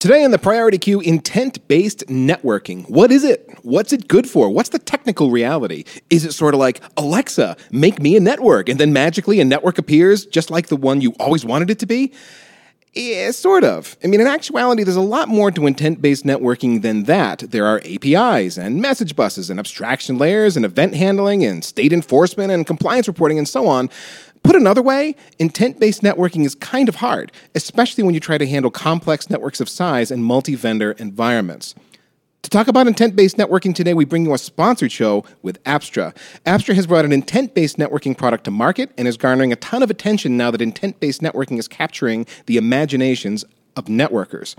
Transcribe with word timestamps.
Today 0.00 0.22
on 0.22 0.30
the 0.30 0.38
Priority 0.38 0.78
Queue, 0.78 1.00
intent 1.00 1.66
based 1.66 2.06
networking. 2.06 2.88
What 2.88 3.10
is 3.10 3.24
it? 3.24 3.50
What's 3.62 3.92
it 3.92 4.06
good 4.06 4.28
for? 4.30 4.48
What's 4.48 4.68
the 4.68 4.78
technical 4.78 5.32
reality? 5.32 5.82
Is 6.08 6.24
it 6.24 6.32
sort 6.32 6.54
of 6.54 6.60
like, 6.60 6.80
Alexa, 6.96 7.56
make 7.72 8.00
me 8.00 8.16
a 8.16 8.20
network, 8.20 8.68
and 8.68 8.78
then 8.78 8.92
magically 8.92 9.40
a 9.40 9.44
network 9.44 9.76
appears 9.76 10.24
just 10.24 10.52
like 10.52 10.68
the 10.68 10.76
one 10.76 11.00
you 11.00 11.16
always 11.18 11.44
wanted 11.44 11.68
it 11.68 11.80
to 11.80 11.86
be? 11.86 12.12
Yeah, 12.94 13.32
sort 13.32 13.64
of. 13.64 13.96
I 14.02 14.06
mean, 14.06 14.20
in 14.20 14.26
actuality, 14.26 14.82
there's 14.82 14.96
a 14.96 15.00
lot 15.00 15.28
more 15.28 15.50
to 15.50 15.66
intent 15.66 16.00
based 16.00 16.24
networking 16.24 16.82
than 16.82 17.02
that. 17.04 17.40
There 17.40 17.66
are 17.66 17.80
APIs 17.84 18.56
and 18.56 18.80
message 18.80 19.16
buses 19.16 19.50
and 19.50 19.58
abstraction 19.58 20.16
layers 20.16 20.56
and 20.56 20.64
event 20.64 20.94
handling 20.94 21.44
and 21.44 21.64
state 21.64 21.92
enforcement 21.92 22.52
and 22.52 22.66
compliance 22.66 23.08
reporting 23.08 23.36
and 23.36 23.48
so 23.48 23.66
on. 23.66 23.90
Put 24.42 24.56
another 24.56 24.82
way, 24.82 25.14
intent 25.38 25.80
based 25.80 26.02
networking 26.02 26.44
is 26.44 26.54
kind 26.54 26.88
of 26.88 26.96
hard, 26.96 27.32
especially 27.54 28.04
when 28.04 28.14
you 28.14 28.20
try 28.20 28.38
to 28.38 28.46
handle 28.46 28.70
complex 28.70 29.30
networks 29.30 29.60
of 29.60 29.68
size 29.68 30.10
and 30.10 30.24
multi 30.24 30.54
vendor 30.54 30.92
environments. 30.92 31.74
To 32.42 32.50
talk 32.50 32.68
about 32.68 32.86
intent 32.86 33.14
based 33.16 33.36
networking 33.36 33.74
today, 33.74 33.94
we 33.94 34.04
bring 34.04 34.24
you 34.24 34.32
a 34.32 34.38
sponsored 34.38 34.92
show 34.92 35.24
with 35.42 35.62
Apstra. 35.64 36.16
Apstra 36.46 36.74
has 36.74 36.86
brought 36.86 37.04
an 37.04 37.12
intent 37.12 37.54
based 37.54 37.76
networking 37.76 38.16
product 38.16 38.44
to 38.44 38.50
market 38.50 38.90
and 38.96 39.06
is 39.08 39.16
garnering 39.16 39.52
a 39.52 39.56
ton 39.56 39.82
of 39.82 39.90
attention 39.90 40.36
now 40.36 40.50
that 40.50 40.62
intent 40.62 40.98
based 41.00 41.20
networking 41.20 41.58
is 41.58 41.68
capturing 41.68 42.26
the 42.46 42.56
imaginations 42.56 43.44
of 43.76 43.86
networkers. 43.86 44.56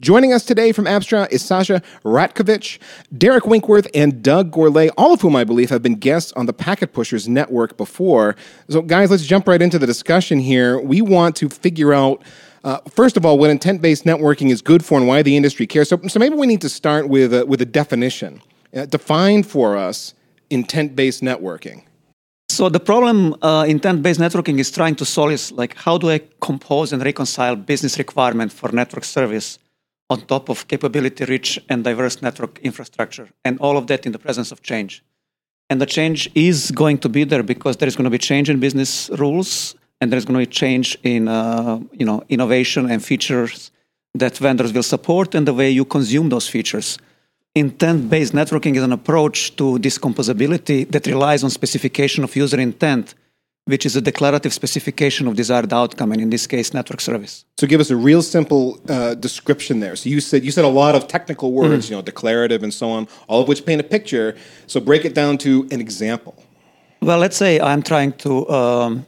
Joining 0.00 0.32
us 0.32 0.44
today 0.44 0.72
from 0.72 0.86
Apstra 0.86 1.30
is 1.30 1.44
Sasha 1.44 1.80
Ratkovic, 2.04 2.78
Derick 3.16 3.46
Winkworth, 3.46 3.86
and 3.94 4.22
Doug 4.22 4.50
Gourlay, 4.50 4.90
all 4.98 5.12
of 5.12 5.20
whom 5.20 5.36
I 5.36 5.44
believe 5.44 5.70
have 5.70 5.82
been 5.82 5.94
guests 5.94 6.32
on 6.32 6.46
the 6.46 6.52
Packet 6.52 6.92
Pushers 6.92 7.28
network 7.28 7.76
before. 7.76 8.34
So, 8.68 8.82
guys, 8.82 9.10
let's 9.10 9.24
jump 9.24 9.46
right 9.46 9.62
into 9.62 9.78
the 9.78 9.86
discussion 9.86 10.40
here. 10.40 10.80
We 10.80 11.00
want 11.00 11.36
to 11.36 11.48
figure 11.48 11.94
out. 11.94 12.22
Uh, 12.64 12.78
first 12.88 13.18
of 13.18 13.26
all, 13.26 13.38
what 13.38 13.50
intent-based 13.50 14.04
networking 14.04 14.50
is 14.50 14.62
good 14.62 14.82
for 14.82 14.98
and 14.98 15.06
why 15.06 15.20
the 15.22 15.36
industry 15.36 15.66
cares. 15.66 15.90
So, 15.90 16.00
so 16.08 16.18
maybe 16.18 16.34
we 16.34 16.46
need 16.46 16.62
to 16.62 16.70
start 16.70 17.10
with 17.10 17.34
a, 17.34 17.44
with 17.44 17.60
a 17.60 17.66
definition. 17.66 18.40
Uh, 18.74 18.86
define 18.86 19.42
for 19.42 19.76
us 19.76 20.14
intent-based 20.48 21.22
networking. 21.22 21.84
So 22.48 22.68
the 22.68 22.80
problem 22.80 23.36
uh, 23.42 23.66
intent-based 23.68 24.18
networking 24.18 24.58
is 24.58 24.70
trying 24.70 24.94
to 24.96 25.04
solve 25.04 25.32
is 25.32 25.52
like 25.52 25.76
how 25.76 25.98
do 25.98 26.08
I 26.10 26.20
compose 26.40 26.92
and 26.92 27.04
reconcile 27.04 27.54
business 27.54 27.98
requirement 27.98 28.50
for 28.50 28.72
network 28.72 29.04
service 29.04 29.58
on 30.14 30.20
top 30.34 30.44
of 30.52 30.56
capability 30.72 31.24
rich 31.36 31.48
and 31.70 31.78
diverse 31.90 32.16
network 32.26 32.52
infrastructure, 32.70 33.28
and 33.46 33.54
all 33.64 33.76
of 33.80 33.84
that 33.90 34.00
in 34.06 34.12
the 34.16 34.22
presence 34.26 34.50
of 34.54 34.58
change. 34.70 34.92
And 35.70 35.76
the 35.80 35.90
change 35.98 36.20
is 36.34 36.58
going 36.82 36.98
to 37.04 37.08
be 37.08 37.22
there 37.32 37.42
because 37.42 37.74
there 37.78 37.88
is 37.90 37.96
going 37.96 38.08
to 38.10 38.16
be 38.18 38.22
change 38.30 38.46
in 38.52 38.56
business 38.66 38.90
rules, 39.22 39.48
and 40.00 40.06
there 40.10 40.18
is 40.20 40.24
going 40.26 40.38
to 40.40 40.46
be 40.46 40.52
change 40.64 40.88
in 41.14 41.22
uh, 41.28 41.80
you 42.00 42.06
know 42.08 42.18
innovation 42.36 42.82
and 42.92 42.98
features 43.10 43.70
that 44.22 44.34
vendors 44.46 44.72
will 44.72 44.88
support, 44.94 45.34
and 45.34 45.42
the 45.50 45.56
way 45.60 45.68
you 45.78 45.84
consume 45.96 46.28
those 46.28 46.48
features. 46.48 46.88
Intent-based 47.56 48.32
networking 48.40 48.74
is 48.76 48.82
an 48.82 48.92
approach 49.00 49.54
to 49.56 49.78
this 49.78 49.96
composability 50.06 50.90
that 50.90 51.06
relies 51.06 51.44
on 51.44 51.50
specification 51.50 52.24
of 52.24 52.34
user 52.34 52.60
intent 52.60 53.14
which 53.66 53.86
is 53.86 53.96
a 53.96 54.00
declarative 54.00 54.52
specification 54.52 55.26
of 55.26 55.36
desired 55.36 55.72
outcome, 55.72 56.12
and 56.12 56.20
in 56.20 56.30
this 56.30 56.46
case, 56.46 56.74
network 56.74 57.00
service. 57.00 57.44
So, 57.58 57.66
give 57.66 57.80
us 57.80 57.90
a 57.90 57.96
real 57.96 58.22
simple 58.22 58.78
uh, 58.88 59.14
description 59.14 59.80
there. 59.80 59.96
So, 59.96 60.08
you 60.10 60.20
said 60.20 60.44
you 60.44 60.50
said 60.50 60.64
a 60.64 60.74
lot 60.82 60.94
of 60.94 61.08
technical 61.08 61.52
words, 61.52 61.86
mm-hmm. 61.86 61.94
you 61.94 61.98
know, 61.98 62.02
declarative 62.02 62.62
and 62.62 62.72
so 62.74 62.90
on, 62.90 63.08
all 63.26 63.40
of 63.42 63.48
which 63.48 63.64
paint 63.64 63.80
a 63.80 63.84
picture. 63.84 64.36
So, 64.66 64.80
break 64.80 65.04
it 65.04 65.14
down 65.14 65.38
to 65.38 65.66
an 65.70 65.80
example. 65.80 66.34
Well, 67.00 67.18
let's 67.18 67.36
say 67.36 67.60
I'm 67.60 67.82
trying 67.82 68.12
to 68.24 68.48
um, 68.50 69.06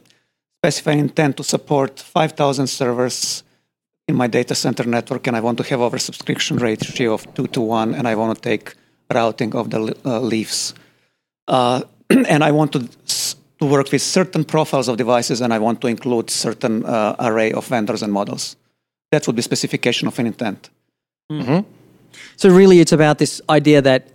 specify 0.61 0.93
intent 0.93 1.37
to 1.37 1.43
support 1.43 1.99
5,000 1.99 2.67
servers 2.67 3.43
in 4.07 4.15
my 4.15 4.27
data 4.27 4.55
center 4.55 4.83
network, 4.83 5.27
and 5.27 5.35
I 5.35 5.41
want 5.41 5.57
to 5.59 5.63
have 5.65 5.81
over 5.81 5.99
subscription 5.99 6.57
ratio 6.57 7.13
of 7.13 7.31
two 7.35 7.47
to 7.47 7.61
one, 7.61 7.93
and 7.93 8.07
I 8.07 8.15
want 8.15 8.35
to 8.35 8.41
take 8.41 8.73
routing 9.13 9.55
of 9.55 9.69
the 9.69 9.95
uh, 10.05 10.19
leaves. 10.19 10.73
Uh, 11.47 11.81
and 12.09 12.43
I 12.43 12.51
want 12.51 12.71
to 12.73 12.87
to 13.59 13.65
work 13.65 13.91
with 13.91 14.01
certain 14.01 14.43
profiles 14.43 14.87
of 14.87 14.97
devices 14.97 15.41
and 15.41 15.53
I 15.53 15.59
want 15.59 15.81
to 15.81 15.87
include 15.87 16.29
certain 16.29 16.85
uh, 16.85 17.15
array 17.19 17.51
of 17.51 17.65
vendors 17.67 18.03
and 18.03 18.13
models. 18.13 18.55
That 19.11 19.25
would 19.27 19.35
be 19.35 19.41
specification 19.41 20.07
of 20.07 20.19
an 20.19 20.27
intent. 20.27 20.69
Mm-hmm. 21.31 21.69
So 22.35 22.49
really 22.49 22.79
it's 22.79 22.91
about 22.91 23.17
this 23.17 23.41
idea 23.49 23.81
that 23.81 24.07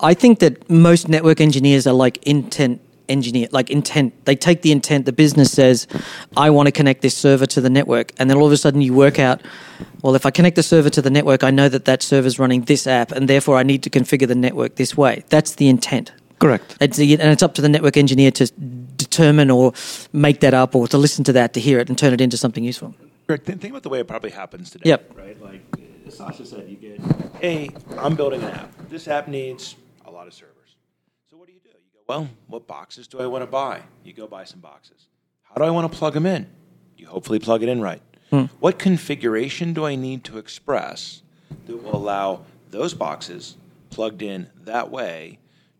I 0.00 0.14
think 0.14 0.38
that 0.40 0.68
most 0.68 1.08
network 1.08 1.40
engineers 1.40 1.86
are 1.86 1.94
like 1.94 2.18
intent 2.26 2.80
engineer 3.08 3.48
like 3.50 3.70
intent 3.70 4.14
they 4.24 4.36
take 4.36 4.62
the 4.62 4.70
intent 4.70 5.04
the 5.04 5.12
business 5.12 5.50
says 5.50 5.88
i 6.36 6.48
want 6.48 6.66
to 6.66 6.70
connect 6.70 7.02
this 7.02 7.16
server 7.16 7.44
to 7.44 7.60
the 7.60 7.68
network 7.68 8.12
and 8.18 8.30
then 8.30 8.36
all 8.36 8.46
of 8.46 8.52
a 8.52 8.56
sudden 8.56 8.80
you 8.80 8.94
work 8.94 9.18
out 9.18 9.42
well 10.02 10.14
if 10.14 10.24
i 10.24 10.30
connect 10.30 10.54
the 10.54 10.62
server 10.62 10.88
to 10.88 11.02
the 11.02 11.10
network 11.10 11.42
i 11.42 11.50
know 11.50 11.68
that 11.68 11.86
that 11.86 12.04
server 12.04 12.28
is 12.28 12.38
running 12.38 12.60
this 12.62 12.86
app 12.86 13.10
and 13.10 13.28
therefore 13.28 13.56
i 13.56 13.64
need 13.64 13.82
to 13.82 13.90
configure 13.90 14.28
the 14.28 14.34
network 14.36 14.76
this 14.76 14.96
way 14.96 15.24
that's 15.28 15.56
the 15.56 15.68
intent 15.68 16.12
Correct. 16.40 16.74
It's, 16.80 16.98
and 16.98 17.20
it's 17.20 17.42
up 17.42 17.54
to 17.54 17.62
the 17.62 17.68
network 17.68 17.98
engineer 17.98 18.30
to 18.32 18.50
determine 19.10 19.50
or 19.50 19.72
make 20.12 20.40
that 20.40 20.54
up 20.54 20.74
or 20.74 20.86
to 20.88 20.98
listen 20.98 21.24
to 21.24 21.32
that 21.32 21.52
to 21.54 21.60
hear 21.60 21.78
it 21.78 21.88
and 21.88 21.98
turn 21.98 22.12
it 22.12 22.20
into 22.20 22.36
something 22.36 22.64
useful. 22.64 22.94
Greg, 23.26 23.42
think 23.42 23.64
about 23.64 23.82
the 23.82 23.88
way 23.88 24.00
it 24.00 24.08
probably 24.08 24.30
happens 24.30 24.70
today. 24.70 24.88
Yep. 24.90 25.12
Right? 25.16 25.42
Like 25.42 25.62
Sasha 26.08 26.46
said, 26.46 26.68
you 26.68 26.76
get, 26.76 27.00
hey, 27.40 27.70
I'm 27.98 28.16
building 28.16 28.42
an 28.42 28.50
app. 28.50 28.88
This 28.88 29.06
app 29.08 29.28
needs 29.28 29.76
a 30.06 30.10
lot 30.10 30.26
of 30.26 30.34
servers. 30.34 30.76
So 31.30 31.36
what 31.36 31.46
do 31.46 31.52
you 31.52 31.60
do? 31.62 31.68
You 31.68 31.74
go, 31.92 32.00
well, 32.08 32.28
what 32.46 32.66
boxes 32.66 33.06
do 33.06 33.20
I 33.20 33.26
want 33.26 33.42
to 33.42 33.46
buy? 33.46 33.82
You 34.04 34.12
go 34.12 34.26
buy 34.26 34.44
some 34.44 34.60
boxes. 34.60 35.06
How 35.42 35.56
do 35.56 35.64
I 35.64 35.70
want 35.70 35.90
to 35.90 35.98
plug 35.98 36.14
them 36.14 36.26
in? 36.26 36.48
You 36.96 37.06
hopefully 37.06 37.38
plug 37.38 37.62
it 37.62 37.68
in 37.68 37.80
right. 37.80 38.02
Hmm. 38.30 38.44
What 38.60 38.78
configuration 38.78 39.72
do 39.72 39.84
I 39.84 39.96
need 39.96 40.24
to 40.24 40.38
express 40.38 41.22
that 41.66 41.76
will 41.82 41.96
allow 41.96 42.44
those 42.70 42.94
boxes 42.94 43.56
plugged 43.90 44.22
in 44.22 44.48
that 44.64 44.90
way 44.90 45.38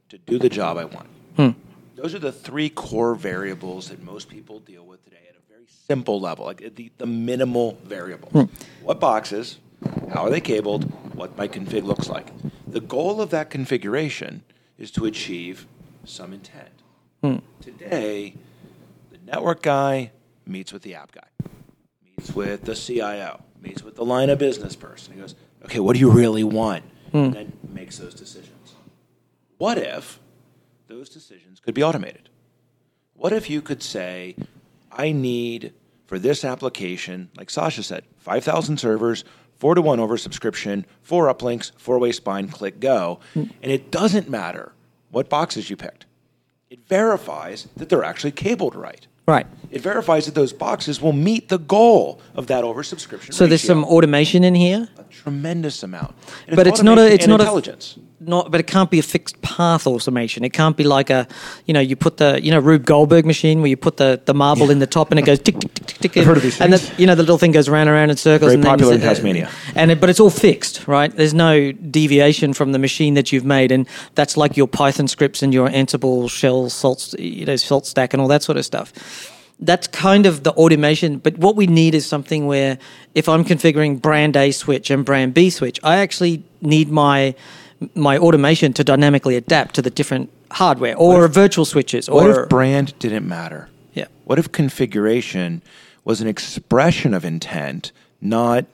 to 0.09 0.19
do 0.19 0.39
the 0.39 0.49
job 0.49 0.77
I 0.77 0.85
want. 0.85 1.07
Hmm. 1.37 1.51
Those 2.01 2.15
are 2.15 2.19
the 2.19 2.33
three 2.33 2.71
core 2.71 3.15
variables 3.15 3.91
that 3.91 4.03
most 4.03 4.31
people 4.31 4.59
deal 4.61 4.87
with 4.87 5.05
today 5.05 5.21
at 5.29 5.37
a 5.37 5.53
very 5.53 5.67
simple 5.87 6.19
level, 6.19 6.47
like 6.47 6.75
the, 6.75 6.91
the 6.97 7.05
minimal 7.05 7.79
variables. 7.85 8.33
Hmm. 8.33 8.45
What 8.83 9.01
boxes? 9.01 9.59
How 10.11 10.25
are 10.25 10.31
they 10.31 10.41
cabled? 10.41 10.85
What 11.15 11.37
my 11.37 11.47
config 11.47 11.85
looks 11.85 12.09
like. 12.09 12.29
The 12.67 12.81
goal 12.81 13.21
of 13.21 13.29
that 13.31 13.51
configuration 13.51 14.45
is 14.79 14.91
to 14.93 15.05
achieve 15.05 15.67
some 16.07 16.33
intent. 16.33 16.71
Hmm. 17.23 17.37
Today, 17.61 18.35
the 19.11 19.19
network 19.31 19.61
guy 19.61 20.13
meets 20.47 20.73
with 20.73 20.81
the 20.81 20.95
app 20.95 21.13
guy, 21.13 21.29
meets 22.17 22.35
with 22.35 22.65
the 22.65 22.75
CIO, 22.75 23.43
meets 23.61 23.83
with 23.83 23.97
the 23.97 24.07
line 24.07 24.31
of 24.31 24.39
business 24.39 24.75
person. 24.75 25.13
He 25.13 25.21
goes, 25.21 25.35
okay, 25.67 25.81
what 25.81 25.93
do 25.93 26.01
you 26.01 26.11
really 26.11 26.45
want? 26.45 26.83
Hmm. 27.13 27.19
And 27.19 27.35
then 27.35 27.53
makes 27.69 27.99
those 27.99 28.15
decisions. 28.15 28.75
What 29.59 29.77
if 29.77 30.19
those 30.91 31.09
decisions 31.09 31.61
could 31.61 31.75
be 31.75 31.83
automated? 31.83 32.29
What 33.15 33.33
if 33.33 33.49
you 33.49 33.63
could 33.63 33.83
say, 33.83 34.35
I 34.91 35.13
need 35.13 35.73
for 36.07 36.19
this 36.19 36.45
application, 36.45 37.31
like 37.37 37.49
Sasha 37.49 37.83
said, 37.83 38.03
5,000 38.19 38.79
servers, 38.79 39.25
four 39.57 39.75
to 39.75 39.83
one 39.83 40.01
over 40.01 40.17
subscription, 40.17 40.85
four 41.03 41.33
uplinks, 41.33 41.71
four 41.79 41.99
way 41.99 42.11
spine, 42.13 42.49
click 42.49 42.81
go. 42.81 43.21
Hmm. 43.35 43.45
And 43.63 43.71
it 43.71 43.91
doesn't 43.91 44.29
matter 44.29 44.73
what 45.11 45.29
boxes 45.29 45.71
you 45.71 45.77
picked. 45.77 46.07
It 46.71 46.81
verifies 46.89 47.69
that 47.77 47.89
they're 47.89 48.05
actually 48.05 48.33
cabled 48.33 48.75
right. 48.75 49.07
Right. 49.29 49.47
It 49.71 49.81
verifies 49.81 50.27
that 50.27 50.35
those 50.35 50.53
boxes 50.53 51.01
will 51.01 51.13
meet 51.13 51.51
the 51.51 51.59
goal 51.59 52.21
of 52.35 52.49
that 52.49 52.65
oversubscription. 52.65 53.33
So 53.33 53.45
ratio. 53.45 53.47
there's 53.47 53.63
some 53.63 53.85
automation 53.85 54.43
in 54.43 54.57
here. 54.57 54.89
A 54.99 55.05
tremendous 55.05 55.85
amount. 55.85 56.17
And 56.49 56.57
but 56.57 56.67
it's, 56.67 56.81
it's 56.81 56.85
not 56.85 56.99
a. 56.99 57.13
It's 57.13 57.29
not 57.29 57.39
intelligence. 57.39 57.97
A, 57.97 58.10
not, 58.21 58.51
but 58.51 58.61
it 58.61 58.67
can't 58.67 58.91
be 58.91 58.99
a 58.99 59.03
fixed 59.03 59.41
path 59.43 59.87
automation. 59.87 60.45
It 60.45 60.51
can't 60.51 60.77
be 60.77 60.85
like 60.85 61.11
a, 61.11 61.27
you 61.67 61.75
know, 61.75 61.81
you 61.81 61.97
put 61.97 62.19
the, 62.19 62.41
you 62.43 62.51
know, 62.51 62.59
Rube 62.59 62.85
Goldberg 62.85 63.25
machine 63.25 63.61
where 63.61 63.69
you 63.69 63.77
put 63.77 63.97
the, 63.97 64.21
the 64.25 64.35
marble 64.35 64.67
yeah. 64.67 64.73
in 64.73 64.79
the 64.79 64.87
top 64.87 65.11
and 65.11 65.19
it 65.19 65.23
goes 65.23 65.39
tick 65.39 65.59
tick 65.59 65.75
tick 65.75 65.87
tick. 65.87 66.13
tick 66.13 66.25
heard 66.25 66.37
of 66.37 66.43
these 66.43 66.61
and 66.61 66.73
the, 66.73 66.95
you 66.99 67.07
know 67.07 67.15
the 67.15 67.23
little 67.23 67.39
thing 67.39 67.53
goes 67.53 67.69
around 67.69 67.89
and 67.89 67.97
around 67.97 68.11
in 68.11 68.17
circles. 68.17 68.53
Very 68.53 68.55
and 68.55 68.65
popular 68.65 68.95
in 68.95 69.01
Tasmania. 69.01 69.51
And 69.75 69.91
it, 69.91 70.01
but 70.01 70.11
it's 70.11 70.21
all 70.21 70.31
fixed, 70.31 70.87
right? 70.87 71.15
There's 71.15 71.35
no 71.35 71.73
deviation 71.73 72.53
from 72.53 72.73
the 72.73 72.79
machine 72.79 73.15
that 73.15 73.33
you've 73.33 73.45
made, 73.45 73.73
and 73.73 73.89
that's 74.15 74.37
like 74.37 74.57
your 74.57 74.69
Python 74.69 75.09
scripts 75.09 75.43
and 75.43 75.55
your 75.55 75.69
Ansible 75.69 76.31
shell 76.31 76.69
salt, 76.69 77.15
you 77.19 77.47
know, 77.47 77.57
salt 77.57 77.87
stack 77.87 78.13
and 78.13 78.21
all 78.21 78.29
that 78.29 78.43
sort 78.43 78.59
of 78.59 78.65
stuff 78.65 78.93
that's 79.61 79.87
kind 79.89 80.25
of 80.25 80.43
the 80.43 80.53
automation. 80.53 81.19
But 81.19 81.37
what 81.37 81.55
we 81.55 81.67
need 81.67 81.95
is 81.95 82.07
something 82.07 82.47
where 82.47 82.79
if 83.15 83.29
I'm 83.29 83.45
configuring 83.45 84.01
brand 84.01 84.37
A 84.37 84.53
switch 84.53 84.91
and 84.91 85.05
brand 85.05 85.35
B 85.35 85.51
switch, 85.51 85.79
I 85.83 85.99
actually 85.99 86.43
need 86.63 86.91
my 86.91 87.35
my 87.95 88.19
automation 88.19 88.73
to 88.75 88.85
dynamically 88.85 89.37
adapt 89.37 89.75
to 89.77 89.83
the 89.83 89.91
different 89.91 90.31
hardware 90.53 90.97
or 90.97 91.25
if, 91.25 91.33
virtual 91.33 91.65
switches. 91.65 92.09
Or, 92.09 92.15
what 92.15 92.31
if 92.31 92.49
brand 92.49 92.99
didn't 92.99 93.27
matter? 93.27 93.69
Yeah. 93.95 94.07
What 94.25 94.39
if 94.39 94.53
configuration 94.53 95.63
was 96.05 96.21
an 96.21 96.29
expression 96.29 97.15
of 97.15 97.25
intent, 97.25 97.93
not 98.21 98.67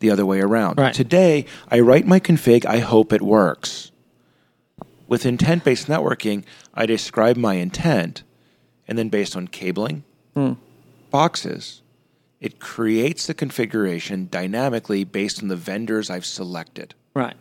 the 0.00 0.10
other 0.10 0.26
way 0.26 0.40
around? 0.40 0.78
Right. 0.78 0.94
Today, 0.94 1.46
I 1.68 1.80
write 1.80 2.06
my 2.06 2.20
config, 2.20 2.66
I 2.66 2.78
hope 2.78 3.12
it 3.12 3.22
works. 3.22 3.90
With 5.06 5.26
intent 5.26 5.64
based 5.64 5.88
networking, 5.88 6.44
I 6.74 6.86
describe 6.86 7.36
my 7.36 7.54
intent, 7.54 8.22
and 8.86 8.96
then 8.98 9.08
based 9.08 9.36
on 9.36 9.48
cabling, 9.48 10.04
mm. 10.36 10.56
boxes, 11.10 11.82
It 12.40 12.58
creates 12.58 13.26
the 13.26 13.34
configuration 13.34 14.28
dynamically 14.30 15.04
based 15.04 15.42
on 15.42 15.48
the 15.48 15.56
vendors 15.56 16.08
I've 16.08 16.24
selected. 16.24 16.94
Right. 17.14 17.36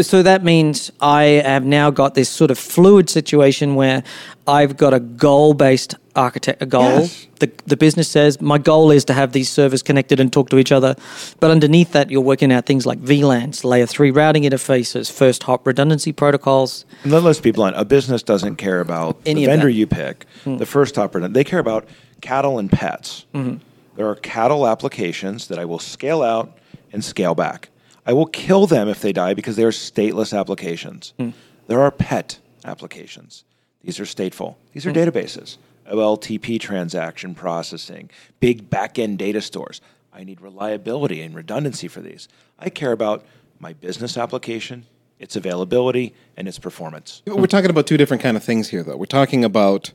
So 0.00 0.22
that 0.22 0.44
means 0.44 0.92
I 1.00 1.22
have 1.44 1.64
now 1.64 1.90
got 1.90 2.14
this 2.14 2.28
sort 2.28 2.50
of 2.50 2.58
fluid 2.58 3.08
situation 3.08 3.74
where 3.76 4.04
I've 4.46 4.76
got 4.76 4.92
a 4.92 5.00
goal 5.00 5.54
based 5.54 5.94
architect, 6.14 6.62
a 6.62 6.66
goal. 6.66 7.00
Yes. 7.00 7.26
The, 7.40 7.50
the 7.66 7.76
business 7.76 8.08
says 8.08 8.40
my 8.40 8.58
goal 8.58 8.90
is 8.90 9.04
to 9.06 9.12
have 9.12 9.32
these 9.32 9.48
servers 9.48 9.82
connected 9.82 10.20
and 10.20 10.32
talk 10.32 10.50
to 10.50 10.58
each 10.58 10.72
other. 10.72 10.96
But 11.40 11.50
underneath 11.50 11.92
that, 11.92 12.10
you're 12.10 12.20
working 12.20 12.52
out 12.52 12.66
things 12.66 12.86
like 12.86 13.00
VLANs, 13.00 13.64
layer 13.64 13.86
three 13.86 14.10
routing 14.10 14.44
interfaces, 14.44 15.10
first 15.10 15.42
hop 15.44 15.66
redundancy 15.66 16.12
protocols. 16.12 16.84
And 17.02 17.12
then 17.12 17.24
let's 17.24 17.40
be 17.40 17.50
blunt. 17.50 17.76
A 17.76 17.84
business 17.84 18.22
doesn't 18.22 18.56
care 18.56 18.80
about 18.80 19.18
Any 19.26 19.42
the 19.42 19.46
vendor 19.46 19.66
that. 19.66 19.72
You 19.72 19.86
pick, 19.86 20.26
the 20.44 20.66
first 20.66 20.96
hop 20.96 21.14
redundancy. 21.14 21.40
They 21.40 21.44
care 21.44 21.60
about 21.60 21.86
cattle 22.20 22.58
and 22.58 22.70
pets. 22.70 23.26
Mm-hmm. 23.34 23.58
There 23.96 24.08
are 24.08 24.16
cattle 24.16 24.66
applications 24.66 25.48
that 25.48 25.58
I 25.58 25.64
will 25.64 25.78
scale 25.78 26.22
out 26.22 26.56
and 26.92 27.04
scale 27.04 27.34
back. 27.34 27.70
I 28.06 28.12
will 28.12 28.26
kill 28.26 28.66
them 28.66 28.88
if 28.88 29.00
they 29.00 29.12
die 29.12 29.34
because 29.34 29.56
they 29.56 29.64
are 29.64 29.72
stateless 29.72 30.38
applications. 30.38 31.12
Hmm. 31.18 31.30
There 31.66 31.80
are 31.80 31.90
pet 31.90 32.38
applications. 32.64 33.44
These 33.82 33.98
are 34.00 34.04
stateful. 34.04 34.54
These 34.72 34.84
Hmm. 34.84 34.90
are 34.90 34.92
databases, 34.94 35.56
OLTP 35.90 36.58
transaction 36.60 37.34
processing, 37.34 38.10
big 38.40 38.70
back-end 38.70 39.18
data 39.18 39.40
stores. 39.40 39.80
I 40.12 40.24
need 40.24 40.40
reliability 40.40 41.20
and 41.20 41.34
redundancy 41.34 41.88
for 41.88 42.00
these. 42.00 42.28
I 42.58 42.70
care 42.70 42.92
about 42.92 43.24
my 43.58 43.72
business 43.72 44.16
application, 44.16 44.86
its 45.18 45.34
availability, 45.36 46.14
and 46.36 46.46
its 46.48 46.58
performance. 46.58 47.22
We're 47.26 47.46
talking 47.46 47.70
about 47.70 47.86
two 47.86 47.96
different 47.96 48.22
kind 48.22 48.36
of 48.36 48.42
things 48.44 48.68
here, 48.68 48.82
though. 48.82 48.96
We're 48.96 49.06
talking 49.06 49.44
about 49.44 49.92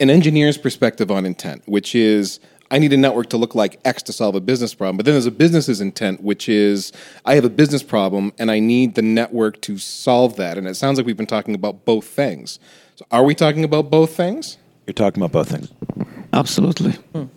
an 0.00 0.10
engineer's 0.10 0.58
perspective 0.58 1.10
on 1.10 1.24
intent, 1.24 1.62
which 1.66 1.94
is 1.94 2.40
I 2.70 2.78
need 2.78 2.92
a 2.92 2.96
network 2.96 3.28
to 3.30 3.36
look 3.36 3.54
like 3.54 3.78
X 3.84 4.02
to 4.04 4.12
solve 4.12 4.34
a 4.34 4.40
business 4.40 4.74
problem. 4.74 4.96
But 4.96 5.06
then 5.06 5.14
there's 5.14 5.26
a 5.26 5.30
business's 5.30 5.80
intent, 5.80 6.22
which 6.22 6.48
is 6.48 6.92
I 7.24 7.34
have 7.34 7.44
a 7.44 7.50
business 7.50 7.82
problem 7.82 8.32
and 8.38 8.50
I 8.50 8.58
need 8.58 8.94
the 8.94 9.02
network 9.02 9.60
to 9.62 9.78
solve 9.78 10.36
that. 10.36 10.58
And 10.58 10.66
it 10.66 10.74
sounds 10.74 10.98
like 10.98 11.06
we've 11.06 11.16
been 11.16 11.26
talking 11.26 11.54
about 11.54 11.84
both 11.84 12.06
things. 12.06 12.58
So 12.96 13.04
are 13.10 13.24
we 13.24 13.34
talking 13.34 13.64
about 13.64 13.90
both 13.90 14.16
things? 14.16 14.58
You're 14.86 14.94
talking 14.94 15.22
about 15.22 15.32
both 15.32 15.50
things. 15.50 15.72
Absolutely. 16.32 16.96
You 17.14 17.30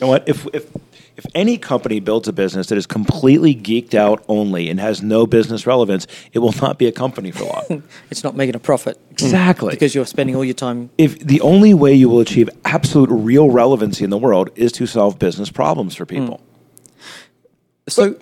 know 0.00 0.08
what? 0.08 0.28
If 0.28 0.46
if 0.52 0.70
if 1.18 1.26
any 1.34 1.58
company 1.58 1.98
builds 1.98 2.28
a 2.28 2.32
business 2.32 2.68
that 2.68 2.78
is 2.78 2.86
completely 2.86 3.52
geeked 3.52 3.92
out 3.92 4.24
only 4.28 4.70
and 4.70 4.78
has 4.78 5.02
no 5.02 5.26
business 5.26 5.66
relevance, 5.66 6.06
it 6.32 6.38
will 6.38 6.54
not 6.62 6.78
be 6.78 6.86
a 6.86 6.92
company 6.92 7.32
for 7.32 7.44
long. 7.44 7.82
It's 8.10 8.22
not 8.22 8.36
making 8.36 8.54
a 8.54 8.60
profit 8.60 8.98
exactly. 9.10 9.70
because 9.70 9.94
you're 9.94 10.06
spending 10.06 10.36
all 10.36 10.44
your 10.44 10.54
time. 10.54 10.90
if 10.96 11.18
the 11.18 11.40
only 11.40 11.74
way 11.74 11.92
you 11.92 12.08
will 12.08 12.20
achieve 12.20 12.48
absolute 12.64 13.10
real 13.10 13.50
relevancy 13.50 14.04
in 14.04 14.10
the 14.10 14.16
world 14.16 14.50
is 14.54 14.70
to 14.72 14.86
solve 14.86 15.18
business 15.18 15.50
problems 15.50 15.96
for 15.96 16.06
people. 16.06 16.38
Mm. 16.38 17.92
So, 17.92 18.16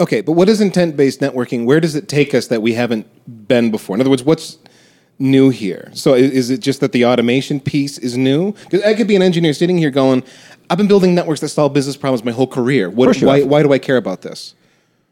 Okay, 0.00 0.20
but 0.20 0.32
what 0.32 0.48
is 0.48 0.60
intent 0.60 0.96
based 0.96 1.20
networking? 1.20 1.64
Where 1.66 1.78
does 1.78 1.94
it 1.94 2.08
take 2.08 2.34
us 2.34 2.48
that 2.48 2.62
we 2.62 2.72
haven't 2.72 3.06
been 3.46 3.70
before? 3.70 3.94
In 3.94 4.00
other 4.00 4.10
words, 4.10 4.24
what's 4.24 4.58
new 5.22 5.50
here? 5.50 5.90
So 5.94 6.14
is 6.14 6.50
it 6.50 6.60
just 6.60 6.80
that 6.80 6.92
the 6.92 7.06
automation 7.06 7.60
piece 7.60 7.96
is 7.96 8.18
new? 8.18 8.52
Because 8.52 8.82
I 8.82 8.94
could 8.94 9.06
be 9.06 9.16
an 9.16 9.22
engineer 9.22 9.54
sitting 9.54 9.78
here 9.78 9.90
going, 9.90 10.24
I've 10.68 10.76
been 10.76 10.88
building 10.88 11.14
networks 11.14 11.40
that 11.40 11.48
solve 11.48 11.72
business 11.72 11.96
problems 11.96 12.24
my 12.24 12.32
whole 12.32 12.46
career. 12.46 12.90
What, 12.90 13.16
why, 13.18 13.42
why 13.42 13.62
do 13.62 13.72
I 13.72 13.78
care 13.78 13.96
about 13.96 14.22
this? 14.22 14.54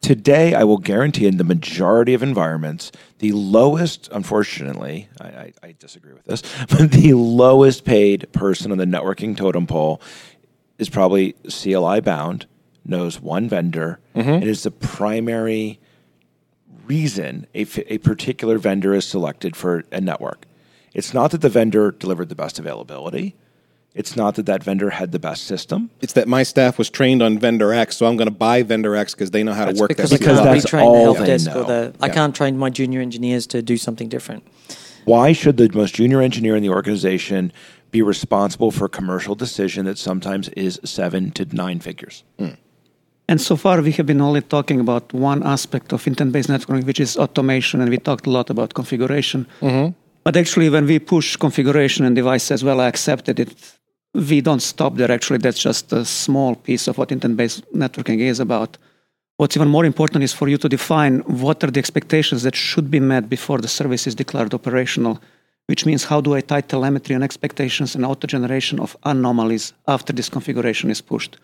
Today, 0.00 0.54
I 0.54 0.64
will 0.64 0.78
guarantee 0.78 1.26
in 1.26 1.36
the 1.36 1.44
majority 1.44 2.14
of 2.14 2.22
environments, 2.22 2.90
the 3.18 3.32
lowest, 3.32 4.08
unfortunately, 4.12 5.08
I, 5.20 5.26
I, 5.26 5.52
I 5.62 5.74
disagree 5.78 6.14
with 6.14 6.24
this, 6.24 6.42
but 6.70 6.90
the 6.90 7.12
lowest 7.12 7.84
paid 7.84 8.32
person 8.32 8.72
on 8.72 8.78
the 8.78 8.86
networking 8.86 9.36
totem 9.36 9.66
pole 9.66 10.00
is 10.78 10.88
probably 10.88 11.34
CLI 11.48 12.00
bound, 12.00 12.46
knows 12.86 13.20
one 13.20 13.48
vendor, 13.48 14.00
mm-hmm. 14.16 14.28
and 14.28 14.44
is 14.44 14.62
the 14.62 14.70
primary 14.70 15.78
reason 16.90 17.46
a, 17.54 17.66
a 17.92 17.98
particular 17.98 18.58
vendor 18.58 18.92
is 18.94 19.06
selected 19.06 19.54
for 19.54 19.84
a 19.92 20.00
network. 20.00 20.46
It's 20.92 21.14
not 21.14 21.30
that 21.30 21.40
the 21.40 21.48
vendor 21.48 21.92
delivered 21.92 22.28
the 22.28 22.34
best 22.34 22.58
availability. 22.58 23.36
It's 23.94 24.16
not 24.16 24.34
that 24.36 24.46
that 24.46 24.62
vendor 24.62 24.90
had 24.90 25.12
the 25.12 25.18
best 25.18 25.44
system. 25.44 25.90
It's 26.00 26.12
that 26.14 26.26
my 26.28 26.42
staff 26.42 26.78
was 26.78 26.90
trained 26.90 27.22
on 27.22 27.38
vendor 27.38 27.72
X, 27.72 27.96
so 27.96 28.06
I'm 28.06 28.16
going 28.16 28.28
to 28.28 28.40
buy 28.48 28.62
vendor 28.62 28.94
X 28.96 29.14
because 29.14 29.30
they 29.30 29.42
know 29.42 29.52
how 29.52 29.66
to 29.66 29.80
work 29.80 29.88
because 29.88 30.10
that. 30.10 30.16
I 30.16 30.18
because 30.18 30.38
can't 30.38 30.62
that's 30.62 30.66
retrain 30.66 30.80
the 30.80 30.84
all 30.84 31.04
help 31.04 31.18
they 31.18 31.26
desk 31.26 31.46
know. 31.46 31.62
or 31.62 31.64
the. 31.64 31.94
I 32.00 32.08
can't 32.08 32.34
train 32.34 32.56
my 32.56 32.70
junior 32.70 33.00
engineers 33.00 33.46
to 33.48 33.62
do 33.62 33.76
something 33.76 34.08
different. 34.08 34.44
Why 35.04 35.32
should 35.32 35.56
the 35.56 35.68
most 35.72 35.94
junior 35.94 36.20
engineer 36.20 36.56
in 36.56 36.62
the 36.62 36.68
organization 36.70 37.52
be 37.90 38.02
responsible 38.02 38.70
for 38.70 38.84
a 38.84 38.88
commercial 38.88 39.34
decision 39.34 39.86
that 39.86 39.98
sometimes 39.98 40.48
is 40.50 40.78
seven 40.84 41.30
to 41.32 41.44
nine 41.54 41.80
figures? 41.80 42.22
Hmm. 42.38 42.54
And 43.30 43.40
so 43.40 43.54
far, 43.54 43.80
we 43.80 43.92
have 43.92 44.06
been 44.06 44.20
only 44.20 44.40
talking 44.40 44.80
about 44.80 45.14
one 45.14 45.44
aspect 45.44 45.92
of 45.92 46.04
intent 46.04 46.32
based 46.32 46.48
networking, 46.48 46.84
which 46.84 46.98
is 46.98 47.16
automation. 47.16 47.80
And 47.80 47.88
we 47.88 47.96
talked 47.96 48.26
a 48.26 48.30
lot 48.30 48.50
about 48.50 48.74
configuration. 48.74 49.46
Mm-hmm. 49.60 49.92
But 50.24 50.36
actually, 50.36 50.68
when 50.68 50.86
we 50.86 50.98
push 50.98 51.36
configuration 51.36 52.04
and 52.04 52.16
device 52.16 52.42
says, 52.42 52.64
well, 52.64 52.80
I 52.80 52.88
accepted 52.88 53.38
it, 53.38 53.50
we 54.14 54.40
don't 54.40 54.58
stop 54.60 54.96
there. 54.96 55.12
Actually, 55.12 55.38
that's 55.38 55.62
just 55.62 55.92
a 55.92 56.04
small 56.04 56.56
piece 56.56 56.88
of 56.88 56.98
what 56.98 57.12
intent 57.12 57.36
based 57.36 57.62
networking 57.72 58.18
is 58.18 58.40
about. 58.40 58.76
What's 59.36 59.56
even 59.56 59.68
more 59.68 59.84
important 59.84 60.24
is 60.24 60.32
for 60.32 60.48
you 60.48 60.58
to 60.58 60.68
define 60.68 61.20
what 61.20 61.62
are 61.62 61.70
the 61.70 61.78
expectations 61.78 62.42
that 62.42 62.56
should 62.56 62.90
be 62.90 62.98
met 62.98 63.28
before 63.28 63.58
the 63.58 63.68
service 63.68 64.08
is 64.08 64.16
declared 64.16 64.54
operational, 64.54 65.22
which 65.66 65.86
means 65.86 66.02
how 66.02 66.20
do 66.20 66.34
I 66.34 66.40
tie 66.40 66.62
telemetry 66.62 67.14
and 67.14 67.22
expectations 67.22 67.94
and 67.94 68.04
auto 68.04 68.26
generation 68.26 68.80
of 68.80 68.96
anomalies 69.04 69.72
after 69.86 70.12
this 70.12 70.28
configuration 70.28 70.90
is 70.90 71.00
pushed. 71.00 71.38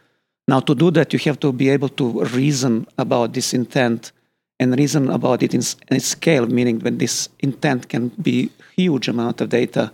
Now, 0.48 0.60
to 0.60 0.74
do 0.74 0.90
that, 0.92 1.12
you 1.12 1.18
have 1.20 1.40
to 1.40 1.52
be 1.52 1.68
able 1.70 1.88
to 1.90 2.24
reason 2.26 2.86
about 2.98 3.32
this 3.32 3.52
intent 3.52 4.12
and 4.60 4.78
reason 4.78 5.10
about 5.10 5.42
it 5.42 5.52
in, 5.54 5.62
in 5.90 6.00
scale, 6.00 6.46
meaning 6.46 6.78
when 6.78 6.98
this 6.98 7.28
intent 7.40 7.88
can 7.88 8.08
be 8.22 8.50
huge 8.76 9.08
amount 9.08 9.40
of 9.40 9.48
data. 9.48 9.90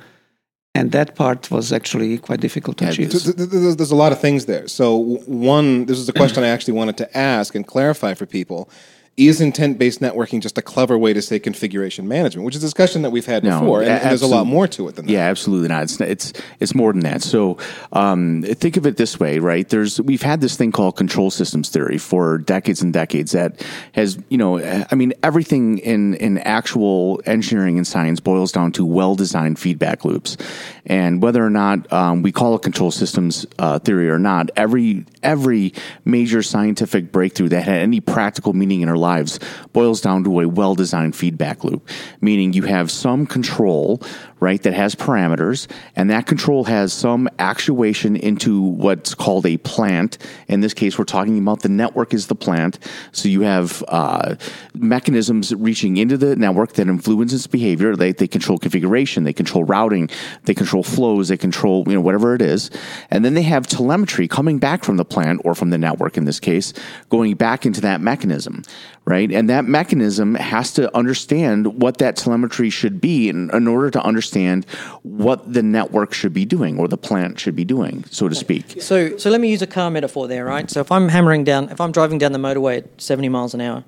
And 0.74 0.92
that 0.92 1.14
part 1.16 1.50
was 1.50 1.72
actually 1.72 2.18
quite 2.18 2.40
difficult 2.40 2.78
to 2.78 2.84
Yeah, 2.84 2.90
achieve. 2.90 3.10
Th- 3.10 3.24
th- 3.24 3.36
th- 3.36 3.48
There's, 3.50 3.76
there's 3.76 3.90
a 3.90 3.96
lot 3.96 4.12
of 4.12 4.20
things 4.20 4.46
there. 4.46 4.68
So, 4.68 4.96
one, 5.26 5.86
this 5.86 5.98
is 5.98 6.08
a 6.08 6.12
question 6.12 6.44
I 6.44 6.48
actually 6.48 6.74
wanted 6.74 6.96
to 6.98 7.16
ask 7.16 7.54
and 7.54 7.66
clarify 7.66 8.14
for 8.14 8.26
people. 8.26 8.70
Is 9.14 9.42
intent 9.42 9.78
based 9.78 10.00
networking 10.00 10.40
just 10.40 10.56
a 10.56 10.62
clever 10.62 10.96
way 10.96 11.12
to 11.12 11.20
say 11.20 11.38
configuration 11.38 12.08
management, 12.08 12.46
which 12.46 12.56
is 12.56 12.62
a 12.62 12.66
discussion 12.66 13.02
that 13.02 13.10
we've 13.10 13.26
had 13.26 13.44
No, 13.44 13.60
before? 13.60 13.82
And, 13.82 13.90
and 13.90 14.08
there's 14.08 14.22
a 14.22 14.26
lot 14.26 14.46
more 14.46 14.66
to 14.68 14.88
it 14.88 14.94
than 14.94 15.04
that. 15.04 15.12
Yeah, 15.12 15.28
absolutely 15.28 15.68
not. 15.68 15.82
It's 15.82 16.00
it's 16.00 16.32
it's 16.60 16.74
more 16.74 16.94
than 16.94 17.02
that. 17.02 17.20
So 17.20 17.58
um, 17.92 18.42
think 18.42 18.78
of 18.78 18.86
it 18.86 18.96
this 18.96 19.20
way, 19.20 19.38
right? 19.38 19.68
There's 19.68 20.00
we've 20.00 20.22
had 20.22 20.40
this 20.40 20.56
thing 20.56 20.72
called 20.72 20.96
control 20.96 21.30
systems 21.30 21.68
theory 21.68 21.98
for 21.98 22.38
decades 22.38 22.80
and 22.80 22.90
decades 22.90 23.32
that 23.32 23.62
has 23.92 24.18
you 24.30 24.38
know 24.38 24.58
I 24.90 24.94
mean 24.94 25.12
everything 25.22 25.76
in 25.78 26.14
in 26.14 26.38
actual 26.38 27.20
engineering 27.26 27.76
and 27.76 27.86
science 27.86 28.18
boils 28.18 28.50
down 28.50 28.72
to 28.72 28.86
well 28.86 29.14
designed 29.14 29.58
feedback 29.58 30.06
loops, 30.06 30.38
and 30.86 31.22
whether 31.22 31.44
or 31.44 31.50
not 31.50 31.92
um, 31.92 32.22
we 32.22 32.32
call 32.32 32.54
it 32.54 32.62
control 32.62 32.90
systems 32.90 33.44
uh, 33.58 33.78
theory 33.78 34.08
or 34.08 34.18
not, 34.18 34.50
every 34.56 35.04
every 35.22 35.74
major 36.06 36.42
scientific 36.42 37.12
breakthrough 37.12 37.50
that 37.50 37.64
had 37.64 37.80
any 37.80 38.00
practical 38.00 38.54
meaning 38.54 38.80
in 38.80 38.88
our 38.88 39.01
lives 39.02 39.38
boils 39.74 40.00
down 40.00 40.24
to 40.24 40.40
a 40.40 40.48
well 40.48 40.74
designed 40.74 41.14
feedback 41.14 41.64
loop, 41.64 41.88
meaning 42.20 42.54
you 42.54 42.62
have 42.62 42.90
some 42.90 43.26
control, 43.26 44.00
right, 44.40 44.62
that 44.62 44.72
has 44.72 44.94
parameters, 44.94 45.66
and 45.96 46.08
that 46.08 46.26
control 46.26 46.64
has 46.64 46.92
some 46.92 47.28
actuation 47.38 48.16
into 48.16 48.60
what's 48.60 49.14
called 49.14 49.44
a 49.44 49.58
plant. 49.58 50.16
In 50.48 50.60
this 50.60 50.72
case, 50.72 50.98
we're 50.98 51.04
talking 51.04 51.38
about 51.38 51.60
the 51.60 51.68
network 51.68 52.14
is 52.14 52.28
the 52.28 52.34
plant. 52.34 52.78
So 53.12 53.28
you 53.28 53.42
have 53.42 53.84
uh, 53.88 54.36
mechanisms 54.74 55.54
reaching 55.54 55.96
into 55.98 56.16
the 56.16 56.36
network 56.36 56.72
that 56.74 56.88
influence 56.88 57.32
its 57.32 57.46
behavior. 57.46 57.96
They, 57.96 58.12
they 58.12 58.28
control 58.28 58.58
configuration, 58.58 59.24
they 59.24 59.32
control 59.32 59.64
routing, 59.64 60.08
they 60.44 60.54
control 60.54 60.82
flows, 60.82 61.28
they 61.28 61.36
control 61.36 61.84
you 61.86 61.94
know 61.94 62.00
whatever 62.00 62.34
it 62.34 62.42
is, 62.42 62.70
and 63.10 63.24
then 63.24 63.34
they 63.34 63.42
have 63.42 63.66
telemetry 63.66 64.28
coming 64.28 64.58
back 64.58 64.84
from 64.84 64.96
the 64.96 65.04
plant 65.04 65.40
or 65.44 65.54
from 65.54 65.70
the 65.70 65.78
network 65.78 66.16
in 66.16 66.24
this 66.24 66.40
case, 66.40 66.72
going 67.08 67.34
back 67.34 67.66
into 67.66 67.80
that 67.80 68.00
mechanism, 68.00 68.62
right? 69.04 69.32
And 69.32 69.50
that 69.50 69.64
mechanism 69.64 70.34
has 70.36 70.72
to 70.74 70.94
understand 70.96 71.80
what 71.82 71.98
that 71.98 72.16
telemetry 72.16 72.70
should 72.70 73.00
be 73.00 73.28
in, 73.28 73.50
in 73.54 73.66
order 73.66 73.90
to 73.90 74.02
understand 74.02 74.64
what 75.02 75.52
the 75.52 75.62
network 75.62 76.12
should 76.12 76.32
be 76.32 76.44
doing 76.44 76.78
or 76.78 76.86
the 76.86 76.96
plant 76.96 77.40
should 77.40 77.56
be 77.56 77.64
doing, 77.64 78.04
so 78.10 78.28
to 78.28 78.34
speak. 78.34 78.80
So, 78.80 79.16
so 79.16 79.30
let 79.30 79.40
me 79.40 79.50
use 79.50 79.62
a 79.62 79.66
car 79.66 79.90
metaphor 79.90 80.28
there, 80.28 80.44
right? 80.44 80.70
So 80.70 80.80
if 80.80 80.92
I'm 80.92 81.08
hammering 81.08 81.44
down, 81.44 81.68
if 81.70 81.80
I'm 81.80 81.92
driving 81.92 82.18
down 82.18 82.32
the 82.32 82.38
motorway 82.38 82.78
at 82.78 83.00
70 83.00 83.28
miles 83.28 83.54
an 83.54 83.60
hour, 83.60 83.84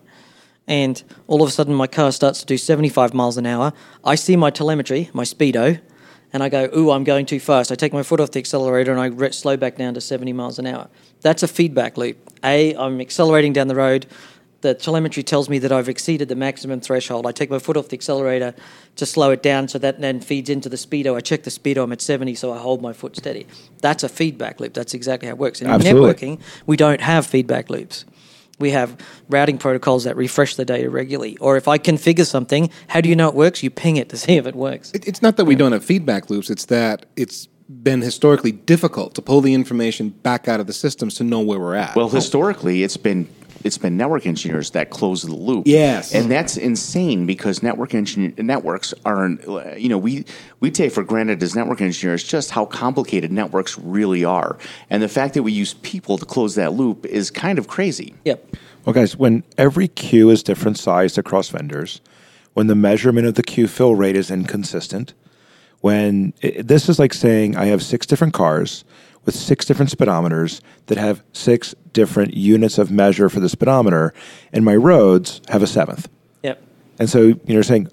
and 0.67 1.03
all 1.27 1.43
of 1.43 1.49
a 1.49 1.53
sudden 1.53 1.75
my 1.75 1.87
car 1.87 2.11
starts 2.11 2.41
to 2.41 2.47
do 2.47 2.57
75 2.57 3.15
miles 3.15 3.37
an 3.37 3.47
hour, 3.47 3.73
I 4.03 4.15
see 4.15 4.35
my 4.35 4.51
telemetry, 4.51 5.11
my 5.13 5.25
speedo, 5.25 5.81
and 6.33 6.43
I 6.43 6.49
go, 6.49 6.69
"Ooh, 6.77 6.91
I'm 6.91 7.05
going 7.05 7.27
too 7.27 7.39
fast." 7.39 7.71
I 7.71 7.77
take 7.77 7.93
my 7.93 8.03
foot 8.03 8.19
off 8.19 8.33
the 8.33 8.41
accelerator 8.41 8.91
and 8.91 9.01
I 9.01 9.07
re- 9.07 9.31
slow 9.31 9.57
back 9.57 9.77
down 9.77 9.95
to 9.95 10.01
70 10.01 10.33
miles 10.33 10.59
an 10.59 10.67
hour. 10.67 10.89
That's 11.21 11.43
a 11.43 11.49
feedback 11.49 11.97
loop. 11.97 12.17
A, 12.43 12.75
I'm 12.75 13.01
accelerating 13.01 13.53
down 13.53 13.69
the 13.69 13.75
road. 13.75 14.07
The 14.65 14.73
telemetry 14.75 15.23
tells 15.23 15.51
me 15.51 15.59
that 15.59 15.71
I've 15.73 15.91
exceeded 15.91 16.29
the 16.29 16.35
maximum 16.35 16.81
threshold. 16.81 17.27
I 17.27 17.33
take 17.33 17.51
my 17.51 17.59
foot 17.59 17.77
off 17.77 17.89
the 17.91 17.97
accelerator 17.97 18.55
to 18.97 19.05
slow 19.05 19.31
it 19.31 19.43
down, 19.43 19.69
so 19.69 19.79
that 19.79 20.01
then 20.01 20.21
feeds 20.21 20.49
into 20.49 20.71
the 20.71 20.77
speedo. 20.77 21.15
I 21.15 21.21
check 21.21 21.43
the 21.43 21.51
speedo, 21.51 21.85
I'm 21.85 21.93
at 21.93 22.01
70, 22.01 22.35
so 22.35 22.51
I 22.51 22.57
hold 22.57 22.81
my 22.81 22.95
foot 22.95 23.15
steady. 23.15 23.47
That's 23.83 24.03
a 24.03 24.09
feedback 24.09 24.61
loop. 24.61 24.73
That's 24.73 24.95
exactly 24.95 25.29
how 25.29 25.35
it 25.35 25.39
works. 25.39 25.61
In 25.61 25.69
Absolutely. 25.69 26.15
networking, 26.15 26.41
we 26.65 26.79
don't 26.79 27.03
have 27.03 27.27
feedback 27.27 27.69
loops. 27.69 28.07
We 28.59 28.71
have 28.71 28.97
routing 29.29 29.59
protocols 29.59 30.05
that 30.05 30.17
refresh 30.17 30.55
the 30.57 30.65
data 30.65 30.89
regularly. 30.89 31.37
Or 31.43 31.59
if 31.59 31.69
I 31.69 31.77
configure 31.77 32.25
something, 32.27 32.71
how 32.89 33.03
do 33.03 33.11
you 33.11 33.17
know 33.17 33.29
it 33.29 33.35
works? 33.35 33.63
You 33.63 33.69
ping 33.69 33.99
it 33.99 34.09
to 34.09 34.17
see 34.17 34.37
if 34.39 34.47
it 34.47 34.55
works. 34.57 34.93
It- 34.95 35.07
It's 35.07 35.21
not 35.21 35.37
that 35.37 35.45
we 35.45 35.57
don't 35.57 35.73
have 35.73 35.85
feedback 35.85 36.31
loops, 36.31 36.49
it's 36.49 36.65
that 36.67 37.05
it's 37.17 37.49
been 37.83 38.01
historically 38.01 38.53
difficult 38.53 39.15
to 39.15 39.21
pull 39.23 39.41
the 39.43 39.53
information 39.55 40.09
back 40.23 40.49
out 40.49 40.59
of 40.61 40.67
the 40.67 40.73
systems 40.73 41.15
to 41.17 41.25
know 41.25 41.41
where 41.41 41.59
we're 41.61 41.75
at. 41.75 41.95
Well, 41.97 42.09
historically, 42.09 42.83
it's 42.83 42.97
been 42.97 43.27
it's 43.65 43.79
been 43.79 43.97
network 43.97 44.27
engineers 44.27 44.71
that 44.71 44.91
close 44.91 45.23
the 45.23 45.35
loop. 45.35 45.67
Yes. 45.67 46.15
and 46.15 46.31
that's 46.31 46.57
insane 46.57 47.27
because 47.27 47.63
network 47.63 47.95
engineer 47.95 48.33
networks 48.39 48.93
are, 49.05 49.31
you 49.77 49.89
know, 49.89 49.99
we 49.99 50.25
we 50.61 50.71
take 50.71 50.93
for 50.93 51.03
granted 51.03 51.43
as 51.43 51.57
network 51.57 51.81
engineers 51.81 52.23
just 52.23 52.51
how 52.51 52.67
complicated 52.67 53.33
networks 53.33 53.79
really 53.79 54.25
are, 54.25 54.59
and 54.91 55.03
the 55.03 55.09
fact 55.09 55.35
that 55.35 55.43
we 55.43 55.53
use 55.53 55.75
people 55.75 56.19
to 56.19 56.25
close 56.25 56.55
that 56.55 56.75
loop 56.75 57.07
is 57.07 57.31
kind 57.31 57.59
of 57.59 57.67
crazy. 57.67 58.15
Yep. 58.25 58.57
Well, 58.85 58.93
guys, 58.93 59.17
when 59.17 59.43
every 59.57 59.89
queue 59.89 60.29
is 60.29 60.43
different 60.43 60.79
sized 60.79 61.17
across 61.17 61.49
vendors, 61.49 62.03
when 62.53 62.67
the 62.67 62.75
measurement 62.75 63.27
of 63.27 63.35
the 63.35 63.43
queue 63.43 63.67
fill 63.67 63.95
rate 63.95 64.15
is 64.15 64.31
inconsistent, 64.31 65.15
when 65.81 66.35
it, 66.43 66.69
this 66.69 66.89
is 66.89 66.99
like 66.99 67.15
saying 67.15 67.57
I 67.57 67.67
have 67.67 67.83
six 67.83 68.07
different 68.07 68.35
cars 68.35 68.85
with 69.25 69.35
six 69.35 69.65
different 69.65 69.91
speedometers 69.91 70.61
that 70.87 70.99
have 70.99 71.23
six 71.33 71.75
different 71.93 72.35
units 72.35 72.79
of 72.79 72.91
measure 72.91 73.29
for 73.29 73.41
the 73.41 73.49
speedometer, 73.49 74.13
and 74.53 74.65
my 74.65 74.77
roads 74.77 75.41
have 75.49 75.63
a 75.63 75.67
seventh. 75.67 76.09
Yep. 76.43 76.63
And 76.99 77.09
so 77.09 77.35
you're 77.47 77.63
saying 77.63 77.89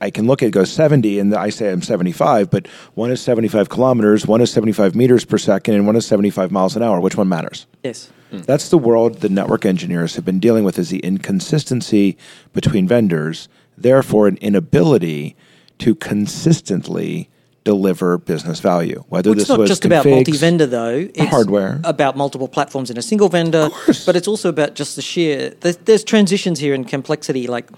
I 0.00 0.10
can 0.10 0.26
look 0.26 0.42
at 0.42 0.46
it 0.46 0.50
go 0.52 0.64
70 0.64 1.18
and 1.18 1.34
I 1.34 1.50
say 1.50 1.70
I'm 1.70 1.82
75, 1.82 2.50
but 2.50 2.68
one 2.94 3.10
is 3.10 3.20
75 3.20 3.68
kilometers, 3.68 4.26
one 4.26 4.40
is 4.40 4.52
75 4.52 4.94
meters 4.94 5.24
per 5.24 5.38
second, 5.38 5.74
and 5.74 5.86
one 5.86 5.96
is 5.96 6.06
75 6.06 6.50
miles 6.50 6.76
an 6.76 6.82
hour. 6.82 7.00
Which 7.00 7.16
one 7.16 7.28
matters? 7.28 7.66
Yes. 7.82 8.10
Hmm. 8.30 8.42
That's 8.42 8.68
the 8.68 8.78
world 8.78 9.16
the 9.16 9.28
network 9.28 9.66
engineers 9.66 10.14
have 10.16 10.24
been 10.24 10.40
dealing 10.40 10.64
with 10.64 10.78
is 10.78 10.90
the 10.90 11.00
inconsistency 11.00 12.16
between 12.52 12.86
vendors, 12.86 13.48
therefore 13.76 14.28
an 14.28 14.36
inability 14.38 15.36
to 15.78 15.94
consistently 15.94 17.28
deliver 17.64 18.18
business 18.18 18.60
value. 18.60 19.04
Whether 19.08 19.30
Well, 19.30 19.38
it's 19.38 19.42
this 19.44 19.48
not 19.48 19.58
was 19.58 19.70
just 19.70 19.84
about 19.84 20.04
multi-vendor 20.06 20.66
though. 20.66 21.08
It's 21.14 21.30
hardware. 21.30 21.80
about 21.84 22.16
multiple 22.16 22.48
platforms 22.48 22.90
in 22.90 22.98
a 22.98 23.02
single 23.02 23.28
vendor, 23.28 23.70
but 24.06 24.16
it's 24.16 24.28
also 24.28 24.48
about 24.50 24.74
just 24.74 24.96
the 24.96 25.02
sheer. 25.02 25.50
There's, 25.60 25.78
there's 25.78 26.04
transitions 26.04 26.58
here 26.60 26.74
in 26.74 26.84
complexity. 26.84 27.46
Like 27.46 27.70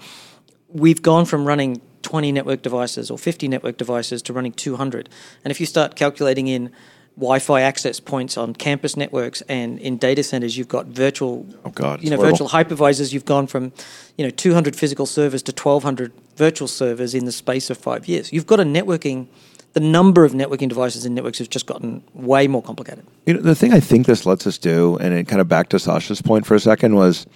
we've 0.69 1.01
gone 1.01 1.25
from 1.25 1.45
running 1.45 1.81
20 2.03 2.31
network 2.31 2.61
devices 2.61 3.09
or 3.09 3.17
50 3.17 3.47
network 3.47 3.77
devices 3.77 4.21
to 4.23 4.33
running 4.33 4.51
200, 4.51 5.09
and 5.43 5.51
if 5.51 5.59
you 5.59 5.65
start 5.65 5.95
calculating 5.95 6.47
in 6.47 6.71
Wi-Fi 7.15 7.61
access 7.61 7.99
points 7.99 8.37
on 8.37 8.53
campus 8.53 8.95
networks 8.95 9.41
and 9.49 9.79
in 9.79 9.97
data 9.97 10.21
centers, 10.21 10.55
you've 10.55 10.67
got 10.67 10.85
virtual. 10.85 11.47
Oh, 11.65 11.71
God, 11.71 12.03
You 12.03 12.11
know, 12.11 12.17
horrible. 12.17 12.45
virtual 12.47 12.49
hypervisors. 12.49 13.11
You've 13.11 13.25
gone 13.25 13.47
from, 13.47 13.71
you 14.17 14.23
know, 14.23 14.29
200 14.29 14.75
physical 14.75 15.07
servers 15.07 15.41
to 15.43 15.51
1,200 15.51 16.11
virtual 16.35 16.67
servers 16.67 17.15
in 17.15 17.25
the 17.25 17.31
space 17.31 17.71
of 17.71 17.77
five 17.79 18.07
years. 18.07 18.31
You've 18.31 18.45
got 18.45 18.59
a 18.59 18.63
networking. 18.63 19.27
The 19.77 19.83
number 19.83 20.25
of 20.25 20.31
networking 20.31 20.69
devices 20.69 21.05
in 21.05 21.13
networks 21.13 21.37
has 21.37 21.47
just 21.47 21.67
gotten 21.67 22.01
way 22.15 22.47
more 22.47 22.63
complicated. 22.63 23.05
You 23.27 23.35
know, 23.35 23.41
the 23.41 23.53
thing 23.53 23.73
I 23.73 23.79
think 23.79 24.07
this 24.07 24.25
lets 24.25 24.47
us 24.47 24.57
do, 24.57 24.97
and 24.97 25.13
it 25.13 25.27
kind 25.27 25.39
of 25.39 25.47
back 25.47 25.69
to 25.69 25.77
Sasha's 25.77 26.19
point 26.19 26.47
for 26.47 26.55
a 26.55 26.59
second, 26.59 26.95
was 26.95 27.27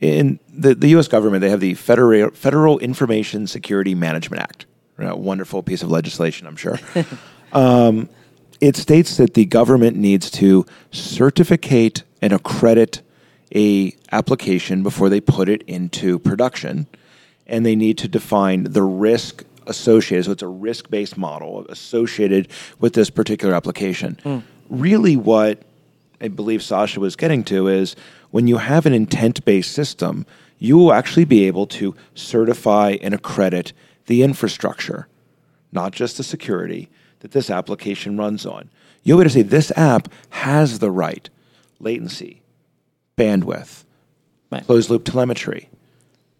in 0.00 0.40
the, 0.48 0.74
the 0.74 0.88
U.S. 0.88 1.08
government, 1.08 1.42
they 1.42 1.50
have 1.50 1.60
the 1.60 1.74
Federal, 1.74 2.30
Federal 2.30 2.78
Information 2.78 3.46
Security 3.46 3.94
Management 3.94 4.42
Act. 4.42 4.64
A 4.96 5.14
wonderful 5.14 5.62
piece 5.62 5.82
of 5.82 5.90
legislation, 5.90 6.46
I'm 6.46 6.56
sure. 6.56 6.78
um, 7.52 8.08
it 8.62 8.76
states 8.78 9.18
that 9.18 9.34
the 9.34 9.44
government 9.44 9.98
needs 9.98 10.30
to 10.30 10.64
certificate 10.90 12.02
and 12.22 12.32
accredit 12.32 13.02
a 13.54 13.94
application 14.10 14.82
before 14.82 15.10
they 15.10 15.20
put 15.20 15.50
it 15.50 15.60
into 15.64 16.18
production, 16.18 16.86
and 17.46 17.66
they 17.66 17.76
need 17.76 17.98
to 17.98 18.08
define 18.08 18.64
the 18.64 18.82
risk 18.82 19.44
associated. 19.66 20.26
So 20.26 20.32
it's 20.32 20.42
a 20.42 20.48
risk-based 20.48 21.16
model 21.16 21.66
associated 21.68 22.48
with 22.80 22.94
this 22.94 23.10
particular 23.10 23.54
application. 23.54 24.42
Really, 24.68 25.16
what 25.16 25.62
I 26.20 26.28
believe 26.28 26.62
Sasha 26.62 27.00
was 27.00 27.16
getting 27.16 27.44
to 27.44 27.68
is 27.68 27.96
when 28.30 28.46
you 28.46 28.56
have 28.58 28.86
an 28.86 28.94
intent-based 28.94 29.70
system, 29.72 30.26
you 30.58 30.78
will 30.78 30.92
actually 30.92 31.24
be 31.24 31.44
able 31.46 31.66
to 31.66 31.94
certify 32.14 32.96
and 33.02 33.12
accredit 33.14 33.72
the 34.06 34.22
infrastructure 34.22 35.08
not 35.74 35.92
just 35.92 36.16
the 36.16 36.22
security 36.22 36.88
that 37.18 37.32
this 37.32 37.50
application 37.50 38.16
runs 38.16 38.46
on. 38.46 38.70
You'll 39.02 39.18
be 39.18 39.22
able 39.22 39.30
to 39.30 39.34
say 39.34 39.42
this 39.42 39.72
app 39.76 40.08
has 40.30 40.78
the 40.78 40.90
right 40.90 41.28
latency, 41.80 42.42
bandwidth, 43.18 43.82
Right. 44.50 44.64
closed 44.64 44.88
loop 44.88 45.04
telemetry, 45.04 45.68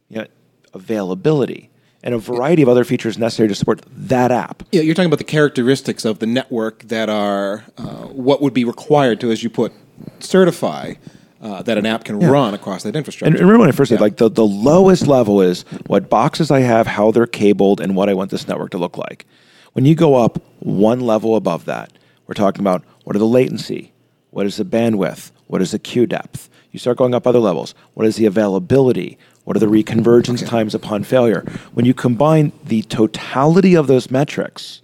you 0.09 0.19
know, 0.19 0.27
availability, 0.73 1.69
and 2.05 2.15
a 2.15 2.19
variety 2.19 2.63
of 2.63 2.69
other 2.69 2.85
features 2.85 3.19
necessary 3.19 3.49
to 3.49 3.55
support 3.55 3.83
that 3.91 4.31
app. 4.31 4.63
Yeah, 4.71 4.83
you're 4.83 4.95
talking 4.95 5.07
about 5.07 5.19
the 5.19 5.25
characteristics 5.25 6.05
of 6.05 6.21
the 6.21 6.27
network 6.27 6.83
that 6.85 7.09
are 7.09 7.65
uh, 7.79 8.07
what 8.07 8.41
would 8.43 8.55
be 8.55 8.65
required 8.65 9.21
to, 9.23 9.33
as 9.33 9.43
you 9.43 9.51
put, 9.51 9.73
certify 10.21 10.95
uh, 11.41 11.63
that 11.63 11.77
an 11.79 11.87
app 11.87 12.05
can 12.05 12.21
run 12.21 12.55
across 12.55 12.83
that 12.85 12.95
infrastructure. 12.95 13.31
And 13.31 13.41
remember 13.41 13.61
when 13.61 13.69
I 13.69 13.73
first 13.73 13.89
said, 13.89 13.97
Yeah. 13.99 14.03
like 14.03 14.17
the, 14.19 14.31
the 14.31 14.47
lowest 14.47 15.07
level 15.07 15.41
is 15.41 15.63
what 15.87 16.09
boxes 16.09 16.51
I 16.51 16.61
have, 16.61 16.87
how 16.87 17.11
they're 17.11 17.27
cabled, 17.27 17.81
and 17.81 17.97
what 17.97 18.09
I 18.09 18.15
want 18.15 18.31
this 18.31 18.47
network 18.47 18.71
to 18.73 18.79
look 18.79 18.97
like. 18.97 19.27
When 19.73 19.85
you 19.85 19.95
go 19.95 20.15
up 20.15 20.43
one 20.61 21.01
level 21.01 21.37
above 21.37 21.65
that, 21.65 21.93
we're 22.27 22.35
talking 22.35 22.61
about 22.61 22.85
what 23.05 23.17
are 23.17 23.19
the 23.19 23.27
latency, 23.27 23.93
what 24.31 24.47
is 24.47 24.57
the 24.57 24.65
bandwidth, 24.65 25.33
what 25.47 25.61
is 25.61 25.73
the 25.73 25.79
queue 25.79 26.07
depth. 26.07 26.49
You 26.71 26.79
start 26.79 26.97
going 26.97 27.15
up 27.15 27.27
other 27.27 27.39
levels. 27.39 27.75
What 27.95 28.07
is 28.07 28.17
the 28.17 28.27
availability? 28.27 29.17
What 29.45 29.57
are 29.57 29.61
the 29.61 29.67
reconvergence 29.67 30.47
times 30.47 30.75
upon 30.75 31.05
failure? 31.05 31.45
When 31.75 31.85
you 31.85 31.95
combine 31.95 32.53
the 32.65 32.83
totality 32.83 33.75
of 33.75 33.87
those 33.87 34.11
metrics, 34.11 34.81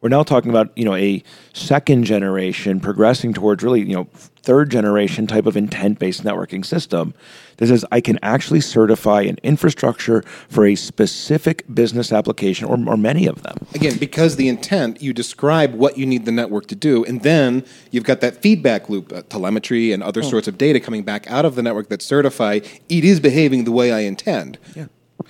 we're 0.00 0.08
now 0.08 0.22
talking 0.22 0.50
about 0.50 0.76
you 0.76 0.84
know 0.84 0.94
a 0.94 1.22
second 1.52 2.04
generation 2.04 2.80
progressing 2.80 3.34
towards 3.34 3.62
really 3.62 3.80
you 3.80 3.94
know 3.94 4.08
third 4.14 4.70
generation 4.70 5.26
type 5.26 5.46
of 5.46 5.56
intent 5.56 5.98
based 5.98 6.24
networking 6.24 6.64
system 6.64 7.12
that 7.60 7.68
says 7.68 7.84
I 7.92 8.00
can 8.00 8.18
actually 8.22 8.60
certify 8.60 9.22
an 9.22 9.38
infrastructure 9.42 10.22
for 10.48 10.66
a 10.66 10.74
specific 10.74 11.64
business 11.72 12.10
application 12.12 12.66
or, 12.66 12.76
or 12.88 12.96
many 12.96 13.26
of 13.26 13.42
them. 13.42 13.56
Again, 13.74 13.98
because 13.98 14.36
the 14.36 14.48
intent, 14.48 15.00
you 15.00 15.12
describe 15.12 15.74
what 15.74 15.96
you 15.96 16.06
need 16.06 16.24
the 16.24 16.32
network 16.32 16.66
to 16.66 16.74
do, 16.74 17.04
and 17.04 17.22
then 17.22 17.64
you've 17.90 18.04
got 18.04 18.20
that 18.22 18.42
feedback 18.42 18.88
loop, 18.88 19.12
uh, 19.12 19.22
telemetry 19.28 19.92
and 19.92 20.02
other 20.02 20.22
sorts 20.22 20.48
of 20.48 20.58
data 20.58 20.80
coming 20.80 21.02
back 21.02 21.30
out 21.30 21.44
of 21.44 21.54
the 21.54 21.62
network 21.62 21.88
that 21.90 22.02
certify 22.02 22.60
it 22.88 23.04
is 23.04 23.20
behaving 23.20 23.64
the 23.64 23.72
way 23.72 23.92
I 23.92 24.00
intend. 24.00 24.58
Yeah. 24.74 24.86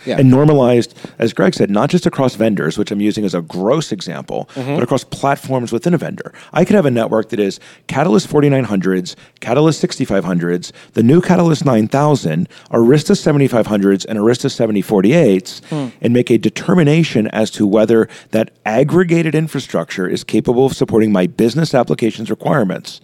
Yeah. 0.07 0.19
And 0.19 0.31
normalized, 0.31 0.97
as 1.19 1.33
Greg 1.33 1.55
said, 1.55 1.71
not 1.71 1.91
just 1.91 2.07
across 2.07 2.35
vendors, 2.35 2.79
which 2.79 2.91
I'm 2.91 3.01
using 3.01 3.25
as 3.25 3.35
a 3.35 3.43
gross 3.43 3.93
example, 3.93 4.49
mm-hmm. 4.55 4.75
but 4.75 4.83
across 4.83 5.05
platforms 5.05 5.73
within 5.73 5.95
a 5.95 5.99
vendor. 5.99 6.33
I 6.53 6.65
could 6.65 6.77
have 6.77 6.87
a 6.87 6.91
network 6.91 7.29
that 7.31 7.41
is 7.41 7.61
Catalyst 7.87 8.29
4900s, 8.29 9.15
Catalyst 9.41 9.83
6500s, 9.83 10.73
the 10.93 11.03
new 11.03 11.21
Catalyst 11.21 11.65
9000, 11.65 12.49
Arista 12.71 13.15
7500s, 13.15 14.07
and 14.09 14.19
Arista 14.19 14.49
7048s, 14.49 15.65
hmm. 15.67 15.97
and 16.01 16.13
make 16.13 16.31
a 16.31 16.39
determination 16.39 17.29
as 17.29 17.51
to 17.53 17.67
whether 17.67 18.09
that 18.31 18.51
aggregated 18.65 19.35
infrastructure 19.35 20.09
is 20.09 20.25
capable 20.25 20.67
of 20.67 20.73
supporting 20.73 21.13
my 21.13 21.27
business 21.27 21.75
applications 21.75 22.31
requirements. 22.31 23.01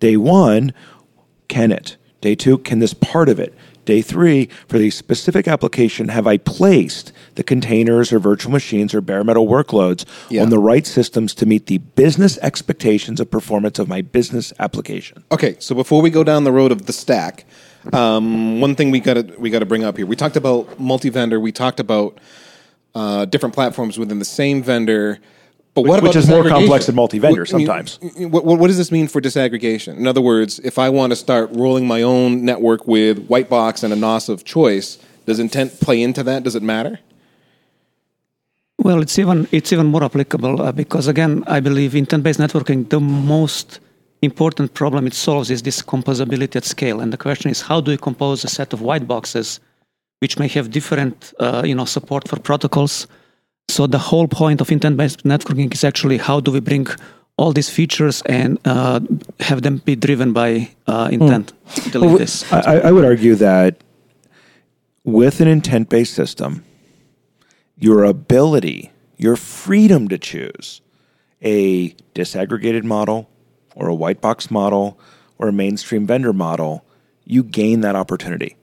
Day 0.00 0.16
one, 0.16 0.72
can 1.48 1.72
it? 1.72 1.96
Day 2.20 2.34
two, 2.34 2.58
can 2.58 2.78
this 2.78 2.94
part 2.94 3.28
of 3.28 3.38
it? 3.38 3.54
Day 3.88 4.02
three, 4.02 4.50
for 4.68 4.76
the 4.76 4.90
specific 4.90 5.48
application, 5.48 6.08
have 6.08 6.26
I 6.26 6.36
placed 6.36 7.10
the 7.36 7.42
containers 7.42 8.12
or 8.12 8.18
virtual 8.18 8.52
machines 8.52 8.92
or 8.92 9.00
bare 9.00 9.24
metal 9.24 9.46
workloads 9.48 10.04
Yeah. 10.28 10.42
on 10.42 10.50
the 10.50 10.58
right 10.58 10.86
systems 10.86 11.32
to 11.36 11.46
meet 11.46 11.68
the 11.68 11.78
business 11.78 12.36
expectations 12.42 13.18
of 13.18 13.30
performance 13.30 13.78
of 13.78 13.88
my 13.88 14.02
business 14.02 14.52
application? 14.58 15.24
Okay, 15.32 15.56
so 15.58 15.74
before 15.74 16.02
we 16.02 16.10
go 16.10 16.22
down 16.22 16.44
the 16.44 16.52
road 16.52 16.70
of 16.70 16.84
the 16.84 16.92
stack, 16.92 17.46
um, 17.94 18.60
one 18.60 18.74
thing 18.74 18.90
we 18.90 19.00
got 19.00 19.14
to 19.14 19.22
we 19.38 19.48
got 19.48 19.60
to 19.60 19.64
bring 19.66 19.84
up 19.84 19.96
here. 19.96 20.04
We 20.04 20.16
talked 20.16 20.36
about 20.36 20.78
multi-vendor. 20.78 21.40
We 21.40 21.50
talked 21.50 21.80
about 21.80 22.18
uh, 22.94 23.24
different 23.24 23.54
platforms 23.54 23.98
within 23.98 24.18
the 24.18 24.26
same 24.26 24.62
vendor. 24.62 25.18
But 25.82 25.88
what 25.88 26.02
Which 26.02 26.16
about 26.16 26.24
is 26.24 26.28
more 26.28 26.48
complex 26.48 26.86
than 26.86 26.96
multi-vendor 26.96 27.42
What- 27.42 27.54
I 27.54 27.56
mean, 27.56 27.66
sometimes. 27.66 27.98
What, 28.16 28.44
what, 28.44 28.58
what 28.58 28.66
does 28.66 28.78
this 28.78 28.90
mean 28.90 29.06
for 29.06 29.20
disaggregation? 29.20 29.96
In 29.96 30.06
other 30.06 30.20
words, 30.20 30.58
if 30.60 30.78
I 30.78 30.88
want 30.88 31.12
to 31.12 31.16
start 31.16 31.50
rolling 31.52 31.86
my 31.86 32.02
own 32.02 32.44
network 32.44 32.86
with 32.86 33.28
Whitebox 33.28 33.84
and 33.84 33.92
a 33.92 33.96
NOS 33.96 34.28
of 34.28 34.44
choice, 34.44 34.98
does 35.26 35.38
intent 35.38 35.78
play 35.80 36.02
into 36.02 36.22
that? 36.24 36.42
Does 36.42 36.56
it 36.56 36.62
matter? 36.62 36.98
Well, 38.78 39.02
it's 39.02 39.18
even 39.18 39.48
it's 39.52 39.72
even 39.72 39.86
more 39.86 40.04
applicable 40.04 40.62
uh, 40.62 40.72
because 40.72 41.06
again, 41.08 41.44
I 41.46 41.60
believe 41.60 41.94
intent-based 41.94 42.40
networking 42.40 42.88
the 42.88 43.00
most 43.00 43.80
important 44.22 44.74
problem 44.74 45.06
it 45.06 45.14
solves 45.14 45.50
is 45.50 45.62
this 45.62 45.82
composability 45.82 46.56
at 46.56 46.64
scale. 46.64 47.00
And 47.00 47.12
the 47.12 47.16
question 47.16 47.50
is, 47.50 47.60
how 47.60 47.80
do 47.80 47.90
you 47.90 47.98
compose 47.98 48.44
a 48.44 48.48
set 48.48 48.72
of 48.72 48.80
white 48.80 49.06
boxes 49.06 49.60
which 50.20 50.38
may 50.38 50.48
have 50.48 50.70
different, 50.70 51.32
uh, 51.38 51.62
you 51.64 51.74
know, 51.74 51.84
support 51.84 52.28
for 52.28 52.38
protocols? 52.38 53.06
So 53.68 53.86
the 53.86 53.98
whole 53.98 54.26
point 54.28 54.60
of 54.60 54.72
intent-based 54.72 55.24
networking 55.24 55.72
is 55.72 55.84
actually 55.84 56.18
how 56.18 56.40
do 56.40 56.50
we 56.50 56.60
bring 56.60 56.86
all 57.36 57.52
these 57.52 57.70
features 57.70 58.22
and 58.26 58.58
uh, 58.64 59.00
have 59.40 59.62
them 59.62 59.78
be 59.78 59.94
driven 59.94 60.32
by 60.32 60.70
uh, 60.86 61.08
intent. 61.12 61.52
Delete 61.92 62.08
Well, 62.08 62.18
this. 62.18 62.52
I, 62.52 62.78
I 62.88 62.92
would 62.92 63.04
argue 63.04 63.36
that 63.36 63.84
with 65.04 65.40
an 65.40 65.48
intent 65.48 65.88
based 65.88 66.14
system, 66.14 66.64
your 67.78 68.04
ability, 68.04 68.90
your 69.16 69.36
freedom 69.36 70.08
to 70.08 70.18
choose 70.18 70.80
a 71.40 71.90
disaggregated 72.14 72.82
model 72.82 73.30
or 73.76 73.88
a 73.88 73.94
white 73.94 74.20
box 74.20 74.50
model 74.50 74.98
or 75.38 75.48
a 75.48 75.52
mainstream 75.52 76.06
vendor 76.06 76.32
model, 76.32 76.84
you 77.24 77.44
gain 77.44 77.80
that 77.82 77.94
opportunity. 77.94 78.56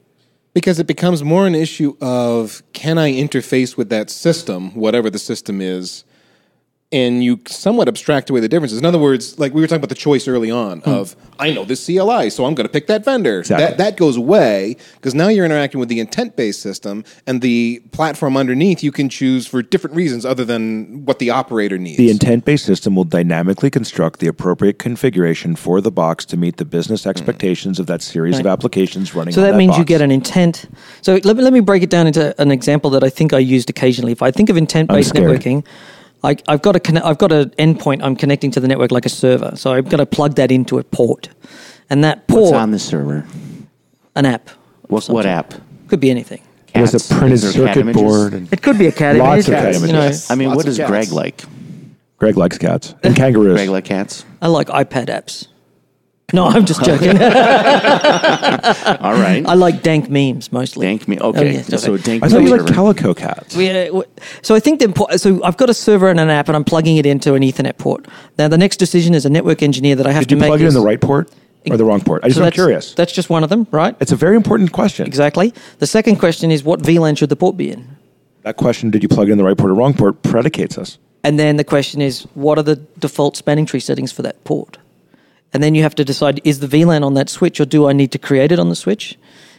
Because 0.56 0.78
it 0.78 0.86
becomes 0.86 1.22
more 1.22 1.46
an 1.46 1.54
issue 1.54 1.98
of 2.00 2.62
can 2.72 2.96
I 2.96 3.12
interface 3.12 3.76
with 3.76 3.90
that 3.90 4.08
system, 4.08 4.70
whatever 4.74 5.10
the 5.10 5.18
system 5.18 5.60
is, 5.60 6.05
and 6.92 7.24
you 7.24 7.40
somewhat 7.48 7.88
abstract 7.88 8.30
away 8.30 8.38
the 8.38 8.48
differences. 8.48 8.78
In 8.78 8.84
other 8.84 8.98
words, 8.98 9.38
like 9.38 9.52
we 9.52 9.60
were 9.60 9.66
talking 9.66 9.80
about 9.80 9.88
the 9.88 9.96
choice 9.96 10.28
early 10.28 10.50
on 10.52 10.80
hmm. 10.80 10.90
of 10.90 11.16
I 11.38 11.52
know 11.52 11.64
this 11.64 11.84
CLI, 11.84 12.30
so 12.30 12.44
I'm 12.44 12.54
going 12.54 12.66
to 12.66 12.72
pick 12.72 12.86
that 12.86 13.04
vendor. 13.04 13.40
Exactly. 13.40 13.66
That 13.66 13.78
that 13.78 13.96
goes 13.96 14.16
away 14.16 14.76
because 14.94 15.14
now 15.14 15.28
you're 15.28 15.44
interacting 15.44 15.80
with 15.80 15.88
the 15.88 15.98
intent-based 15.98 16.60
system 16.60 17.04
and 17.26 17.42
the 17.42 17.82
platform 17.90 18.36
underneath. 18.36 18.84
You 18.84 18.92
can 18.92 19.08
choose 19.08 19.46
for 19.46 19.62
different 19.62 19.96
reasons 19.96 20.24
other 20.24 20.44
than 20.44 21.04
what 21.04 21.18
the 21.18 21.30
operator 21.30 21.76
needs. 21.76 21.98
The 21.98 22.10
intent 22.10 22.44
based 22.44 22.64
system 22.64 22.94
will 22.94 23.04
dynamically 23.04 23.70
construct 23.70 24.20
the 24.20 24.28
appropriate 24.28 24.78
configuration 24.78 25.56
for 25.56 25.80
the 25.80 25.90
box 25.90 26.24
to 26.26 26.36
meet 26.36 26.58
the 26.58 26.64
business 26.64 27.02
hmm. 27.02 27.10
expectations 27.10 27.80
of 27.80 27.86
that 27.88 28.00
series 28.00 28.38
of 28.38 28.46
applications 28.46 29.14
running 29.14 29.34
So 29.34 29.40
that, 29.40 29.52
that 29.52 29.56
means 29.56 29.76
you 29.76 29.84
get 29.84 30.02
an 30.02 30.12
intent. 30.12 30.66
So 31.02 31.18
let 31.24 31.36
me, 31.36 31.42
let 31.42 31.52
me 31.52 31.60
break 31.60 31.82
it 31.82 31.90
down 31.90 32.06
into 32.06 32.40
an 32.40 32.52
example 32.52 32.90
that 32.90 33.02
I 33.02 33.10
think 33.10 33.32
I 33.32 33.38
used 33.38 33.70
occasionally. 33.70 34.12
If 34.12 34.22
I 34.22 34.30
think 34.30 34.50
of 34.50 34.56
intent 34.56 34.88
based 34.88 35.08
scared. 35.08 35.40
networking, 35.40 35.66
I, 36.26 36.36
I've 36.48 36.62
got 36.62 36.74
a 36.76 36.80
conne- 36.80 37.02
I've 37.04 37.18
got 37.18 37.30
an 37.32 37.50
endpoint 37.50 38.02
I'm 38.02 38.16
connecting 38.16 38.50
to 38.52 38.60
the 38.60 38.68
network 38.68 38.90
like 38.90 39.06
a 39.06 39.08
server. 39.10 39.52
So 39.56 39.72
I've 39.72 39.88
got 39.88 39.98
to 39.98 40.06
plug 40.06 40.34
that 40.36 40.50
into 40.50 40.78
a 40.78 40.84
port, 40.84 41.28
and 41.88 42.02
that 42.04 42.26
port 42.28 42.42
What's 42.42 42.52
on 42.54 42.70
the 42.72 42.78
server? 42.78 43.24
an 44.14 44.26
app. 44.26 44.50
What, 44.88 45.04
what 45.06 45.26
app? 45.26 45.54
Could 45.88 46.00
be 46.00 46.10
anything. 46.10 46.42
There's 46.74 46.92
Cats? 46.92 47.10
a 47.10 47.14
printed 47.14 47.32
Is 47.34 47.42
there 47.54 47.66
cat 47.66 47.74
circuit 47.74 47.80
images? 47.80 48.02
board. 48.02 48.32
And 48.34 48.52
It 48.52 48.60
could 48.62 48.78
be 48.78 48.86
a 48.86 48.92
cat 48.92 49.16
Lots 49.16 49.46
of 49.48 49.54
image. 49.54 49.62
cat 49.62 49.74
You 49.86 49.92
know, 49.92 50.00
images. 50.02 50.30
I 50.30 50.34
mean, 50.34 50.48
Lots 50.48 50.56
what 50.56 50.64
of 50.66 50.70
does 50.70 50.76
cats. 50.78 50.90
Greg 50.90 51.12
like? 51.12 51.44
Greg 52.18 52.36
likes 52.36 52.58
cats 52.58 52.94
and 53.02 53.14
kangaroos. 53.22 53.54
Greg 53.56 53.68
like 53.68 53.84
cats? 53.84 54.24
I 54.42 54.48
like 54.48 54.68
iPad 54.68 55.06
apps. 55.08 55.48
No, 56.32 56.46
I'm 56.46 56.64
just 56.66 56.82
joking. 56.84 57.10
All 57.16 57.16
right. 59.14 59.44
I 59.46 59.54
like 59.54 59.82
dank 59.84 60.10
memes 60.10 60.50
mostly. 60.50 60.84
Dank 60.86 61.06
me. 61.06 61.18
Oh, 61.20 61.28
Okay. 61.28 61.54
yeah, 61.54 61.62
sorry. 61.62 61.78
so 61.80 61.96
dank 61.98 62.24
I 62.24 62.28
thought 62.28 62.42
you 62.42 62.48
liked 62.48 62.62
server. 62.62 62.74
calico 62.74 63.14
cats. 63.14 63.54
We, 63.54 63.70
uh, 63.70 63.84
w- 63.86 64.04
so 64.42 64.56
I 64.56 64.60
think 64.60 64.80
the 64.80 64.86
impo- 64.86 65.20
so 65.20 65.40
I've 65.44 65.56
got 65.56 65.70
a 65.70 65.74
server 65.74 66.08
and 66.08 66.18
an 66.18 66.28
app, 66.28 66.48
and 66.48 66.56
I'm 66.56 66.64
plugging 66.64 66.96
it 66.96 67.06
into 67.06 67.34
an 67.34 67.42
Ethernet 67.42 67.78
port. 67.78 68.08
Now 68.38 68.48
the 68.48 68.58
next 68.58 68.78
decision 68.78 69.14
is 69.14 69.24
a 69.24 69.30
network 69.30 69.62
engineer 69.62 69.94
that 69.94 70.06
I 70.06 70.10
have 70.12 70.22
Did 70.24 70.30
to 70.30 70.34
you 70.34 70.40
make 70.40 70.48
plug 70.48 70.62
it 70.62 70.66
in 70.66 70.74
the 70.74 70.80
right 70.80 71.00
port 71.00 71.30
or 71.70 71.76
the 71.76 71.84
wrong 71.84 72.00
port? 72.00 72.24
I 72.24 72.28
just 72.28 72.38
So 72.38 72.42
am 72.42 72.46
that's- 72.46 72.56
curious. 72.56 72.92
That's 72.94 73.12
just 73.12 73.30
one 73.30 73.44
of 73.44 73.48
them, 73.50 73.68
right? 73.70 73.94
It's 74.00 74.10
a 74.12 74.16
very 74.16 74.34
important 74.34 74.72
question. 74.72 75.06
Exactly. 75.06 75.54
The 75.78 75.86
second 75.86 76.16
question 76.16 76.50
is 76.50 76.64
what 76.64 76.80
VLAN 76.82 77.16
should 77.16 77.28
the 77.28 77.36
port 77.36 77.56
be 77.56 77.70
in? 77.70 77.86
That 78.42 78.56
question, 78.56 78.90
did 78.90 79.02
you 79.04 79.08
plug 79.08 79.28
it 79.28 79.32
in 79.32 79.38
the 79.38 79.44
right 79.44 79.56
port 79.56 79.70
or 79.70 79.74
wrong 79.74 79.94
port, 79.94 80.22
predicates 80.22 80.76
us. 80.76 80.98
And 81.22 81.38
then 81.38 81.56
the 81.56 81.64
question 81.64 82.00
is 82.02 82.22
what 82.34 82.58
are 82.58 82.62
the 82.64 82.76
default 82.98 83.36
spanning 83.36 83.64
tree 83.66 83.80
settings 83.80 84.10
for 84.10 84.22
that 84.22 84.42
port? 84.42 84.78
And 85.52 85.62
then 85.62 85.74
you 85.74 85.82
have 85.82 85.94
to 85.94 86.04
decide 86.04 86.40
is 86.44 86.60
the 86.60 86.66
VLAN 86.66 87.04
on 87.04 87.14
that 87.14 87.28
switch 87.28 87.60
or 87.60 87.64
do 87.64 87.88
I 87.88 87.92
need 87.92 88.12
to 88.12 88.18
create 88.18 88.52
it 88.52 88.58
on 88.58 88.68
the 88.68 88.76
switch? 88.76 89.18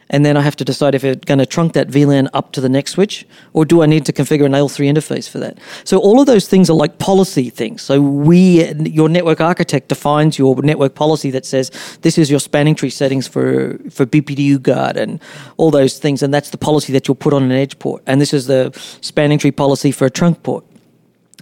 And 0.10 0.25
then 0.25 0.38
I 0.38 0.41
have 0.41 0.56
to 0.58 0.63
decide 0.63 0.96
if 0.96 1.03
it's 1.03 1.25
going 1.25 1.39
to 1.39 1.46
trunk 1.46 1.74
that 1.74 1.89
VLAN 1.89 2.29
up 2.34 2.53
to 2.53 2.62
the 2.62 2.70
next 2.70 2.91
switch 2.91 3.25
or 3.53 3.65
do 3.65 3.82
I 3.82 3.86
need 3.86 4.06
to 4.06 4.13
configure 4.13 4.46
an 4.46 4.53
L3 4.53 4.89
interface 4.89 5.29
for 5.29 5.39
that? 5.39 5.58
So 5.84 5.98
all 5.98 6.22
of 6.22 6.27
those 6.27 6.48
things 6.48 6.70
are 6.70 6.74
like 6.74 6.98
policy 6.98 7.50
things. 7.50 7.82
So 7.82 8.01
we, 8.01 8.72
your 8.74 9.10
network 9.10 9.41
architect 9.41 9.89
defines 9.89 10.38
your 10.38 10.56
network 10.62 10.96
policy 10.96 11.29
that 11.32 11.46
says 11.46 11.72
this 12.03 12.17
is 12.17 12.32
your 12.32 12.39
spanning 12.39 12.75
tree 12.75 12.89
settings 12.89 13.27
for, 13.27 13.77
for 13.89 14.06
BPDU 14.06 14.62
guard 14.62 14.96
and 14.96 15.20
all 15.58 15.72
those 15.72 16.00
things. 16.00 16.24
And 16.24 16.34
that's 16.34 16.51
the 16.51 16.58
policy 16.58 16.94
that 16.94 17.08
you'll 17.08 17.15
put 17.15 17.34
on 17.34 17.44
an 17.44 17.51
edge 17.51 17.77
port. 17.79 18.01
And 18.08 18.22
this 18.22 18.34
is 18.34 18.47
the 18.47 18.71
spanning 19.02 19.39
tree 19.39 19.52
policy 19.52 19.91
for 19.91 20.06
a 20.06 20.10
trunk 20.10 20.41
port 20.43 20.63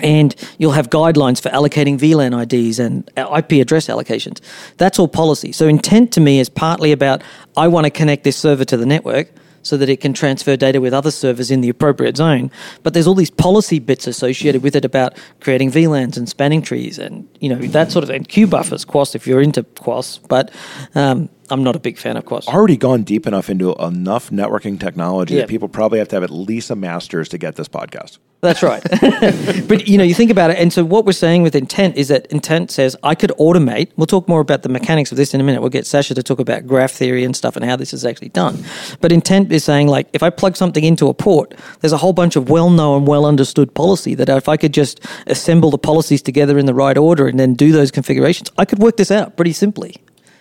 and 0.02 0.36
you'll 0.58 0.72
have 0.74 0.90
guidelines 0.90 1.42
for 1.42 1.50
allocating 1.50 1.98
VLAN 1.98 2.34
IDs 2.44 2.80
and 2.80 3.10
IP 3.16 3.62
address 3.62 3.88
allocations. 3.88 4.42
That's 4.78 5.00
all 5.00 5.08
policy. 5.08 5.52
So 5.52 5.68
intent 5.68 6.12
to 6.14 6.20
me 6.22 6.40
is 6.40 6.50
partly 6.50 6.92
about 6.92 7.22
I 7.56 7.68
want 7.68 7.86
to 7.86 7.90
connect 7.92 8.24
this 8.24 8.36
server 8.38 8.66
to 8.66 8.78
the 8.78 8.86
network 8.86 9.30
so 9.62 9.78
that 9.78 9.90
it 9.90 10.00
can 10.00 10.14
transfer 10.14 10.56
data 10.56 10.80
with 10.80 10.94
other 10.94 11.10
servers 11.10 11.50
in 11.50 11.62
the 11.62 11.70
appropriate 11.70 12.18
zone. 12.18 12.52
But 12.84 12.94
there's 12.94 13.08
all 13.08 13.16
these 13.16 13.32
policy 13.32 13.80
bits 13.80 14.06
associated 14.06 14.62
with 14.62 14.76
it 14.76 14.86
about 14.86 15.18
creating 15.40 15.72
VLANs 15.72 16.18
and 16.18 16.30
spanning 16.30 16.62
trees 16.62 17.00
and 17.00 17.28
you 17.42 17.50
know 17.50 17.56
that 17.56 17.92
sort 17.92 18.04
of 18.04 18.12
and 18.12 18.28
queue 18.28 18.46
buffers, 18.46 18.86
QoS 18.86 19.16
if 19.16 19.26
you're 19.26 19.42
into 19.42 19.64
QoS. 19.64 20.20
But 20.28 20.52
um, 20.94 21.30
I'm 21.50 21.64
not 21.64 21.76
a 21.76 21.80
big 21.80 21.98
fan 21.98 22.16
of 22.18 22.26
QoS. 22.26 22.46
I've 22.48 22.54
already 22.54 22.78
gone 22.78 23.04
deep 23.04 23.26
enough 23.26 23.50
into 23.50 23.74
enough 23.76 24.30
networking 24.30 24.80
technology 24.80 25.36
Yeah. 25.36 25.42
that 25.42 25.50
people 25.50 25.68
probably 25.68 25.98
have 26.00 26.10
to 26.10 26.16
have 26.18 26.24
at 26.24 26.30
least 26.32 26.70
a 26.70 26.76
master's 26.76 27.30
to 27.30 27.38
get 27.40 27.56
this 27.56 27.68
podcast. 27.68 28.20
That's 28.46 28.62
right. 28.62 28.84
but 29.68 29.88
you 29.88 29.98
know, 29.98 30.04
you 30.04 30.14
think 30.14 30.30
about 30.30 30.52
it, 30.52 30.58
and 30.58 30.72
so 30.72 30.86
what 30.86 31.06
we're 31.06 31.14
saying 31.14 31.42
with 31.42 31.56
intent 31.56 31.98
is 31.98 32.10
that 32.10 32.28
intent 32.28 32.70
says 32.70 32.96
I 33.04 33.16
could 33.16 33.32
automate. 33.40 33.92
We'll 33.98 34.06
talk 34.06 34.28
more 34.28 34.40
about 34.40 34.62
the 34.62 34.70
mechanics 34.70 35.12
of 35.12 35.18
this 35.18 35.34
in 35.34 35.42
a 35.42 35.44
minute. 35.44 35.62
We'll 35.62 35.72
get 35.72 35.88
Sasha 35.88 36.14
to 36.14 36.24
talk 36.24 36.40
about 36.40 36.68
graph 36.68 36.92
theory 36.92 37.24
and 37.24 37.36
stuff 37.36 37.56
and 37.56 37.66
how 37.66 37.76
this 37.76 37.92
is 37.92 38.06
actually 38.06 38.30
done. 38.30 38.64
But 39.02 39.12
intent 39.12 39.52
is 39.52 39.64
saying 39.64 39.88
like 39.88 40.08
if 40.14 40.22
I 40.22 40.30
plug 40.30 40.56
something 40.56 40.84
into 40.84 41.08
a 41.08 41.14
port, 41.14 41.56
there's 41.82 41.94
a 41.94 41.98
whole 41.98 42.14
bunch 42.14 42.36
of 42.36 42.50
well-known, 42.50 43.06
well-understood 43.06 43.74
policy 43.74 44.14
that 44.16 44.30
if 44.30 44.48
I 44.48 44.58
could 44.58 44.74
just 44.74 45.00
assemble 45.26 45.72
the 45.72 45.78
policies 45.78 46.22
together 46.22 46.60
in 46.60 46.68
the 46.68 46.74
right 46.74 46.98
order 46.98 47.28
and 47.28 47.40
then 47.40 47.56
do 47.56 47.72
those 47.72 47.90
configurations, 47.90 48.52
I 48.58 48.66
could 48.66 48.80
work 48.80 48.98
this 48.98 49.12
out 49.12 49.36
pretty 49.36 49.54
simply. 49.54 49.96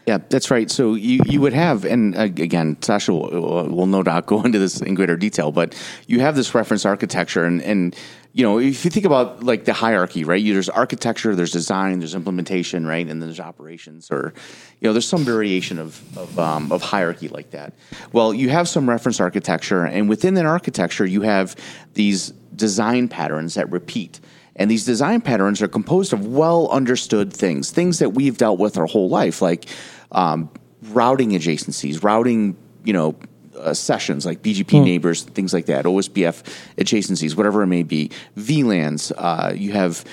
Yeah, 0.07 0.19
that's 0.29 0.51
right. 0.51 0.71
So 0.71 0.95
you, 0.95 1.21
you 1.25 1.41
would 1.41 1.55
have, 1.55 1.87
and 1.87 2.15
uh, 2.15 2.23
again, 2.23 2.77
Sasha 2.83 3.13
will, 3.15 3.69
will 3.69 3.87
no 3.87 4.03
doubt 4.03 4.27
go 4.35 4.43
into 4.43 4.59
this 4.59 4.83
in 4.83 4.95
greater 4.95 5.17
detail, 5.17 5.51
but 5.51 5.75
you 6.07 6.21
have 6.21 6.37
this 6.37 6.55
reference 6.55 6.85
architecture, 6.85 7.45
and, 7.45 7.63
and 7.63 7.97
you 8.35 8.45
know, 8.45 8.59
if 8.59 8.85
you 8.85 8.91
think 8.91 9.07
about 9.07 9.45
like 9.45 9.65
the 9.65 9.73
hierarchy, 9.73 10.25
right? 10.25 10.45
There's 10.45 10.69
architecture, 10.69 11.35
there's 11.37 11.53
design, 11.53 12.01
there's 12.01 12.17
implementation, 12.17 12.85
right, 12.85 13.01
and 13.01 13.11
then 13.11 13.21
there's 13.21 13.41
operations, 13.41 14.11
or 14.11 14.35
you 14.81 14.89
know, 14.89 14.93
there's 14.93 15.07
some 15.07 15.25
variation 15.25 15.79
of 15.79 16.19
of, 16.19 16.39
um, 16.39 16.71
of 16.73 16.83
hierarchy 16.83 17.29
like 17.29 17.53
that. 17.53 17.75
Well, 18.13 18.35
you 18.35 18.51
have 18.51 18.69
some 18.69 18.91
reference 18.91 19.21
architecture, 19.21 19.85
and 19.85 20.09
within 20.09 20.35
that 20.35 20.47
architecture, 20.47 21.07
you 21.07 21.23
have 21.23 21.55
these 21.95 22.31
design 22.57 23.09
patterns 23.09 23.55
that 23.55 23.71
repeat. 23.71 24.21
And 24.57 24.71
these 24.71 24.85
design 24.85 25.21
patterns 25.21 25.61
are 25.63 25.69
composed 25.69 26.13
of 26.13 26.27
well 26.27 26.69
understood 26.71 27.33
things, 27.33 27.71
things 27.71 27.99
that 27.99 28.11
we've 28.11 28.37
dealt 28.37 28.59
with 28.59 28.79
our 28.79 28.87
whole 28.87 29.09
life, 29.09 29.43
like 29.43 29.67
um, 30.13 30.51
routing 30.91 31.31
adjacencies, 31.31 32.03
routing, 32.03 32.57
you 32.85 32.93
know, 32.93 33.17
uh, 33.59 33.73
sessions 33.73 34.27
like 34.27 34.43
BGP 34.43 34.85
neighbors, 34.85 35.23
things 35.23 35.55
like 35.55 35.67
that, 35.67 35.85
OSPF 35.85 36.43
adjacencies, 36.77 37.37
whatever 37.37 37.63
it 37.63 37.69
may 37.69 37.83
be, 37.83 38.11
VLANs. 38.37 39.13
Uh, 39.17 39.53
you 39.55 39.73
have 39.73 40.05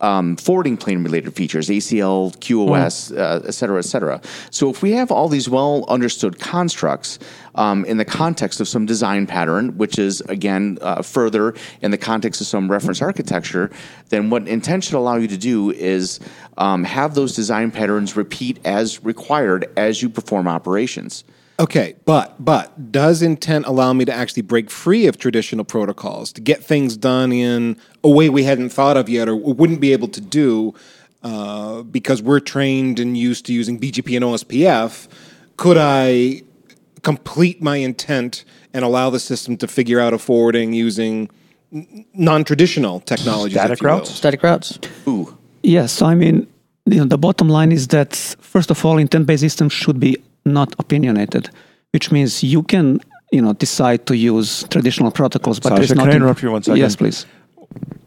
um, 0.00 0.36
forwarding 0.36 0.76
plane 0.76 1.02
related 1.02 1.34
features, 1.34 1.68
ACL, 1.68 2.36
QoS, 2.38 3.16
uh, 3.16 3.46
et 3.46 3.52
cetera, 3.52 3.78
et 3.78 3.82
cetera. 3.82 4.20
So 4.50 4.70
if 4.70 4.82
we 4.82 4.92
have 4.92 5.10
all 5.10 5.28
these 5.28 5.48
well 5.48 5.84
understood 5.88 6.38
constructs 6.38 7.18
um, 7.54 7.84
in 7.84 7.96
the 7.96 8.04
context 8.04 8.60
of 8.60 8.68
some 8.68 8.86
design 8.86 9.26
pattern, 9.26 9.76
which 9.78 9.98
is 9.98 10.20
again 10.22 10.78
uh, 10.80 11.02
further 11.02 11.54
in 11.82 11.90
the 11.90 11.98
context 11.98 12.40
of 12.40 12.46
some 12.46 12.70
reference 12.70 13.02
architecture, 13.02 13.70
then 14.08 14.30
what 14.30 14.46
intent 14.48 14.84
should 14.84 14.94
allow 14.94 15.16
you 15.16 15.28
to 15.28 15.38
do 15.38 15.70
is 15.70 16.20
um, 16.56 16.84
have 16.84 17.14
those 17.14 17.34
design 17.34 17.70
patterns 17.70 18.16
repeat 18.16 18.58
as 18.64 19.04
required 19.04 19.70
as 19.76 20.02
you 20.02 20.08
perform 20.08 20.48
operations. 20.48 21.24
Okay, 21.60 21.96
but 22.04 22.42
but 22.42 22.92
does 22.92 23.20
intent 23.20 23.66
allow 23.66 23.92
me 23.92 24.04
to 24.04 24.12
actually 24.12 24.42
break 24.42 24.70
free 24.70 25.06
of 25.06 25.18
traditional 25.18 25.64
protocols 25.64 26.32
to 26.34 26.40
get 26.40 26.62
things 26.62 26.96
done 26.96 27.32
in 27.32 27.76
a 28.04 28.08
way 28.08 28.28
we 28.28 28.44
hadn't 28.44 28.68
thought 28.68 28.96
of 28.96 29.08
yet 29.08 29.28
or 29.28 29.34
wouldn't 29.34 29.80
be 29.80 29.92
able 29.92 30.08
to 30.08 30.20
do 30.20 30.72
uh, 31.24 31.82
because 31.82 32.22
we're 32.22 32.38
trained 32.38 33.00
and 33.00 33.18
used 33.18 33.44
to 33.46 33.52
using 33.52 33.78
BGP 33.80 34.16
and 34.16 34.24
OSPF? 34.24 35.08
Could 35.56 35.76
I 35.76 36.42
complete 37.02 37.60
my 37.60 37.76
intent 37.76 38.44
and 38.72 38.84
allow 38.84 39.10
the 39.10 39.18
system 39.18 39.56
to 39.56 39.66
figure 39.66 39.98
out 39.98 40.12
a 40.14 40.18
forwarding 40.18 40.72
using 40.72 41.28
non-traditional 42.14 43.00
technologies? 43.00 43.54
Static 43.58 43.78
if 43.78 43.82
you 43.82 43.88
will? 43.88 43.96
routes? 43.96 44.10
Static 44.10 44.42
routes. 44.44 44.78
Ooh, 45.08 45.36
Yes, 45.64 45.92
so 45.92 46.06
I 46.06 46.14
mean, 46.14 46.46
you 46.86 46.98
know, 46.98 47.04
the 47.04 47.18
bottom 47.18 47.48
line 47.48 47.72
is 47.72 47.88
that 47.88 48.14
first 48.40 48.70
of 48.70 48.84
all, 48.84 48.96
intent-based 48.96 49.40
systems 49.40 49.72
should 49.72 49.98
be 49.98 50.16
not 50.44 50.74
opinionated, 50.78 51.50
which 51.92 52.10
means 52.10 52.42
you 52.42 52.62
can, 52.62 53.00
you 53.32 53.42
know, 53.42 53.52
decide 53.52 54.06
to 54.06 54.16
use 54.16 54.64
traditional 54.70 55.10
protocols, 55.10 55.60
but 55.60 55.70
Sasha, 55.70 55.80
there's 55.80 55.90
can 55.90 55.98
not. 55.98 56.10
I 56.10 56.16
interrupt 56.16 56.42
you 56.42 56.50
one 56.50 56.62
second? 56.62 56.78
Yes, 56.78 56.96
please. 56.96 57.26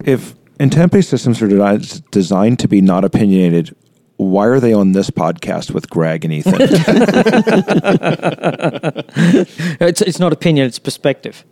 If 0.04 0.36
intent 0.60 0.92
based 0.92 1.10
systems 1.10 1.42
are 1.42 1.48
designed, 1.48 2.12
designed 2.12 2.60
to 2.60 2.68
be 2.68 2.82
not 2.82 3.04
opinionated, 3.04 3.76
why 4.18 4.46
are 4.46 4.60
they 4.60 4.74
on 4.74 4.92
this 4.92 5.10
podcast 5.10 5.72
with 5.72 5.90
Greg 5.90 6.26
and 6.26 6.34
Ethan? 6.34 6.54
It's, 9.82 10.02
it's 10.02 10.20
not 10.20 10.32
opinion, 10.32 10.68
it's 10.68 10.80
perspective. 10.80 11.44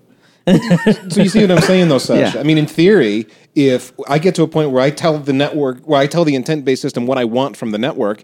So 0.48 1.22
you 1.22 1.30
see 1.30 1.42
what 1.42 1.52
I'm 1.52 1.62
saying, 1.62 1.90
though, 1.90 1.98
Sasha? 1.98 2.36
Yeah. 2.36 2.40
I 2.40 2.44
mean, 2.44 2.58
in 2.58 2.66
theory, 2.66 3.28
if 3.56 3.92
I 4.08 4.20
get 4.20 4.36
to 4.36 4.44
a 4.44 4.48
point 4.48 4.72
where 4.72 4.82
I 4.82 4.90
tell 4.90 5.20
the 5.20 5.34
network, 5.34 5.82
where 5.82 6.00
I 6.00 6.08
tell 6.08 6.26
the 6.26 6.36
intent-based 6.36 6.82
system 6.82 7.06
what 7.06 7.18
I 7.18 7.26
want 7.26 7.58
from 7.58 7.72
the 7.72 7.78
network, 7.78 8.24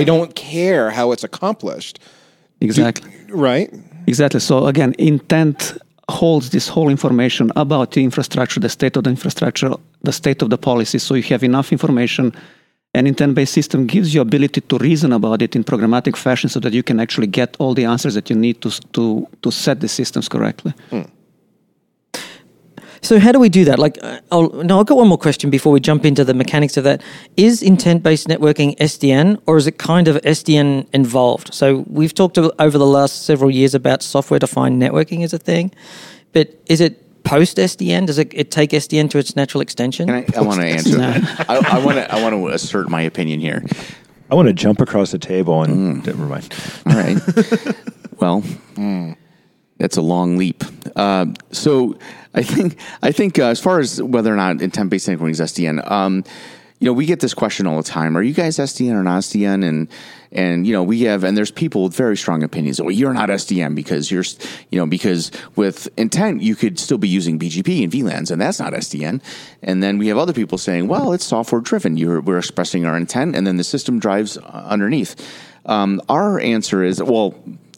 I 0.00 0.04
don't 0.04 0.32
care 0.34 0.90
how 0.90 1.12
it's 1.12 1.24
accomplished, 1.24 1.98
Exactly. 2.60 3.10
right? 3.48 3.68
Exactly. 4.06 4.40
So 4.40 4.66
again, 4.66 4.94
intent 4.98 5.58
holds 6.10 6.50
this 6.50 6.68
whole 6.68 6.90
information 6.90 7.50
about 7.56 7.92
the 7.92 8.02
infrastructure, 8.02 8.60
the 8.60 8.68
state 8.68 8.96
of 8.98 9.04
the 9.04 9.10
infrastructure, 9.10 9.70
the 10.02 10.12
state 10.12 10.42
of 10.42 10.48
the 10.50 10.58
policy. 10.58 10.98
So 10.98 11.14
you 11.14 11.22
have 11.34 11.42
enough 11.44 11.72
information. 11.72 12.32
An 12.96 13.06
intent-based 13.06 13.52
system 13.52 13.86
gives 13.86 14.08
you 14.14 14.20
ability 14.20 14.60
to 14.60 14.78
reason 14.78 15.12
about 15.12 15.42
it 15.42 15.56
in 15.56 15.64
programmatic 15.64 16.16
fashion, 16.16 16.48
so 16.50 16.60
that 16.60 16.72
you 16.72 16.82
can 16.82 17.00
actually 17.00 17.26
get 17.26 17.56
all 17.58 17.74
the 17.74 17.84
answers 17.84 18.14
that 18.14 18.30
you 18.30 18.36
need 18.36 18.60
to 18.60 18.70
to 18.92 19.26
to 19.42 19.50
set 19.50 19.80
the 19.80 19.88
systems 19.88 20.28
correctly. 20.28 20.72
Hmm. 20.90 21.02
So 23.04 23.18
how 23.18 23.32
do 23.32 23.38
we 23.38 23.50
do 23.50 23.66
that? 23.66 23.78
Like, 23.78 23.98
uh, 24.02 24.20
I'll, 24.32 24.48
no, 24.50 24.80
I've 24.80 24.86
got 24.86 24.96
one 24.96 25.08
more 25.08 25.18
question 25.18 25.50
before 25.50 25.72
we 25.72 25.78
jump 25.78 26.06
into 26.06 26.24
the 26.24 26.32
mechanics 26.32 26.78
of 26.78 26.84
that. 26.84 27.02
Is 27.36 27.62
intent-based 27.62 28.28
networking 28.28 28.76
SDN, 28.78 29.42
or 29.46 29.58
is 29.58 29.66
it 29.66 29.78
kind 29.78 30.08
of 30.08 30.16
SDN 30.22 30.88
involved? 30.94 31.52
So 31.52 31.84
we've 31.86 32.14
talked 32.14 32.38
over 32.38 32.78
the 32.78 32.86
last 32.86 33.26
several 33.26 33.50
years 33.50 33.74
about 33.74 34.02
software-defined 34.02 34.80
networking 34.80 35.22
as 35.22 35.34
a 35.34 35.38
thing, 35.38 35.70
but 36.32 36.58
is 36.66 36.80
it 36.80 37.22
post 37.24 37.58
SDN? 37.58 38.06
Does 38.06 38.18
it, 38.18 38.32
it 38.32 38.50
take 38.50 38.70
SDN 38.70 39.10
to 39.10 39.18
its 39.18 39.36
natural 39.36 39.60
extension? 39.60 40.06
Can 40.06 40.24
I, 40.34 40.38
I 40.38 40.42
want 40.42 40.60
to 40.60 40.66
answer 40.66 40.96
that. 40.96 41.46
I, 41.48 41.78
I 41.78 41.84
want 41.84 41.98
to. 41.98 42.10
I 42.10 42.22
want 42.22 42.34
to 42.34 42.48
assert 42.48 42.88
my 42.88 43.02
opinion 43.02 43.38
here. 43.40 43.62
I 44.30 44.34
want 44.34 44.48
to 44.48 44.54
jump 44.54 44.80
across 44.80 45.10
the 45.10 45.18
table 45.18 45.62
and 45.62 46.04
never 46.06 46.24
mind. 46.24 46.54
All 46.86 46.94
right. 46.94 47.18
well, 48.18 48.42
that's 49.76 49.98
a 49.98 50.02
long 50.02 50.38
leap. 50.38 50.64
Uh, 50.96 51.26
so 51.52 51.98
I 52.34 52.42
think 52.42 52.76
I 53.02 53.12
think 53.12 53.38
uh, 53.38 53.46
as 53.46 53.60
far 53.60 53.78
as 53.78 54.02
whether 54.02 54.32
or 54.32 54.36
not 54.36 54.60
intent-based 54.60 55.08
networking 55.08 55.30
is 55.30 55.40
SDN, 55.40 55.88
um, 55.90 56.24
you 56.80 56.86
know, 56.86 56.92
we 56.92 57.06
get 57.06 57.20
this 57.20 57.32
question 57.32 57.66
all 57.66 57.76
the 57.76 57.88
time: 57.88 58.16
Are 58.16 58.22
you 58.22 58.34
guys 58.34 58.58
SDN 58.58 58.94
or 58.94 59.02
not 59.02 59.22
SDN? 59.22 59.64
And 59.66 59.88
and 60.32 60.66
you 60.66 60.72
know, 60.72 60.82
we 60.82 61.02
have 61.02 61.22
and 61.22 61.36
there's 61.36 61.52
people 61.52 61.84
with 61.84 61.94
very 61.94 62.16
strong 62.16 62.42
opinions. 62.42 62.80
Well, 62.80 62.90
you're 62.90 63.14
not 63.14 63.28
SDN 63.28 63.76
because 63.76 64.10
you're, 64.10 64.24
you 64.70 64.78
know, 64.78 64.86
because 64.86 65.30
with 65.54 65.88
intent 65.96 66.42
you 66.42 66.56
could 66.56 66.78
still 66.78 66.98
be 66.98 67.08
using 67.08 67.38
BGP 67.38 67.84
and 67.84 67.92
VLANs, 67.92 68.30
and 68.32 68.40
that's 68.40 68.58
not 68.58 68.72
SDN. 68.72 69.22
And 69.62 69.82
then 69.82 69.98
we 69.98 70.08
have 70.08 70.18
other 70.18 70.32
people 70.32 70.58
saying, 70.58 70.88
well, 70.88 71.12
it's 71.12 71.24
software 71.24 71.60
driven. 71.60 71.96
You're 71.96 72.20
we're 72.20 72.38
expressing 72.38 72.84
our 72.84 72.96
intent, 72.96 73.36
and 73.36 73.46
then 73.46 73.56
the 73.56 73.64
system 73.64 74.00
drives 74.00 74.36
uh, 74.36 74.66
underneath. 74.68 75.14
Um, 75.66 76.02
our 76.08 76.40
answer 76.40 76.82
is 76.82 77.02
well 77.02 77.34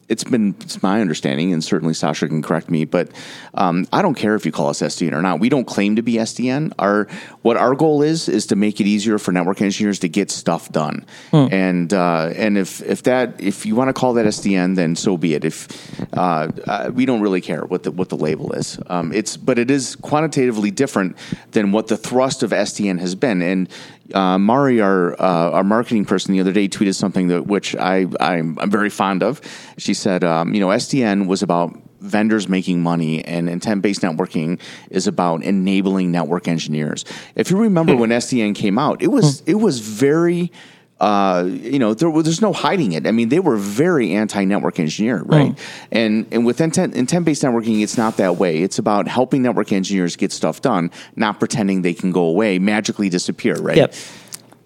it's 0.08 0.24
been 0.24 0.54
it's 0.60 0.82
my 0.82 1.00
understanding, 1.00 1.52
and 1.52 1.62
certainly 1.62 1.94
Sasha 1.94 2.28
can 2.28 2.42
correct 2.42 2.70
me, 2.70 2.84
but 2.84 3.10
um, 3.54 3.86
I 3.92 4.02
don't 4.02 4.14
care 4.14 4.34
if 4.34 4.46
you 4.46 4.52
call 4.52 4.68
us 4.68 4.80
SDN 4.80 5.12
or 5.12 5.22
not. 5.22 5.40
We 5.40 5.48
don't 5.48 5.66
claim 5.66 5.96
to 5.96 6.02
be 6.02 6.14
SDN. 6.14 6.72
Our 6.78 7.08
what 7.42 7.56
our 7.56 7.74
goal 7.74 8.02
is 8.02 8.28
is 8.28 8.46
to 8.46 8.56
make 8.56 8.80
it 8.80 8.86
easier 8.86 9.18
for 9.18 9.32
network 9.32 9.60
engineers 9.60 9.98
to 10.00 10.08
get 10.08 10.30
stuff 10.30 10.70
done. 10.70 11.04
And 11.50 11.92
uh, 11.92 12.32
and 12.36 12.56
if 12.56 12.80
if 12.82 13.02
that 13.04 13.40
if 13.40 13.66
you 13.66 13.74
want 13.74 13.88
to 13.88 13.92
call 13.92 14.14
that 14.14 14.26
SDN, 14.26 14.76
then 14.76 14.96
so 14.96 15.16
be 15.16 15.34
it. 15.34 15.44
If 15.44 16.00
uh, 16.14 16.48
uh, 16.66 16.90
we 16.94 17.06
don't 17.06 17.20
really 17.20 17.40
care 17.40 17.64
what 17.64 17.82
the 17.82 17.90
what 17.90 18.08
the 18.08 18.16
label 18.16 18.52
is, 18.52 18.78
um, 18.86 19.12
it's 19.12 19.36
but 19.36 19.58
it 19.58 19.70
is 19.70 19.96
quantitatively 19.96 20.70
different 20.70 21.16
than 21.50 21.72
what 21.72 21.88
the 21.88 21.96
thrust 21.96 22.42
of 22.42 22.50
SDN 22.50 23.00
has 23.00 23.14
been. 23.14 23.42
And 23.42 23.68
uh, 24.14 24.38
Mari, 24.38 24.80
our 24.80 25.20
uh, 25.20 25.50
our 25.50 25.64
marketing 25.64 26.04
person, 26.04 26.32
the 26.32 26.40
other 26.40 26.52
day 26.52 26.68
tweeted 26.68 26.94
something 26.94 27.28
that 27.28 27.46
which 27.46 27.74
I 27.76 28.06
I'm, 28.20 28.58
I'm 28.58 28.70
very 28.70 28.90
fond 28.90 29.22
of. 29.22 29.40
She 29.78 29.94
said, 29.94 30.24
um, 30.24 30.54
you 30.54 30.60
know, 30.60 30.68
SDN 30.68 31.26
was 31.26 31.42
about 31.42 31.76
vendors 32.00 32.48
making 32.48 32.82
money, 32.82 33.24
and 33.24 33.48
intent 33.48 33.82
based 33.82 34.02
networking 34.02 34.60
is 34.90 35.06
about 35.06 35.42
enabling 35.42 36.12
network 36.12 36.48
engineers. 36.48 37.04
If 37.34 37.50
you 37.50 37.58
remember 37.58 37.96
when 37.96 38.10
SDN 38.10 38.54
came 38.54 38.78
out, 38.78 39.02
it 39.02 39.08
was 39.08 39.42
it 39.42 39.56
was 39.56 39.80
very. 39.80 40.52
Uh, 40.98 41.44
you 41.46 41.78
know, 41.78 41.92
there, 41.92 42.08
was- 42.08 42.24
there's 42.24 42.40
no 42.40 42.52
hiding 42.54 42.92
it. 42.92 43.06
I 43.06 43.10
mean, 43.12 43.28
they 43.28 43.38
were 43.40 43.56
very 43.56 44.12
anti-network 44.12 44.80
engineer, 44.80 45.22
right? 45.24 45.58
And 45.92 46.26
and 46.30 46.46
with 46.46 46.60
intent 46.60 46.94
intent-based 46.94 47.42
networking, 47.42 47.82
it's 47.82 47.98
not 47.98 48.16
that 48.16 48.36
way. 48.38 48.62
It's 48.62 48.78
about 48.78 49.06
helping 49.06 49.42
network 49.42 49.72
engineers 49.72 50.16
get 50.16 50.32
stuff 50.32 50.62
done, 50.62 50.90
not 51.14 51.38
pretending 51.38 51.82
they 51.82 51.92
can 51.94 52.12
go 52.12 52.22
away, 52.24 52.58
magically 52.58 53.10
disappear, 53.10 53.56
right? 53.56 53.76
Yep. 53.76 53.94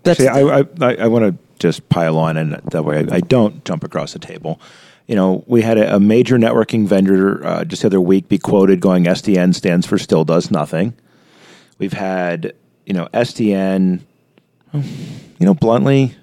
That's, 0.04 0.18
See, 0.20 0.28
I, 0.28 0.40
I, 0.60 0.64
I, 0.80 0.94
I 0.94 1.06
want 1.08 1.24
to 1.24 1.34
just 1.58 1.88
pile 1.88 2.16
on, 2.16 2.36
and 2.36 2.52
that 2.70 2.84
way 2.84 3.06
I, 3.10 3.16
I 3.16 3.20
don't 3.20 3.64
jump 3.64 3.82
across 3.84 4.12
the 4.12 4.18
table. 4.20 4.60
You 5.08 5.16
know, 5.16 5.42
we 5.48 5.62
had 5.62 5.76
a, 5.78 5.96
a 5.96 6.00
major 6.00 6.38
networking 6.38 6.86
vendor 6.86 7.44
uh, 7.44 7.64
just 7.64 7.82
the 7.82 7.86
other 7.88 8.00
week 8.00 8.28
be 8.28 8.38
quoted 8.38 8.80
going, 8.80 9.04
SDN 9.04 9.52
stands 9.54 9.84
for 9.84 9.98
still 9.98 10.24
does 10.24 10.50
nothing. 10.52 10.94
We've 11.78 11.92
had, 11.92 12.54
you 12.86 12.94
know, 12.94 13.08
SDN, 13.12 14.00
you 14.72 14.82
know, 15.46 15.54
bluntly, 15.54 16.14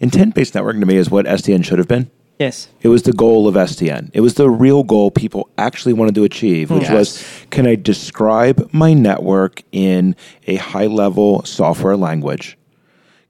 intent 0.00 0.34
based 0.34 0.54
networking 0.54 0.80
to 0.80 0.86
me 0.86 0.96
is 0.96 1.10
what 1.10 1.26
SDN 1.26 1.64
should 1.64 1.78
have 1.78 1.88
been. 1.88 2.10
yes. 2.38 2.68
It 2.80 2.88
was 2.88 3.02
the 3.02 3.12
goal 3.12 3.46
of 3.46 3.54
SDN. 3.54 4.10
It 4.14 4.20
was 4.22 4.34
the 4.34 4.48
real 4.48 4.82
goal 4.82 5.10
people 5.10 5.50
actually 5.58 5.92
wanted 5.92 6.14
to 6.14 6.24
achieve, 6.24 6.70
which 6.70 6.84
Yes. 6.84 6.92
was 6.92 7.24
can 7.50 7.66
I 7.66 7.74
describe 7.74 8.68
my 8.72 8.94
network 8.94 9.62
in 9.72 10.16
a 10.46 10.56
high 10.56 10.86
level 10.86 11.44
software 11.44 11.96
language? 11.96 12.56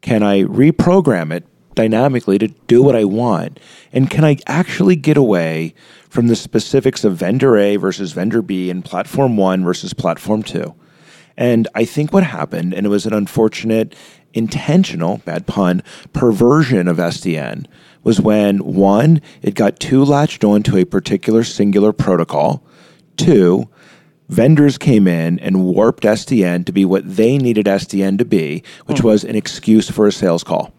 Can 0.00 0.22
I 0.22 0.44
reprogram 0.44 1.32
it 1.32 1.44
dynamically 1.74 2.38
to 2.38 2.48
do 2.68 2.82
what 2.82 2.94
I 2.96 3.04
want? 3.04 3.58
And 3.92 4.08
can 4.10 4.24
I 4.24 4.36
actually 4.46 4.96
get 4.96 5.16
away 5.16 5.74
from 6.08 6.26
the 6.28 6.36
specifics 6.36 7.04
of 7.04 7.16
vendor 7.16 7.56
A 7.58 7.76
versus 7.76 8.12
vendor 8.12 8.42
B 8.42 8.70
and 8.70 8.84
platform 8.84 9.36
one 9.36 9.64
versus 9.64 9.92
platform 9.92 10.42
two? 10.42 10.74
And 11.36 11.66
I 11.74 11.84
think 11.84 12.12
what 12.12 12.22
happened, 12.24 12.74
and 12.74 12.84
it 12.86 12.90
was 12.90 13.06
an 13.06 13.12
unfortunate, 13.14 13.94
intentional, 14.34 15.18
bad 15.18 15.46
pun, 15.46 15.82
perversion 16.12 16.88
of 16.88 16.98
SDN, 16.98 17.66
was 18.02 18.20
when 18.20 18.58
one, 18.58 19.20
it 19.42 19.54
got 19.54 19.78
too 19.78 20.04
latched 20.04 20.44
on 20.44 20.62
to 20.64 20.76
a 20.76 20.84
particular 20.84 21.44
singular 21.44 21.92
protocol. 21.92 22.64
Two, 23.16 23.68
vendors 24.28 24.78
came 24.78 25.06
in 25.06 25.38
and 25.40 25.64
warped 25.64 26.04
SDN 26.04 26.64
to 26.66 26.72
be 26.72 26.84
what 26.84 27.16
they 27.16 27.36
needed 27.36 27.66
SDN 27.66 28.18
to 28.18 28.24
be, 28.24 28.62
which 28.86 29.02
was 29.02 29.24
an 29.24 29.36
excuse 29.36 29.90
for 29.90 30.06
a 30.06 30.12
sales 30.12 30.44
call, 30.44 30.72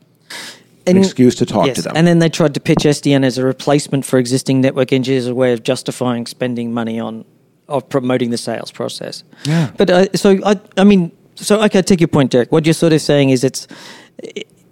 an 0.88 0.98
excuse 0.98 1.36
to 1.36 1.46
talk 1.46 1.68
yes. 1.68 1.76
to 1.76 1.82
them. 1.84 1.94
And 1.96 2.08
then 2.08 2.20
they 2.20 2.30
tried 2.30 2.54
to 2.56 2.60
pitch 2.60 2.80
SDN 2.80 3.24
as 3.24 3.38
a 3.38 3.46
replacement 3.46 4.06
for 4.06 4.18
existing 4.18 4.62
network 4.62 4.92
engineers, 4.92 5.28
a 5.28 5.36
way 5.36 5.54
of 5.54 5.64
justifying 5.64 6.26
spending 6.26 6.74
money 6.74 7.00
on 7.00 7.26
of 7.68 7.88
promoting 7.88 8.32
the 8.32 8.38
sales 8.38 8.72
process. 8.72 9.24
Yeah. 9.46 9.72
But 9.78 9.90
uh, 9.90 10.06
so 10.14 10.40
I, 10.46 10.60
I 10.78 10.84
mean, 10.84 11.12
so 11.36 11.62
okay, 11.64 11.80
I 11.80 11.82
take 11.82 12.00
your 12.00 12.08
point, 12.08 12.32
Derick. 12.32 12.52
What 12.52 12.66
you're 12.66 12.74
sort 12.74 12.94
of 12.94 13.02
saying 13.02 13.30
is 13.30 13.44
it's 13.44 13.68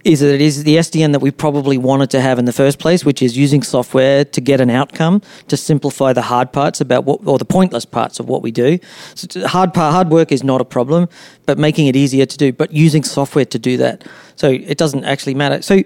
is 0.03 0.21
that 0.21 0.33
it 0.33 0.41
is 0.41 0.63
the 0.63 0.77
SDN 0.77 1.12
that 1.12 1.19
we 1.19 1.31
probably 1.31 1.77
wanted 1.77 2.09
to 2.12 2.21
have 2.21 2.39
in 2.39 2.45
the 2.45 2.53
first 2.53 2.79
place, 2.79 3.03
which 3.03 3.21
is 3.21 3.38
using 3.38 3.62
software 3.62 4.23
to 4.23 4.41
get 4.41 4.62
an 4.62 4.69
outcome 4.69 5.21
to 5.47 5.57
simplify 5.57 6.13
the 6.13 6.21
hard 6.21 6.51
parts 6.53 6.79
about 6.79 7.03
what 7.03 7.19
or 7.25 7.38
the 7.38 7.45
pointless 7.45 7.85
parts 7.85 8.19
of 8.19 8.29
what 8.29 8.41
we 8.41 8.51
do. 8.51 8.79
So 9.15 9.47
hard 9.47 9.73
part, 9.73 9.93
hard 9.93 10.09
work 10.09 10.31
is 10.31 10.43
not 10.43 10.62
a 10.62 10.65
problem, 10.65 11.09
but 11.45 11.57
making 11.57 11.88
it 11.88 11.95
easier 11.95 12.25
to 12.25 12.38
do, 12.38 12.53
but 12.53 12.71
using 12.71 13.03
software 13.03 13.45
to 13.45 13.59
do 13.59 13.77
that, 13.77 14.07
so 14.35 14.49
it 14.49 14.77
doesn't 14.77 15.03
actually 15.03 15.35
matter. 15.35 15.62
So 15.62 15.81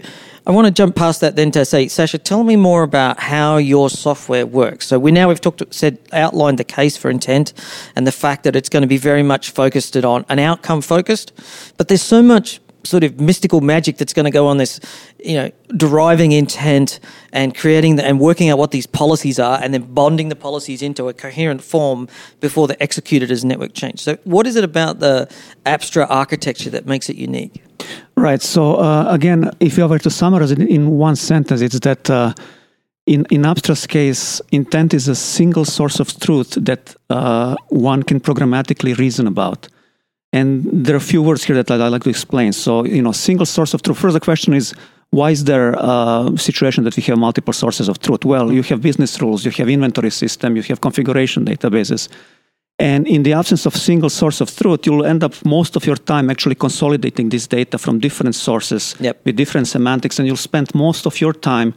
I 0.45 0.51
want 0.51 0.67
to 0.67 0.71
jump 0.71 0.95
past 0.95 1.21
that 1.21 1.35
then 1.35 1.51
to 1.51 1.65
say, 1.65 1.87
Sasha, 1.87 2.17
tell 2.17 2.43
me 2.43 2.55
more 2.55 2.83
about 2.83 3.19
how 3.19 3.57
your 3.57 3.89
software 3.89 4.45
works. 4.45 4.85
So 4.85 4.99
we 4.99 5.11
now 5.11 5.29
we've 5.29 5.41
talked, 5.41 5.63
said, 5.73 5.97
outlined 6.11 6.59
the 6.59 6.63
case 6.63 6.97
for 6.97 7.09
intent 7.09 7.53
and 7.95 8.05
the 8.05 8.11
fact 8.11 8.43
that 8.43 8.55
it's 8.55 8.69
going 8.69 8.81
to 8.81 8.87
be 8.87 8.97
very 8.97 9.23
much 9.23 9.51
focused 9.51 9.95
on 9.95 10.25
an 10.29 10.39
outcome 10.39 10.81
focused, 10.81 11.31
but 11.77 11.87
there's 11.87 12.01
so 12.01 12.21
much 12.21 12.59
sort 12.83 13.03
of 13.03 13.19
mystical 13.19 13.61
magic 13.61 13.97
that's 13.97 14.13
going 14.13 14.25
to 14.25 14.31
go 14.31 14.47
on 14.47 14.57
this, 14.57 14.79
you 15.23 15.35
know, 15.35 15.51
deriving 15.75 16.31
intent 16.31 16.99
and 17.31 17.55
creating 17.55 17.95
the, 17.95 18.05
and 18.05 18.19
working 18.19 18.49
out 18.49 18.57
what 18.57 18.71
these 18.71 18.85
policies 18.85 19.39
are 19.39 19.59
and 19.61 19.73
then 19.73 19.83
bonding 19.93 20.29
the 20.29 20.35
policies 20.35 20.81
into 20.81 21.07
a 21.07 21.13
coherent 21.13 21.61
form 21.61 22.07
before 22.39 22.67
they're 22.67 22.83
executed 22.83 23.31
as 23.31 23.45
network 23.45 23.73
change. 23.73 23.99
So 24.01 24.17
what 24.23 24.45
is 24.47 24.55
it 24.55 24.63
about 24.63 24.99
the 24.99 25.29
Apstra 25.65 26.05
architecture 26.09 26.69
that 26.71 26.85
makes 26.85 27.09
it 27.09 27.15
unique? 27.15 27.63
Right. 28.15 28.41
So 28.41 28.75
uh, 28.75 29.07
again, 29.09 29.51
if 29.59 29.77
you 29.77 29.87
were 29.87 29.99
to 29.99 30.09
summarize 30.09 30.51
it 30.51 30.59
in 30.59 30.91
one 30.91 31.15
sentence, 31.15 31.61
it's 31.61 31.79
that 31.79 32.09
uh, 32.09 32.33
in 33.05 33.25
in 33.29 33.41
Apstra's 33.43 33.87
case, 33.87 34.41
intent 34.51 34.93
is 34.93 35.07
a 35.07 35.15
single 35.15 35.65
source 35.65 35.99
of 35.99 36.17
truth 36.19 36.57
that 36.65 36.95
uh, 37.09 37.55
one 37.69 38.03
can 38.03 38.19
programmatically 38.19 38.97
reason 38.97 39.27
about. 39.27 39.67
And 40.33 40.85
there 40.85 40.95
are 40.95 41.03
a 41.05 41.09
few 41.13 41.21
words 41.21 41.43
here 41.43 41.55
that 41.55 41.69
I'd 41.69 41.87
like 41.95 42.03
to 42.03 42.09
explain. 42.09 42.51
So, 42.53 42.71
you 42.85 43.03
know, 43.03 43.11
single 43.11 43.45
source 43.45 43.73
of 43.75 43.83
truth. 43.83 43.99
First, 43.99 44.15
the 44.15 44.19
question 44.19 44.53
is, 44.53 44.73
why 45.11 45.29
is 45.29 45.43
there 45.43 45.73
a 45.77 46.31
situation 46.37 46.83
that 46.85 46.97
we 46.97 47.03
have 47.03 47.19
multiple 47.19 47.53
sources 47.53 47.87
of 47.87 47.99
truth? 47.99 48.25
Well, 48.25 48.51
you 48.51 48.63
have 48.63 48.81
business 48.81 49.21
rules, 49.21 49.45
you 49.45 49.51
have 49.51 49.69
inventory 49.69 50.09
system, 50.09 50.55
you 50.55 50.63
have 50.63 50.81
configuration 50.81 51.45
databases. 51.45 52.09
And 52.79 53.07
in 53.07 53.21
the 53.21 53.33
absence 53.33 53.67
of 53.67 53.75
single 53.75 54.09
source 54.09 54.41
of 54.41 54.49
truth, 54.55 54.87
you'll 54.87 55.05
end 55.05 55.23
up 55.23 55.33
most 55.45 55.75
of 55.75 55.85
your 55.85 55.97
time 55.97 56.31
actually 56.31 56.55
consolidating 56.55 57.29
this 57.29 57.45
data 57.45 57.77
from 57.77 57.99
different 57.99 58.33
sources 58.33 58.95
Yep. 58.99 59.21
with 59.25 59.35
different 59.35 59.67
semantics, 59.67 60.17
and 60.17 60.27
you'll 60.27 60.47
spend 60.51 60.73
most 60.73 61.05
of 61.05 61.21
your 61.21 61.33
time 61.33 61.75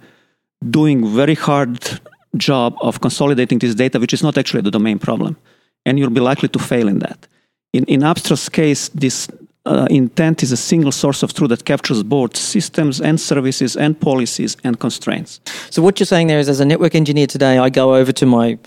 doing 0.71 1.07
very 1.07 1.35
hard 1.35 2.01
job 2.38 2.75
of 2.81 3.01
consolidating 3.01 3.59
this 3.59 3.75
data, 3.75 3.99
which 3.99 4.14
is 4.14 4.23
not 4.23 4.38
actually 4.38 4.62
the 4.62 4.71
domain 4.71 4.99
problem, 4.99 5.37
and 5.85 5.99
you'll 5.99 6.19
be 6.21 6.21
likely 6.21 6.49
to 6.49 6.59
fail 6.59 6.88
in 6.88 7.01
that. 7.01 7.29
In 7.77 7.85
in 7.85 8.01
Apstra's 8.01 8.49
case, 8.49 8.91
this 9.01 9.29
uh, 9.67 9.87
intent 9.91 10.43
is 10.43 10.53
a 10.53 10.57
single 10.57 10.93
source 10.93 11.23
of 11.23 11.33
truth 11.33 11.51
that 11.51 11.65
captures 11.65 12.03
both 12.03 12.37
systems 12.37 13.01
and 13.01 13.21
services 13.21 13.77
and 13.77 14.01
policies 14.01 14.57
and 14.65 14.79
constraints. 14.79 15.41
So 15.71 15.83
what 15.83 15.99
you're 15.99 16.07
saying 16.07 16.29
there 16.29 16.41
is, 16.41 16.49
as 16.49 16.61
a 16.61 16.65
network 16.65 16.95
engineer 16.95 17.27
today, 17.27 17.59
I 17.59 17.71
go 17.71 17.95
over 17.95 18.12
to 18.12 18.27
my 18.27 18.59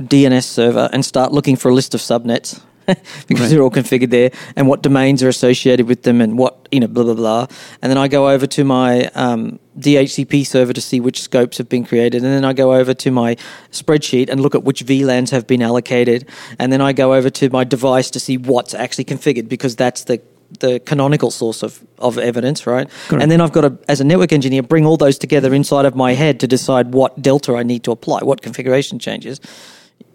DNS 0.00 0.44
server 0.44 0.88
and 0.92 1.04
start 1.04 1.32
looking 1.32 1.56
for 1.56 1.70
a 1.70 1.74
list 1.74 1.94
of 1.94 2.00
subnets 2.00 2.60
because 3.26 3.40
Right. 3.40 3.50
they're 3.50 3.62
all 3.62 3.70
configured 3.70 4.10
there, 4.10 4.30
and 4.56 4.66
what 4.66 4.82
domains 4.82 5.22
are 5.22 5.28
associated 5.28 5.86
with 5.86 6.02
them, 6.02 6.20
and 6.20 6.38
what 6.38 6.66
you 6.72 6.80
know, 6.80 6.86
blah 6.86 7.04
blah 7.04 7.14
blah. 7.14 7.46
And 7.82 7.90
then 7.90 7.98
I 7.98 8.08
go 8.08 8.28
over 8.30 8.46
to 8.46 8.64
my 8.64 9.04
um, 9.14 9.58
DHCP 9.78 10.46
server 10.46 10.72
to 10.72 10.80
see 10.80 10.98
which 11.00 11.20
scopes 11.20 11.58
have 11.58 11.68
been 11.68 11.84
created, 11.84 12.22
and 12.24 12.32
then 12.32 12.44
I 12.44 12.52
go 12.52 12.74
over 12.74 12.94
to 12.94 13.10
my 13.10 13.36
spreadsheet 13.70 14.28
and 14.30 14.40
look 14.40 14.54
at 14.54 14.64
which 14.64 14.84
VLANs 14.86 15.30
have 15.30 15.46
been 15.46 15.62
allocated, 15.62 16.28
and 16.58 16.72
then 16.72 16.80
I 16.80 16.92
go 16.92 17.14
over 17.14 17.30
to 17.30 17.50
my 17.50 17.64
device 17.64 18.10
to 18.12 18.20
see 18.20 18.36
what's 18.38 18.74
actually 18.74 19.04
configured 19.04 19.48
because 19.48 19.76
that's 19.76 20.04
the 20.04 20.20
the 20.60 20.80
canonical 20.80 21.30
source 21.30 21.62
of, 21.62 21.84
of 21.98 22.16
evidence, 22.16 22.66
right? 22.66 22.88
Correct. 23.08 23.22
And 23.22 23.30
then 23.30 23.42
I've 23.42 23.52
got 23.52 23.60
to, 23.68 23.78
as 23.86 24.00
a 24.00 24.04
network 24.04 24.32
engineer, 24.32 24.62
bring 24.62 24.86
all 24.86 24.96
those 24.96 25.18
together 25.18 25.52
inside 25.52 25.84
of 25.84 25.94
my 25.94 26.14
head 26.14 26.40
to 26.40 26.46
decide 26.46 26.94
what 26.94 27.20
delta 27.20 27.54
I 27.54 27.62
need 27.64 27.84
to 27.84 27.90
apply, 27.90 28.20
what 28.20 28.40
configuration 28.40 28.98
changes. 28.98 29.42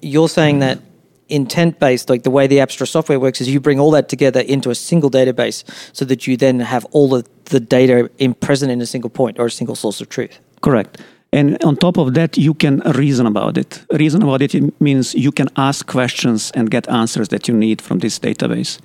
You're 0.02 0.28
saying 0.28 0.58
that 0.58 0.80
intent 1.34 1.80
based, 1.80 2.10
like 2.10 2.24
the 2.24 2.32
way 2.32 2.48
the 2.48 2.58
Apstra 2.58 2.88
software 2.88 3.20
works, 3.20 3.42
is 3.42 3.48
you 3.50 3.60
bring 3.60 3.80
all 3.80 3.92
that 3.92 4.08
together 4.08 4.42
into 4.42 4.70
a 4.70 4.76
single 4.76 5.10
database 5.10 5.64
so 5.92 6.06
that 6.06 6.28
you 6.28 6.38
then 6.38 6.60
have 6.60 6.86
all 6.92 7.14
of 7.16 7.24
the 7.46 7.60
data 7.60 8.10
in 8.18 8.34
present 8.34 8.72
in 8.72 8.82
a 8.82 8.86
single 8.86 9.10
point 9.10 9.40
or 9.40 9.46
a 9.46 9.52
single 9.52 9.76
source 9.76 10.02
of 10.02 10.08
truth. 10.10 10.40
Correct. 10.62 11.02
And 11.34 11.58
on 11.64 11.76
top 11.78 11.98
of 11.98 12.14
that, 12.14 12.38
you 12.38 12.54
can 12.54 12.82
reason 12.96 13.26
about 13.26 13.58
it. 13.58 13.84
Reason 13.92 14.22
about 14.22 14.42
it 14.42 14.54
means 14.80 15.16
you 15.16 15.32
can 15.32 15.50
ask 15.56 15.88
questions 15.88 16.52
and 16.56 16.70
get 16.70 16.88
answers 16.90 17.28
that 17.30 17.48
you 17.48 17.58
need 17.58 17.82
from 17.82 18.00
this 18.00 18.20
database. 18.20 18.80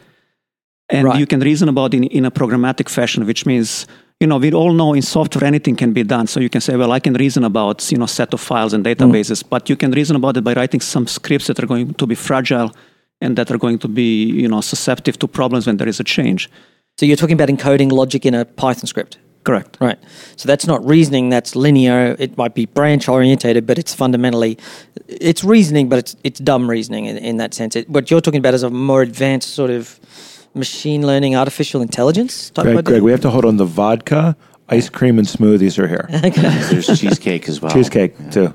And 0.89 1.05
Right. 1.05 1.21
you 1.21 1.27
can 1.27 1.41
reason 1.41 1.69
about 1.69 1.93
it 1.93 1.99
in, 1.99 2.05
in 2.05 2.25
a 2.25 2.31
programmatic 2.31 2.89
fashion, 2.89 3.27
which 3.27 3.45
means, 3.45 3.87
you 4.21 4.27
know, 4.27 4.39
we 4.39 4.53
all 4.53 4.73
know 4.73 4.95
in 4.95 5.03
software 5.03 5.45
anything 5.45 5.77
can 5.77 5.93
be 5.93 6.03
done. 6.03 6.27
So 6.27 6.41
you 6.41 6.49
can 6.49 6.61
say, 6.61 6.77
well, 6.77 6.93
I 6.93 7.01
can 7.01 7.15
reason 7.15 7.45
about, 7.45 7.91
you 7.93 7.99
know, 7.99 8.07
set 8.07 8.35
of 8.35 8.41
files 8.41 8.73
and 8.73 8.85
mm. 8.85 8.95
databases, 8.95 9.45
but 9.49 9.69
you 9.69 9.77
can 9.77 9.93
reason 9.93 10.17
about 10.17 10.37
it 10.37 10.43
by 10.43 10.55
writing 10.55 10.81
some 10.81 11.07
scripts 11.07 11.47
that 11.47 11.63
are 11.63 11.67
going 11.67 11.95
to 11.95 12.07
be 12.07 12.17
fragile 12.17 12.75
and 13.21 13.37
that 13.37 13.51
are 13.51 13.59
going 13.59 13.79
to 13.79 13.89
be, 13.89 14.25
you 14.25 14.49
know, 14.49 14.61
susceptible 14.61 15.19
to 15.19 15.29
problems 15.29 15.67
when 15.67 15.77
there 15.77 15.89
is 15.89 16.01
a 16.01 16.05
change. 16.05 16.51
So 16.97 17.07
you're 17.07 17.17
talking 17.17 17.35
about 17.35 17.49
encoding 17.49 17.93
logic 17.93 18.27
in 18.27 18.35
a 18.35 18.45
Python 18.45 18.87
script. 18.87 19.19
Correct. 19.45 19.79
Right. 19.81 19.99
So 20.37 20.47
that's 20.49 20.67
not 20.67 20.85
reasoning, 20.85 21.31
that's 21.31 21.55
linear. 21.55 22.17
It 22.19 22.37
might 22.37 22.55
be 22.55 22.67
branch 22.67 23.09
orientated, 23.09 23.67
but 23.67 23.79
it's 23.79 23.95
fundamentally 23.95 24.59
it's 25.07 25.43
reasoning, 25.43 25.89
but 25.89 26.01
it's 26.01 26.17
it's 26.23 26.41
dumb 26.41 26.69
reasoning 26.69 27.07
in, 27.07 27.17
in 27.17 27.37
that 27.39 27.55
sense. 27.55 27.77
It, 27.77 27.89
what 27.89 28.11
you're 28.11 28.21
talking 28.21 28.41
about 28.41 28.53
is 28.55 28.63
a 28.63 28.69
more 28.69 29.01
advanced 29.01 29.55
sort 29.55 29.71
of 29.71 29.99
machine 30.59 31.07
learning, 31.07 31.37
artificial 31.37 31.81
intelligence 31.81 32.51
type 32.51 32.65
Greg, 32.65 32.79
idea. 32.79 32.93
Greg, 32.93 33.03
we 33.03 33.11
have 33.11 33.21
to 33.23 33.31
hold 33.31 33.45
on 33.45 33.57
the 33.57 33.65
vodka, 33.65 34.37
ice 34.69 34.89
cream, 34.89 35.19
and 35.19 35.27
smoothies 35.27 35.79
are 35.79 35.89
here. 35.89 36.07
There's 36.71 36.87
cheesecake 37.01 37.49
as 37.49 37.61
well. 37.61 37.73
Cheesecake, 37.73 38.31
too. 38.31 38.55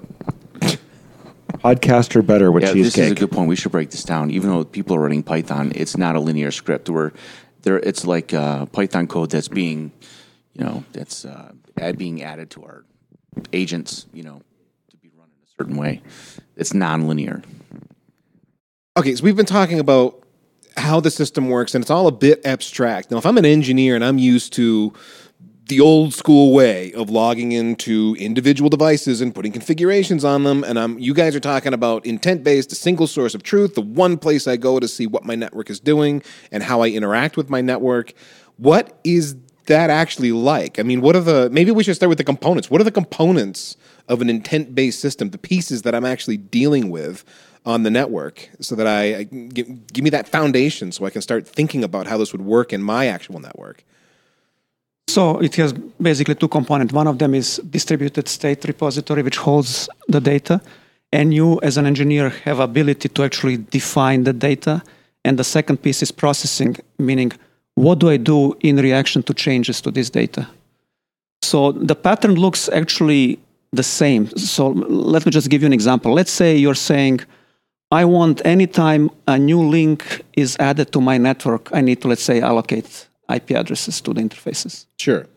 Podcaster 1.63 2.25
better 2.25 2.51
with 2.51 2.63
Yeah, 2.63 2.73
this 2.73 2.97
is 2.97 3.11
a 3.11 3.15
good 3.15 3.31
point. 3.31 3.47
We 3.47 3.55
should 3.55 3.71
break 3.71 3.89
this 3.89 4.03
down. 4.03 4.31
Even 4.31 4.49
though 4.49 4.65
people 4.65 4.97
are 4.97 4.99
running 4.99 5.23
Python, 5.23 5.71
it's 5.75 5.97
not 5.97 6.15
a 6.15 6.19
linear 6.19 6.51
script. 6.51 6.89
Where 6.89 7.13
there, 7.61 7.79
it's 7.79 8.05
like 8.05 8.33
uh, 8.33 8.65
Python 8.65 9.07
code 9.07 9.31
that's 9.31 9.47
being, 9.47 9.93
you 10.53 10.65
know, 10.65 10.83
that's 10.91 11.23
uh, 11.23 11.53
being 11.95 12.21
added 12.21 12.49
to 12.51 12.63
our 12.63 12.83
agents, 13.53 14.07
you 14.13 14.23
know, 14.23 14.41
to 14.89 14.97
be 14.97 15.09
run 15.17 15.27
in 15.27 15.47
a 15.47 15.51
certain 15.57 15.77
way. 15.77 16.01
It's 16.57 16.73
non-linear. 16.73 17.41
Okay, 18.97 19.15
so 19.15 19.23
we've 19.23 19.35
been 19.35 19.45
talking 19.45 19.79
about 19.79 20.22
how 20.77 20.99
the 20.99 21.11
system 21.11 21.49
works, 21.49 21.75
and 21.75 21.83
it's 21.83 21.91
all 21.91 22.07
a 22.07 22.11
bit 22.11 22.45
abstract. 22.45 23.11
Now, 23.11 23.17
if 23.17 23.25
I'm 23.25 23.37
an 23.37 23.45
engineer 23.45 23.95
and 23.95 24.03
I'm 24.03 24.17
used 24.17 24.53
to 24.53 24.93
the 25.67 25.79
old 25.79 26.13
school 26.13 26.53
way 26.53 26.91
of 26.93 27.09
logging 27.09 27.53
into 27.53 28.15
individual 28.19 28.69
devices 28.69 29.21
and 29.21 29.33
putting 29.33 29.51
configurations 29.51 30.25
on 30.25 30.43
them, 30.43 30.63
and 30.63 30.77
I'm 30.77 30.99
you 30.99 31.13
guys 31.13 31.35
are 31.35 31.39
talking 31.39 31.73
about 31.73 32.05
intent 32.05 32.43
based, 32.43 32.71
a 32.71 32.75
single 32.75 33.07
source 33.07 33.33
of 33.33 33.43
truth, 33.43 33.75
the 33.75 33.81
one 33.81 34.17
place 34.17 34.47
I 34.47 34.57
go 34.57 34.79
to 34.79 34.87
see 34.87 35.07
what 35.07 35.23
my 35.23 35.35
network 35.35 35.69
is 35.69 35.79
doing 35.79 36.21
and 36.51 36.63
how 36.63 36.81
I 36.81 36.89
interact 36.89 37.37
with 37.37 37.49
my 37.49 37.61
network. 37.61 38.13
What 38.57 38.99
is 39.03 39.35
that 39.67 39.89
actually 39.89 40.33
like? 40.33 40.79
I 40.79 40.83
mean, 40.83 41.01
what 41.01 41.15
are 41.15 41.21
the 41.21 41.49
maybe 41.49 41.71
we 41.71 41.83
should 41.83 41.95
start 41.95 42.09
with 42.09 42.17
the 42.17 42.23
components. 42.23 42.69
What 42.69 42.81
are 42.81 42.85
the 42.85 42.91
components 42.91 43.77
of 44.09 44.21
an 44.21 44.29
intent 44.29 44.75
based 44.75 44.99
system, 44.99 45.29
the 45.29 45.37
pieces 45.37 45.83
that 45.83 45.95
I'm 45.95 46.05
actually 46.05 46.37
dealing 46.37 46.89
with 46.89 47.23
on 47.65 47.83
the 47.83 47.89
network 47.89 48.49
so 48.59 48.75
that 48.75 48.87
I, 48.87 49.17
I 49.19 49.23
give, 49.23 49.87
give 49.87 50.03
me 50.03 50.09
that 50.09 50.27
foundation 50.27 50.91
so 50.91 51.05
I 51.05 51.09
can 51.09 51.21
start 51.21 51.47
thinking 51.47 51.83
about 51.83 52.07
how 52.07 52.17
this 52.17 52.31
would 52.33 52.41
work 52.41 52.73
in 52.73 52.81
my 52.83 53.07
actual 53.07 53.39
network. 53.39 53.83
So 55.07 55.39
it 55.39 55.55
has 55.55 55.73
basically 56.01 56.35
two 56.35 56.47
components. 56.47 56.93
One 56.93 57.07
of 57.07 57.19
them 57.19 57.33
is 57.33 57.57
distributed 57.69 58.27
state 58.27 58.65
repository, 58.65 59.21
which 59.21 59.37
holds 59.37 59.87
the 60.07 60.19
data, 60.19 60.61
and 61.11 61.33
you, 61.33 61.59
as 61.61 61.77
an 61.77 61.85
engineer, 61.85 62.29
have 62.29 62.59
ability 62.59 63.09
to 63.09 63.23
actually 63.23 63.57
define 63.57 64.23
the 64.23 64.33
data. 64.33 64.81
And 65.23 65.37
the 65.37 65.43
second 65.43 65.77
piece 65.83 66.01
is 66.01 66.11
processing, 66.11 66.77
meaning 66.97 67.31
what 67.75 67.99
do 67.99 68.09
I 68.09 68.17
do 68.17 68.53
in 68.61 68.77
reaction 68.77 69.23
to 69.23 69.33
changes 69.33 69.81
to 69.81 69.91
this 69.91 70.09
data? 70.09 70.47
So 71.43 71.71
the 71.71 71.95
pattern 71.95 72.35
looks 72.35 72.67
actually 72.69 73.39
the 73.71 73.83
same. 73.83 74.27
So 74.37 74.69
let 74.69 75.25
me 75.25 75.31
just 75.31 75.49
give 75.49 75.61
you 75.61 75.67
an 75.67 75.73
example. 75.73 76.13
Let's 76.13 76.31
say 76.31 76.55
you're 76.55 76.75
saying, 76.75 77.21
I 77.93 78.05
want 78.05 78.41
anytime 78.43 79.11
a 79.27 79.37
new 79.37 79.61
link 79.61 80.23
is 80.35 80.57
added 80.59 80.91
to 80.93 80.99
my 80.99 81.19
network, 81.19 81.69
I 81.71 81.81
need 81.81 82.01
to, 82.01 82.07
let's 82.07 82.23
say, 82.23 82.41
allocate 82.41 83.07
IP 83.29 83.51
addresses 83.51 84.01
to 84.01 84.13
the 84.15 84.21
interfaces. 84.21 84.87
Sure. 84.97 85.27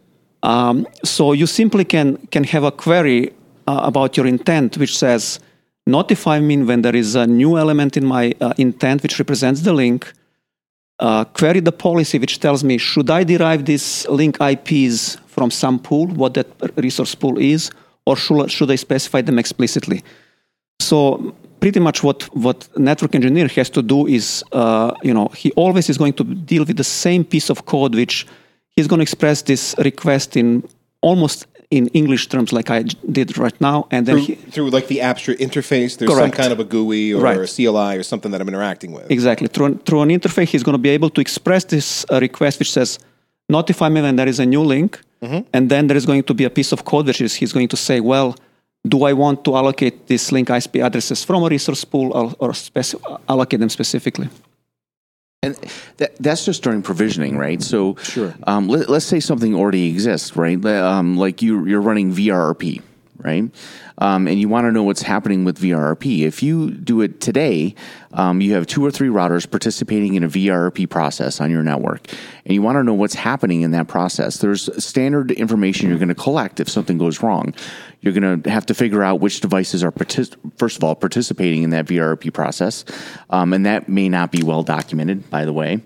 Um, 0.43 0.87
so 1.05 1.35
you 1.35 1.47
simply 1.47 1.85
can 1.85 2.17
can 2.35 2.45
have 2.45 2.65
a 2.65 2.71
query 2.71 3.33
uh, 3.67 3.81
about 3.91 4.17
your 4.17 4.27
intent, 4.27 4.79
which 4.79 4.97
says, 4.97 5.39
notify 5.87 6.41
me 6.41 6.57
when 6.63 6.81
there 6.81 6.97
is 6.97 7.15
a 7.15 7.27
new 7.27 7.59
element 7.59 7.97
in 7.97 8.07
my 8.07 8.35
uh, 8.41 8.55
intent 8.57 9.03
which 9.03 9.19
represents 9.19 9.61
the 9.61 9.75
link. 9.75 10.01
Uh, 10.99 11.25
query 11.39 11.61
the 11.61 11.77
policy 11.89 12.19
which 12.19 12.41
tells 12.41 12.65
me 12.65 12.79
should 12.79 13.11
I 13.11 13.23
derive 13.25 13.67
these 13.67 14.09
link 14.09 14.39
IPs 14.41 15.17
from 15.27 15.51
some 15.51 15.79
pool, 15.79 16.07
what 16.07 16.33
that 16.35 16.49
resource 16.77 17.15
pool 17.15 17.37
is, 17.37 17.71
or 18.07 18.17
should, 18.17 18.51
should 18.51 18.71
I 18.71 18.77
specify 18.77 19.21
them 19.21 19.39
explicitly? 19.39 20.03
So 20.81 21.35
pretty 21.67 21.81
much 21.89 21.99
what 22.09 22.19
what 22.45 22.59
network 22.91 23.13
engineer 23.21 23.49
has 23.59 23.69
to 23.79 23.83
do 23.95 23.99
is, 24.19 24.27
uh, 24.53 24.91
you 25.09 25.15
know, 25.17 25.27
he 25.43 25.49
always 25.63 25.87
is 25.93 25.97
going 26.03 26.15
to 26.21 26.25
deal 26.53 26.65
with 26.69 26.77
the 26.77 26.91
same 27.05 27.23
piece 27.35 27.49
of 27.53 27.59
code 27.73 27.93
which 28.01 28.17
he's 28.77 28.87
going 28.91 29.01
to 29.03 29.07
express 29.11 29.39
this 29.51 29.63
request 29.91 30.29
in 30.37 30.49
almost 31.01 31.39
in 31.79 31.85
English 32.01 32.25
terms, 32.33 32.49
like 32.59 32.69
I 32.79 32.81
did 33.19 33.29
right 33.45 33.59
now, 33.69 33.77
and 33.91 34.01
then 34.07 34.15
Through, 34.15 34.27
he, 34.27 34.35
through 34.55 34.71
like 34.77 34.87
the 34.93 35.01
abstract 35.11 35.41
interface, 35.47 35.91
there's 35.99 36.17
some 36.25 36.31
kind 36.43 36.53
of 36.57 36.61
a 36.61 36.67
GUI 36.75 37.05
or 37.15 37.21
Right. 37.29 37.51
a 37.51 37.53
CLI 37.57 37.93
or 38.01 38.05
something 38.13 38.31
that 38.33 38.41
I'm 38.43 38.51
interacting 38.55 38.91
with. 38.97 39.07
exactly 39.19 39.49
through 39.55 39.67
an, 39.71 39.75
through 39.87 40.03
an 40.07 40.11
interface, 40.19 40.49
he's 40.55 40.65
going 40.69 40.79
to 40.81 40.85
be 40.89 40.93
able 40.99 41.11
to 41.17 41.21
express 41.27 41.63
this 41.75 41.87
uh, 42.13 42.21
request, 42.29 42.55
which 42.61 42.73
says, 42.79 42.91
"Notify 43.57 43.89
me 43.95 44.01
when 44.07 44.15
there 44.21 44.31
is 44.35 44.39
a 44.47 44.49
new 44.55 44.65
link," 44.75 44.91
and 45.57 45.65
then 45.73 45.83
there 45.89 45.99
is 46.03 46.07
going 46.11 46.23
to 46.31 46.35
be 46.41 46.45
a 46.51 46.53
piece 46.59 46.71
of 46.77 46.79
code 46.91 47.05
which 47.11 47.21
is 47.27 47.33
he's 47.41 47.53
going 47.57 47.71
to 47.75 47.79
say, 47.89 47.99
"Well." 48.13 48.29
Do 48.87 49.05
I 49.05 49.13
want 49.13 49.45
to 49.45 49.57
allocate 49.57 50.07
these 50.07 50.31
link 50.33 50.51
IP 50.51 50.77
addresses 50.77 51.25
from 51.25 51.43
a 51.43 51.49
resource 51.49 51.85
pool 51.85 52.13
or, 52.13 52.35
or 52.39 52.51
speci- 52.51 53.21
allocate 53.29 53.61
them 53.61 53.71
specifically? 53.71 54.29
And 55.43 55.57
that, 55.99 56.17
that's 56.17 56.45
just 56.45 56.63
during 56.63 56.83
provisioning, 56.83 57.39
right? 57.39 57.63
So, 57.63 57.97
Sure. 58.03 58.35
Um, 58.47 58.69
let, 58.69 58.89
us 58.89 59.05
say 59.05 59.21
something 59.21 59.55
already 59.55 59.89
exists, 59.89 60.37
right? 60.37 60.65
Um, 60.67 61.17
like 61.17 61.43
you, 61.43 61.67
you're 61.67 61.81
running 61.81 62.13
VRRP, 62.13 62.83
right? 63.19 63.45
Um, 63.99 64.29
and 64.29 64.39
you 64.41 64.49
want 64.49 64.67
to 64.67 64.73
know 64.73 64.83
what's 64.83 65.03
happening 65.03 65.45
with 65.45 65.59
VRRP. 65.59 66.21
If 66.21 66.43
you 66.43 66.71
do 66.71 67.01
it 67.01 67.21
today, 67.21 67.75
um, 68.13 68.41
you 68.41 68.55
have 68.55 68.67
two 68.67 68.85
or 68.85 68.91
three 68.91 69.09
routers 69.09 69.49
participating 69.51 70.15
in 70.15 70.25
a 70.25 70.29
VRRP 70.29 70.89
process 70.91 71.41
on 71.41 71.51
your 71.51 71.63
network, 71.63 72.09
and 72.45 72.55
you 72.55 72.63
want 72.63 72.77
to 72.77 72.83
know 72.83 72.95
what's 72.95 73.15
happening 73.15 73.63
in 73.63 73.71
that 73.71 73.89
process. 73.89 74.39
There's 74.39 74.69
standard 74.85 75.31
information 75.31 75.89
you're 75.89 75.99
going 75.99 76.09
to 76.09 76.15
collect 76.15 76.61
if 76.61 76.69
something 76.69 76.99
goes 76.99 77.23
wrong. 77.23 77.55
You're 78.01 78.13
going 78.13 78.43
to 78.43 78.51
have 78.51 78.67
to 78.67 78.75
figure 78.75 79.03
out 79.03 79.21
which 79.21 79.41
devices 79.41 79.83
are, 79.83 79.91
partic- 79.91 80.37
first 80.59 80.77
of 80.77 80.85
all, 80.85 80.95
participating 80.95 81.63
in 81.63 81.71
that 81.71 81.87
VRRP 81.87 82.33
process. 82.33 82.85
Um, 83.31 83.53
and 83.53 83.67
that 83.67 83.89
may 83.89 84.09
not 84.09 84.31
be 84.31 84.43
well 84.43 84.63
documented, 84.63 85.29
by 85.31 85.45
the 85.45 85.53
way. 85.53 85.81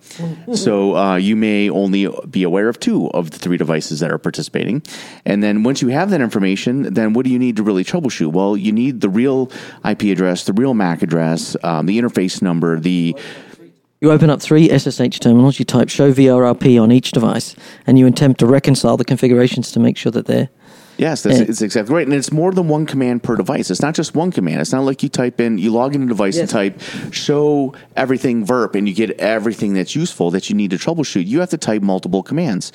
so 0.54 0.96
uh, 0.96 1.16
you 1.16 1.36
may 1.36 1.70
only 1.70 2.08
be 2.28 2.42
aware 2.42 2.68
of 2.68 2.78
two 2.78 3.10
of 3.12 3.30
the 3.30 3.38
three 3.38 3.56
devices 3.56 4.00
that 4.00 4.10
are 4.12 4.18
participating. 4.18 4.82
And 5.24 5.42
then 5.42 5.62
once 5.62 5.80
you 5.82 5.88
have 5.88 6.10
that 6.10 6.20
information, 6.20 6.92
then 6.92 7.12
what 7.12 7.24
do 7.24 7.30
you 7.30 7.38
need 7.38 7.56
to 7.56 7.62
really 7.62 7.84
troubleshoot? 7.84 8.32
Well, 8.32 8.56
you 8.56 8.72
need 8.72 9.00
the 9.00 9.08
real 9.08 9.50
IP 9.88 10.02
address, 10.04 10.44
the 10.44 10.52
real 10.52 10.74
MAC 10.74 11.02
address, 11.02 11.56
um, 11.62 11.86
the 11.86 11.98
interface 11.98 12.42
number, 12.42 12.78
the 12.78 13.16
You 14.00 14.10
open 14.10 14.30
up 14.30 14.40
three 14.40 14.68
SSH 14.68 15.20
terminals, 15.20 15.58
you 15.58 15.64
type 15.64 15.88
show 15.88 16.12
VRRP 16.12 16.82
on 16.82 16.90
each 16.90 17.12
device, 17.12 17.54
and 17.86 17.98
you 17.98 18.06
attempt 18.06 18.40
to 18.40 18.46
reconcile 18.46 18.96
the 18.96 19.04
configurations 19.04 19.72
to 19.72 19.80
make 19.80 19.96
sure 19.96 20.12
that 20.12 20.26
they're. 20.26 20.48
Yes, 20.96 21.22
that's 21.22 21.38
it's 21.38 21.62
exactly 21.62 21.94
right. 21.94 22.06
And 22.06 22.14
it's 22.14 22.30
more 22.30 22.52
than 22.52 22.68
one 22.68 22.84
command 22.84 23.22
per 23.22 23.34
device. 23.34 23.70
It's 23.70 23.80
not 23.80 23.94
just 23.94 24.14
one 24.14 24.30
command. 24.30 24.60
It's 24.60 24.72
not 24.72 24.84
like 24.84 25.02
you 25.02 25.08
type 25.08 25.40
in, 25.40 25.56
you 25.56 25.70
log 25.70 25.94
in 25.94 26.02
a 26.02 26.06
device 26.06 26.36
and 26.38 26.48
type 26.48 26.78
show 27.10 27.74
everything 27.96 28.46
VRRP 28.46 28.74
and 28.74 28.88
you 28.88 28.94
get 28.94 29.10
everything 29.18 29.74
that's 29.74 29.96
useful 29.96 30.30
that 30.32 30.50
you 30.50 30.56
need 30.56 30.70
to 30.72 30.76
troubleshoot. 30.76 31.26
You 31.26 31.40
have 31.40 31.50
to 31.50 31.58
type 31.58 31.82
multiple 31.82 32.22
commands. 32.22 32.72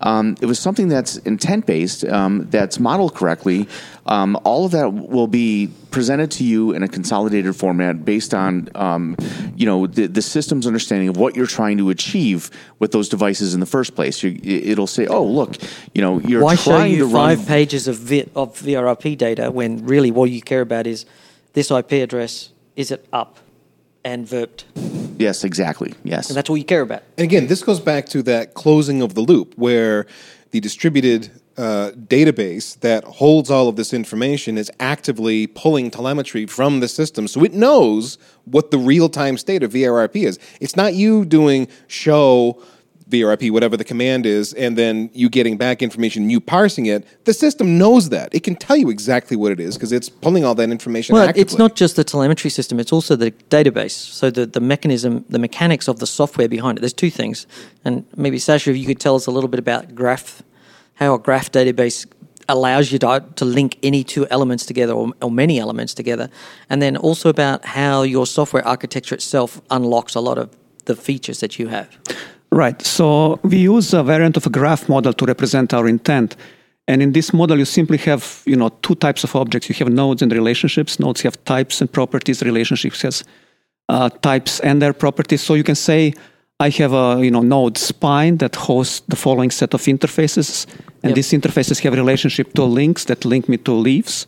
Um, 0.00 0.36
it 0.40 0.46
was 0.46 0.58
something 0.58 0.88
that's 0.88 1.16
intent 1.18 1.66
based, 1.66 2.04
um, 2.04 2.48
that's 2.50 2.80
modeled 2.80 3.14
correctly. 3.14 3.68
Um, 4.08 4.38
all 4.44 4.64
of 4.64 4.72
that 4.72 4.92
will 4.92 5.26
be 5.26 5.70
presented 5.90 6.30
to 6.32 6.44
you 6.44 6.72
in 6.72 6.82
a 6.82 6.88
consolidated 6.88 7.54
format 7.54 8.06
based 8.06 8.32
on, 8.32 8.68
um, 8.74 9.16
you 9.54 9.66
know, 9.66 9.86
the, 9.86 10.06
the 10.06 10.22
system's 10.22 10.66
understanding 10.66 11.08
of 11.08 11.18
what 11.18 11.36
you're 11.36 11.46
trying 11.46 11.76
to 11.78 11.90
achieve 11.90 12.50
with 12.78 12.92
those 12.92 13.10
devices 13.10 13.52
in 13.52 13.60
the 13.60 13.66
first 13.66 13.94
place. 13.94 14.22
You, 14.22 14.40
it'll 14.42 14.86
say, 14.86 15.06
oh, 15.06 15.24
look, 15.24 15.56
you 15.94 16.00
know, 16.00 16.20
you're 16.20 16.42
Why 16.42 16.54
show 16.54 16.70
trying 16.72 16.92
you 16.92 17.00
to 17.00 17.04
run 17.04 17.36
five 17.36 17.46
pages 17.46 17.86
of, 17.86 17.96
vi- 17.96 18.28
of 18.34 18.54
VRRP 18.58 19.18
data 19.18 19.50
when 19.50 19.84
really 19.84 20.10
what 20.10 20.30
you 20.30 20.40
care 20.40 20.62
about 20.62 20.86
is 20.86 21.04
this 21.52 21.70
IP 21.70 21.92
address, 21.92 22.50
is 22.76 22.90
it 22.90 23.06
up 23.12 23.38
and 24.04 24.26
verped? 24.26 24.64
Yes, 25.18 25.44
exactly. 25.44 25.92
Yes. 26.02 26.30
And 26.30 26.36
that's 26.36 26.48
all 26.48 26.56
you 26.56 26.64
care 26.64 26.80
about. 26.80 27.02
And 27.18 27.24
again, 27.24 27.46
this 27.46 27.62
goes 27.62 27.80
back 27.80 28.06
to 28.06 28.22
that 28.22 28.54
closing 28.54 29.02
of 29.02 29.14
the 29.14 29.20
loop 29.20 29.52
where 29.58 30.06
the 30.50 30.60
distributed 30.60 31.30
uh, 31.58 31.90
database 31.92 32.78
that 32.80 33.02
holds 33.04 33.50
all 33.50 33.68
of 33.68 33.74
this 33.76 33.92
information 33.92 34.56
is 34.56 34.70
actively 34.78 35.46
pulling 35.48 35.90
telemetry 35.90 36.46
from 36.46 36.78
the 36.78 36.86
system 36.86 37.26
so 37.26 37.42
it 37.42 37.52
knows 37.52 38.16
what 38.44 38.70
the 38.70 38.78
real 38.78 39.08
time 39.08 39.36
state 39.36 39.62
of 39.64 39.72
VRRP 39.72 40.24
is. 40.24 40.38
It's 40.60 40.76
not 40.76 40.94
you 40.94 41.24
doing 41.24 41.66
show 41.88 42.62
VRRP, 43.10 43.50
whatever 43.50 43.76
the 43.76 43.84
command 43.84 44.26
is, 44.26 44.52
and 44.54 44.76
then 44.76 45.10
you 45.14 45.28
getting 45.28 45.56
back 45.56 45.82
information, 45.82 46.28
you 46.28 46.40
parsing 46.40 46.86
it. 46.86 47.06
The 47.24 47.32
system 47.32 47.78
knows 47.78 48.10
that. 48.10 48.34
It 48.34 48.42
can 48.42 48.54
tell 48.54 48.76
you 48.76 48.90
exactly 48.90 49.36
what 49.36 49.50
it 49.50 49.60
is 49.60 49.76
because 49.76 49.92
it's 49.92 50.08
pulling 50.08 50.44
all 50.44 50.54
that 50.56 50.70
information 50.70 51.14
Well, 51.14 51.24
actively. 51.24 51.40
it's 51.42 51.56
not 51.58 51.74
just 51.74 51.96
the 51.96 52.04
telemetry 52.04 52.50
system; 52.50 52.78
it's 52.78 52.92
also 52.92 53.16
the 53.16 53.30
database. 53.50 53.92
So 53.92 54.30
the 54.30 54.44
the 54.46 54.60
mechanism, 54.60 55.24
the 55.28 55.38
mechanics 55.38 55.88
of 55.88 56.00
the 56.00 56.06
software 56.06 56.48
behind 56.48 56.78
it. 56.78 56.80
There's 56.82 56.92
two 56.92 57.10
things, 57.10 57.46
and 57.84 58.04
maybe 58.14 58.38
Sasha, 58.38 58.70
if 58.70 58.76
you 58.76 58.86
could 58.86 59.00
tell 59.00 59.16
us 59.16 59.26
a 59.26 59.30
little 59.30 59.48
bit 59.48 59.58
about 59.58 59.94
Graph, 59.94 60.42
how 60.98 61.14
a 61.14 61.18
Graph 61.18 61.50
database 61.52 62.06
allows 62.48 62.90
you 62.90 62.98
to, 62.98 63.24
to 63.36 63.44
link 63.44 63.78
any 63.82 64.02
two 64.02 64.26
elements 64.30 64.66
together 64.66 64.92
or, 64.92 65.12
or 65.22 65.30
many 65.30 65.58
elements 65.58 65.94
together, 65.94 66.28
and 66.70 66.80
then 66.80 66.96
also 66.96 67.28
about 67.28 67.64
how 67.64 68.02
your 68.02 68.26
software 68.26 68.66
architecture 68.66 69.14
itself 69.14 69.60
unlocks 69.70 70.14
a 70.14 70.20
lot 70.20 70.38
of 70.38 70.48
the 70.86 70.96
features 70.96 71.40
that 71.40 71.58
you 71.58 71.68
have. 71.68 71.88
Right. 72.50 72.80
So 72.82 73.38
we 73.42 73.58
use 73.58 73.92
a 73.92 74.02
variant 74.02 74.36
of 74.36 74.46
a 74.46 74.50
graph 74.50 74.88
model 74.88 75.12
to 75.12 75.24
represent 75.26 75.74
our 75.74 75.86
intent. 75.86 76.36
And 76.86 77.02
in 77.02 77.12
this 77.12 77.34
model, 77.34 77.58
you 77.58 77.66
simply 77.66 77.98
have, 77.98 78.42
you 78.46 78.56
know, 78.56 78.70
two 78.80 78.94
types 78.94 79.22
of 79.22 79.36
objects. 79.36 79.68
You 79.68 79.74
have 79.76 79.90
nodes 79.92 80.22
and 80.22 80.32
relationships. 80.32 80.98
Nodes 80.98 81.20
have 81.20 81.36
types 81.44 81.82
and 81.82 81.92
properties. 81.92 82.42
Relationships 82.42 83.02
has 83.02 83.24
uh, 83.90 84.08
types 84.08 84.60
and 84.60 84.80
their 84.80 84.94
properties. 84.94 85.42
So 85.42 85.52
you 85.52 85.64
can 85.64 85.74
say, 85.74 86.14
I 86.60 86.70
have 86.70 86.92
a, 86.92 87.24
you 87.24 87.30
know, 87.30 87.40
node 87.42 87.78
spine 87.78 88.38
that 88.38 88.56
hosts 88.56 89.02
the 89.06 89.14
following 89.14 89.50
set 89.52 89.74
of 89.74 89.82
interfaces, 89.82 90.66
and 91.04 91.10
Yep. 91.10 91.14
these 91.14 91.30
interfaces 91.32 91.80
have 91.84 91.92
a 91.94 91.96
relationship 91.96 92.52
to 92.54 92.64
links 92.64 93.04
that 93.04 93.24
link 93.24 93.48
me 93.48 93.58
to 93.58 93.72
leaves. 93.72 94.26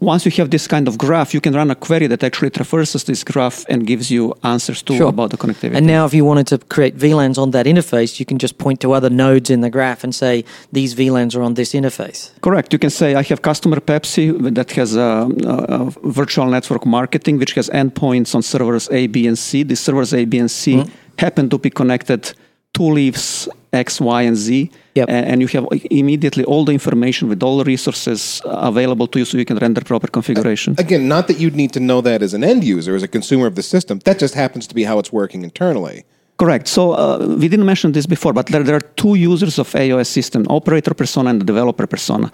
Once 0.00 0.26
you 0.26 0.32
have 0.32 0.50
this 0.50 0.66
kind 0.68 0.86
of 0.86 0.98
graph, 0.98 1.32
you 1.32 1.40
can 1.40 1.54
run 1.54 1.70
a 1.70 1.74
query 1.74 2.06
that 2.06 2.22
actually 2.22 2.50
traverses 2.50 3.04
this 3.04 3.24
graph 3.24 3.64
and 3.70 3.86
gives 3.86 4.10
you 4.10 4.34
answers 4.42 4.82
to 4.82 4.92
Sure. 4.94 5.08
about 5.08 5.30
the 5.30 5.38
connectivity. 5.38 5.76
And 5.76 5.86
now, 5.86 6.04
if 6.04 6.12
you 6.12 6.26
wanted 6.26 6.46
to 6.48 6.58
create 6.74 6.98
VLANs 6.98 7.38
on 7.38 7.52
that 7.52 7.64
interface, 7.64 8.20
you 8.20 8.26
can 8.26 8.36
just 8.38 8.58
point 8.58 8.80
to 8.80 8.92
other 8.92 9.08
nodes 9.08 9.48
in 9.48 9.62
the 9.62 9.70
graph 9.70 10.04
and 10.04 10.14
say 10.14 10.44
these 10.70 10.94
VLANs 10.94 11.34
are 11.34 11.42
on 11.42 11.54
this 11.54 11.72
interface. 11.72 12.18
Correct. 12.42 12.74
You 12.74 12.78
can 12.78 12.90
say 12.90 13.14
I 13.14 13.22
have 13.22 13.40
customer 13.40 13.80
Pepsi 13.80 14.24
that 14.54 14.72
has 14.72 14.94
a, 14.96 15.26
a, 15.46 15.90
virtual 16.20 16.46
network 16.56 16.84
marketing, 16.84 17.38
which 17.38 17.54
has 17.54 17.70
endpoints 17.70 18.34
on 18.34 18.42
servers 18.42 18.90
A, 18.90 19.06
B, 19.06 19.26
and 19.26 19.38
C. 19.38 19.62
These 19.62 19.80
servers 19.80 20.12
A, 20.12 20.26
B, 20.26 20.36
and 20.38 20.50
C 20.50 20.64
Mm-hmm. 20.74 20.90
Happen 21.18 21.48
to 21.50 21.58
be 21.58 21.70
connected 21.70 22.32
to 22.74 22.82
leaves 22.82 23.48
X, 23.72 24.00
Y, 24.00 24.22
and 24.22 24.36
Z. 24.36 24.70
Yep. 24.94 25.08
And 25.08 25.40
you 25.40 25.48
have 25.48 25.66
immediately 25.90 26.44
all 26.44 26.64
the 26.64 26.72
information 26.72 27.28
with 27.28 27.42
all 27.42 27.58
the 27.58 27.64
resources 27.64 28.40
available 28.44 29.06
to 29.08 29.18
you 29.18 29.24
so 29.24 29.38
you 29.38 29.44
can 29.44 29.58
render 29.58 29.80
proper 29.80 30.06
configuration. 30.06 30.74
Again, 30.78 31.08
not 31.08 31.26
that 31.28 31.38
you'd 31.40 31.56
need 31.56 31.72
to 31.72 31.80
know 31.80 32.00
that 32.00 32.22
as 32.22 32.34
an 32.34 32.44
end 32.44 32.62
user, 32.62 32.94
as 32.94 33.02
a 33.02 33.08
consumer 33.08 33.46
of 33.46 33.54
the 33.54 33.62
system. 33.62 33.98
That 34.04 34.18
just 34.18 34.34
happens 34.34 34.66
to 34.68 34.74
be 34.74 34.84
how 34.84 34.98
it's 34.98 35.12
working 35.12 35.42
internally. 35.42 36.04
Correct. 36.36 36.66
So 36.66 36.92
uh, 36.92 37.36
we 37.40 37.48
didn't 37.48 37.66
mention 37.66 37.92
this 37.92 38.06
before, 38.06 38.32
but 38.32 38.46
there, 38.46 38.62
there 38.62 38.76
are 38.76 38.86
two 38.96 39.14
users 39.14 39.58
of 39.58 39.70
AOS 39.70 40.08
system: 40.08 40.46
operator 40.48 40.94
persona 40.94 41.30
and 41.30 41.40
the 41.40 41.44
developer 41.44 41.86
persona. 41.86 42.30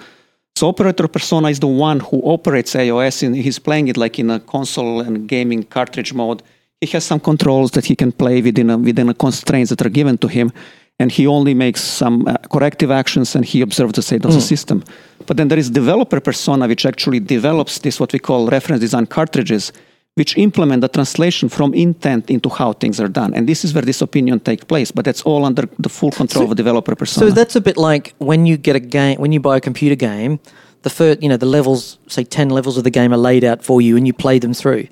So 0.57 0.69
operator 0.69 1.07
persona 1.09 1.49
is 1.49 1.61
the 1.61 1.67
one 1.67 2.01
who 2.01 2.21
operates 2.25 2.75
AOS, 2.75 3.23
and 3.23 3.37
he's 3.37 3.59
playing 3.59 3.89
it 3.89 3.97
like 3.97 4.19
in 4.19 4.31
a 4.31 4.41
console 4.41 5.01
and 5.01 5.29
gaming 5.29 5.65
cartridge 5.65 6.13
mode. 6.15 6.43
He 6.81 6.87
has 6.93 7.05
some 7.05 7.21
controls 7.21 7.73
that 7.73 7.85
he 7.85 7.95
can 7.95 8.13
play 8.13 8.41
within 8.41 8.71
a, 8.71 8.79
within 8.79 9.07
the 9.09 9.15
constraints 9.15 9.69
that 9.71 9.83
are 9.83 9.91
given 9.91 10.17
to 10.19 10.29
him, 10.29 10.51
and 10.99 11.13
he 11.13 11.27
only 11.27 11.55
makes 11.55 11.83
some 11.83 12.27
uh, 12.27 12.37
corrective 12.51 12.91
actions 12.91 13.35
and 13.35 13.45
he 13.45 13.63
observes 13.63 13.93
the 13.95 14.03
state 14.03 14.25
of 14.25 14.33
the 14.33 14.41
system. 14.41 14.85
But 15.27 15.37
then 15.37 15.49
there 15.49 15.59
is 15.59 15.71
developer 15.71 16.21
persona, 16.21 16.69
which 16.69 16.87
actually 16.87 17.21
develops 17.21 17.79
this 17.79 18.01
what 18.01 18.13
we 18.13 18.19
call 18.19 18.49
reference 18.49 18.81
design 18.81 19.07
cartridges, 19.07 19.73
which 20.15 20.37
implement 20.37 20.81
the 20.81 20.89
translation 20.89 21.49
from 21.49 21.73
intent 21.75 22.31
into 22.31 22.49
how 22.49 22.73
things 22.73 23.01
are 23.01 23.09
done. 23.09 23.33
And 23.35 23.49
this 23.49 23.65
is 23.65 23.73
where 23.75 23.83
this 23.83 24.03
opinion 24.03 24.41
takes 24.41 24.65
place, 24.65 24.91
but 24.91 25.05
that's 25.05 25.23
all 25.23 25.45
under 25.45 25.69
the 25.79 25.89
full 25.89 26.11
control 26.11 26.45
of 26.45 26.53
a 26.53 26.55
developer 26.55 26.95
persona. 26.95 27.27
So 27.27 27.35
that's 27.35 27.57
a 27.57 27.61
bit 27.61 27.77
like 27.77 28.15
when 28.19 28.45
you 28.47 28.57
get 28.57 28.77
a 28.77 28.81
game, 28.81 29.19
when 29.19 29.33
you 29.33 29.41
buy 29.41 29.57
a 29.57 29.61
computer 29.61 29.97
game, 29.97 30.39
the 30.83 30.91
first, 30.91 31.23
you 31.23 31.29
know, 31.29 31.37
the 31.37 31.47
levels, 31.47 31.99
say 32.09 32.25
10 32.25 32.51
levels 32.51 32.77
of 32.77 32.85
the 32.85 32.91
game 32.91 33.13
are 33.13 33.19
laid 33.19 33.45
out 33.45 33.63
for 33.63 33.81
you 33.81 33.97
and 33.97 34.07
you 34.07 34.13
play 34.13 34.39
them 34.39 34.55
through. 34.55 34.87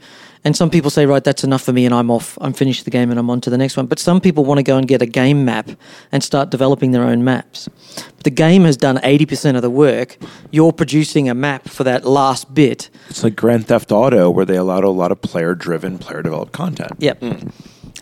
And 0.45 0.57
some 0.57 0.71
people 0.71 0.91
say, 0.91 1.07
right, 1.07 1.23
that's 1.23 1.45
enough 1.45 1.63
for 1.63 1.73
me 1.73 1.85
and 1.85 1.95
I'm 1.95 2.11
off. 2.11 2.39
I'm 2.41 2.53
finished 2.53 2.85
the 2.85 2.91
game 2.91 3.11
and 3.11 3.19
I'm 3.19 3.29
on 3.31 3.41
to 3.43 3.51
the 3.51 3.59
next 3.59 3.77
one. 3.77 3.87
But 3.87 3.99
some 3.99 4.21
people 4.21 4.45
want 4.45 4.59
to 4.59 4.63
go 4.63 4.77
and 4.77 4.87
get 4.87 5.03
a 5.03 5.07
game 5.07 5.45
map 5.45 5.69
and 6.13 6.23
start 6.23 6.51
developing 6.51 6.93
their 6.93 7.05
own 7.05 7.25
maps. 7.25 7.69
But 8.17 8.25
the 8.25 8.31
game 8.31 8.65
has 8.65 8.77
done 8.77 8.99
80% 8.99 9.57
of 9.57 9.63
the 9.63 9.71
work. 9.71 10.17
You're 10.51 10.73
producing 10.73 11.29
a 11.29 11.35
map 11.35 11.69
for 11.69 11.85
that 11.85 12.05
last 12.05 12.55
bit. 12.55 12.91
It's 13.09 13.25
like 13.25 13.37
Grand 13.37 13.67
Theft 13.67 13.93
Auto, 13.93 14.31
where 14.31 14.45
they 14.45 14.57
allowed 14.57 14.85
a 14.85 14.91
lot 14.91 15.13
of 15.13 15.21
player-driven, 15.23 15.99
player-developed 15.99 16.53
content. 16.53 16.93
Yep. 16.99 17.21
Hmm. 17.21 17.49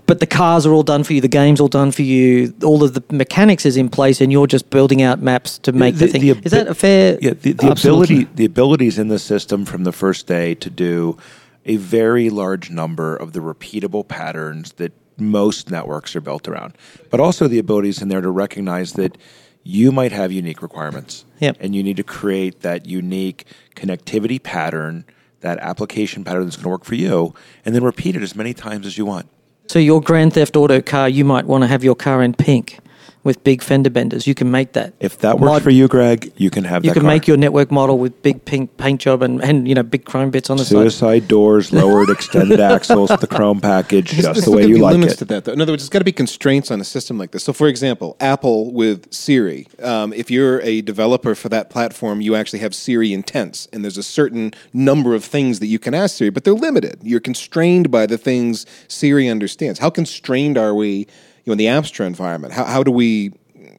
But 0.06 0.20
the 0.20 0.26
cars 0.26 0.66
are 0.66 0.72
all 0.72 0.84
done 0.84 1.02
for 1.02 1.14
you. 1.14 1.20
The 1.20 1.28
game's 1.28 1.60
all 1.60 1.68
done 1.68 1.90
for 1.90 2.02
you. 2.02 2.54
All 2.62 2.84
of 2.84 2.94
the 2.94 3.02
mechanics 3.10 3.66
is 3.66 3.76
in 3.76 3.88
place, 3.88 4.20
and 4.20 4.30
you're 4.30 4.46
just 4.46 4.70
building 4.70 5.02
out 5.02 5.20
maps 5.20 5.58
to 5.58 5.72
make 5.72 5.96
the, 5.96 6.06
thing. 6.06 6.30
abi- 6.30 6.40
is 6.44 6.52
that 6.52 6.68
a 6.68 6.74
fair? 6.74 7.18
Yeah, 7.20 7.32
the, 7.34 7.52
the 7.52 7.72
ability, 7.72 8.24
the 8.34 8.44
abilities 8.44 8.98
in 8.98 9.08
the 9.08 9.18
system 9.18 9.64
from 9.64 9.82
the 9.82 9.92
first 9.92 10.28
day 10.28 10.54
to 10.56 10.70
do 10.70 11.18
a 11.66 11.76
very 11.76 12.30
large 12.30 12.70
number 12.70 13.14
of 13.14 13.32
the 13.32 13.40
repeatable 13.40 14.06
patterns 14.06 14.72
that 14.74 14.92
most 15.18 15.70
networks 15.70 16.14
are 16.16 16.20
built 16.20 16.46
around, 16.48 16.74
but 17.10 17.20
also 17.20 17.48
the 17.48 17.58
abilities 17.58 18.00
in 18.00 18.08
there 18.08 18.20
to 18.20 18.30
recognize 18.30 18.94
that 18.94 19.18
you 19.64 19.90
might 19.90 20.12
have 20.12 20.30
unique 20.30 20.62
requirements, 20.62 21.24
Yep. 21.40 21.56
and 21.60 21.74
you 21.74 21.82
need 21.82 21.96
to 21.96 22.04
create 22.04 22.60
that 22.60 22.86
unique 22.86 23.44
connectivity 23.74 24.40
pattern, 24.40 25.04
that 25.40 25.58
application 25.58 26.22
pattern 26.22 26.44
that's 26.44 26.56
going 26.56 26.64
to 26.64 26.68
work 26.68 26.84
for 26.84 26.94
you, 26.94 27.34
and 27.64 27.74
then 27.74 27.82
repeat 27.82 28.14
it 28.14 28.22
as 28.22 28.36
many 28.36 28.54
times 28.54 28.86
as 28.86 28.96
you 28.96 29.04
want. 29.04 29.26
So 29.68 29.80
your 29.80 30.00
Grand 30.00 30.34
Theft 30.34 30.56
Auto 30.56 30.80
car, 30.80 31.08
you 31.08 31.24
might 31.24 31.46
want 31.46 31.62
to 31.62 31.68
have 31.68 31.82
your 31.82 31.96
car 31.96 32.22
in 32.22 32.34
pink 32.34 32.78
with 33.26 33.44
big 33.44 33.62
fender 33.62 33.90
benders. 33.90 34.26
You 34.26 34.34
can 34.34 34.50
make 34.50 34.72
that. 34.72 34.94
If 35.00 35.18
that 35.18 35.38
works 35.38 35.50
Mod- 35.50 35.62
for 35.62 35.70
you, 35.70 35.88
Greg, 35.88 36.32
you 36.36 36.48
can 36.48 36.64
have 36.64 36.84
You 36.84 36.90
that. 36.90 36.94
can 36.94 37.02
car. 37.02 37.10
make 37.12 37.28
your 37.28 37.36
network 37.36 37.70
model 37.70 37.98
with 37.98 38.22
big 38.22 38.44
pink 38.46 38.76
paint 38.78 39.02
job 39.02 39.20
and, 39.22 39.42
and 39.42 39.68
you 39.68 39.74
know 39.74 39.82
big 39.82 40.04
chrome 40.06 40.30
bits 40.30 40.48
on 40.48 40.56
the 40.56 40.64
side. 40.64 40.70
Suicide 40.76 41.28
doors, 41.28 41.72
lowered 41.72 42.08
extended 42.08 42.60
axles, 42.72 43.10
the 43.20 43.26
chrome 43.26 43.60
package, 43.60 44.06
just 44.12 44.22
there's 44.22 44.44
the 44.46 44.50
way 44.52 44.62
you 44.66 44.76
be 44.76 44.80
like 44.80 44.92
limits 44.92 45.14
it. 45.14 45.18
to 45.18 45.24
that, 45.26 45.44
though. 45.44 45.52
In 45.52 45.60
other 45.60 45.72
words, 45.72 45.82
it's 45.82 45.90
got 45.90 45.98
to 45.98 46.04
be 46.04 46.12
constraints 46.12 46.70
on 46.70 46.80
a 46.80 46.84
system 46.84 47.18
like 47.18 47.32
this. 47.32 47.44
So, 47.44 47.52
for 47.52 47.68
example, 47.68 48.16
Apple 48.20 48.72
with 48.72 49.12
Siri, 49.12 49.66
um, 49.82 50.12
if 50.12 50.30
you're 50.30 50.60
a 50.62 50.80
developer 50.80 51.34
for 51.34 51.48
that 51.48 51.68
platform, 51.68 52.20
you 52.20 52.34
actually 52.36 52.60
have 52.60 52.74
Siri 52.74 53.12
intents, 53.12 53.66
and 53.72 53.82
there's 53.84 53.98
a 53.98 54.02
certain 54.02 54.54
number 54.72 55.14
of 55.14 55.24
things 55.24 55.58
that 55.60 55.66
you 55.66 55.78
can 55.78 55.92
ask 55.94 56.16
Siri, 56.16 56.30
but 56.30 56.44
they're 56.44 56.54
limited. 56.54 56.98
You're 57.02 57.20
constrained 57.20 57.90
by 57.90 58.06
the 58.06 58.16
things 58.16 58.66
Siri 58.88 59.28
understands. 59.28 59.78
How 59.80 59.90
constrained 59.90 60.56
are 60.56 60.74
we, 60.74 60.86
you 60.98 61.06
know, 61.46 61.52
in 61.52 61.58
the 61.58 61.66
Apstra 61.66 62.06
environment? 62.06 62.52
How, 62.52 62.64
how 62.64 62.82
do 62.82 62.90
we 62.90 63.32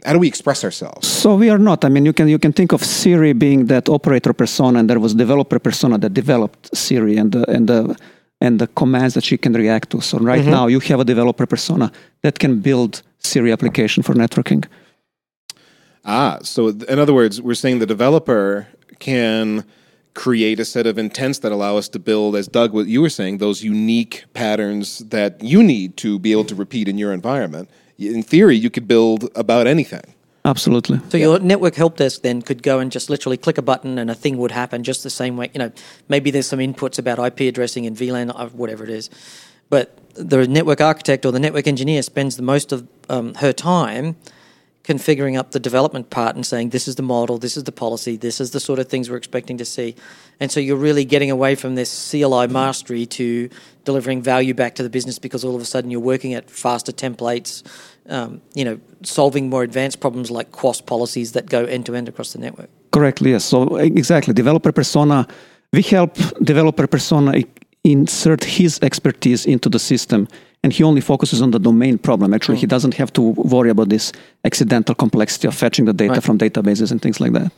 How 0.06 0.14
do 0.14 0.20
we 0.20 0.28
express 0.28 0.64
ourselves? 0.64 1.08
So 1.08 1.36
we 1.36 1.50
are 1.50 1.60
not. 1.70 1.84
I 1.84 1.90
mean, 1.90 2.06
you 2.06 2.14
can 2.14 2.28
you 2.28 2.40
can 2.40 2.54
think 2.54 2.74
of 2.74 2.82
Siri 2.84 3.34
being 3.34 3.68
that 3.68 3.90
operator 3.90 4.34
persona, 4.34 4.80
and 4.80 4.90
there 4.90 5.00
was 5.00 5.14
developer 5.16 5.60
persona 5.60 5.98
that 5.98 6.14
developed 6.14 6.76
Siri 6.76 7.18
and 7.18 7.32
the, 7.32 7.44
and 7.56 7.68
the 7.68 7.96
and 8.40 8.60
the 8.60 8.68
commands 8.68 9.14
that 9.14 9.24
she 9.24 9.38
can 9.38 9.54
react 9.54 9.90
to. 9.90 10.02
So 10.02 10.18
right 10.20 10.46
now 10.46 10.68
you 10.68 10.80
have 10.80 11.00
a 11.00 11.06
developer 11.06 11.46
persona 11.46 11.92
that 12.22 12.40
can 12.40 12.62
build 12.62 13.02
Siri 13.18 13.52
application 13.52 14.04
for 14.04 14.14
networking. 14.14 14.66
Ah, 16.06 16.38
so 16.42 16.70
in 16.70 17.00
other 17.00 17.14
words, 17.14 17.42
we're 17.42 17.62
saying 17.64 17.80
the 17.80 17.86
developer 17.86 18.68
can 19.00 19.66
create 20.18 20.60
a 20.60 20.66
set 20.66 20.88
of 20.88 20.98
intents 20.98 21.38
that 21.40 21.52
allow 21.52 21.78
us 21.78 21.88
to 21.88 22.00
build, 22.00 22.36
as 22.36 22.48
Doug, 22.48 22.74
what 22.74 22.88
you 22.88 23.02
were 23.02 23.10
saying, 23.10 23.38
those 23.38 23.64
unique 23.64 24.26
patterns 24.34 24.98
that 25.10 25.42
you 25.44 25.62
need 25.62 25.96
to 25.96 26.18
be 26.18 26.32
able 26.32 26.44
to 26.44 26.56
repeat 26.56 26.88
in 26.88 26.98
your 26.98 27.14
environment. 27.14 27.70
In 28.00 28.24
theory, 28.24 28.56
you 28.56 28.72
could 28.72 28.88
build 28.88 29.30
about 29.36 29.68
anything. 29.68 30.16
Absolutely. 30.44 31.00
So 31.10 31.18
your 31.18 31.38
network 31.38 31.76
help 31.76 31.98
desk 31.98 32.24
then 32.24 32.42
could 32.42 32.64
go 32.64 32.80
and 32.80 32.92
just 32.92 33.12
literally 33.12 33.38
click 33.38 33.60
a 33.60 33.62
button 33.62 34.00
and 34.00 34.10
a 34.10 34.16
thing 34.16 34.40
would 34.40 34.50
happen 34.50 34.84
just 34.84 35.04
the 35.04 35.12
same 35.12 35.38
way. 35.38 35.52
You 35.54 35.60
know, 35.60 35.72
maybe 36.10 36.32
there's 36.32 36.48
some 36.48 36.60
inputs 36.60 36.98
about 36.98 37.20
IP 37.20 37.42
addressing 37.42 37.86
and 37.86 37.96
VLAN, 37.96 38.54
whatever 38.54 38.84
it 38.84 38.90
is, 38.90 39.12
but 39.70 40.00
the 40.16 40.48
network 40.48 40.82
architect 40.82 41.28
or 41.28 41.32
the 41.32 41.40
network 41.40 41.68
engineer 41.68 42.02
spends 42.02 42.38
the 42.38 42.44
most 42.44 42.72
of 42.72 42.88
um, 43.08 43.36
her 43.36 43.54
time 43.54 44.16
configuring 44.88 45.38
up 45.38 45.52
the 45.52 45.60
development 45.60 46.10
part 46.10 46.36
and 46.36 46.46
saying 46.46 46.70
this 46.70 46.88
is 46.88 46.96
the 46.96 47.04
model, 47.04 47.38
this 47.38 47.58
is 47.58 47.66
the 47.66 47.74
policy, 47.74 48.16
this 48.16 48.40
is 48.40 48.52
the 48.52 48.60
sort 48.60 48.80
of 48.80 48.88
things 48.88 49.10
we're 49.10 49.18
expecting 49.18 49.58
to 49.58 49.66
see. 49.66 49.96
And 50.40 50.50
so 50.50 50.62
you're 50.62 50.78
really 50.78 51.04
getting 51.04 51.30
away 51.30 51.56
from 51.56 51.76
this 51.76 52.10
CLI 52.10 52.48
mastery 52.48 53.06
to 53.08 53.50
delivering 53.84 54.22
value 54.22 54.54
back 54.54 54.76
to 54.76 54.84
the 54.84 54.90
business 54.90 55.20
because 55.20 55.44
all 55.44 55.56
of 55.56 55.62
a 55.62 55.66
sudden 55.66 55.92
you're 55.92 56.00
working 56.00 56.34
at 56.34 56.50
faster 56.50 56.94
templates, 56.94 57.64
um, 58.08 58.42
you 58.54 58.64
know, 58.64 58.80
solving 59.04 59.50
more 59.50 59.64
advanced 59.64 60.00
problems 60.00 60.32
like 60.32 60.52
QoS 60.52 60.86
policies 60.86 61.34
that 61.34 61.48
go 61.48 61.66
end 61.66 61.86
to 61.88 61.96
end 61.96 62.08
across 62.08 62.32
the 62.32 62.40
network. 62.40 62.70
Correctly, 62.92 63.32
yes. 63.32 63.44
So 63.44 63.76
exactly, 63.76 64.34
developer 64.34 64.72
persona. 64.72 65.28
We 65.74 65.82
help 65.82 66.16
developer 66.42 66.88
persona 66.88 67.44
insert 67.84 68.46
his 68.46 68.80
expertise 68.82 69.46
into 69.46 69.68
the 69.68 69.80
system, 69.80 70.30
and 70.64 70.74
he 70.74 70.84
only 70.84 71.02
focuses 71.02 71.42
on 71.42 71.52
the 71.52 71.60
domain 71.60 71.98
problem. 71.98 72.34
Actually, 72.34 72.58
he 72.58 72.66
hmm. 72.66 72.76
doesn't 72.76 72.96
have 72.96 73.12
to 73.14 73.22
worry 73.22 73.70
about 73.70 73.90
this 73.90 74.12
accidental 74.44 74.96
complexity 74.96 75.48
of 75.48 75.56
fetching 75.56 75.86
the 75.86 75.94
data 75.94 76.14
Right. 76.14 76.24
from 76.24 76.38
databases 76.38 76.92
and 76.92 77.02
things 77.02 77.20
like 77.20 77.34
that. 77.34 77.52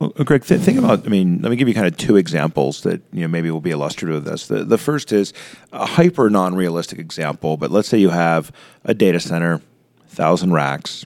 Well, 0.00 0.12
uh, 0.18 0.24
Greg, 0.24 0.44
th- 0.44 0.60
think 0.60 0.78
about. 0.78 1.04
I 1.06 1.08
mean, 1.08 1.40
let 1.42 1.50
me 1.50 1.56
give 1.56 1.68
you 1.68 1.74
kind 1.74 1.86
of 1.86 1.96
two 1.96 2.16
examples 2.16 2.82
that 2.82 3.02
you 3.12 3.20
know 3.20 3.28
maybe 3.28 3.50
will 3.50 3.60
be 3.60 3.70
illustrative 3.70 4.16
of 4.16 4.24
this. 4.24 4.46
The 4.46 4.64
the 4.64 4.78
first 4.78 5.12
is 5.12 5.32
a 5.72 5.84
hyper 5.84 6.30
non-realistic 6.30 6.98
example, 6.98 7.58
but 7.58 7.70
let's 7.70 7.88
say 7.88 7.98
you 7.98 8.08
have 8.08 8.50
a 8.84 8.94
data 8.94 9.20
center, 9.20 9.60
thousand 10.08 10.54
racks, 10.54 11.04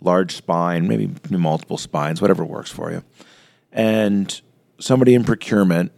large 0.00 0.34
spine, 0.34 0.88
maybe 0.88 1.08
multiple 1.30 1.78
spines, 1.78 2.20
whatever 2.20 2.44
works 2.44 2.70
for 2.70 2.90
you, 2.90 3.04
and 3.70 4.40
somebody 4.80 5.14
in 5.14 5.22
procurement 5.22 5.92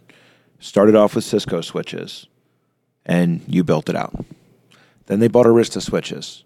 started 0.59 0.95
off 0.95 1.15
with 1.15 1.23
Cisco 1.23 1.61
switches, 1.61 2.27
and 3.07 3.41
you 3.47 3.63
built 3.63 3.89
it 3.89 3.95
out. 3.95 4.23
Then 5.07 5.19
they 5.19 5.27
bought 5.27 5.45
Arista 5.45 5.81
switches, 5.81 6.43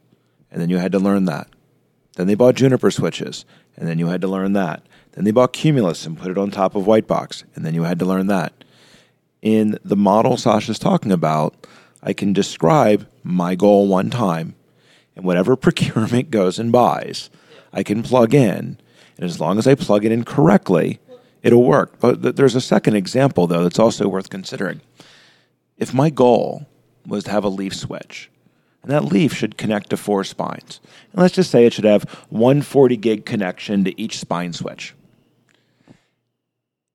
and 0.52 0.62
then 0.62 0.70
you 0.70 0.78
had 0.78 0.92
to 0.92 1.00
learn 1.00 1.26
that. 1.26 1.48
Then 2.16 2.28
they 2.28 2.36
bought 2.36 2.56
Juniper 2.56 2.92
switches, 2.92 3.46
and 3.78 3.88
then 3.88 4.00
you 4.00 4.08
had 4.08 4.22
to 4.22 4.28
learn 4.28 4.54
that. 4.54 4.84
Then 5.14 5.24
they 5.24 5.32
bought 5.32 5.54
Cumulus 5.54 6.06
and 6.06 6.18
put 6.18 6.32
it 6.32 6.38
on 6.38 6.52
top 6.52 6.76
of 6.76 6.86
Whitebox, 6.86 7.44
and 7.56 7.66
then 7.66 7.74
you 7.74 7.84
had 7.84 8.00
to 8.00 8.06
learn 8.06 8.28
that. 8.28 8.54
In 9.42 9.80
the 9.86 9.96
model 9.96 10.36
Sasha's 10.36 10.80
talking 10.80 11.12
about, 11.12 11.68
I 12.04 12.14
can 12.14 12.34
describe 12.34 13.08
my 13.24 13.56
goal 13.56 13.88
one 13.88 14.10
time, 14.10 14.56
and 15.16 15.26
whatever 15.26 15.56
procurement 15.58 16.30
goes 16.32 16.60
and 16.60 16.72
buys, 16.72 17.30
I 17.72 17.84
can 17.84 18.04
plug 18.04 18.34
in. 18.34 18.78
And 19.18 19.26
as 19.26 19.40
long 19.40 19.58
as 19.58 19.68
I 19.68 19.76
plug 19.76 20.06
it 20.06 20.12
in 20.12 20.24
correctly, 20.24 21.00
it'll 21.42 21.64
work. 21.64 22.00
But 22.00 22.36
there's 22.36 22.56
a 22.56 22.62
second 22.62 22.96
example, 22.96 23.48
though, 23.48 23.64
that's 23.64 23.80
also 23.80 24.08
worth 24.08 24.30
considering. 24.30 24.82
If 25.78 25.94
my 25.94 26.10
goal 26.10 26.68
was 27.06 27.24
to 27.26 27.32
have 27.32 27.44
a 27.44 27.50
leaf 27.50 27.76
switch, 27.76 28.30
and 28.82 28.92
that 28.92 29.06
leaf 29.06 29.34
should 29.34 29.58
connect 29.58 29.90
to 29.90 29.98
four 29.98 30.24
spines. 30.24 30.80
And 31.12 31.22
let's 31.22 31.36
just 31.36 31.52
say 31.52 31.66
it 31.66 31.74
should 31.74 31.86
have 31.86 32.04
140 32.30 32.98
gig 32.98 33.26
connection 33.26 33.84
to 33.84 34.00
each 34.00 34.20
spine 34.20 34.54
switch. 34.54 34.94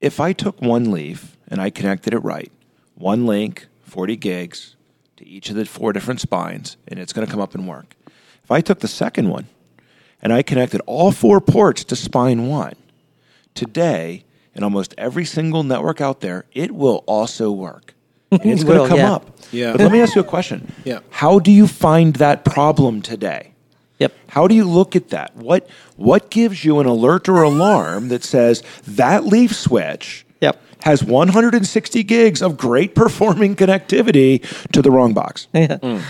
If 0.01 0.20
I 0.20 0.32
took 0.32 0.61
one 0.61 0.91
leaf 0.91 1.37
and 1.49 1.61
I 1.61 1.70
connected 1.70 2.14
it 2.14 2.18
right, 2.18 2.53
one 2.95 3.26
link, 3.26 3.66
40 3.82 4.16
gigs 4.16 4.76
to 5.16 5.26
each 5.26 5.51
of 5.51 5.57
the 5.57 5.64
four 5.64 5.93
different 5.93 6.20
spines, 6.20 6.76
and 6.89 6.99
it's 6.99 7.12
going 7.12 7.26
to 7.26 7.30
come 7.30 7.41
up 7.41 7.55
and 7.55 7.68
work. 7.68 7.95
If 8.43 8.51
I 8.51 8.61
took 8.61 8.80
the 8.80 8.89
second 8.89 9.28
one 9.28 9.47
and 10.20 10.32
I 10.32 10.43
connected 10.43 10.80
all 10.87 11.12
four 11.12 11.41
ports 11.41 11.85
to 11.85 11.97
spine 11.97 12.47
one, 12.47 12.74
today, 13.55 14.24
in 14.55 14.62
almost 14.62 14.95
every 14.97 15.24
single 15.24 15.62
network 15.62 16.01
out 16.01 16.20
there, 16.20 16.45
it 16.53 16.72
will 16.72 17.03
also 17.07 17.51
work. 17.51 17.93
And 18.30 18.40
it's 18.46 18.64
going 18.64 18.82
to 18.82 18.88
come 18.88 18.98
yeah. 18.98 19.12
up. 19.12 19.38
Yeah. 19.52 19.72
But 19.72 19.80
let 19.82 19.92
me 19.92 20.00
ask 20.00 20.14
you 20.14 20.20
a 20.20 20.24
question. 20.24 20.72
Yeah. 20.84 21.00
How 21.10 21.38
do 21.38 21.50
you 21.50 21.66
find 21.66 22.16
that 22.16 22.44
problem 22.44 23.00
today? 23.00 23.52
Yep. 24.00 24.12
How 24.28 24.48
do 24.48 24.54
you 24.54 24.64
look 24.64 24.96
at 24.96 25.08
that? 25.10 25.34
What 25.36 25.68
what 25.96 26.30
gives 26.30 26.64
you 26.64 26.80
an 26.80 26.86
alert 26.86 27.28
or 27.28 27.42
alarm 27.42 28.08
that 28.08 28.24
says 28.24 28.62
that 28.86 29.24
leaf 29.24 29.54
switch 29.54 30.26
Yep. 30.40 30.60
has 30.82 31.02
160 31.04 32.02
gigs 32.02 32.42
of 32.42 32.56
great 32.58 32.94
performing 32.94 33.56
connectivity 33.56 34.42
to 34.72 34.82
the 34.82 34.90
wrong 34.90 35.14
box? 35.14 35.46
Yeah. 35.54 35.78
Mm. 35.78 36.02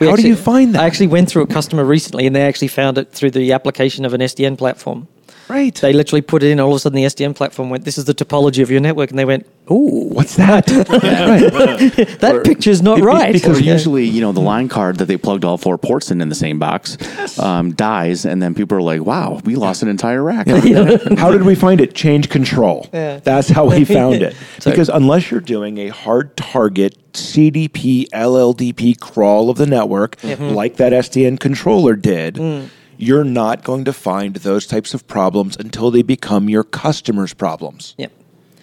We 0.00 0.08
How 0.08 0.16
do 0.16 0.26
you 0.26 0.36
find 0.36 0.74
that? 0.74 0.82
I 0.82 0.86
actually 0.86 1.08
went 1.08 1.28
through 1.28 1.42
a 1.42 1.46
customer 1.46 1.84
recently, 1.84 2.26
and 2.26 2.34
they 2.34 2.40
actually 2.40 2.68
found 2.68 2.96
it 2.96 3.12
through 3.12 3.32
the 3.32 3.52
application 3.52 4.06
of 4.06 4.14
an 4.14 4.22
SDN 4.22 4.56
platform. 4.56 5.08
Right. 5.50 5.74
They 5.74 5.92
literally 5.92 6.22
put 6.22 6.42
it 6.42 6.50
in. 6.50 6.60
All 6.60 6.70
of 6.70 6.76
a 6.76 6.78
sudden, 6.78 6.96
the 6.96 7.04
SDN 7.04 7.34
platform 7.34 7.70
went, 7.70 7.84
"This 7.84 7.98
is 7.98 8.04
the 8.04 8.14
topology 8.14 8.62
of 8.62 8.70
your 8.70 8.80
network," 8.80 9.10
and 9.10 9.18
they 9.18 9.24
went, 9.24 9.46
"Ooh, 9.70 10.08
What's 10.12 10.36
that? 10.36 10.68
right. 10.70 12.18
that 12.20 12.42
picture's 12.44 12.82
not 12.82 13.00
right." 13.00 13.32
Because 13.32 13.60
usually, 13.60 14.04
you 14.06 14.20
know, 14.20 14.32
the 14.32 14.40
line 14.40 14.68
card 14.68 14.96
that 14.98 15.06
they 15.06 15.16
plugged 15.16 15.44
all 15.44 15.58
four 15.58 15.76
ports 15.78 16.10
in 16.10 16.20
in 16.20 16.28
the 16.28 16.34
same 16.34 16.58
box 16.58 16.96
um, 17.38 17.72
dies, 17.72 18.24
and 18.24 18.42
then 18.42 18.54
people 18.54 18.78
are 18.78 18.82
like, 18.82 19.02
"Wow, 19.02 19.40
we 19.44 19.56
lost 19.56 19.82
an 19.82 19.88
entire 19.88 20.22
rack." 20.22 20.46
How 21.18 21.30
did 21.32 21.42
we 21.42 21.54
find 21.54 21.80
it? 21.80 21.94
Change 21.94 22.28
control. 22.28 22.88
Yeah. 22.92 23.18
That's 23.18 23.48
how 23.48 23.66
we 23.70 23.84
found 23.84 24.16
it. 24.22 24.36
So- 24.58 24.70
because 24.70 24.88
unless 24.88 25.30
you're 25.30 25.40
doing 25.40 25.78
a 25.78 25.88
hard 25.88 26.36
target 26.36 26.96
CDP, 27.12 28.08
LLDP 28.10 28.98
crawl 29.00 29.50
of 29.50 29.56
the 29.56 29.66
network, 29.66 30.16
like 30.22 30.76
that 30.76 30.92
SDN 30.92 31.38
controller 31.40 31.96
did, 31.96 32.38
you're 33.02 33.24
not 33.24 33.64
going 33.64 33.84
to 33.84 33.92
find 33.92 34.36
those 34.36 34.66
types 34.66 34.94
of 34.94 35.06
problems 35.06 35.56
until 35.56 35.90
they 35.90 36.02
become 36.02 36.48
your 36.48 36.64
customers' 36.64 37.34
problems. 37.34 37.94
Yep. 37.98 38.12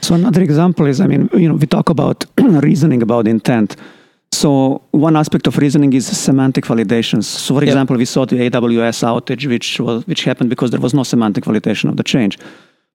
So 0.01 0.15
another 0.15 0.41
example 0.43 0.85
is, 0.85 1.01
I 1.01 1.07
mean, 1.07 1.29
you 1.33 1.47
know, 1.49 1.55
we 1.55 1.65
talk 1.67 1.89
about 1.89 2.25
reasoning 2.37 3.01
about 3.01 3.27
intent. 3.27 3.75
So 4.31 4.81
one 4.91 5.15
aspect 5.15 5.47
of 5.47 5.57
reasoning 5.57 5.93
is 5.93 6.05
semantic 6.05 6.65
validations. 6.65 7.23
So, 7.23 7.55
for 7.55 7.61
Yep. 7.61 7.69
example, 7.69 7.97
we 7.97 8.05
saw 8.05 8.25
the 8.25 8.37
AWS 8.49 9.03
outage, 9.03 9.47
which 9.47 9.79
was 9.79 10.05
which 10.05 10.23
happened 10.25 10.49
because 10.49 10.69
there 10.71 10.81
was 10.81 10.93
no 10.93 11.03
semantic 11.03 11.45
validation 11.45 11.89
of 11.89 11.95
the 11.97 12.03
change. 12.03 12.37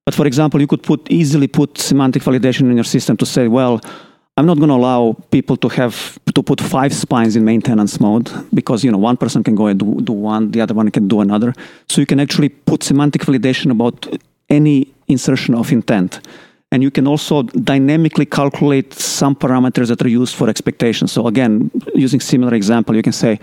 But 0.04 0.14
for 0.14 0.26
example, 0.26 0.60
you 0.60 0.66
could 0.66 0.82
put 0.82 1.00
easily 1.10 1.48
put 1.48 1.78
semantic 1.78 2.22
validation 2.22 2.62
in 2.70 2.74
your 2.74 2.84
system 2.84 3.16
to 3.16 3.26
say, 3.26 3.48
well, 3.48 3.80
I'm 4.42 4.46
not 4.46 4.58
going 4.58 4.70
to 4.70 4.74
allow 4.74 5.12
people 5.30 5.56
to 5.58 5.68
have 5.68 6.18
to 6.34 6.42
put 6.42 6.60
five 6.60 6.92
spines 6.92 7.36
in 7.36 7.44
maintenance 7.44 8.00
mode 8.00 8.28
because 8.52 8.82
you 8.82 8.90
know 8.90 8.98
one 8.98 9.16
person 9.16 9.44
can 9.44 9.54
go 9.54 9.68
and 9.68 9.78
do, 9.78 10.00
do 10.00 10.12
one, 10.12 10.50
the 10.50 10.60
other 10.60 10.74
one 10.74 10.90
can 10.90 11.06
do 11.06 11.20
another. 11.20 11.54
So 11.88 12.00
you 12.00 12.06
can 12.06 12.18
actually 12.18 12.48
put 12.48 12.82
semantic 12.82 13.22
validation 13.22 13.70
about 13.70 14.04
any 14.50 14.92
insertion 15.06 15.54
of 15.54 15.70
intent. 15.70 16.26
And 16.72 16.82
you 16.82 16.90
can 16.90 17.06
also 17.06 17.44
dynamically 17.44 18.26
calculate 18.26 18.92
some 18.94 19.36
parameters 19.36 19.86
that 19.90 20.02
are 20.02 20.08
used 20.08 20.34
for 20.34 20.48
expectations. 20.48 21.12
So 21.12 21.28
again, 21.28 21.70
using 21.94 22.18
similar 22.18 22.52
example, 22.52 22.96
you 22.96 23.02
can 23.02 23.12
say, 23.12 23.38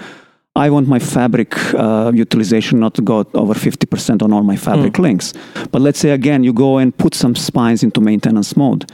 I 0.57 0.69
want 0.69 0.89
my 0.89 0.99
fabric 0.99 1.55
uh, 1.75 2.11
utilization 2.13 2.77
not 2.77 2.93
to 2.95 3.01
go 3.01 3.25
over 3.35 3.53
50% 3.53 4.21
on 4.21 4.33
all 4.33 4.43
my 4.43 4.57
fabric 4.57 4.99
links. 4.99 5.33
But 5.71 5.81
let's 5.81 5.99
say 5.99 6.09
again, 6.09 6.43
you 6.43 6.51
go 6.51 6.77
and 6.77 6.91
put 6.97 7.15
some 7.15 7.35
spines 7.35 7.83
into 7.83 8.01
maintenance 8.01 8.57
mode. 8.57 8.91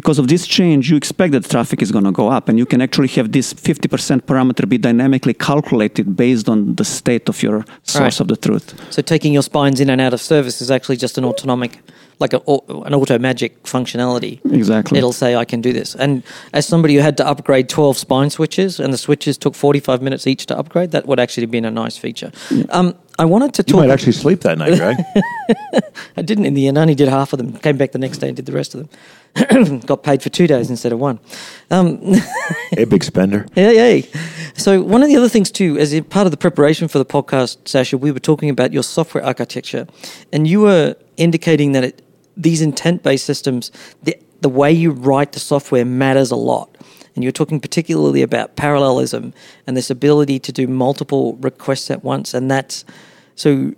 Because 0.00 0.18
of 0.18 0.28
this 0.28 0.46
change, 0.46 0.90
you 0.90 0.96
expect 0.96 1.32
that 1.32 1.44
traffic 1.50 1.82
is 1.82 1.92
going 1.92 2.04
to 2.04 2.10
go 2.22 2.28
up, 2.36 2.48
and 2.48 2.58
you 2.58 2.64
can 2.64 2.80
actually 2.80 3.08
have 3.18 3.32
this 3.32 3.52
50% 3.52 4.22
parameter 4.22 4.66
be 4.66 4.78
dynamically 4.78 5.34
calculated 5.34 6.16
based 6.16 6.48
on 6.48 6.74
the 6.76 6.86
state 6.86 7.28
of 7.28 7.42
your 7.42 7.66
source 7.82 8.00
Right. 8.00 8.20
of 8.20 8.28
the 8.28 8.36
truth. 8.36 8.66
So 8.88 9.02
taking 9.02 9.34
your 9.34 9.42
spines 9.42 9.78
in 9.78 9.90
and 9.90 10.00
out 10.00 10.14
of 10.14 10.20
service 10.22 10.62
is 10.62 10.70
actually 10.70 10.96
just 10.96 11.18
an 11.18 11.24
autonomic, 11.26 11.72
like 12.18 12.32
a, 12.32 12.40
an 12.86 12.94
auto 12.94 13.18
magic 13.18 13.62
functionality. 13.64 14.40
Exactly. 14.50 14.96
It'll 14.96 15.12
say 15.12 15.36
I 15.36 15.44
can 15.44 15.60
do 15.60 15.70
this. 15.80 15.94
And 15.94 16.22
as 16.54 16.66
somebody 16.66 16.94
who 16.94 17.02
had 17.02 17.18
to 17.18 17.26
upgrade 17.26 17.68
12 17.68 17.98
spine 17.98 18.30
switches 18.30 18.80
and 18.80 18.94
the 18.94 18.98
switches 18.98 19.36
took 19.36 19.54
45 19.54 20.00
minutes 20.00 20.26
each 20.26 20.46
to 20.46 20.56
upgrade, 20.56 20.92
that 20.92 21.04
would 21.08 21.20
actually 21.20 21.42
have 21.42 21.50
been 21.50 21.66
a 21.66 21.70
nice 21.70 21.98
feature. 21.98 22.32
Um, 22.70 22.94
I 23.20 23.24
wanted 23.26 23.52
to 23.54 23.62
You 23.66 23.72
talk. 23.74 23.80
might 23.82 23.90
actually 23.90 24.12
sleep 24.12 24.40
that 24.40 24.56
night, 24.58 24.76
Greg. 24.78 24.96
I 26.16 26.22
didn't 26.22 26.46
in 26.46 26.54
the 26.54 26.68
end. 26.68 26.78
I 26.78 26.82
only 26.82 26.94
did 26.94 27.08
half 27.08 27.32
of 27.32 27.38
them. 27.38 27.52
Came 27.58 27.76
back 27.76 27.92
the 27.92 27.98
next 27.98 28.18
day 28.18 28.28
and 28.28 28.36
did 28.36 28.46
the 28.46 28.52
rest 28.52 28.74
of 28.74 28.88
them. 28.88 29.78
Got 29.86 30.02
paid 30.02 30.22
for 30.22 30.30
two 30.30 30.46
days 30.46 30.70
instead 30.70 30.92
of 30.92 30.98
one. 30.98 31.20
Um, 31.70 32.00
hey, 32.70 32.84
big 32.84 33.04
spender. 33.04 33.46
yeah, 33.54 33.70
yeah. 33.70 34.02
So 34.56 34.82
one 34.82 35.02
of 35.02 35.08
the 35.08 35.16
other 35.16 35.28
things 35.28 35.50
too, 35.50 35.76
as 35.78 35.98
part 36.08 36.26
of 36.26 36.30
the 36.30 36.36
preparation 36.36 36.88
for 36.88 36.98
the 36.98 37.04
podcast, 37.04 37.68
Sasha, 37.68 37.98
we 37.98 38.10
were 38.10 38.20
talking 38.20 38.48
about 38.50 38.72
your 38.72 38.82
software 38.82 39.22
architecture, 39.24 39.86
and 40.32 40.48
you 40.48 40.60
were 40.60 40.96
indicating 41.16 41.72
that 41.72 41.84
it, 41.84 42.02
these 42.36 42.62
intent-based 42.62 43.24
systems, 43.24 43.70
the, 44.02 44.16
the 44.40 44.48
way 44.48 44.72
you 44.72 44.90
write 44.92 45.32
the 45.32 45.40
software 45.40 45.84
matters 45.84 46.30
a 46.30 46.36
lot. 46.36 46.74
And 47.14 47.22
you're 47.24 47.32
talking 47.32 47.60
particularly 47.60 48.22
about 48.22 48.56
parallelism 48.56 49.34
and 49.66 49.76
this 49.76 49.90
ability 49.90 50.38
to 50.38 50.52
do 50.52 50.66
multiple 50.66 51.34
requests 51.36 51.90
at 51.90 52.02
once, 52.02 52.32
and 52.34 52.50
that's 52.50 52.84
so 53.40 53.72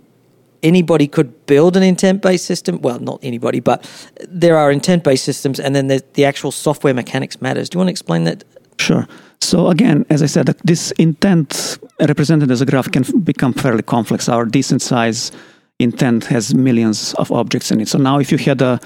anybody 0.61 1.07
could 1.07 1.29
build 1.45 1.77
an 1.77 1.83
intent-based 1.83 2.45
system. 2.45 2.81
Well, 2.81 2.99
not 2.99 3.19
anybody, 3.23 3.61
but 3.61 3.79
there 4.27 4.57
are 4.57 4.71
intent-based 4.71 5.23
systems, 5.23 5.59
and 5.59 5.73
then 5.75 5.87
the, 5.87 6.03
the 6.13 6.25
actual 6.25 6.51
software 6.51 6.93
mechanics 6.93 7.41
matters. 7.41 7.69
Do 7.69 7.75
you 7.75 7.79
want 7.79 7.87
to 7.87 7.91
explain 7.91 8.23
that? 8.25 8.43
Sure. 8.77 9.07
So 9.39 9.67
again, 9.67 10.05
as 10.09 10.21
I 10.21 10.27
said, 10.27 10.47
this 10.63 10.91
intent 10.91 11.77
represented 11.99 12.51
as 12.51 12.61
a 12.61 12.65
graph 12.65 12.91
can 12.91 13.03
become 13.21 13.53
fairly 13.53 13.83
complex. 13.83 14.27
Our 14.27 14.45
decent 14.45 14.81
size 14.81 15.31
intent 15.79 16.25
has 16.25 16.53
millions 16.53 17.13
of 17.15 17.31
objects 17.31 17.71
in 17.71 17.81
it. 17.81 17.87
So 17.87 17.97
now, 17.97 18.19
if 18.19 18.31
you 18.31 18.37
had 18.37 18.61
a 18.61 18.79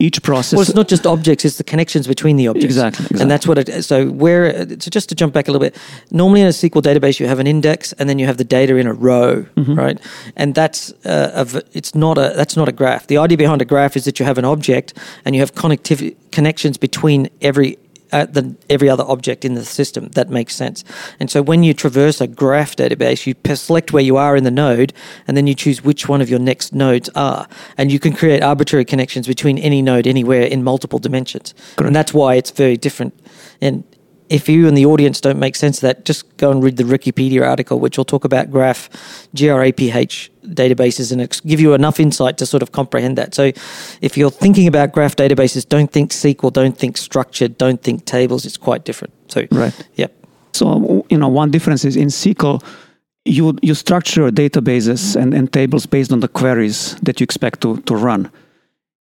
each 0.00 0.22
process. 0.22 0.54
Well, 0.56 0.62
it's 0.62 0.74
not 0.74 0.88
just 0.88 1.06
objects; 1.06 1.44
it's 1.44 1.58
the 1.58 1.64
connections 1.64 2.06
between 2.08 2.36
the 2.36 2.48
objects. 2.48 2.64
Exactly, 2.64 3.04
exactly. 3.04 3.20
and 3.22 3.30
that's 3.30 3.46
what 3.46 3.58
it. 3.58 3.84
So 3.84 4.10
where 4.10 4.66
so 4.80 4.90
just 4.90 5.08
to 5.10 5.14
jump 5.14 5.32
back 5.32 5.46
a 5.48 5.52
little 5.52 5.64
bit, 5.66 5.76
normally 6.10 6.40
in 6.40 6.46
a 6.46 6.50
SQL 6.50 6.82
database 6.82 7.20
you 7.20 7.26
have 7.28 7.38
an 7.38 7.46
index 7.46 7.92
and 7.98 8.08
then 8.08 8.18
you 8.18 8.26
have 8.26 8.36
the 8.38 8.44
data 8.44 8.76
in 8.76 8.86
a 8.86 8.92
row, 8.94 9.44
Mm-hmm. 9.56 9.74
right? 9.74 9.98
And 10.36 10.54
that's 10.54 10.92
uh, 11.04 11.44
a, 11.54 11.62
it's 11.72 11.94
not 11.94 12.18
a 12.18 12.32
that's 12.34 12.56
not 12.56 12.68
a 12.68 12.72
graph. 12.72 13.06
The 13.06 13.18
idea 13.18 13.36
behind 13.38 13.62
a 13.62 13.64
graph 13.64 13.96
is 13.96 14.04
that 14.04 14.18
you 14.18 14.26
have 14.26 14.38
an 14.38 14.44
object 14.44 14.94
and 15.24 15.34
you 15.36 15.42
have 15.42 15.54
connectivity 15.54 16.16
connections 16.32 16.78
between 16.78 17.28
every. 17.42 17.78
Uh, 18.12 18.26
the, 18.26 18.56
every 18.68 18.88
other 18.88 19.04
object 19.06 19.44
in 19.44 19.54
the 19.54 19.64
system. 19.64 20.08
That 20.10 20.30
makes 20.30 20.54
sense, 20.54 20.84
and 21.20 21.30
so 21.30 21.42
when 21.42 21.62
you 21.62 21.74
traverse 21.74 22.20
a 22.20 22.26
graph 22.26 22.76
database, 22.76 23.26
you 23.26 23.34
select 23.54 23.92
where 23.92 24.02
you 24.02 24.16
are 24.16 24.36
in 24.36 24.44
the 24.44 24.50
node, 24.50 24.92
and 25.26 25.36
then 25.36 25.46
you 25.46 25.54
choose 25.54 25.84
which 25.84 26.08
one 26.08 26.20
of 26.20 26.28
your 26.28 26.40
next 26.40 26.74
nodes 26.74 27.08
are, 27.14 27.46
and 27.78 27.92
you 27.92 27.98
can 27.98 28.12
create 28.12 28.42
arbitrary 28.42 28.84
connections 28.84 29.26
between 29.26 29.58
any 29.58 29.82
node 29.82 30.06
anywhere 30.06 30.42
in 30.42 30.62
multiple 30.62 30.98
dimensions, 30.98 31.54
and 31.78 31.94
that's 31.94 32.12
why 32.12 32.34
it's 32.34 32.50
very 32.50 32.76
different. 32.76 33.14
And 33.60 33.84
if 34.30 34.48
you 34.48 34.68
and 34.68 34.76
the 34.76 34.86
audience 34.86 35.20
don't 35.20 35.40
make 35.40 35.56
sense 35.56 35.78
of 35.78 35.82
that, 35.82 36.04
just 36.04 36.36
go 36.36 36.50
and 36.52 36.62
read 36.62 36.76
the 36.76 36.84
Wikipedia 36.84 37.46
article, 37.46 37.80
which 37.80 37.98
will 37.98 38.04
talk 38.04 38.24
about 38.24 38.50
graph 38.50 38.88
GRAPH 39.34 40.30
databases 40.46 41.10
and 41.12 41.20
ex- 41.20 41.40
give 41.40 41.60
you 41.60 41.74
enough 41.74 41.98
insight 42.00 42.38
to 42.38 42.46
sort 42.46 42.62
of 42.62 42.70
comprehend 42.70 43.18
that. 43.18 43.34
So, 43.34 43.50
if 44.00 44.16
you're 44.16 44.30
thinking 44.30 44.68
about 44.68 44.92
graph 44.92 45.16
databases, 45.16 45.68
don't 45.68 45.90
think 45.90 46.12
SQL, 46.12 46.52
don't 46.52 46.78
think 46.78 46.96
structured, 46.96 47.58
don't 47.58 47.82
think 47.82 48.04
tables. 48.04 48.46
It's 48.46 48.56
quite 48.56 48.84
different. 48.84 49.12
So, 49.28 49.46
Right. 49.50 49.74
Yep. 49.96 50.12
So 50.52 51.04
you 51.10 51.18
know, 51.18 51.28
one 51.28 51.50
difference 51.50 51.84
is 51.84 51.96
in 51.96 52.08
SQL, 52.08 52.62
you 53.24 53.58
you 53.62 53.74
structure 53.74 54.30
databases 54.30 55.16
and, 55.16 55.34
and 55.34 55.52
tables 55.52 55.86
based 55.86 56.12
on 56.12 56.20
the 56.20 56.28
queries 56.28 56.96
that 57.02 57.20
you 57.20 57.24
expect 57.24 57.60
to 57.62 57.78
to 57.82 57.94
run. 57.94 58.30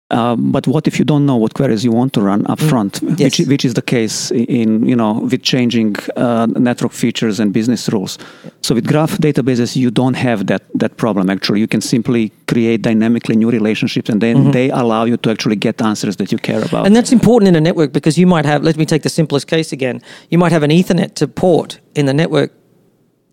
Um, 0.09 0.51
but 0.53 0.65
what 0.67 0.87
if 0.87 0.99
you 0.99 1.05
don't 1.05 1.25
know 1.25 1.35
what 1.35 1.53
queries 1.53 1.83
you 1.83 1.91
want 1.91 2.13
to 2.13 2.21
run 2.21 2.45
up 2.47 2.59
front, 2.59 3.01
Mm. 3.01 3.19
Yes. 3.19 3.39
which 3.39 3.47
which 3.47 3.65
is 3.65 3.73
the 3.73 3.81
case 3.81 4.31
in 4.31 4.85
you 4.87 4.95
know 4.95 5.19
with 5.31 5.41
changing 5.43 5.95
uh, 6.15 6.45
network 6.55 6.93
features 6.93 7.39
and 7.41 7.51
business 7.51 7.89
rules. 7.89 8.17
So 8.61 8.73
with 8.75 8.85
graph 8.87 9.17
databases, 9.17 9.75
you 9.75 9.91
don't 9.91 10.15
have 10.15 10.45
that 10.45 10.61
that 10.79 10.95
problem. 10.95 11.29
Actually, 11.29 11.59
you 11.59 11.67
can 11.67 11.81
simply 11.81 12.31
create 12.45 12.81
dynamically 12.83 13.35
new 13.35 13.51
relationships, 13.51 14.09
and 14.09 14.21
then 14.21 14.51
they 14.51 14.69
allow 14.71 15.03
you 15.05 15.17
to 15.17 15.29
actually 15.29 15.57
get 15.57 15.81
answers 15.81 16.15
that 16.15 16.31
you 16.31 16.37
care 16.37 16.59
about. 16.59 16.71
Mm-hmm. 16.71 16.85
And 16.85 16.95
that's 16.95 17.11
important 17.11 17.47
in 17.49 17.55
a 17.55 17.61
network 17.61 17.91
because 17.91 18.17
you 18.21 18.27
might 18.27 18.45
have, 18.45 18.63
let 18.63 18.77
me 18.77 18.85
take 18.85 19.01
the 19.01 19.09
simplest 19.09 19.47
case 19.47 19.73
again. 19.73 20.01
You 20.29 20.37
might 20.37 20.53
have 20.53 20.63
an 20.63 20.71
Ethernet 20.71 21.13
to 21.15 21.27
port 21.27 21.79
in 21.95 22.05
the 22.05 22.13
network 22.13 22.51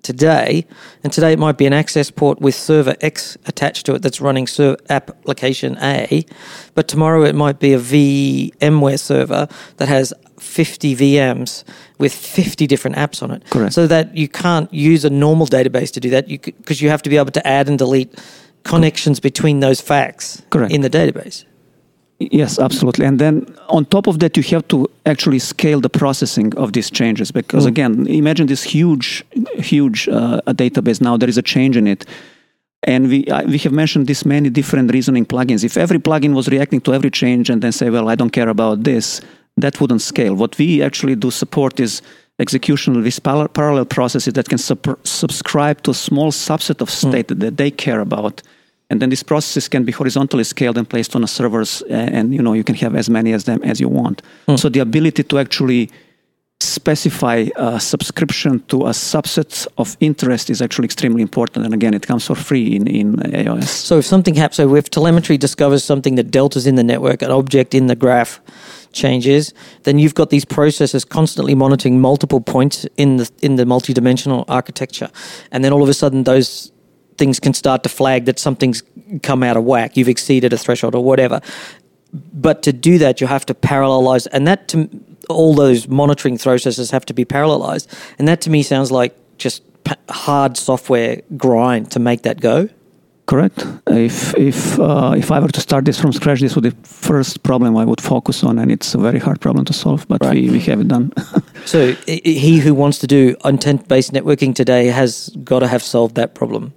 today, 0.05 0.64
and 1.02 1.12
today 1.12 1.32
it 1.32 1.38
might 1.38 1.59
be 1.59 1.66
an 1.66 1.72
access 1.72 2.11
port 2.11 2.40
with 2.40 2.55
server 2.55 2.94
X 3.00 3.36
attached 3.46 3.86
to 3.86 3.94
it 3.94 4.02
that's 4.02 4.20
running 4.20 4.46
ser- 4.46 4.76
application 4.88 5.76
A, 5.82 6.24
but 6.74 6.86
tomorrow 6.86 7.24
it 7.24 7.34
might 7.34 7.59
be 7.59 7.72
a 7.72 7.80
VMware 7.80 9.00
server 9.00 9.48
that 9.78 9.88
has 9.88 10.12
50 10.38 10.94
VMs 10.94 11.64
with 11.98 12.14
50 12.14 12.66
different 12.66 12.96
apps 12.96 13.22
on 13.22 13.32
it. 13.32 13.42
Correct. 13.50 13.72
So 13.72 13.86
that 13.88 14.16
you 14.16 14.28
can't 14.28 14.72
use 14.72 15.05
a 15.05 15.11
normal 15.11 15.46
database 15.46 15.90
to 15.92 16.00
do 16.00 16.11
that 16.11 16.28
because 16.28 16.80
you 16.80 16.90
have 16.90 17.02
to 17.02 17.11
be 17.11 17.16
able 17.16 17.32
to 17.32 17.46
add 17.46 17.68
and 17.68 17.78
delete 17.78 18.14
connections 18.62 19.20
between 19.20 19.61
those 19.61 19.80
facts 19.80 20.42
Correct. 20.50 20.72
in 20.72 20.82
the 20.82 20.90
database. 20.90 21.44
Yes, 22.18 22.58
absolutely. 22.58 23.06
And 23.06 23.18
then 23.18 23.46
on 23.68 23.84
top 23.86 24.06
of 24.06 24.20
that, 24.20 24.36
you 24.36 24.42
have 24.44 24.66
to 24.68 24.88
actually 25.04 25.40
scale 25.40 25.80
the 25.80 25.90
processing 25.90 26.54
of 26.56 26.72
these 26.72 26.90
changes 26.90 27.32
because, 27.32 27.66
again, 27.66 28.06
imagine 28.06 28.46
this 28.46 28.62
huge, 28.62 29.24
huge 29.56 30.08
uh, 30.08 30.40
database. 30.46 31.00
Now 31.00 31.16
there 31.16 31.28
is 31.28 31.38
a 31.38 31.42
change 31.42 31.76
in 31.76 31.86
it. 31.86 32.06
And 32.84 33.08
we, 33.08 33.28
I, 33.30 33.44
we 33.44 33.58
have 33.58 33.72
mentioned 33.72 34.06
this 34.06 34.24
many 34.24 34.48
different 34.48 34.92
reasoning 34.92 35.26
plugins. 35.26 35.64
If 35.64 35.76
every 35.76 35.98
plugin 35.98 36.34
was 36.34 36.48
reacting 36.48 36.80
to 36.82 36.94
every 36.94 37.10
change 37.10 37.50
and 37.50 37.62
then 37.62 37.72
say, 37.72 37.90
well, 37.90 38.08
I 38.08 38.14
don't 38.14 38.30
care 38.30 38.48
about 38.48 38.84
this, 38.84 39.20
that 39.56 39.80
wouldn't 39.80 40.02
scale. 40.02 40.34
What 40.34 40.56
we 40.58 40.82
actually 40.82 41.16
do 41.16 41.30
support 41.30 41.80
is 41.80 42.00
execution 42.38 43.02
with 43.02 43.22
par- 43.22 43.48
parallel 43.48 43.86
processes 43.86 44.34
that 44.34 44.48
can 44.48 44.58
sup- 44.58 45.00
subscribe 45.04 45.82
to 45.82 45.92
a 45.92 45.94
small 45.94 46.30
subset 46.30 46.80
of 46.80 46.90
state 46.90 47.28
that 47.28 47.56
they 47.56 47.70
care 47.70 48.00
about 48.00 48.42
and 48.91 49.01
then 49.01 49.11
these 49.11 49.22
processes 49.22 49.68
can 49.68 49.85
be 49.85 49.93
horizontally 49.93 50.45
scaled 50.45 50.78
and 50.78 50.89
placed 50.89 51.16
on 51.16 51.24
a 51.24 51.26
servers 51.26 51.82
and 51.89 52.35
you 52.35 52.43
know 52.43 52.53
you 52.53 52.64
can 52.64 52.74
have 52.74 52.95
as 52.95 53.09
many 53.09 53.32
as 53.32 53.45
them 53.45 53.61
as 53.62 53.80
you 53.80 53.89
want. 53.89 54.22
Hmm. 54.47 54.57
So 54.57 54.68
the 54.68 54.80
ability 54.80 55.22
to 55.24 55.39
actually 55.39 55.91
specify 56.61 57.47
a 57.57 57.78
subscription 57.78 58.61
to 58.68 58.87
a 58.87 58.91
subset 58.91 59.66
of 59.76 59.97
interest 60.01 60.51
is 60.51 60.62
actually 60.62 60.87
extremely 60.87 61.22
important. 61.22 61.64
And 61.64 61.74
again 61.74 61.95
it 61.95 62.07
comes 62.07 62.26
for 62.26 62.35
free 62.35 62.76
in, 62.76 62.87
in 62.87 63.16
aos 63.16 63.64
So 63.64 63.99
if 63.99 64.07
something 64.07 64.35
happens, 64.35 64.57
so 64.57 64.74
if 64.74 64.91
telemetry 64.91 65.39
discovers 65.39 65.85
something 65.85 66.14
that 66.16 66.30
deltas 66.30 66.66
in 66.66 66.74
the 66.76 66.85
network, 66.85 67.22
an 67.22 67.30
object 67.30 67.74
in 67.74 67.87
the 67.87 67.97
graph 67.97 68.41
changes, 68.93 69.53
then 69.82 69.99
you've 69.99 70.14
got 70.14 70.30
these 70.30 70.45
processes 70.45 71.05
constantly 71.05 71.55
monitoring 71.55 72.01
multiple 72.01 72.41
points 72.41 72.87
in 72.97 73.16
the 73.16 73.30
in 73.43 73.57
the 73.57 73.64
multidimensional 73.64 74.45
architecture, 74.49 75.11
and 75.51 75.64
then 75.64 75.72
all 75.72 75.82
of 75.82 75.89
a 75.89 75.95
sudden 75.95 76.24
those 76.24 76.70
things 77.18 77.40
can 77.40 77.54
start 77.54 77.82
to 77.82 77.88
flag 77.88 78.24
that 78.24 78.38
something's 78.38 78.82
come 79.22 79.42
out 79.42 79.56
of 79.56 79.64
whack. 79.64 79.96
You've 79.96 80.08
exceeded 80.08 80.52
a 80.52 80.58
threshold 80.58 80.94
or 80.94 81.04
whatever. 81.04 81.40
But 82.32 82.62
to 82.62 82.72
do 82.72 82.98
that, 82.98 83.20
you 83.20 83.26
have 83.26 83.44
to 83.46 83.54
parallelize, 83.54 84.26
and 84.32 84.46
that 84.46 84.68
to 84.68 84.88
all 85.28 85.54
those 85.54 85.88
monitoring 85.88 86.38
processes 86.38 86.90
have 86.90 87.04
to 87.06 87.14
be 87.14 87.24
parallelized, 87.24 87.86
and 88.18 88.28
that 88.28 88.40
to 88.42 88.50
me 88.50 88.62
sounds 88.62 88.92
like 88.92 89.14
just 89.38 89.62
p- 89.84 89.94
hard 90.08 90.56
software 90.56 91.22
grind 91.36 91.90
to 91.92 91.98
make 91.98 92.22
that 92.22 92.40
go. 92.40 92.68
correct 93.26 93.64
if 93.88 94.16
if 94.36 94.78
uh, 94.78 95.14
if 95.16 95.30
i 95.30 95.38
were 95.40 95.48
to 95.48 95.60
start 95.60 95.84
this 95.84 95.98
from 95.98 96.12
scratch 96.12 96.40
this 96.40 96.54
would 96.54 96.62
be 96.62 96.68
the 96.68 96.88
first 97.10 97.42
problem 97.42 97.74
i 97.82 97.84
would 97.90 98.00
focus 98.00 98.44
on 98.44 98.58
and 98.58 98.70
it's 98.70 98.94
a 98.94 98.98
very 98.98 99.18
hard 99.18 99.38
problem 99.40 99.64
to 99.64 99.72
solve 99.72 100.04
but 100.08 100.20
we, 100.30 100.50
we 100.50 100.60
have 100.60 100.80
it 100.84 100.88
done 100.88 101.10
So 101.64 101.92
he 102.06 102.58
who 102.58 102.74
wants 102.74 102.98
to 102.98 103.06
do 103.06 103.36
intent-based 103.44 104.12
networking 104.12 104.54
today 104.54 104.86
has 104.88 105.30
got 105.44 105.60
to 105.60 105.68
have 105.68 105.82
solved 105.82 106.14
that 106.16 106.34
problem, 106.34 106.74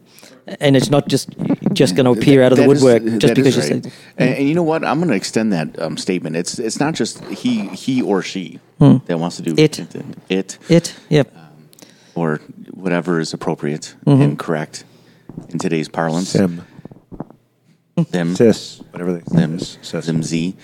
and 0.59 0.75
it's 0.75 0.89
not 0.89 1.07
just 1.07 1.29
just 1.73 1.95
going 1.95 2.05
to 2.05 2.19
appear 2.19 2.41
out 2.43 2.51
of 2.51 2.57
the 2.57 2.63
That 2.65 2.71
is- 2.71 2.83
woodwork 2.83 3.03
just 3.19 3.33
that 3.35 3.37
is 3.37 3.43
because 3.43 3.55
you 3.57 3.61
said. 3.61 3.91
And, 4.17 4.29
and 4.37 4.47
you 4.49 4.55
know 4.55 4.63
what? 4.63 4.83
I'm 4.83 4.97
going 4.99 5.09
to 5.09 5.15
extend 5.15 5.53
that 5.53 5.79
um, 5.81 5.97
statement. 5.97 6.35
It's 6.35 6.57
it's 6.59 6.79
not 6.79 6.93
just 6.95 7.23
he 7.25 7.67
he 7.69 8.01
or 8.01 8.21
she 8.21 8.59
that 8.79 9.19
wants 9.19 9.35
to 9.37 9.41
do 9.41 9.53
It. 9.57 9.79
it 10.29 10.57
It, 10.69 10.95
yep. 11.09 11.33
or 12.15 12.37
whatever 12.71 13.19
is 13.19 13.33
appropriate 13.33 13.95
Mm-hmm. 14.05 14.21
and 14.21 14.39
correct 14.39 14.83
in 15.49 15.59
today's 15.59 15.89
parlance. 15.89 16.29
Sim, 16.29 16.61
Them. 18.11 18.35
sis, 18.35 18.79
whatever 18.91 19.13
they 19.13 19.21
them, 19.35 19.59
sis. 19.59 20.05
them 20.05 20.21
Z, 20.23 20.55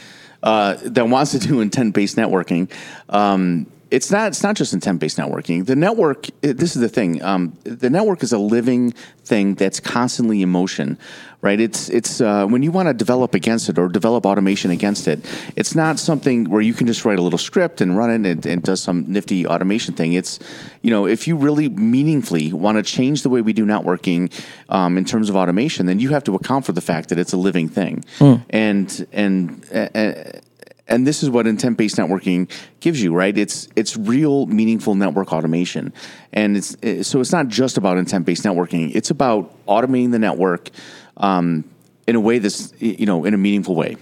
uh, 0.44 0.78
that 0.84 1.08
wants 1.10 1.32
to 1.32 1.40
do 1.40 1.62
intent-based 1.62 2.16
networking. 2.16 2.70
Um, 3.10 3.66
it's 3.94 4.10
not. 4.10 4.30
It's 4.30 4.42
not 4.42 4.56
just 4.56 4.74
intent-based 4.74 5.18
networking. 5.18 5.68
The 5.68 5.76
network. 5.76 6.28
This 6.42 6.76
is 6.76 6.82
the 6.82 6.90
thing. 6.90 7.22
Um, 7.22 7.56
the 7.64 7.92
network 7.92 8.24
is 8.24 8.34
a 8.34 8.40
living 8.40 8.92
thing 9.24 9.54
that's 9.54 9.80
constantly 9.80 10.42
in 10.42 10.50
motion, 10.50 10.98
right? 11.42 11.60
It's 11.60 11.90
it's 11.90 12.20
uh, 12.20 12.48
when 12.48 12.64
you 12.64 12.72
want 12.72 12.88
to 12.88 12.96
develop 12.96 13.36
against 13.36 13.70
it 13.70 13.78
or 13.78 13.88
develop 13.90 14.26
automation 14.26 14.72
against 14.72 15.08
it. 15.08 15.24
It's 15.56 15.76
not 15.76 16.00
something 16.00 16.50
where 16.50 16.62
you 16.62 16.74
can 16.74 16.88
just 16.88 17.06
write 17.06 17.20
a 17.20 17.22
little 17.22 17.38
script 17.38 17.82
and 17.82 17.96
run 17.96 18.10
it 18.10 18.28
and, 18.28 18.46
and 18.48 18.64
does 18.64 18.82
some 18.82 19.06
nifty 19.08 19.46
automation 19.46 19.94
thing. 19.94 20.14
It's 20.14 20.40
you 20.82 20.90
know 20.90 21.06
if 21.06 21.28
you 21.28 21.36
really 21.36 21.70
meaningfully 21.70 22.52
want 22.52 22.78
to 22.78 22.84
change 22.84 23.22
the 23.22 23.30
way 23.30 23.42
we 23.42 23.54
do 23.54 23.64
networking 23.64 24.34
um, 24.70 24.98
in 24.98 25.06
terms 25.06 25.30
of 25.30 25.36
automation, 25.36 25.86
then 25.86 26.00
you 26.00 26.10
have 26.10 26.24
to 26.24 26.34
account 26.34 26.66
for 26.66 26.72
the 26.72 26.82
fact 26.82 27.10
that 27.10 27.20
it's 27.20 27.34
a 27.34 27.38
living 27.38 27.70
thing, 27.70 28.04
and 28.50 29.08
and. 29.12 29.64
Uh, 29.72 30.40
and 30.88 31.08
this 31.08 31.24
is 31.24 31.30
what 31.30 31.48
intent-based 31.48 31.96
networking 31.96 32.50
gives 32.80 33.02
you, 33.02 33.14
right? 33.14 33.38
It's 33.38 33.68
it's 33.76 33.96
real, 33.96 34.46
meaningful 34.48 34.96
network 34.96 35.32
automation, 35.32 35.94
and 36.34 36.58
it's 36.58 36.76
it- 36.82 37.06
so 37.06 37.20
it's 37.22 37.32
not 37.32 37.48
just 37.48 37.78
about 37.78 37.98
intent-based 37.98 38.44
networking. 38.44 38.94
It's 38.96 39.10
about 39.10 39.54
automating 39.66 40.12
the 40.12 40.20
network 40.20 40.70
um, 41.18 41.64
in 42.08 42.16
a 42.16 42.20
way 42.20 42.40
that's 42.40 42.74
you 42.80 43.06
know 43.06 43.24
in 43.26 43.34
a 43.34 43.38
meaningful 43.38 43.76
way. 43.76 43.96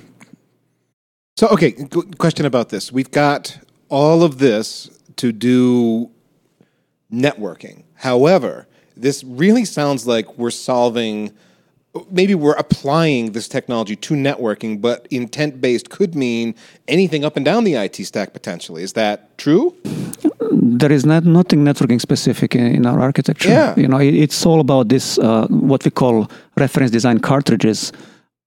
So, 1.38 1.48
okay, 1.50 1.72
question 2.18 2.46
about 2.46 2.70
this. 2.70 2.92
We've 2.92 3.10
got 3.10 3.58
all 3.90 4.22
of 4.24 4.38
this 4.38 4.90
to 5.18 5.32
do 5.32 6.12
networking. 7.12 7.84
However, 7.96 8.68
this 8.96 9.24
really 9.24 9.66
sounds 9.66 10.06
like 10.06 10.38
we're 10.38 10.50
solving 10.52 11.32
maybe 12.10 12.36
we're 12.36 12.54
applying 12.54 13.34
this 13.34 13.48
technology 13.48 13.96
to 13.96 14.14
networking, 14.14 14.82
but 14.82 15.08
intent 15.12 15.60
based 15.62 15.90
could 15.90 16.16
mean 16.16 16.56
anything 16.88 17.26
up 17.26 17.36
and 17.36 17.46
down 17.46 17.64
the 17.64 17.76
IT 17.76 17.96
stack 18.06 18.34
potentially. 18.34 18.84
Is 18.84 18.94
that 18.94 19.38
true? 19.38 19.76
There 20.52 20.92
is 20.92 21.06
not 21.06 21.24
nothing 21.26 21.64
networking 21.64 22.00
specific 22.00 22.56
in, 22.56 22.66
in 22.76 22.86
our 22.86 23.00
architecture. 23.00 23.50
Yeah. 23.50 23.74
You 23.78 23.88
know, 23.88 24.00
it, 24.00 24.14
it's 24.14 24.46
all 24.46 24.60
about 24.60 24.90
this 24.90 25.20
uh, 25.20 25.48
what 25.48 25.84
we 25.84 25.92
call 25.92 26.30
reference 26.58 26.92
design 26.92 27.20
cartridges. 27.20 27.92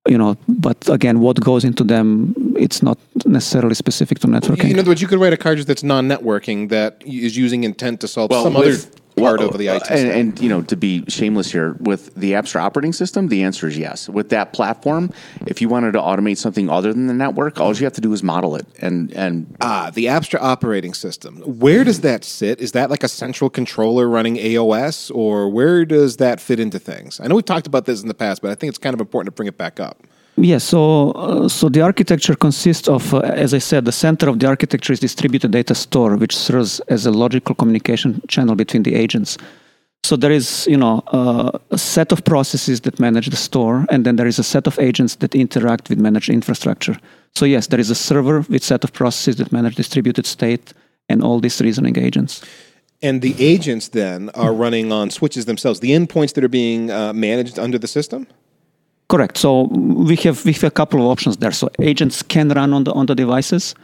You 0.07 0.19
know, 0.19 0.37
but 0.47 0.87
again, 0.91 1.21
what 1.21 1.41
goes 1.41 1.65
into 1.65 1.83
them, 1.83 2.35
it's 2.59 2.83
not 2.83 2.99
necessarily 3.25 3.75
specific 3.75 4.19
to 4.19 4.27
networking. 4.27 4.71
In 4.71 4.79
other 4.79 4.91
words, 4.91 5.01
you 5.01 5.09
could 5.09 5.19
write 5.19 5.33
a 5.33 5.39
cartridge 5.39 5.65
that's 5.65 5.83
non-networking 5.83 6.69
that 6.69 7.03
is 7.07 7.39
using 7.39 7.65
intent 7.65 8.03
to 8.03 8.09
solve 8.09 8.31
some 8.31 8.55
other 8.55 8.67
with- 8.67 9.01
part 9.17 9.41
well, 9.41 9.51
of 9.51 9.59
the 9.59 9.69
IT 9.69 9.83
uh, 9.83 9.95
and, 9.95 10.11
and 10.11 10.41
you 10.41 10.49
know, 10.49 10.63
to 10.63 10.77
be 10.77 11.05
shameless 11.09 11.53
here, 11.53 11.77
with 11.81 12.15
the 12.15 12.33
Apstra 12.33 12.61
operating 12.61 12.93
system, 12.93 13.29
the 13.29 13.45
answer 13.45 13.69
is 13.69 13.79
yes. 13.79 14.09
With 14.09 14.31
that 14.31 14.53
platform, 14.53 15.13
if 15.47 15.61
you 15.61 15.69
wanted 15.69 15.93
to 15.93 16.01
automate 16.01 16.39
something 16.39 16.69
other 16.69 16.93
than 16.93 17.07
the 17.07 17.15
network, 17.15 17.61
all 17.61 17.75
you 17.75 17.85
have 17.85 17.93
to 17.95 18.01
do 18.01 18.13
is 18.13 18.23
model 18.23 18.57
it. 18.57 18.67
And 18.81 19.13
and 19.13 19.57
Ah, 19.61 19.91
the 19.93 20.07
Apstra 20.07 20.41
operating 20.41 20.95
system. 20.95 21.37
Where 21.39 21.85
does 21.85 22.01
that 22.01 22.25
sit? 22.25 22.61
Is 22.61 22.73
that 22.73 22.91
like 22.91 23.03
a 23.03 23.09
central 23.09 23.51
controller 23.51 24.09
running 24.09 24.37
AOS, 24.37 25.15
or 25.15 25.49
where 25.49 25.85
does 25.85 26.17
that 26.19 26.41
fit 26.41 26.61
into 26.61 26.79
things? 26.79 27.21
I 27.21 27.27
know 27.27 27.37
we've 27.37 27.45
talked 27.45 27.67
about 27.67 27.87
this 27.87 28.03
in 28.03 28.09
the 28.09 28.15
past, 28.15 28.43
but 28.43 28.51
I 28.51 28.55
think 28.55 28.69
it's 28.69 28.79
kind 28.79 28.95
of 28.95 29.01
important 29.01 29.27
to 29.29 29.37
bring 29.37 29.49
it 29.49 29.59
back 29.59 29.81
up. 29.81 30.03
Yes, 30.37 30.65
so 30.65 31.13
uh, 31.13 31.49
so 31.49 31.69
the 31.69 31.81
architecture 31.81 32.35
consists 32.35 32.89
of, 32.89 33.15
uh, 33.15 33.19
as 33.21 33.55
I 33.55 33.59
said, 33.59 33.85
the 33.85 33.93
center 33.93 34.29
of 34.29 34.41
the 34.41 34.49
architecture 34.49 34.93
is 34.93 34.99
distributed 34.99 35.53
data 35.53 35.75
store, 35.75 36.17
which 36.17 36.37
serves 36.37 36.81
as 36.89 37.07
a 37.07 37.13
logical 37.13 37.55
communication 37.55 38.21
channel 38.27 38.57
between 38.57 38.83
the 38.83 38.97
agents. 38.97 39.39
So 40.03 40.17
there 40.17 40.33
is, 40.33 40.67
you 40.67 40.77
know, 40.77 41.03
uh, 41.07 41.59
a 41.71 41.79
set 41.79 42.13
of 42.13 42.25
processes 42.25 42.81
that 42.81 42.99
manage 42.99 43.29
the 43.29 43.37
store, 43.37 43.87
and 43.89 44.05
then 44.05 44.17
there 44.17 44.27
is 44.27 44.39
a 44.39 44.43
set 44.43 44.67
of 44.67 44.79
agents 44.79 45.17
that 45.17 45.35
interact 45.35 45.89
with 45.89 45.99
managed 45.99 46.29
infrastructure. 46.29 46.99
So 47.37 47.47
yes, 47.47 47.69
there 47.69 47.81
is 47.81 47.91
a 47.91 47.95
server 47.95 48.41
with 48.41 48.63
set 48.63 48.85
of 48.85 48.93
processes 48.93 49.37
that 49.37 49.53
manage 49.53 49.77
distributed 49.77 50.27
state 50.27 50.75
and 51.09 51.23
all 51.23 51.41
these 51.41 51.61
reasoning 51.61 51.97
agents. 51.97 52.45
And 53.03 53.23
the 53.23 53.35
agents 53.39 53.89
then 53.89 54.31
are 54.31 54.53
running 54.53 54.93
on 54.93 55.11
switches 55.11 55.45
themselves, 55.45 55.81
the 55.81 55.93
endpoints 55.93 56.35
that 56.35 56.45
are 56.45 56.49
being 56.49 56.91
uh, 56.91 57.13
managed 57.13 57.59
under 57.59 57.79
the 57.79 57.89
system. 57.89 58.27
Correct. 59.15 59.39
So 59.39 59.69
we 60.11 60.17
have 60.17 60.45
we 60.45 60.53
have 60.53 60.65
a 60.65 60.71
couple 60.71 60.99
of 61.01 61.07
options 61.07 61.37
there. 61.37 61.53
So 61.53 61.69
agents 61.81 62.23
can 62.23 62.49
run 62.49 62.73
on 62.73 62.83
the 62.85 62.93
on 62.93 63.07
the 63.07 63.15
devices, 63.15 63.75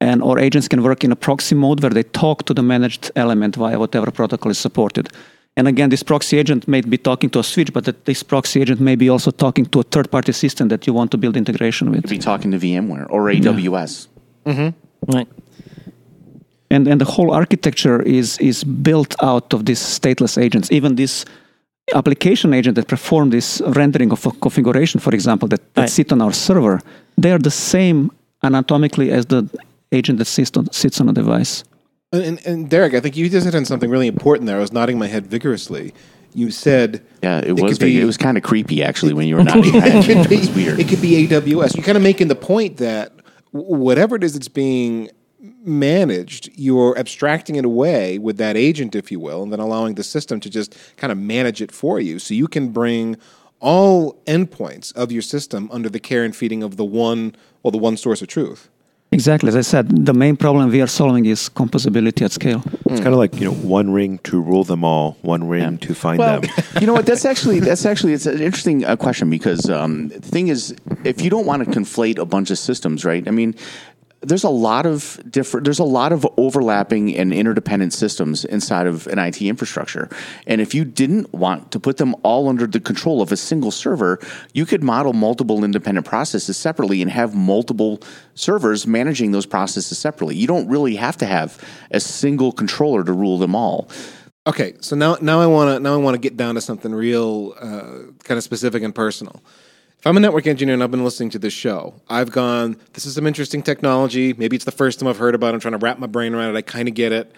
and 0.00 0.20
or 0.20 0.40
agents 0.40 0.68
can 0.68 0.82
work 0.82 1.04
in 1.04 1.12
a 1.12 1.16
proxy 1.16 1.54
mode 1.54 1.80
where 1.80 1.94
they 1.94 2.02
talk 2.02 2.44
to 2.46 2.54
the 2.54 2.62
managed 2.62 3.12
element 3.14 3.56
via 3.56 3.78
whatever 3.78 4.10
protocol 4.10 4.50
is 4.50 4.58
supported. 4.58 5.08
And 5.56 5.68
again, 5.68 5.90
this 5.90 6.02
proxy 6.02 6.38
agent 6.38 6.66
may 6.66 6.80
be 6.80 6.98
talking 6.98 7.30
to 7.30 7.38
a 7.38 7.42
switch, 7.42 7.72
but 7.72 7.84
that 7.84 8.04
this 8.04 8.24
proxy 8.24 8.62
agent 8.62 8.80
may 8.80 8.96
be 8.96 9.08
also 9.08 9.30
talking 9.30 9.66
to 9.66 9.80
a 9.80 9.82
third-party 9.82 10.32
system 10.32 10.68
that 10.68 10.86
you 10.86 10.94
want 10.94 11.10
to 11.10 11.18
build 11.18 11.36
integration 11.36 11.90
with. 11.92 12.08
be 12.08 12.18
talking 12.18 12.50
to 12.50 12.58
VMware 12.58 13.06
or 13.10 13.30
AWS. 13.30 14.08
Mm-hmm. 14.44 14.70
Right. 15.16 15.28
And 16.70 16.88
and 16.88 17.00
the 17.00 17.10
whole 17.14 17.32
architecture 17.32 18.02
is 18.02 18.38
is 18.38 18.64
built 18.64 19.14
out 19.22 19.54
of 19.54 19.64
these 19.64 19.80
stateless 19.98 20.36
agents. 20.36 20.72
Even 20.72 20.96
this 20.96 21.24
application 21.94 22.52
agent 22.54 22.74
that 22.76 22.86
perform 22.88 23.30
this 23.30 23.60
rendering 23.66 24.12
of 24.12 24.24
a 24.26 24.30
configuration, 24.30 25.00
for 25.00 25.14
example, 25.14 25.48
that, 25.48 25.60
that 25.74 25.82
Right. 25.82 25.90
sit 25.90 26.12
on 26.12 26.20
our 26.20 26.32
server, 26.32 26.80
they 27.18 27.32
are 27.32 27.38
the 27.38 27.50
same 27.50 28.10
anatomically 28.42 29.10
as 29.10 29.26
the 29.26 29.48
agent 29.92 30.18
that 30.18 30.26
sits 30.26 30.56
on, 30.56 30.70
sits 30.72 31.00
on 31.00 31.08
a 31.08 31.12
device. 31.12 31.64
And, 32.12 32.22
and, 32.22 32.46
and 32.46 32.70
Derick, 32.70 32.94
I 32.94 33.00
think 33.00 33.16
you 33.16 33.28
just 33.28 33.44
hit 33.44 33.54
on 33.54 33.64
something 33.64 33.90
really 33.90 34.06
important 34.08 34.46
there. 34.46 34.56
I 34.56 34.60
was 34.60 34.72
nodding 34.72 34.98
my 34.98 35.06
head 35.06 35.26
vigorously. 35.26 35.92
You 36.34 36.50
said 36.50 37.02
Yeah, 37.22 37.38
it, 37.38 37.48
It 37.48 37.52
was. 37.60 37.78
could 37.78 37.84
be- 37.86 38.00
it 38.00 38.04
was 38.04 38.16
kind 38.16 38.36
of 38.36 38.42
creepy 38.44 38.82
actually 38.82 39.12
when 39.12 39.26
you 39.28 39.36
were 39.36 39.44
nodding. 39.50 39.74
your 39.74 39.84
it 39.84 40.04
could 40.04 40.28
be 40.28 40.36
It's 40.36 40.48
weird. 40.54 40.78
It 40.80 40.88
could 40.88 41.02
be 41.02 41.26
AWS. 41.26 41.76
You're 41.76 41.84
kind 41.84 41.96
of 41.96 42.02
making 42.02 42.28
the 42.28 42.36
point 42.36 42.76
that 42.78 43.12
whatever 43.52 44.14
it 44.16 44.22
is 44.24 44.34
that's 44.34 44.48
being 44.48 45.10
managed, 45.40 46.50
you're 46.54 46.98
abstracting 46.98 47.56
it 47.56 47.64
away 47.64 48.18
with 48.18 48.36
that 48.38 48.56
agent, 48.56 48.94
if 48.94 49.10
you 49.10 49.20
will, 49.20 49.42
and 49.42 49.52
then 49.52 49.60
allowing 49.60 49.94
the 49.94 50.04
system 50.04 50.40
to 50.40 50.50
just 50.50 50.76
kind 50.96 51.10
of 51.10 51.18
manage 51.18 51.62
it 51.62 51.72
for 51.72 52.00
you. 52.00 52.18
So 52.18 52.34
you 52.34 52.48
can 52.48 52.68
bring 52.68 53.16
all 53.60 54.14
endpoints 54.26 54.94
of 54.94 55.12
your 55.12 55.22
system 55.22 55.68
under 55.72 55.88
the 55.88 56.00
care 56.00 56.24
and 56.24 56.34
feeding 56.34 56.62
of 56.62 56.76
the 56.76 56.84
one, 56.84 57.34
well, 57.62 57.70
the 57.70 57.78
one 57.78 57.96
source 57.96 58.22
of 58.22 58.28
truth. 58.28 58.68
Exactly. 59.12 59.48
As 59.48 59.56
I 59.56 59.62
said, 59.62 60.06
the 60.06 60.14
main 60.14 60.36
problem 60.36 60.70
we 60.70 60.80
are 60.80 60.86
solving 60.86 61.26
is 61.26 61.48
composability 61.48 62.22
at 62.22 62.30
scale. 62.30 62.62
It's 62.86 63.00
kind 63.00 63.08
of 63.08 63.16
like 63.16 63.34
you 63.34 63.44
know, 63.44 63.54
one 63.54 63.90
ring 63.92 64.18
to 64.18 64.40
rule 64.40 64.62
them 64.62 64.84
all, 64.84 65.16
one 65.22 65.48
ring 65.48 65.78
to 65.78 65.94
find 65.94 66.20
Well, 66.20 66.40
them. 66.40 66.50
you 66.80 66.86
know 66.86 66.92
what? 66.92 67.06
That's 67.06 67.24
actually 67.24 67.58
that's 67.58 67.84
actually 67.84 68.12
it's 68.12 68.26
an 68.26 68.40
interesting 68.40 68.84
uh, 68.84 68.94
question 68.94 69.28
because 69.28 69.68
um, 69.68 70.08
the 70.08 70.20
thing 70.20 70.46
is, 70.46 70.76
if 71.02 71.20
you 71.22 71.28
don't 71.28 71.44
want 71.44 71.64
to 71.64 71.70
conflate 71.70 72.18
a 72.18 72.24
bunch 72.24 72.52
of 72.52 72.58
systems, 72.58 73.04
right? 73.04 73.26
I 73.26 73.32
mean, 73.32 73.56
there's 74.22 74.44
a 74.44 74.50
lot 74.50 74.84
of 74.84 75.18
different 75.28 75.64
there's 75.64 75.78
a 75.78 75.84
lot 75.84 76.12
of 76.12 76.26
overlapping 76.36 77.16
and 77.16 77.32
interdependent 77.32 77.92
systems 77.92 78.44
inside 78.44 78.86
of 78.86 79.06
an 79.06 79.18
IT 79.18 79.40
infrastructure. 79.40 80.08
And 80.46 80.60
if 80.60 80.74
you 80.74 80.84
didn't 80.84 81.32
want 81.32 81.72
to 81.72 81.80
put 81.80 81.96
them 81.96 82.14
all 82.22 82.48
under 82.48 82.66
the 82.66 82.80
control 82.80 83.22
of 83.22 83.32
a 83.32 83.36
single 83.36 83.70
server, 83.70 84.18
you 84.52 84.66
could 84.66 84.82
model 84.82 85.14
multiple 85.14 85.64
independent 85.64 86.06
processes 86.06 86.56
separately 86.56 87.00
and 87.00 87.10
have 87.10 87.34
multiple 87.34 88.02
servers 88.34 88.86
managing 88.86 89.32
those 89.32 89.46
processes 89.46 89.98
separately. 89.98 90.36
You 90.36 90.46
don't 90.46 90.68
really 90.68 90.96
have 90.96 91.16
to 91.18 91.26
have 91.26 91.62
a 91.90 92.00
single 92.00 92.52
controller 92.52 93.02
to 93.04 93.12
rule 93.12 93.38
them 93.38 93.54
all. 93.54 93.88
Okay, 94.46 94.74
so 94.80 94.96
now 94.96 95.16
now 95.20 95.40
I 95.40 95.46
want 95.46 95.76
to 95.76 95.80
now 95.80 95.94
I 95.94 95.96
want 95.96 96.14
to 96.14 96.20
get 96.20 96.36
down 96.36 96.56
to 96.56 96.60
something 96.60 96.94
real 96.94 97.54
uh, 97.58 98.12
kind 98.24 98.36
of 98.36 98.42
specific 98.42 98.82
and 98.82 98.94
personal. 98.94 99.42
If 100.00 100.06
I'm 100.06 100.16
a 100.16 100.20
network 100.20 100.46
engineer 100.46 100.72
and 100.72 100.82
I've 100.82 100.90
been 100.90 101.04
listening 101.04 101.28
to 101.30 101.38
this 101.38 101.52
show, 101.52 101.92
I've 102.08 102.30
gone, 102.30 102.78
this 102.94 103.04
is 103.04 103.16
some 103.16 103.26
interesting 103.26 103.62
technology. 103.62 104.32
Maybe 104.32 104.56
it's 104.56 104.64
the 104.64 104.72
first 104.72 104.98
time 104.98 105.06
I've 105.10 105.18
heard 105.18 105.34
about 105.34 105.48
it. 105.48 105.56
I'm 105.56 105.60
trying 105.60 105.72
to 105.72 105.78
wrap 105.78 105.98
my 105.98 106.06
brain 106.06 106.34
around 106.34 106.54
it. 106.54 106.58
I 106.58 106.62
kind 106.62 106.88
of 106.88 106.94
get 106.94 107.12
it. 107.12 107.30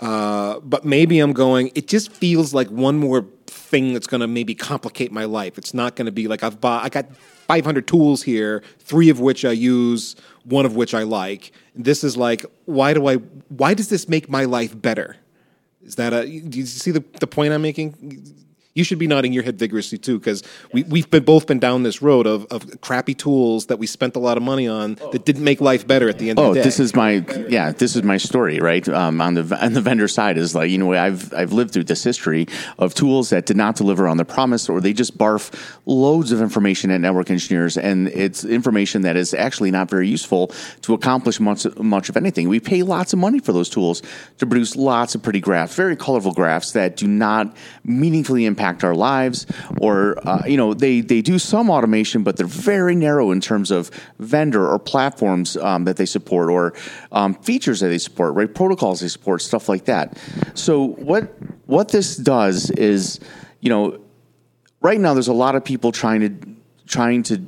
Uh, 0.00 0.58
but 0.58 0.84
maybe 0.84 1.20
I'm 1.20 1.32
going, 1.32 1.70
it 1.76 1.86
just 1.86 2.10
feels 2.10 2.52
like 2.52 2.66
one 2.66 2.98
more 2.98 3.24
thing 3.46 3.92
that's 3.92 4.08
going 4.08 4.22
to 4.22 4.26
maybe 4.26 4.56
complicate 4.56 5.12
my 5.12 5.24
life. 5.24 5.56
It's 5.56 5.72
not 5.72 5.94
going 5.94 6.06
to 6.06 6.12
be 6.12 6.26
like 6.26 6.42
I've 6.42 6.60
bought, 6.60 6.82
I 6.82 6.88
got 6.88 7.14
500 7.14 7.86
tools 7.86 8.24
here, 8.24 8.64
three 8.80 9.08
of 9.08 9.20
which 9.20 9.44
I 9.44 9.52
use, 9.52 10.16
one 10.42 10.66
of 10.66 10.74
which 10.74 10.94
I 10.94 11.04
like. 11.04 11.52
This 11.76 12.02
is 12.02 12.16
like, 12.16 12.44
why 12.64 12.92
do 12.92 13.06
I, 13.06 13.18
why 13.50 13.72
does 13.72 13.88
this 13.88 14.08
make 14.08 14.28
my 14.28 14.46
life 14.46 14.82
better? 14.82 15.18
Is 15.84 15.94
that 15.94 16.12
a? 16.12 16.26
Do 16.26 16.58
you 16.58 16.66
see 16.66 16.90
the, 16.90 17.04
the 17.20 17.28
point 17.28 17.52
I'm 17.52 17.62
making? 17.62 18.34
You 18.76 18.82
should 18.82 18.98
be 18.98 19.06
nodding 19.06 19.32
your 19.32 19.44
head 19.44 19.56
vigorously 19.56 19.98
too, 19.98 20.18
because 20.18 20.42
we, 20.72 20.82
we've 20.82 21.08
been 21.08 21.22
both 21.22 21.46
been 21.46 21.60
down 21.60 21.84
this 21.84 22.02
road 22.02 22.26
of, 22.26 22.44
of 22.50 22.80
crappy 22.80 23.14
tools 23.14 23.66
that 23.66 23.78
we 23.78 23.86
spent 23.86 24.16
a 24.16 24.18
lot 24.18 24.36
of 24.36 24.42
money 24.42 24.66
on 24.66 24.96
that 25.12 25.24
didn't 25.24 25.44
make 25.44 25.60
life 25.60 25.86
better 25.86 26.08
at 26.08 26.18
the 26.18 26.28
end 26.28 26.40
Oh, 26.40 26.48
of 26.48 26.54
the 26.54 26.60
day. 26.60 26.64
this 26.64 26.80
is 26.80 26.92
my 26.92 27.24
yeah. 27.48 27.70
This 27.70 27.94
is 27.94 28.02
my 28.02 28.16
story, 28.16 28.58
right? 28.58 28.86
Um, 28.88 29.20
on 29.20 29.34
the 29.34 29.64
on 29.64 29.74
the 29.74 29.80
vendor 29.80 30.08
side 30.08 30.36
is 30.38 30.56
like 30.56 30.70
you 30.70 30.78
know 30.78 30.92
I've 30.92 31.32
I've 31.32 31.52
lived 31.52 31.72
through 31.72 31.84
this 31.84 32.02
history 32.02 32.48
of 32.80 32.94
tools 32.94 33.30
that 33.30 33.46
did 33.46 33.56
not 33.56 33.76
deliver 33.76 34.08
on 34.08 34.16
the 34.16 34.24
promise, 34.24 34.68
or 34.68 34.80
they 34.80 34.92
just 34.92 35.16
barf 35.16 35.54
loads 35.86 36.32
of 36.32 36.40
information 36.42 36.90
at 36.90 37.00
network 37.00 37.30
engineers, 37.30 37.76
and 37.78 38.08
it's 38.08 38.44
information 38.44 39.02
that 39.02 39.14
is 39.14 39.34
actually 39.34 39.70
not 39.70 39.88
very 39.88 40.08
useful 40.08 40.48
to 40.82 40.94
accomplish 40.94 41.38
much 41.38 41.64
much 41.78 42.08
of 42.08 42.16
anything. 42.16 42.48
We 42.48 42.58
pay 42.58 42.82
lots 42.82 43.12
of 43.12 43.20
money 43.20 43.38
for 43.38 43.52
those 43.52 43.68
tools 43.70 44.02
to 44.38 44.46
produce 44.48 44.74
lots 44.74 45.14
of 45.14 45.22
pretty 45.22 45.40
graphs, 45.40 45.76
very 45.76 45.94
colorful 45.94 46.32
graphs 46.32 46.72
that 46.72 46.96
do 46.96 47.06
not 47.06 47.56
meaningfully 47.84 48.46
impact 48.46 48.63
our 48.84 48.94
lives, 48.94 49.46
or 49.80 50.16
uh, 50.26 50.42
you 50.46 50.56
know 50.56 50.72
they 50.72 51.00
they 51.00 51.20
do 51.20 51.38
some 51.38 51.68
automation, 51.68 52.22
but 52.22 52.36
they're 52.36 52.46
very 52.46 52.94
narrow 52.94 53.30
in 53.30 53.40
terms 53.40 53.70
of 53.70 53.90
vendor 54.18 54.66
or 54.66 54.78
platforms 54.78 55.56
um, 55.58 55.84
that 55.84 55.96
they 55.96 56.06
support 56.06 56.48
or 56.48 56.72
um, 57.12 57.34
features 57.34 57.80
that 57.80 57.88
they 57.88 57.98
support, 57.98 58.34
right? 58.34 58.54
Protocols 58.54 59.00
they 59.00 59.08
support, 59.08 59.42
stuff 59.42 59.68
like 59.68 59.84
that. 59.84 60.18
So 60.54 60.82
what 60.82 61.34
what 61.66 61.88
this 61.88 62.16
does 62.16 62.70
is, 62.70 63.20
you 63.60 63.70
know, 63.70 64.00
right 64.80 65.00
now 65.00 65.14
there's 65.14 65.28
a 65.28 65.34
lot 65.34 65.54
of 65.54 65.64
people 65.64 65.92
trying 65.92 66.20
to 66.20 66.54
trying 66.86 67.22
to 67.24 67.42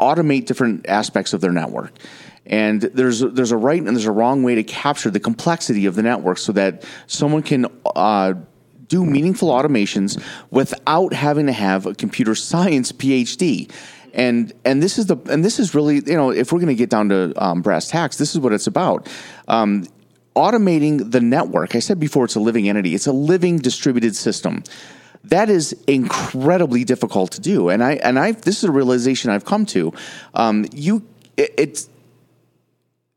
automate 0.00 0.46
different 0.46 0.88
aspects 0.88 1.32
of 1.32 1.40
their 1.40 1.52
network. 1.52 1.92
And 2.44 2.80
there's 2.82 3.20
there's 3.20 3.50
a 3.50 3.56
right 3.56 3.78
and 3.78 3.88
there's 3.88 4.06
a 4.06 4.12
wrong 4.12 4.42
way 4.42 4.54
to 4.54 4.62
capture 4.62 5.10
the 5.10 5.18
complexity 5.18 5.86
of 5.86 5.96
the 5.96 6.02
network 6.02 6.38
so 6.38 6.52
that 6.52 6.84
someone 7.06 7.42
can 7.42 7.66
uh, 7.96 8.34
do 8.88 9.04
meaningful 9.04 9.50
automations 9.50 10.22
without 10.50 11.12
having 11.12 11.46
to 11.46 11.52
have 11.52 11.86
a 11.86 11.94
computer 11.94 12.34
science 12.34 12.92
PhD. 12.92 13.70
And 14.14 14.52
and 14.64 14.82
this 14.82 14.98
is 14.98 15.06
the 15.06 15.16
and 15.28 15.44
this 15.44 15.58
is 15.58 15.74
really 15.74 15.96
you 15.96 16.14
know 16.14 16.30
if 16.30 16.52
we're 16.52 16.58
going 16.58 16.68
to 16.68 16.74
get 16.74 16.90
down 16.90 17.10
to 17.10 17.32
um, 17.42 17.62
brass 17.62 17.88
tacks, 17.88 18.16
this 18.16 18.34
is 18.34 18.40
what 18.40 18.52
it's 18.52 18.66
about. 18.66 19.08
Um, 19.48 19.86
automating 20.34 21.10
the 21.10 21.20
network. 21.20 21.74
I 21.74 21.78
said 21.78 21.98
before, 21.98 22.24
it's 22.24 22.34
a 22.34 22.40
living 22.40 22.68
entity. 22.68 22.94
It's 22.94 23.06
a 23.06 23.12
living 23.12 23.58
distributed 23.58 24.14
system 24.14 24.62
that 25.26 25.50
is 25.50 25.72
incredibly 25.86 26.84
difficult 26.84 27.32
to 27.32 27.40
do. 27.40 27.68
And 27.68 27.82
I 27.82 27.94
and 27.94 28.18
I 28.18 28.32
this 28.32 28.58
is 28.58 28.64
a 28.64 28.72
realization 28.72 29.30
I've 29.30 29.44
come 29.44 29.66
to. 29.66 29.92
Um, 30.34 30.66
you 30.72 31.06
it, 31.36 31.54
it's 31.58 31.88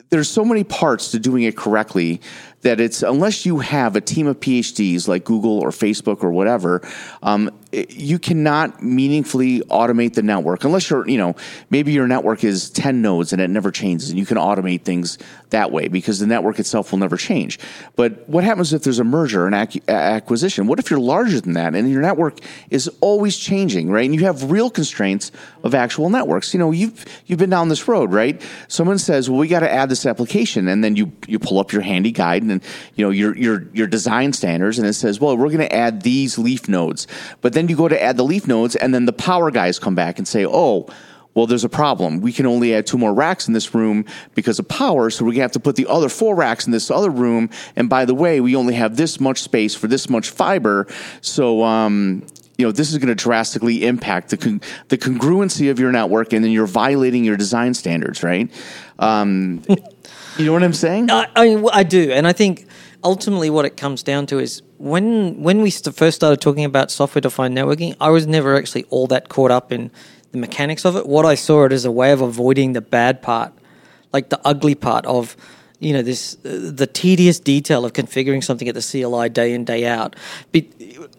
there's 0.10 0.30
so 0.30 0.44
many 0.44 0.64
parts 0.64 1.12
to 1.12 1.20
doing 1.20 1.44
it 1.44 1.56
correctly 1.56 2.20
that 2.62 2.80
it's 2.80 3.04
unless 3.04 3.46
you 3.46 3.60
have 3.60 3.96
a 3.96 4.02
team 4.02 4.28
of 4.28 4.40
PhDs 4.40 5.08
like 5.08 5.24
Google 5.24 5.60
or 5.60 5.70
Facebook 5.70 6.24
or 6.24 6.32
whatever, 6.32 6.82
um, 7.24 7.50
you 7.72 8.18
cannot 8.18 8.82
meaningfully 8.82 9.60
automate 9.62 10.14
the 10.14 10.24
network 10.24 10.64
unless 10.64 10.90
you're, 10.90 11.08
you 11.08 11.18
know, 11.18 11.36
maybe 11.70 11.92
your 11.92 12.08
network 12.08 12.44
is 12.44 12.70
10 12.72 13.02
nodes 13.02 13.32
and 13.32 13.42
it 13.42 13.50
never 13.50 13.72
changes 13.72 14.10
and 14.10 14.18
you 14.18 14.26
can 14.26 14.38
automate 14.38 14.82
things 14.82 15.18
that 15.52 15.72
way 15.72 15.88
because 15.88 16.20
the 16.20 16.26
network 16.28 16.60
itself 16.60 16.92
will 16.92 17.00
never 17.00 17.18
change. 17.18 17.60
But 17.96 18.28
what 18.28 18.44
happens 18.44 18.74
if 18.74 18.84
there's 18.84 19.00
a 19.00 19.04
merger, 19.04 19.46
an 19.46 19.54
ac- 19.54 19.82
acquisition? 19.88 20.68
What 20.68 20.80
if 20.80 20.90
you're 20.90 21.00
larger 21.00 21.40
than 21.42 21.54
that 21.54 21.76
and 21.76 21.90
your 21.90 22.02
network 22.02 22.40
is 22.70 22.90
always 23.02 23.38
changing, 23.38 23.92
right? 23.92 24.06
And 24.06 24.16
you 24.16 24.26
have 24.26 24.50
real 24.50 24.70
constraints 24.70 25.32
of 25.64 25.76
actual 25.76 26.10
networks. 26.10 26.54
You 26.54 26.60
know, 26.60 26.72
you've 26.72 27.06
you've 27.26 27.40
been 27.40 27.50
down 27.50 27.70
this 27.70 27.88
road, 27.88 28.14
right? 28.14 28.42
Someone 28.68 28.98
says, 28.98 29.30
"Well, 29.30 29.40
we 29.40 29.48
got 29.48 29.60
to 29.60 29.72
add 29.72 29.90
this 29.90 30.06
application," 30.06 30.68
and 30.68 30.84
then 30.84 30.96
you 30.96 31.12
you 31.28 31.40
pull 31.40 31.60
up 31.60 31.72
your 31.72 31.82
handy 31.82 32.12
guide 32.12 32.44
and 32.44 32.64
you 32.96 33.06
know 33.06 33.12
your 33.12 33.36
your 33.38 33.68
your 33.74 33.88
design 33.88 34.34
standards, 34.34 34.80
and 34.80 34.88
it 34.88 34.94
says, 34.94 35.20
"Well, 35.20 35.38
we're 35.38 35.48
going 35.48 35.60
to 35.60 35.76
add 35.76 36.02
these 36.02 36.38
leaf 36.38 36.68
nodes," 36.68 37.08
but 37.42 37.54
then 37.60 37.68
you 37.68 37.76
go 37.76 37.90
to 37.90 38.02
add 38.02 38.16
the 38.16 38.24
leaf 38.24 38.48
nodes, 38.48 38.78
and 38.78 38.94
then 38.94 39.06
the 39.06 39.14
power 39.14 39.52
guys 39.52 39.80
come 39.80 39.96
back 39.96 40.18
and 40.18 40.28
say, 40.28 40.46
"Oh." 40.46 40.88
Well, 41.36 41.46
there's 41.46 41.64
a 41.64 41.70
problem. 41.70 42.22
We 42.22 42.34
can 42.34 42.48
only 42.48 42.74
add 42.74 42.88
two 42.88 42.98
more 42.98 43.14
racks 43.14 43.48
in 43.48 43.54
this 43.54 43.74
room 43.76 44.04
because 44.34 44.58
of 44.58 44.68
power, 44.68 45.12
so 45.12 45.24
we're 45.24 45.32
gonna 45.32 45.44
have 45.44 45.52
to 45.54 45.60
put 45.60 45.76
the 45.76 45.86
other 45.88 46.10
four 46.10 46.36
racks 46.36 46.66
in 46.66 46.72
this 46.72 46.90
other 46.90 47.12
room. 47.12 47.52
And 47.76 47.88
by 47.88 48.06
the 48.06 48.16
way, 48.16 48.42
we 48.42 48.56
only 48.56 48.74
have 48.74 48.98
this 48.98 49.20
much 49.20 49.42
space 49.42 49.76
for 49.76 49.88
this 49.88 50.10
much 50.10 50.32
fiber. 50.32 50.88
So, 51.22 51.64
um, 51.64 52.24
you 52.58 52.66
know, 52.66 52.72
this 52.72 52.92
is 52.92 52.98
to 52.98 53.16
drastically 53.16 53.86
impact 53.86 54.32
the 54.32 54.38
con- 54.38 54.62
the 54.90 54.98
congruency 54.98 55.70
of 55.70 55.80
your 55.80 55.92
network, 55.92 56.34
and 56.34 56.44
then 56.44 56.52
you're 56.52 56.68
violating 56.68 57.24
your 57.24 57.38
design 57.38 57.76
standards, 57.76 58.24
right? 58.24 58.52
Um, 58.98 59.64
you 60.38 60.46
know 60.46 60.52
what 60.52 60.64
I'm 60.64 60.74
saying? 60.74 61.12
I, 61.12 61.28
I, 61.36 61.64
I 61.72 61.84
do, 61.84 62.12
and 62.12 62.28
I 62.28 62.34
think 62.34 62.66
ultimately 63.04 63.50
what 63.50 63.66
it 63.66 63.78
comes 63.78 64.04
down 64.04 64.26
to 64.26 64.40
is 64.40 64.62
when 64.80 65.44
when 65.44 65.62
we 65.62 65.70
st- 65.70 65.96
first 65.96 66.16
started 66.16 66.40
talking 66.42 66.64
about 66.64 66.90
software 66.90 67.22
defined 67.22 67.56
networking, 67.56 67.96
I 68.00 68.10
was 68.10 68.26
never 68.26 68.58
actually 68.58 68.86
all 68.90 69.08
that 69.08 69.30
caught 69.30 69.52
up 69.52 69.72
in 69.72 69.92
the 70.32 70.38
mechanics 70.38 70.86
of 70.86 70.96
it. 70.96 71.06
What 71.06 71.26
I 71.26 71.36
saw 71.36 71.66
it 71.66 71.74
as 71.74 71.86
a 71.86 71.92
way 71.92 72.12
of 72.12 72.22
avoiding 72.22 72.74
the 72.74 72.82
bad 72.82 73.22
part, 73.22 73.54
like 74.14 74.30
the 74.30 74.40
ugly 74.46 74.76
part 74.76 75.06
of 75.06 75.36
you 75.80 75.92
know 75.94 76.02
this 76.02 76.38
uh, 76.46 76.72
the 76.74 76.88
tedious 76.88 77.40
detail 77.40 77.84
of 77.84 77.92
configuring 77.94 78.44
something 78.44 78.68
at 78.68 78.76
the 78.76 78.82
CLI 78.82 79.30
day 79.30 79.54
in 79.54 79.66
day 79.66 79.86
out. 79.86 80.16
Be, 80.54 80.70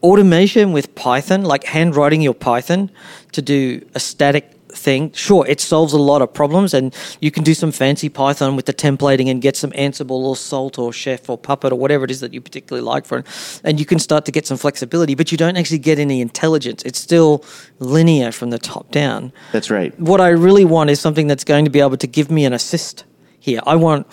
automation 0.03 0.73
with 0.73 0.95
Python, 0.95 1.43
like 1.43 1.65
handwriting 1.65 2.23
your 2.23 2.35
Python 2.35 2.91
to 3.33 3.43
do 3.43 3.87
a 3.95 4.01
static 4.01 4.60
thing. 4.71 5.12
Sure, 5.12 5.47
it 5.47 5.61
solves 5.61 5.93
a 5.93 5.99
lot 5.99 6.23
of 6.23 6.33
problems, 6.33 6.75
and 6.75 6.95
you 7.21 7.31
can 7.31 7.43
do 7.45 7.55
some 7.55 7.73
fancy 7.73 8.09
Python 8.09 8.57
with 8.57 8.66
the 8.66 8.75
templating 8.75 9.31
and 9.31 9.43
get 9.43 9.57
some 9.57 9.71
Ansible 9.73 10.23
or 10.23 10.37
Salt 10.37 10.79
or 10.79 10.93
Chef 10.93 11.29
or 11.29 11.39
Puppet 11.39 11.73
or 11.73 11.77
whatever 11.77 12.05
it 12.05 12.11
is 12.11 12.21
that 12.21 12.33
you 12.35 12.41
particularly 12.41 12.85
like 12.85 13.07
for 13.07 13.18
it. 13.18 13.61
And 13.64 13.79
you 13.79 13.87
can 13.87 13.99
start 13.99 14.25
to 14.27 14.33
get 14.33 14.47
some 14.47 14.57
flexibility, 14.59 15.14
but 15.14 15.33
you 15.33 15.39
don't 15.39 15.57
actually 15.57 15.79
get 15.79 15.99
any 15.99 16.21
intelligence. 16.21 16.83
It's 16.85 16.99
still 16.99 17.45
linear 17.79 18.33
from 18.33 18.51
the 18.51 18.59
top 18.59 18.91
down. 18.91 19.33
That's 19.53 19.71
right. 19.71 19.99
What 19.99 20.21
I 20.21 20.29
really 20.29 20.64
want 20.64 20.91
is 20.91 21.01
something 21.01 21.27
that's 21.27 21.45
going 21.45 21.64
to 21.64 21.71
be 21.71 21.81
able 21.81 21.97
to 21.97 22.07
give 22.07 22.31
me 22.31 22.45
an 22.45 22.53
assist 22.53 23.05
here. 23.39 23.61
I 23.66 23.77
want. 23.77 24.07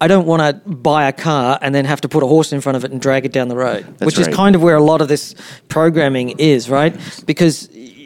I 0.00 0.08
don't 0.08 0.26
want 0.26 0.42
to 0.42 0.68
buy 0.68 1.06
a 1.06 1.12
car 1.12 1.60
and 1.62 1.72
then 1.72 1.84
have 1.84 2.00
to 2.00 2.08
put 2.08 2.24
a 2.24 2.26
horse 2.26 2.52
in 2.52 2.60
front 2.60 2.74
of 2.74 2.84
it 2.84 2.90
and 2.90 3.00
drag 3.00 3.24
it 3.24 3.32
down 3.32 3.46
the 3.46 3.54
road, 3.54 3.84
which 4.00 4.18
right. 4.18 4.26
is 4.26 4.34
kind 4.34 4.56
of 4.56 4.60
where 4.62 4.74
a 4.74 4.82
lot 4.82 5.00
of 5.00 5.06
this 5.06 5.36
programming 5.68 6.30
is, 6.40 6.68
right? 6.68 6.92
Because 7.24 7.68
y- 7.72 7.78
y- 7.78 7.92
I- 7.92 8.01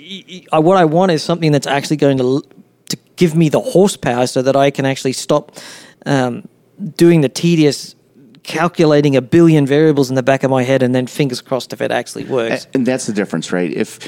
what 0.52 0.76
I 0.76 0.84
want 0.84 1.12
is 1.12 1.22
something 1.22 1.52
that's 1.52 1.66
actually 1.66 1.96
going 1.96 2.18
to 2.18 2.42
to 2.88 2.96
give 3.16 3.34
me 3.34 3.48
the 3.48 3.60
horsepower 3.60 4.26
so 4.26 4.42
that 4.42 4.54
I 4.56 4.70
can 4.70 4.86
actually 4.86 5.12
stop 5.12 5.56
um, 6.04 6.48
doing 6.96 7.20
the 7.20 7.28
tedious 7.28 7.96
calculating 8.44 9.16
a 9.16 9.22
billion 9.22 9.66
variables 9.66 10.08
in 10.08 10.14
the 10.14 10.22
back 10.22 10.44
of 10.44 10.50
my 10.50 10.62
head 10.62 10.82
and 10.82 10.94
then 10.94 11.08
fingers 11.08 11.40
crossed 11.40 11.72
if 11.72 11.80
it 11.80 11.90
actually 11.90 12.24
works. 12.24 12.68
And 12.74 12.86
that's 12.86 13.06
the 13.06 13.12
difference, 13.12 13.50
right? 13.50 13.72
If 13.72 13.98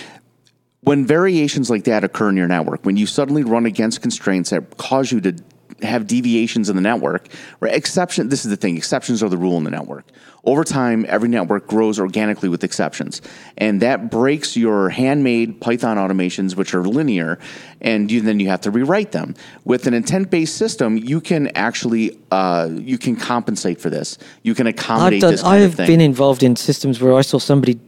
when 0.82 1.04
variations 1.04 1.68
like 1.68 1.84
that 1.84 2.04
occur 2.04 2.28
in 2.28 2.36
your 2.36 2.46
network, 2.46 2.86
when 2.86 2.96
you 2.96 3.06
suddenly 3.06 3.42
run 3.42 3.66
against 3.66 4.00
constraints 4.00 4.50
that 4.50 4.76
cause 4.76 5.10
you 5.10 5.20
to 5.22 5.34
have 5.82 6.06
deviations 6.06 6.68
in 6.68 6.76
the 6.76 6.82
network, 6.82 7.28
right? 7.60 7.74
Exception. 7.74 8.28
This 8.28 8.44
is 8.44 8.50
the 8.50 8.56
thing. 8.56 8.76
Exceptions 8.76 9.22
are 9.22 9.28
the 9.28 9.36
rule 9.36 9.56
in 9.56 9.64
the 9.64 9.70
network. 9.70 10.04
Over 10.44 10.64
time, 10.64 11.04
every 11.08 11.28
network 11.28 11.66
grows 11.66 11.98
organically 11.98 12.48
with 12.48 12.64
exceptions, 12.64 13.20
and 13.58 13.82
that 13.82 14.10
breaks 14.10 14.56
your 14.56 14.88
handmade 14.88 15.60
Python 15.60 15.96
automations, 15.96 16.56
which 16.56 16.74
are 16.74 16.82
linear, 16.82 17.38
and 17.80 18.10
you, 18.10 18.20
then 18.20 18.40
you 18.40 18.48
have 18.48 18.60
to 18.62 18.70
rewrite 18.70 19.12
them. 19.12 19.34
With 19.64 19.86
an 19.86 19.94
intent-based 19.94 20.56
system, 20.56 20.96
you 20.96 21.20
can 21.20 21.48
actually 21.54 22.18
uh, 22.30 22.68
you 22.72 22.98
can 22.98 23.16
compensate 23.16 23.80
for 23.80 23.90
this. 23.90 24.16
You 24.42 24.54
can 24.54 24.66
accommodate 24.66 25.16
I've 25.16 25.20
done, 25.20 25.30
this 25.32 25.44
I've 25.44 25.76
been 25.76 26.00
involved 26.00 26.42
in 26.42 26.56
systems 26.56 27.00
where 27.00 27.14
I 27.14 27.22
saw 27.22 27.38
somebody, 27.38 27.78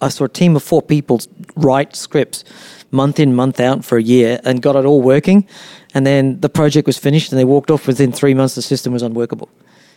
I 0.00 0.08
saw 0.08 0.24
a 0.24 0.28
team 0.28 0.56
of 0.56 0.62
four 0.62 0.82
people 0.82 1.20
write 1.56 1.96
scripts 1.96 2.44
month 2.90 3.20
in, 3.20 3.34
month 3.34 3.60
out 3.60 3.84
for 3.84 3.98
a 3.98 4.02
year 4.02 4.40
and 4.44 4.60
got 4.60 4.76
it 4.76 4.84
all 4.84 5.00
working. 5.00 5.46
And 5.94 6.06
then 6.06 6.40
the 6.40 6.48
project 6.48 6.86
was 6.86 6.98
finished 6.98 7.32
and 7.32 7.38
they 7.38 7.44
walked 7.44 7.70
off 7.70 7.86
within 7.86 8.12
three 8.12 8.34
months, 8.34 8.54
the 8.54 8.62
system 8.62 8.92
was 8.92 9.02
unworkable 9.02 9.48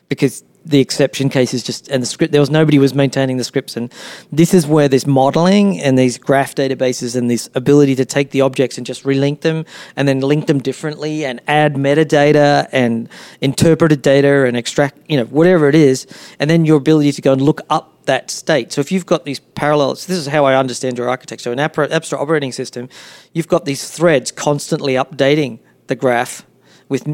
because 0.10 0.44
the 0.66 0.80
exception 0.80 1.28
cases 1.30 1.62
just 1.62 1.90
and 1.90 2.02
the 2.02 2.08
script 2.08 2.32
there 2.32 2.40
was 2.40 2.50
nobody 2.50 2.80
was 2.80 2.94
maintaining 2.94 3.38
the 3.38 3.44
scripts 3.44 3.76
and 3.76 3.92
this 4.32 4.54
is 4.54 4.66
where 4.66 4.88
this 4.88 5.06
modeling 5.06 5.82
and 5.82 5.98
these 5.98 6.18
graph 6.18 6.56
databases 6.56 7.18
and 7.18 7.30
this 7.30 7.50
ability 7.54 7.96
to 7.96 8.06
take 8.06 8.32
the 8.32 8.40
objects 8.40 8.78
and 8.78 8.86
just 8.86 9.04
relink 9.04 9.42
them 9.42 9.66
and 9.96 10.08
then 10.08 10.22
link 10.22 10.48
them 10.48 10.60
differently 10.60 11.26
and 11.26 11.42
add 11.48 11.74
metadata 11.76 12.68
and 12.72 13.10
interpreted 13.42 14.02
data 14.02 14.46
and 14.46 14.56
extract 14.56 14.98
you 15.10 15.18
know 15.18 15.26
whatever 15.26 15.68
it 15.68 15.76
is 15.76 16.08
and 16.40 16.50
then 16.50 16.64
your 16.64 16.78
ability 16.78 17.12
to 17.12 17.22
go 17.22 17.34
and 17.34 17.42
look 17.42 17.60
up 17.70 17.93
that 18.06 18.32
state. 18.32 18.72
So 18.72 18.82
if 18.82 18.92
you've 18.92 19.06
got 19.06 19.26
these 19.26 19.40
parallels, 19.40 20.06
this 20.08 20.18
is 20.18 20.28
how 20.28 20.46
I 20.46 20.56
understand 20.56 20.98
your 20.98 21.10
architecture. 21.10 21.52
An 21.52 21.60
app, 21.60 21.76
Apstra 21.76 22.20
operating 22.20 22.52
system, 22.52 22.90
you've 23.34 23.48
got 23.48 23.66
these 23.66 23.90
threads 23.90 24.32
constantly 24.32 24.94
updating 24.94 25.60
the 25.88 25.96
graph 25.96 26.46
with 26.90 27.08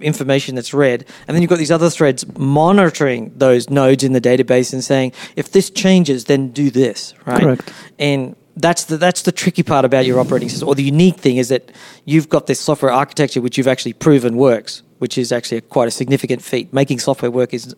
information 0.00 0.54
that's 0.54 0.72
read, 0.72 1.04
and 1.26 1.34
then 1.34 1.42
you've 1.42 1.50
got 1.50 1.58
these 1.58 1.72
other 1.72 1.90
threads 1.90 2.24
monitoring 2.38 3.32
those 3.36 3.68
nodes 3.68 4.02
in 4.02 4.12
the 4.12 4.20
database 4.20 4.72
and 4.72 4.82
saying, 4.82 5.12
if 5.36 5.52
this 5.52 5.70
changes, 5.70 6.24
then 6.24 6.50
do 6.50 6.70
this, 6.70 7.14
right? 7.26 7.42
Correct. 7.42 7.72
And 7.98 8.36
that's 8.56 8.84
the 8.84 8.96
that's 8.96 9.22
the 9.22 9.32
tricky 9.32 9.62
part 9.62 9.84
about 9.84 10.06
your 10.06 10.18
operating 10.18 10.48
system, 10.48 10.68
or 10.68 10.74
the 10.74 10.84
unique 10.84 11.16
thing 11.16 11.36
is 11.36 11.48
that 11.48 11.70
you've 12.04 12.28
got 12.28 12.46
this 12.46 12.60
software 12.60 12.92
architecture 12.92 13.40
which 13.40 13.58
you've 13.58 13.68
actually 13.68 13.92
proven 13.92 14.36
works, 14.36 14.82
which 14.98 15.18
is 15.18 15.30
actually 15.30 15.58
a, 15.58 15.60
quite 15.62 15.88
a 15.88 15.92
significant 15.92 16.40
feat. 16.40 16.72
Making 16.72 16.98
software 16.98 17.30
work 17.30 17.52
is 17.52 17.74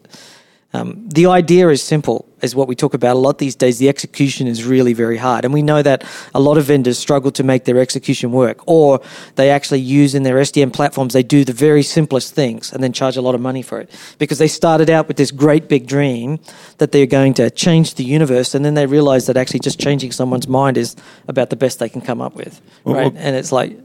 um, 0.72 1.08
the 1.08 1.26
idea 1.26 1.68
is 1.68 1.82
simple, 1.82 2.28
is 2.42 2.54
what 2.54 2.68
we 2.68 2.76
talk 2.76 2.94
about 2.94 3.16
a 3.16 3.18
lot 3.18 3.38
these 3.38 3.56
days. 3.56 3.78
The 3.78 3.88
execution 3.88 4.46
is 4.46 4.64
really 4.64 4.92
very 4.92 5.16
hard. 5.16 5.44
And 5.44 5.52
we 5.52 5.62
know 5.62 5.82
that 5.82 6.04
a 6.32 6.38
lot 6.38 6.58
of 6.58 6.64
vendors 6.66 6.96
struggle 6.96 7.32
to 7.32 7.42
make 7.42 7.64
their 7.64 7.78
execution 7.78 8.30
work, 8.30 8.62
or 8.68 9.00
they 9.34 9.50
actually 9.50 9.80
use 9.80 10.14
in 10.14 10.22
their 10.22 10.36
SDN 10.36 10.72
platforms, 10.72 11.12
they 11.12 11.24
do 11.24 11.44
the 11.44 11.52
very 11.52 11.82
simplest 11.82 12.34
things 12.34 12.72
and 12.72 12.84
then 12.84 12.92
charge 12.92 13.16
a 13.16 13.20
lot 13.20 13.34
of 13.34 13.40
money 13.40 13.62
for 13.62 13.80
it. 13.80 13.90
Because 14.18 14.38
they 14.38 14.46
started 14.46 14.88
out 14.88 15.08
with 15.08 15.16
this 15.16 15.32
great 15.32 15.68
big 15.68 15.88
dream 15.88 16.38
that 16.78 16.92
they're 16.92 17.04
going 17.04 17.34
to 17.34 17.50
change 17.50 17.94
the 17.94 18.04
universe, 18.04 18.54
and 18.54 18.64
then 18.64 18.74
they 18.74 18.86
realize 18.86 19.26
that 19.26 19.36
actually 19.36 19.60
just 19.60 19.80
changing 19.80 20.12
someone's 20.12 20.46
mind 20.46 20.76
is 20.78 20.94
about 21.26 21.50
the 21.50 21.56
best 21.56 21.80
they 21.80 21.88
can 21.88 22.00
come 22.00 22.20
up 22.20 22.36
with. 22.36 22.60
Well, 22.84 22.94
right? 22.94 23.12
well- 23.12 23.22
and 23.22 23.34
it's 23.34 23.50
like, 23.50 23.76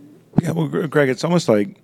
Yeah, 0.42 0.52
well, 0.52 0.68
Greg, 0.68 1.10
it's 1.10 1.24
almost 1.24 1.50
like, 1.50 1.82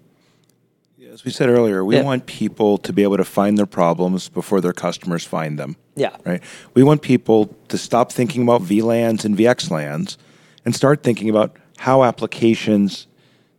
as 1.12 1.26
we 1.26 1.32
said 1.32 1.50
earlier, 1.50 1.84
we 1.84 1.98
Yeah. 1.98 2.04
want 2.04 2.26
people 2.26 2.78
to 2.78 2.94
be 2.94 3.04
able 3.04 3.18
to 3.18 3.26
find 3.26 3.58
their 3.58 3.66
problems 3.66 4.30
before 4.30 4.62
their 4.62 4.74
customers 4.74 5.26
find 5.26 5.60
them. 5.60 5.76
Yeah. 5.96 6.16
Right? 6.26 6.42
We 6.74 6.84
want 6.84 7.02
people 7.02 7.54
to 7.68 7.78
stop 7.78 8.12
thinking 8.12 8.44
about 8.44 8.62
VLANs 8.62 9.26
and 9.26 9.36
VXLANs 9.36 10.16
and 10.64 10.74
start 10.74 11.04
thinking 11.04 11.30
about 11.30 11.58
how 11.80 12.04
applications 12.04 13.08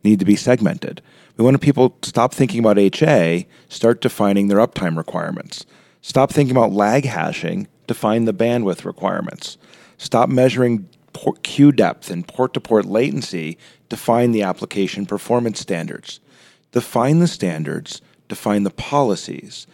need 0.03 0.19
to 0.19 0.25
be 0.25 0.35
segmented. 0.35 1.01
We 1.37 1.43
want 1.45 1.59
people 1.61 1.91
to 2.01 2.09
stop 2.09 2.33
thinking 2.33 2.59
about 2.59 2.79
HA, 2.79 3.45
start 3.69 4.01
defining 4.01 4.47
their 4.47 4.59
uptime 4.59 4.97
requirements. 4.97 5.65
Stop 6.01 6.31
thinking 6.31 6.55
about 6.55 6.71
lag 6.71 7.05
hashing, 7.05 7.67
define 7.87 8.25
the 8.25 8.33
bandwidth 8.33 8.83
requirements. 8.83 9.57
Stop 9.97 10.27
measuring 10.27 10.87
port 11.13 11.43
queue 11.43 11.71
depth 11.71 12.09
and 12.09 12.27
port 12.27 12.53
to 12.55 12.59
port 12.59 12.85
latency, 12.85 13.57
define 13.89 14.31
the 14.31 14.41
application 14.41 15.05
performance 15.05 15.59
standards. 15.59 16.19
Define 16.73 17.19
the 17.19 17.27
standards, 17.27 18.01
define 18.27 18.63
the 18.63 18.69
policies. 18.69 19.65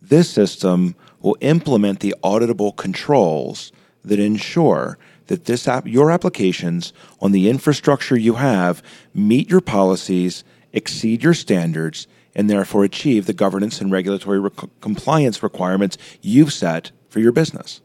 This 0.00 0.30
system 0.30 0.94
will 1.20 1.36
implement 1.40 2.00
the 2.00 2.14
auditable 2.24 2.74
controls 2.74 3.72
that 4.04 4.18
ensure 4.18 4.96
that 5.26 5.46
this 5.46 5.66
app, 5.66 5.86
your 5.86 6.10
applications 6.10 6.92
on 7.20 7.32
the 7.32 7.50
infrastructure 7.50 8.16
you 8.16 8.34
have 8.34 8.82
meet 9.12 9.50
your 9.50 9.60
policies, 9.60 10.44
exceed 10.72 11.22
your 11.22 11.34
standards, 11.34 12.06
and 12.34 12.48
therefore 12.48 12.84
achieve 12.84 13.26
the 13.26 13.32
governance 13.32 13.80
and 13.80 13.90
regulatory 13.90 14.48
compliance 14.80 15.42
requirements 15.42 15.98
you've 16.22 16.52
set 16.52 16.92
for 17.08 17.18
your 17.18 17.32
business. 17.32 17.80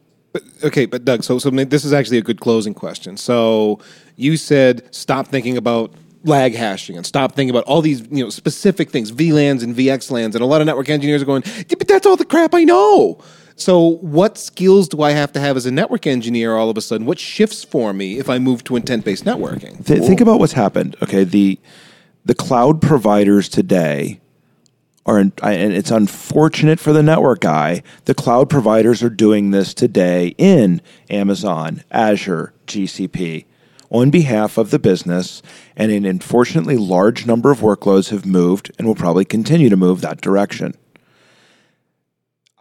Okay, 0.63 0.85
but 0.85 1.03
Doug, 1.03 1.23
so 1.23 1.39
so 1.39 1.49
this 1.49 1.83
is 1.83 1.93
actually 1.93 2.17
a 2.17 2.21
good 2.21 2.39
closing 2.39 2.73
question. 2.73 3.17
So 3.17 3.79
you 4.15 4.37
said 4.37 4.83
stop 4.93 5.27
thinking 5.27 5.57
about 5.57 5.93
lag 6.23 6.53
hashing 6.55 6.97
and 6.97 7.05
stop 7.05 7.35
thinking 7.35 7.49
about 7.49 7.63
all 7.65 7.81
these 7.81 8.01
you 8.09 8.23
know 8.23 8.29
specific 8.29 8.89
things, 8.89 9.11
VLANs 9.11 9.63
and 9.63 9.75
VXLANs, 9.75 10.33
and 10.35 10.41
a 10.41 10.45
lot 10.45 10.61
of 10.61 10.67
network 10.67 10.89
engineers 10.89 11.21
are 11.21 11.25
going, 11.25 11.43
yeah, 11.45 11.75
but 11.77 11.87
that's 11.87 12.05
all 12.05 12.15
the 12.15 12.25
crap 12.25 12.53
I 12.53 12.63
know. 12.63 13.19
So, 13.55 13.79
what 13.79 14.37
skills 14.37 14.87
do 14.89 15.01
I 15.01 15.11
have 15.11 15.31
to 15.33 15.39
have 15.39 15.55
as 15.55 15.65
a 15.65 15.71
network 15.71 16.07
engineer 16.07 16.55
all 16.55 16.69
of 16.69 16.77
a 16.77 16.81
sudden? 16.81 17.05
What 17.05 17.19
shifts 17.19 17.63
for 17.63 17.93
me 17.93 18.17
if 18.17 18.29
I 18.29 18.39
move 18.39 18.63
to 18.65 18.75
intent 18.75 19.05
based 19.05 19.23
networking? 19.23 19.85
Th- 19.85 20.01
think 20.01 20.21
about 20.21 20.39
what's 20.39 20.53
happened. 20.53 20.95
Okay, 21.03 21.23
the 21.23 21.59
the 22.25 22.35
cloud 22.35 22.81
providers 22.81 23.49
today 23.49 24.19
are, 25.05 25.17
and 25.19 25.33
it's 25.43 25.91
unfortunate 25.91 26.79
for 26.79 26.93
the 26.93 27.03
network 27.03 27.41
guy. 27.41 27.83
The 28.05 28.13
cloud 28.13 28.49
providers 28.49 29.03
are 29.03 29.09
doing 29.09 29.51
this 29.51 29.73
today 29.73 30.35
in 30.37 30.81
Amazon, 31.09 31.83
Azure, 31.91 32.53
GCP, 32.67 33.45
on 33.91 34.09
behalf 34.09 34.57
of 34.57 34.71
the 34.71 34.79
business, 34.79 35.43
and 35.75 35.91
an 35.91 36.05
unfortunately 36.05 36.77
large 36.77 37.25
number 37.25 37.51
of 37.51 37.59
workloads 37.59 38.09
have 38.09 38.25
moved 38.25 38.71
and 38.79 38.87
will 38.87 38.95
probably 38.95 39.25
continue 39.25 39.69
to 39.69 39.75
move 39.75 40.01
that 40.01 40.21
direction. 40.21 40.73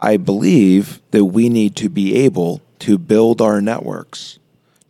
I 0.01 0.17
believe 0.17 1.01
that 1.13 1.27
we 1.27 1.49
need 1.49 1.77
to 1.77 1.89
be 1.89 2.17
able 2.17 2.63
to 2.81 2.99
build 2.99 3.41
our 3.41 3.61
networks 3.61 4.39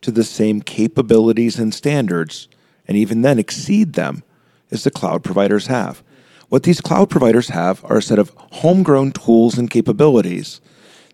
to 0.01 0.11
the 0.11 0.25
same 0.25 0.63
capabilities 0.63 1.59
and 1.59 1.75
standards, 1.75 2.49
and 2.89 2.97
even 2.97 3.21
then 3.21 3.39
exceed 3.39 3.93
them 3.93 4.23
as 4.71 4.85
the 4.85 4.91
cloud 4.91 5.23
providers 5.23 5.67
have. 5.67 6.03
What 6.49 6.63
these 6.63 6.81
cloud 6.81 7.11
providers 7.11 7.49
have 7.49 7.85
are 7.85 7.99
a 7.99 8.03
set 8.03 8.19
of 8.19 8.33
homegrown 8.37 9.13
tools 9.13 9.59
and 9.59 9.71
capabilities 9.71 10.61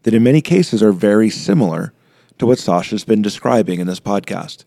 that, 0.04 0.14
in 0.14 0.22
many 0.22 0.40
cases, 0.40 0.82
are 0.84 0.92
very 0.92 1.30
similar 1.30 1.92
to 2.38 2.46
what 2.46 2.58
Sasha's 2.58 3.04
been 3.04 3.22
describing 3.22 3.80
in 3.80 3.86
this 3.88 4.00
podcast. 4.00 4.64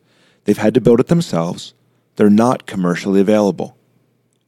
They've 0.50 0.58
had 0.58 0.74
to 0.74 0.82
build 0.82 1.00
it 1.00 1.10
themselves, 1.10 1.76
they're 2.16 2.28
not 2.32 2.66
commercially 2.66 3.22
available 3.22 3.78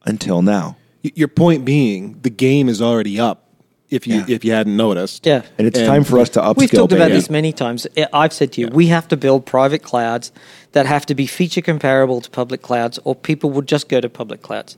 until 0.04 0.42
now. 0.42 0.76
Your 1.04 1.28
point 1.28 1.64
being, 1.64 2.18
the 2.22 2.28
game 2.28 2.68
is 2.68 2.82
already 2.82 3.20
up 3.20 3.46
if 3.88 4.04
you 4.04 4.16
Yeah. 4.16 4.24
if 4.34 4.44
you 4.44 4.50
hadn't 4.50 4.76
noticed. 4.76 5.24
Yeah. 5.24 5.42
And 5.58 5.68
it's 5.68 5.78
And 5.78 5.86
time 5.86 6.02
for 6.02 6.18
us 6.18 6.28
to 6.30 6.40
upskill. 6.40 6.56
We've 6.56 6.70
talked 6.72 6.90
about 6.90 7.04
baby. 7.10 7.18
this 7.18 7.30
many 7.30 7.52
times. 7.52 7.86
I- 7.96 8.08
I've 8.12 8.32
said 8.32 8.50
to 8.54 8.60
you, 8.62 8.66
we 8.66 8.88
have 8.88 9.06
to 9.08 9.16
build 9.16 9.46
private 9.46 9.84
clouds 9.84 10.32
that 10.72 10.86
have 10.86 11.06
to 11.06 11.14
be 11.14 11.24
feature 11.28 11.60
comparable 11.62 12.20
to 12.20 12.28
public 12.30 12.62
clouds, 12.62 12.98
or 13.04 13.14
people 13.14 13.50
would 13.50 13.68
just 13.68 13.88
go 13.88 14.00
to 14.00 14.08
public 14.08 14.42
clouds. 14.42 14.76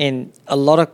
And 0.00 0.32
a 0.48 0.56
lot 0.56 0.80
of 0.80 0.88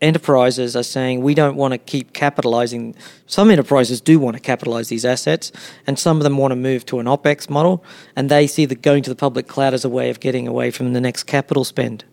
enterprises 0.00 0.74
are 0.76 0.82
saying 0.82 1.22
we 1.22 1.34
don't 1.34 1.56
want 1.56 1.72
to 1.72 1.78
keep 1.78 2.12
capitalizing. 2.12 2.94
Some 3.26 3.50
enterprises 3.50 4.00
do 4.00 4.18
want 4.18 4.36
to 4.36 4.42
capitalize 4.42 4.88
these 4.88 5.04
assets, 5.04 5.52
and 5.86 5.98
some 5.98 6.16
of 6.16 6.22
them 6.22 6.36
want 6.36 6.52
to 6.52 6.56
move 6.56 6.86
to 6.86 6.98
an 6.98 7.06
OPEX 7.06 7.50
model, 7.50 7.84
and 8.16 8.30
they 8.30 8.46
see 8.46 8.64
that 8.66 8.82
going 8.82 9.02
to 9.02 9.10
the 9.10 9.16
public 9.16 9.46
cloud 9.46 9.74
as 9.74 9.84
a 9.84 9.88
way 9.88 10.10
of 10.10 10.20
getting 10.20 10.48
away 10.48 10.70
from 10.70 10.92
the 10.92 11.00
next 11.00 11.24
capital 11.24 11.64
spend. 11.64 12.04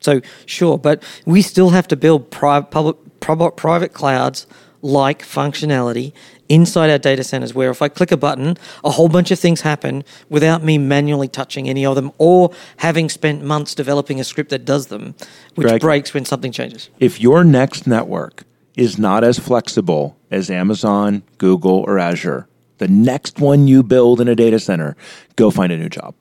So 0.00 0.20
sure, 0.44 0.78
but 0.78 1.02
we 1.24 1.42
still 1.42 1.70
have 1.70 1.88
to 1.88 1.96
build 1.96 2.30
private 2.30 2.70
public 2.70 2.96
prob- 3.20 3.56
private 3.56 3.92
clouds 3.92 4.46
like 4.82 5.22
functionality 5.22 6.12
inside 6.48 6.90
our 6.90 6.98
data 6.98 7.24
centers 7.24 7.54
where 7.54 7.70
if 7.70 7.82
I 7.82 7.88
click 7.88 8.12
a 8.12 8.16
button, 8.16 8.56
a 8.84 8.90
whole 8.90 9.08
bunch 9.08 9.30
of 9.30 9.38
things 9.38 9.62
happen 9.62 10.04
without 10.28 10.62
me 10.62 10.78
manually 10.78 11.28
touching 11.28 11.68
any 11.68 11.84
of 11.86 11.94
them 11.94 12.12
or 12.18 12.52
having 12.78 13.08
spent 13.08 13.42
months 13.42 13.74
developing 13.74 14.20
a 14.20 14.24
script 14.24 14.50
that 14.50 14.64
does 14.64 14.86
them, 14.86 15.14
which 15.54 15.68
Greg. 15.68 15.80
breaks 15.80 16.14
when 16.14 16.24
something 16.24 16.52
changes. 16.52 16.90
if 17.00 17.20
your 17.20 17.44
next 17.44 17.86
network 17.86 18.44
is 18.76 18.98
not 18.98 19.24
as 19.24 19.38
flexible 19.38 20.16
as 20.30 20.50
Amazon, 20.50 21.22
Google, 21.38 21.84
or 21.86 21.98
Azure, 21.98 22.46
the 22.78 22.88
next 22.88 23.40
one 23.40 23.66
you 23.66 23.82
build 23.82 24.20
in 24.20 24.28
a 24.28 24.34
data 24.34 24.60
center, 24.60 24.96
go 25.36 25.50
find 25.50 25.72
a 25.72 25.78
new 25.78 25.88
job. 25.88 26.14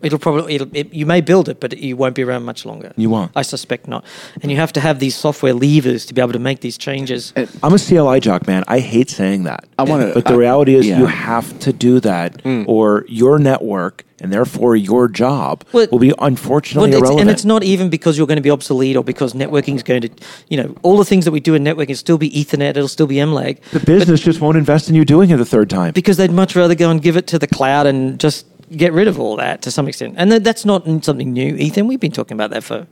Yeah, 0.00 0.06
it'll 0.06 0.18
probably 0.18 0.54
it'll, 0.54 0.68
it, 0.74 0.92
you 0.92 1.06
may 1.06 1.20
build 1.20 1.48
it, 1.48 1.60
but 1.60 1.76
you 1.78 1.96
won't 1.96 2.14
be 2.14 2.22
around 2.22 2.44
much 2.44 2.64
longer. 2.64 2.92
You 2.96 3.10
won't. 3.10 3.32
I 3.34 3.42
suspect 3.42 3.88
not. 3.88 4.04
And 4.42 4.50
you 4.50 4.56
have 4.56 4.72
to 4.74 4.80
have 4.80 4.98
these 4.98 5.14
software 5.16 5.52
levers 5.54 6.06
to 6.06 6.14
be 6.14 6.20
able 6.20 6.32
to 6.32 6.38
make 6.38 6.60
these 6.60 6.78
changes. 6.78 7.32
I'm 7.62 7.74
a 7.74 7.78
CLI 7.78 8.20
jock, 8.20 8.46
man. 8.46 8.64
I 8.68 8.80
hate 8.80 9.10
saying 9.10 9.44
that. 9.44 9.64
I 9.78 9.84
wanna- 9.84 10.12
but 10.14 10.24
the 10.24 10.34
I- 10.34 10.36
reality 10.36 10.74
is, 10.74 10.86
yeah. 10.86 10.98
you 10.98 11.06
have 11.06 11.58
to 11.60 11.72
do 11.72 12.00
that, 12.00 12.42
mm. 12.42 12.64
or 12.66 13.04
your 13.08 13.38
network 13.38 14.04
and 14.20 14.32
therefore 14.32 14.76
your 14.76 15.08
job 15.08 15.64
Well- 15.72 15.86
will 15.90 15.98
be 15.98 16.12
unfortunately 16.18 16.90
Well, 16.90 16.98
it's, 16.98 17.00
irrelevant. 17.00 17.20
and 17.22 17.30
it's 17.30 17.44
not 17.44 17.62
even 17.64 17.88
because 17.88 18.18
you're 18.18 18.26
going 18.26 18.36
to 18.36 18.42
be 18.42 18.50
obsolete 18.50 18.96
or 18.96 19.02
because 19.04 19.32
networking 19.32 19.76
is 19.76 19.82
going 19.82 20.02
to, 20.02 20.10
you 20.48 20.56
know, 20.56 20.74
all 20.82 20.96
the 20.98 21.04
things 21.04 21.24
that 21.24 21.30
we 21.32 21.40
do 21.40 21.54
in 21.54 21.64
networking 21.64 21.88
will 21.88 21.94
still 21.96 22.18
be 22.18 22.30
Ethernet, 22.30 22.70
it'll 22.70 22.88
still 22.88 23.06
be 23.06 23.16
MLAG. 23.16 23.58
the 23.72 23.80
business 23.80 24.20
just 24.20 24.40
won't 24.40 24.56
invest 24.56 24.88
in 24.88 24.94
you 24.94 25.04
doing 25.04 25.30
it 25.30 25.36
the 25.36 25.44
third 25.44 25.70
time. 25.70 25.92
because 25.92 26.16
they'd 26.16 26.30
much 26.30 26.54
rather 26.54 26.74
go 26.74 26.90
and 26.90 27.02
give 27.02 27.16
it 27.16 27.26
to 27.28 27.38
the 27.38 27.46
cloud 27.46 27.86
and 27.86 28.20
just 28.20 28.46
get 28.72 28.92
rid 28.92 29.08
of 29.08 29.18
all 29.18 29.36
that 29.36 29.62
to 29.62 29.70
some 29.70 29.88
extent. 29.88 30.14
And 30.16 30.30
that, 30.32 30.44
that's 30.44 30.64
not 30.64 30.84
something 31.04 31.32
new, 31.32 31.56
Ethan. 31.56 31.86
We've 31.86 32.00
been 32.00 32.12
talking 32.12 32.36
about 32.36 32.50
that 32.50 32.64
for 32.64 32.86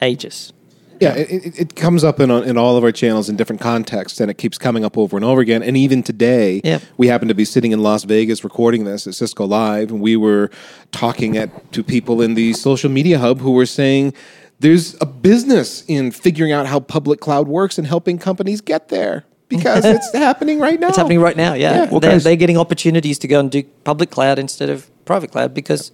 ages. 0.00 0.52
Yeah, 1.00 1.14
it, 1.14 1.30
it, 1.30 1.60
it 1.60 1.76
comes 1.76 2.04
up 2.04 2.20
in, 2.20 2.30
in 2.30 2.56
all 2.56 2.78
of 2.78 2.84
our 2.84 2.92
channels 2.92 3.28
in 3.28 3.36
different 3.36 3.60
contexts, 3.60 4.18
and 4.18 4.30
it 4.30 4.38
keeps 4.38 4.56
coming 4.56 4.82
up 4.82 4.96
over 4.96 5.16
and 5.16 5.24
over 5.24 5.42
again. 5.42 5.62
And 5.62 5.76
even 5.76 6.02
today, 6.02 6.62
Yep. 6.64 6.82
we 6.96 7.08
happen 7.08 7.28
to 7.28 7.34
be 7.34 7.44
sitting 7.44 7.72
in 7.72 7.82
Las 7.82 8.04
Vegas 8.04 8.42
recording 8.42 8.84
this 8.84 9.06
at 9.06 9.14
Cisco 9.14 9.44
Live, 9.46 9.90
and 9.90 10.00
we 10.00 10.16
were 10.16 10.50
talking 10.92 11.36
at, 11.36 11.72
to 11.72 11.84
people 11.84 12.22
in 12.22 12.32
the 12.32 12.54
social 12.54 12.90
media 12.90 13.18
hub 13.18 13.40
who 13.40 13.50
were 13.52 13.66
saying 13.66 14.14
there's 14.58 14.96
a 15.02 15.06
business 15.06 15.84
in 15.86 16.10
figuring 16.12 16.52
out 16.52 16.66
how 16.66 16.80
public 16.80 17.20
cloud 17.20 17.46
works 17.46 17.76
and 17.76 17.86
helping 17.86 18.16
companies 18.16 18.62
get 18.62 18.88
there 18.88 19.24
because 19.48 19.84
it's 19.84 20.12
happening 20.12 20.58
right 20.58 20.78
now. 20.78 20.88
It's 20.88 20.96
happening 20.96 21.20
right 21.20 21.36
now, 21.36 21.54
yeah. 21.54 21.84
Yeah. 21.84 21.90
Well, 21.90 22.00
they're, 22.00 22.18
they're 22.18 22.36
getting 22.36 22.56
opportunities 22.56 23.18
to 23.20 23.28
go 23.28 23.40
and 23.40 23.50
do 23.50 23.62
public 23.84 24.10
cloud 24.10 24.38
instead 24.38 24.70
of 24.70 24.90
private 25.04 25.30
cloud 25.30 25.54
because, 25.54 25.92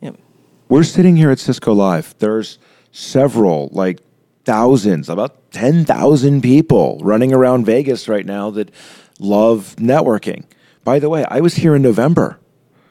you 0.00 0.10
know, 0.10 0.16
We're 0.68 0.84
sitting 0.84 1.16
here 1.16 1.30
at 1.30 1.38
Cisco 1.38 1.72
Live. 1.72 2.14
There's 2.18 2.58
several, 2.92 3.68
like 3.72 4.00
thousands, 4.44 5.08
about 5.08 5.50
10,000 5.52 6.40
people 6.40 6.98
running 7.02 7.32
around 7.32 7.66
Vegas 7.66 8.08
right 8.08 8.24
now 8.24 8.50
that 8.50 8.70
love 9.18 9.74
networking. 9.78 10.44
By 10.84 10.98
the 10.98 11.08
way, 11.08 11.24
I 11.28 11.40
was 11.40 11.56
here 11.56 11.74
in 11.74 11.82
November 11.82 12.38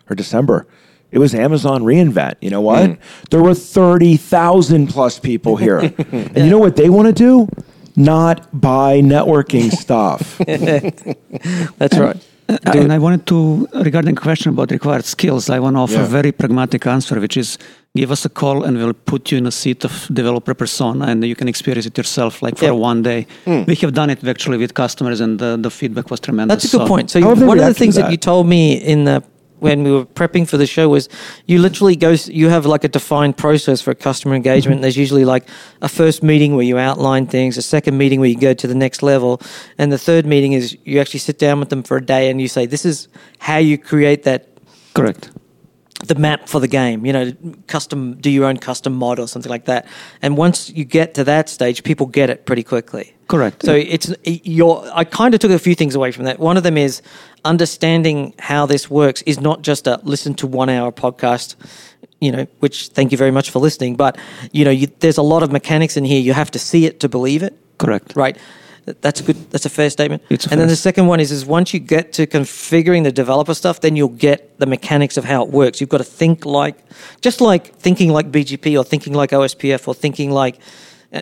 or 0.09 0.15
December. 0.15 0.67
It 1.11 1.19
was 1.19 1.33
Amazon 1.33 1.83
reInvent. 1.83 2.35
You 2.41 2.49
know 2.49 2.61
what? 2.61 2.89
Mm. 2.89 2.99
There 3.29 3.41
were 3.41 3.53
30,000 3.53 4.87
plus 4.87 5.17
people 5.17 5.55
here. 5.55 5.79
and 6.11 6.37
you 6.37 6.49
know 6.49 6.57
what 6.59 6.75
they 6.75 6.89
want 6.89 7.07
to 7.07 7.13
do? 7.13 7.47
Not 7.95 8.47
buy 8.59 8.99
networking 9.01 9.71
stuff. 9.83 10.37
that's 11.77 11.97
right. 11.97 12.17
and 12.47 12.91
I 12.93 12.99
wanted 12.99 13.25
to, 13.27 13.67
regarding 13.73 14.15
the 14.15 14.21
question 14.21 14.49
about 14.53 14.69
required 14.71 15.05
skills, 15.05 15.49
I 15.49 15.59
want 15.59 15.75
to 15.75 15.79
offer 15.79 15.93
Yeah. 15.95 16.03
a 16.03 16.07
very 16.07 16.31
pragmatic 16.31 16.85
answer, 16.85 17.19
which 17.19 17.37
is 17.37 17.57
give 17.95 18.11
us 18.11 18.25
a 18.25 18.29
call 18.29 18.63
and 18.65 18.77
we'll 18.77 18.93
put 18.93 19.31
you 19.31 19.37
in 19.37 19.47
a 19.47 19.51
seat 19.51 19.85
of 19.85 20.07
developer 20.13 20.53
persona 20.53 21.05
and 21.05 21.23
you 21.23 21.35
can 21.35 21.47
experience 21.47 21.85
it 21.87 21.97
yourself 21.97 22.41
like 22.41 22.57
for 22.57 22.65
Yeah. 22.65 22.71
one 22.71 23.01
day. 23.01 23.25
Hmm. 23.45 23.63
We 23.67 23.75
have 23.75 23.93
done 23.93 24.09
it 24.09 24.23
actually 24.27 24.57
with 24.57 24.73
customers 24.73 25.21
and 25.21 25.39
the, 25.39 25.57
the 25.57 25.69
feedback 25.71 26.11
was 26.11 26.19
tremendous. 26.19 26.53
That's 26.63 26.73
a 26.73 26.77
good 26.77 26.83
So- 26.85 26.87
point. 26.93 27.09
So 27.11 27.21
How 27.21 27.29
have 27.29 27.39
they 27.39 27.45
one 27.47 27.59
of 27.59 27.65
the 27.65 27.73
things 27.73 27.95
that? 27.95 28.03
that? 28.03 28.11
you 28.11 28.17
told 28.17 28.47
me 28.47 28.73
in 28.73 29.05
the 29.05 29.23
when 29.65 29.83
we 29.83 29.91
were 29.91 30.05
prepping 30.05 30.47
for 30.47 30.57
the 30.57 30.65
show 30.65 30.87
was 30.89 31.09
you 31.45 31.59
literally 31.59 31.95
go 31.95 32.15
you 32.27 32.49
have 32.49 32.65
like 32.65 32.83
a 32.83 32.87
defined 32.87 33.37
process 33.37 33.81
for 33.81 33.93
customer 33.93 34.35
engagement. 34.35 34.77
Mm-hmm. 34.77 34.81
There's 34.83 34.97
usually 34.97 35.25
like 35.25 35.47
a 35.81 35.89
first 35.89 36.23
meeting 36.23 36.55
where 36.55 36.65
you 36.65 36.77
outline 36.77 37.27
things, 37.27 37.57
a 37.57 37.61
second 37.61 37.97
meeting 37.97 38.19
where 38.19 38.29
you 38.29 38.37
go 38.37 38.53
to 38.53 38.67
the 38.67 38.75
next 38.75 39.03
level, 39.03 39.41
and 39.77 39.91
the 39.91 39.97
third 39.97 40.25
meeting 40.25 40.53
is 40.53 40.77
you 40.83 40.99
actually 40.99 41.19
sit 41.19 41.37
down 41.37 41.59
with 41.59 41.69
them 41.69 41.83
for 41.83 41.97
a 41.97 42.05
day 42.05 42.29
and 42.29 42.39
you 42.39 42.47
say 42.47 42.65
this 42.65 42.85
is 42.85 43.07
how 43.39 43.57
you 43.57 43.77
create 43.77 44.23
that 44.23 44.47
Correct. 44.95 45.29
The 46.03 46.15
map 46.15 46.47
for 46.47 46.59
the 46.59 46.67
game. 46.67 47.05
You 47.05 47.13
know, 47.13 47.33
custom 47.67 48.15
do 48.15 48.29
your 48.29 48.45
own 48.45 48.57
custom 48.57 48.93
mod 48.93 49.19
or 49.19 49.27
something 49.27 49.49
like 49.49 49.65
that. 49.65 49.87
And 50.21 50.37
once 50.37 50.69
you 50.69 50.83
get 50.83 51.13
to 51.15 51.23
that 51.23 51.49
stage, 51.49 51.83
people 51.83 52.05
get 52.05 52.29
it 52.29 52.45
pretty 52.45 52.63
quickly. 52.63 53.13
Correct. 53.27 53.63
So 53.65 53.73
it's 53.73 54.13
your. 54.23 54.87
I 54.93 55.03
kind 55.03 55.33
of 55.33 55.39
took 55.39 55.51
a 55.51 55.59
few 55.59 55.75
things 55.75 55.95
away 55.95 56.11
from 56.11 56.25
that. 56.25 56.39
One 56.39 56.57
of 56.57 56.63
them 56.63 56.77
is 56.77 57.01
understanding 57.43 58.33
how 58.39 58.65
this 58.65 58.89
works 58.89 59.21
is 59.23 59.39
not 59.39 59.61
just 59.61 59.87
a 59.87 59.99
listen 60.03 60.35
to 60.35 60.47
one 60.47 60.69
hour 60.69 60.91
podcast. 60.91 61.55
You 62.21 62.31
know, 62.31 62.47
which 62.59 62.89
thank 62.89 63.11
you 63.11 63.17
very 63.17 63.31
much 63.31 63.49
for 63.49 63.59
listening. 63.59 63.95
But 63.95 64.17
you 64.51 64.63
know, 64.63 64.71
you, 64.71 64.87
there's 64.99 65.17
a 65.17 65.23
lot 65.23 65.43
of 65.43 65.51
mechanics 65.51 65.97
in 65.97 66.05
here. 66.05 66.19
You 66.19 66.33
have 66.33 66.51
to 66.51 66.59
see 66.59 66.85
it 66.85 66.99
to 66.99 67.09
believe 67.09 67.41
it. 67.41 67.57
Correct. 67.77 68.15
Right. 68.15 68.37
Th- 68.85 68.97
That's 69.01 69.19
a 69.19 69.23
good. 69.23 69.35
That's 69.51 69.65
a 69.65 69.69
fair 69.69 69.89
statement. 69.89 70.21
It's 70.29 70.45
and 70.47 70.59
then 70.61 70.67
the 70.67 70.75
second 70.75 71.07
one 71.07 71.19
is 71.19 71.31
is 71.31 71.45
once 71.45 71.73
you 71.73 71.79
get 71.79 72.13
to 72.13 72.27
configuring 72.27 73.03
the 73.03 73.11
developer 73.11 73.53
stuff, 73.53 73.81
then 73.81 73.95
you'll 73.95 74.09
get 74.09 74.59
the 74.59 74.65
mechanics 74.65 75.17
of 75.17 75.25
how 75.25 75.43
it 75.43 75.49
works. 75.49 75.81
You've 75.81 75.89
got 75.89 75.97
to 75.99 76.03
think 76.03 76.45
like, 76.45 76.77
just 77.21 77.41
like 77.41 77.75
thinking 77.75 78.11
like 78.11 78.31
BGP 78.31 78.77
or 78.79 78.83
thinking 78.83 79.13
like 79.13 79.31
OSPF 79.31 79.87
or 79.87 79.93
thinking 79.95 80.31
like, 80.31 80.59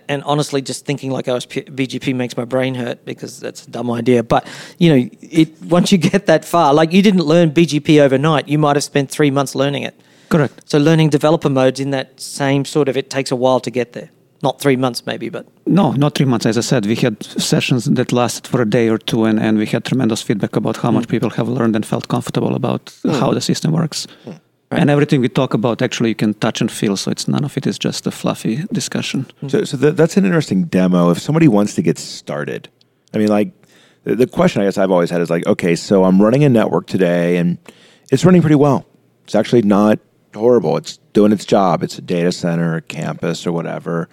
and 0.09 0.24
honestly, 0.24 0.61
just 0.61 0.86
thinking 0.86 1.11
like 1.11 1.26
OSP, 1.26 1.70
BGP 1.70 2.16
makes 2.16 2.36
my 2.36 2.45
brain 2.45 2.76
hurt 2.76 3.05
because 3.05 3.39
that's 3.39 3.66
a 3.66 3.72
dumb 3.72 3.89
idea. 3.91 4.24
But 4.24 4.47
you 4.78 4.89
know, 4.89 5.09
it 5.22 5.61
once 5.64 5.91
you 5.91 5.97
get 5.97 6.26
that 6.26 6.43
far, 6.43 6.74
like 6.74 6.91
you 6.91 7.01
didn't 7.01 7.24
learn 7.24 7.51
BGP 7.51 8.01
overnight. 8.01 8.47
You 8.49 8.57
might 8.57 8.76
have 8.76 8.84
spent 8.84 9.09
three 9.09 9.32
months 9.32 9.55
learning 9.55 9.84
it. 9.84 9.99
Correct. 10.30 10.70
So 10.70 10.80
learning 10.80 11.09
developer 11.11 11.49
modes 11.49 11.80
in 11.80 11.91
that 11.91 12.20
same 12.20 12.66
sort 12.66 12.89
of 12.89 12.97
it 12.97 13.09
takes 13.09 13.32
a 13.32 13.36
while 13.36 13.59
to 13.61 13.72
get 13.72 13.93
there. 13.93 14.09
Not 14.44 14.60
three 14.60 14.76
months, 14.76 15.06
maybe, 15.06 15.30
but 15.30 15.48
No, 15.66 15.94
not 15.94 16.16
three 16.16 16.26
months. 16.26 16.46
As 16.46 16.58
I 16.58 16.62
said, 16.62 16.86
we 16.86 16.96
had 16.96 17.24
sessions 17.24 17.86
that 17.86 18.12
lasted 18.12 18.46
for 18.46 18.62
a 18.62 18.70
day 18.70 18.89
or 18.89 18.98
two, 18.98 19.24
and, 19.24 19.39
and 19.39 19.58
we 19.58 19.66
had 19.66 19.86
tremendous 19.86 20.22
feedback 20.22 20.58
about 20.58 20.78
how 20.78 20.91
much 20.91 21.06
hmm. 21.06 21.12
people 21.12 21.30
have 21.32 21.48
learned 21.48 21.76
and 21.78 21.86
felt 21.86 22.10
comfortable 22.10 22.54
about 22.54 22.94
hmm. 23.04 23.12
how 23.12 23.34
the 23.34 23.39
system 23.39 23.72
works. 23.72 24.06
Hmm. 24.26 24.32
And 24.72 24.89
everything 24.89 25.22
we 25.22 25.30
talk 25.30 25.54
about, 25.54 25.82
actually, 25.82 26.10
you 26.10 26.16
can 26.16 26.34
touch 26.34 26.60
and 26.60 26.72
feel. 26.72 26.98
So 26.98 27.12
it's 27.12 27.28
none 27.28 27.46
of 27.46 27.56
it 27.58 27.68
is 27.68 27.80
just 27.80 28.08
a 28.08 28.12
fluffy 28.12 28.66
discussion. 28.74 29.28
So, 29.48 29.64
so 29.64 29.78
that, 29.78 29.98
that's 29.98 30.18
an 30.18 30.26
interesting 30.26 30.66
demo. 30.66 31.12
If 31.12 31.20
somebody 31.20 31.48
wants 31.48 31.76
to 31.76 31.82
get 31.82 31.98
started, 31.98 32.70
I 33.14 33.20
mean, 33.20 33.28
like 33.28 33.52
the, 34.04 34.16
the 34.16 34.28
question 34.28 34.62
I 34.62 34.66
guess 34.66 34.78
I've 34.78 34.91
always 34.91 35.10
had 35.10 35.22
is 35.22 35.30
like, 35.30 35.46
okay, 35.46 35.76
so 35.76 36.04
I'm 36.04 36.22
running 36.22 36.44
a 36.44 36.50
network 36.50 36.88
today, 36.88 37.38
and 37.38 37.58
it's 38.12 38.26
running 38.26 38.41
pretty 38.41 38.56
well. 38.56 38.86
It's 39.24 39.36
actually 39.36 39.62
not 39.62 40.00
horrible. 40.34 40.76
It's 40.78 40.98
doing 41.14 41.32
its 41.32 41.46
job. 41.46 41.84
It's 41.84 41.98
a 41.98 42.02
data 42.02 42.32
center, 42.32 42.76
a 42.76 42.82
campus, 42.82 43.46
or 43.48 43.52
whatever. 43.52 44.10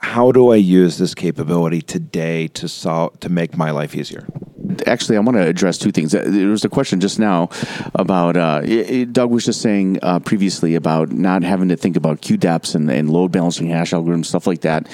How 0.00 0.32
do 0.32 0.50
I 0.50 0.56
use 0.56 0.98
this 0.98 1.14
capability 1.14 1.80
today 1.80 2.48
to 2.48 2.68
solve 2.68 3.20
to 3.20 3.28
make 3.28 3.56
my 3.56 3.70
life 3.70 3.94
easier? 3.94 4.26
actually, 4.86 5.16
I 5.16 5.20
want 5.20 5.36
to 5.36 5.46
address 5.46 5.78
two 5.78 5.90
things. 5.90 6.14
Uh, 6.14 6.24
There 6.26 6.48
was 6.48 6.64
a 6.64 6.68
question 6.68 7.00
just 7.00 7.18
now 7.18 7.48
about 7.94 8.36
uh, 8.36 8.60
it- 8.64 9.12
Doug 9.12 9.30
was 9.30 9.44
just 9.44 9.60
saying 9.60 9.98
uh, 10.02 10.20
previously 10.20 10.74
about 10.74 11.12
not 11.12 11.42
having 11.42 11.68
to 11.68 11.76
think 11.76 11.96
about 11.96 12.20
depths 12.20 12.74
and, 12.74 12.90
and 12.90 13.10
load 13.10 13.32
balancing 13.32 13.68
hash 13.68 13.92
algorithms, 13.92 14.26
stuff 14.26 14.46
like 14.46 14.62
that. 14.62 14.88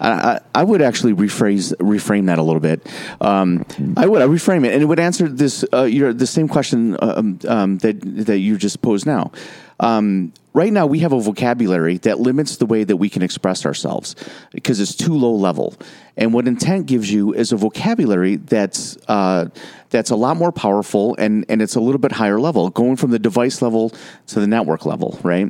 I, 0.00 0.40
I, 0.54 0.64
would 0.64 0.82
actually 0.82 1.14
rephrase 1.14 1.74
reframe 1.76 2.26
that 2.26 2.38
a 2.38 2.42
little 2.42 2.60
bit. 2.60 2.86
Um, 3.20 3.64
I 3.96 4.06
would 4.06 4.22
I 4.22 4.26
reframe 4.26 4.64
it, 4.64 4.72
and 4.72 4.82
it 4.82 4.86
would 4.86 5.00
answer 5.00 5.28
this 5.28 5.64
uh, 5.72 5.82
your 5.82 6.12
the 6.12 6.26
same 6.26 6.48
question 6.48 6.96
um, 7.00 7.38
um, 7.48 7.78
that 7.78 8.00
that 8.26 8.38
you 8.38 8.56
just 8.56 8.82
posed 8.82 9.06
now. 9.06 9.32
Um, 9.80 10.32
right 10.56 10.72
now, 10.72 10.86
we 10.86 11.00
have 11.00 11.12
a 11.12 11.20
vocabulary 11.20 11.98
that 11.98 12.18
limits 12.18 12.56
the 12.56 12.64
way 12.64 12.82
that 12.82 12.96
we 12.96 13.10
can 13.10 13.22
express 13.22 13.66
ourselves 13.66 14.16
because 14.52 14.80
it's 14.80 14.94
too 14.94 15.14
low 15.14 15.34
level. 15.34 15.74
And 16.16 16.32
what 16.32 16.48
intent 16.48 16.86
gives 16.86 17.12
you 17.12 17.34
is 17.34 17.52
a 17.52 17.56
vocabulary 17.56 18.36
that's 18.36 18.96
uh, 19.06 19.48
that's 19.90 20.10
a 20.10 20.16
lot 20.16 20.36
more 20.36 20.52
powerful 20.52 21.14
and 21.18 21.44
and 21.48 21.62
it's 21.62 21.76
a 21.76 21.80
little 21.80 21.98
bit 21.98 22.12
higher 22.12 22.40
level, 22.40 22.70
going 22.70 22.96
from 22.96 23.10
the 23.10 23.18
device 23.18 23.62
level 23.62 23.92
to 24.28 24.40
the 24.40 24.46
network 24.46 24.86
level, 24.86 25.18
right? 25.22 25.48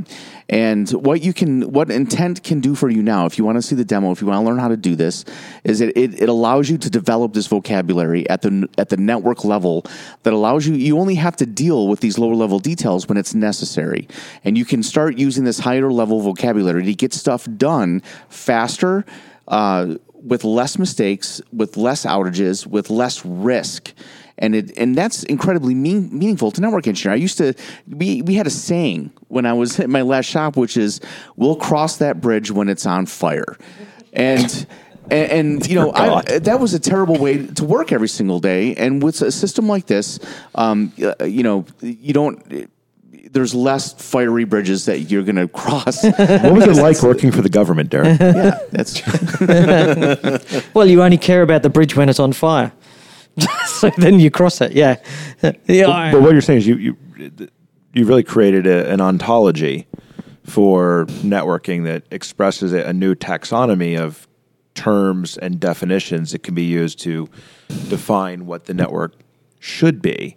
And 0.49 0.89
what 0.91 1.23
you 1.23 1.33
can, 1.33 1.73
what 1.73 1.91
intent 1.91 2.45
can 2.45 2.61
do 2.61 2.77
for 2.77 2.89
you 2.89 3.03
now, 3.03 3.27
if 3.27 3.37
you 3.37 3.45
want 3.45 3.57
to 3.57 3.63
see 3.63 3.75
the 3.75 3.85
demo, 3.85 4.13
if 4.13 4.21
you 4.21 4.29
want 4.29 4.43
to 4.43 4.47
learn 4.47 4.59
how 4.61 4.69
to 4.69 4.77
do 4.77 4.95
this, 4.95 5.25
is 5.65 5.81
it, 5.81 5.97
it, 5.97 6.23
it 6.23 6.29
allows 6.29 6.71
you 6.71 6.79
to 6.79 6.89
develop 6.89 7.33
this 7.33 7.49
vocabulary 7.49 8.29
at 8.31 8.43
the 8.43 8.69
at 8.79 8.89
the 8.89 8.97
network 8.97 9.45
level 9.45 9.85
that 10.23 10.33
allows 10.33 10.67
you. 10.67 10.75
You 10.75 10.99
only 10.99 11.17
have 11.17 11.37
to 11.37 11.47
deal 11.47 11.89
with 11.89 12.01
these 12.01 12.17
lower 12.17 12.35
level 12.35 12.61
details 12.61 13.09
when 13.09 13.19
it's 13.19 13.35
necessary, 13.35 14.07
and 14.45 14.57
you 14.57 14.65
can 14.65 14.83
start 14.83 15.19
using 15.19 15.45
this 15.45 15.59
higher 15.59 15.91
level 15.91 16.21
vocabulary 16.21 16.85
to 16.85 16.95
get 16.95 17.13
stuff 17.13 17.47
done 17.57 18.03
faster. 18.29 19.05
Uh, 19.49 19.97
with 20.23 20.43
less 20.43 20.77
mistakes, 20.77 21.41
with 21.53 21.77
less 21.77 22.05
outages, 22.05 22.67
with 22.67 22.91
less 22.91 23.25
risk. 23.25 23.93
And 24.39 24.55
it 24.55 24.77
and 24.77 24.95
that's 24.95 25.23
incredibly 25.25 25.75
mean, 25.75 26.11
meaningful 26.17 26.51
to 26.51 26.61
network 26.61 26.87
engineer. 26.87 27.15
I 27.15 27.17
used 27.17 27.39
to 27.39 27.55
we 27.89 28.23
we 28.23 28.35
had 28.35 28.47
a 28.47 28.51
saying 28.51 29.11
when 29.29 29.47
I 29.47 29.55
was 29.55 29.81
at 29.81 29.89
my 29.89 30.03
last 30.03 30.27
shop, 30.27 30.57
which 30.57 30.77
is 30.77 31.01
"We'll 31.37 31.57
cross 31.57 31.97
that 31.99 32.21
bridge 32.21 32.51
when 32.51 32.69
it's 32.69 32.87
on 32.87 33.07
fire," 33.07 33.57
and. 34.13 34.67
And, 35.09 35.31
and 35.31 35.67
you 35.69 35.77
know, 35.77 35.93
I, 35.93 36.41
that 36.41 36.59
was 36.59 36.75
a 36.75 36.81
terrible 36.81 37.17
way 37.17 37.47
to 37.47 37.65
work 37.65 37.93
every 37.93 38.09
single 38.09 38.41
day. 38.41 38.75
And 38.75 39.01
with 39.01 39.23
a 39.23 39.31
system 39.31 39.69
like 39.69 39.87
this, 39.87 40.19
um, 40.57 40.93
uh, 41.01 41.25
you 41.25 41.45
know, 41.45 41.65
you 41.81 42.13
don't. 42.13 42.69
There's 43.31 43.55
less 43.55 43.93
fiery 43.93 44.43
bridges 44.43 44.87
that 44.87 45.03
you're 45.03 45.23
going 45.23 45.37
to 45.47 45.47
cross. 45.47 46.03
What 46.03 46.53
was 46.53 46.67
it 46.67 46.83
like 46.83 47.01
working 47.05 47.31
for 47.31 47.41
the 47.41 47.49
government, 47.49 47.91
Derick? 47.91 48.19
yeah, 48.19 48.59
that's 48.73 48.99
true. 48.99 50.63
Well, 50.75 50.87
you 50.87 51.05
only 51.05 51.19
care 51.19 51.43
about 51.43 51.63
the 51.63 51.71
bridge 51.71 51.95
when 51.95 52.09
it's 52.09 52.19
on 52.19 52.33
fire. 52.33 52.73
so 53.67 53.91
then 53.97 54.21
you 54.21 54.31
cross 54.31 54.61
it. 54.61 54.73
Yeah. 54.73 54.97
yeah. 55.67 56.13
but 56.13 56.23
what 56.23 56.33
you're 56.33 56.41
saying 56.41 56.59
is 56.59 56.67
you 56.67 56.77
you 56.77 56.97
you 57.93 58.05
really 58.05 58.23
created 58.23 58.67
a, 58.67 58.91
an 58.91 59.01
ontology 59.01 59.87
for 60.45 61.07
networking 61.07 61.85
that 61.85 62.05
expresses 62.11 62.73
a, 62.73 62.83
a 62.85 62.93
new 62.93 63.15
taxonomy 63.15 63.99
of 63.99 64.29
terms 64.75 65.37
and 65.39 65.59
definitions 65.59 66.33
that 66.33 66.43
can 66.43 66.55
be 66.55 66.65
used 66.65 67.01
to 67.01 67.29
define 67.89 68.47
what 68.47 68.67
the 68.67 68.75
network 68.75 69.15
should 69.59 70.01
be. 70.01 70.37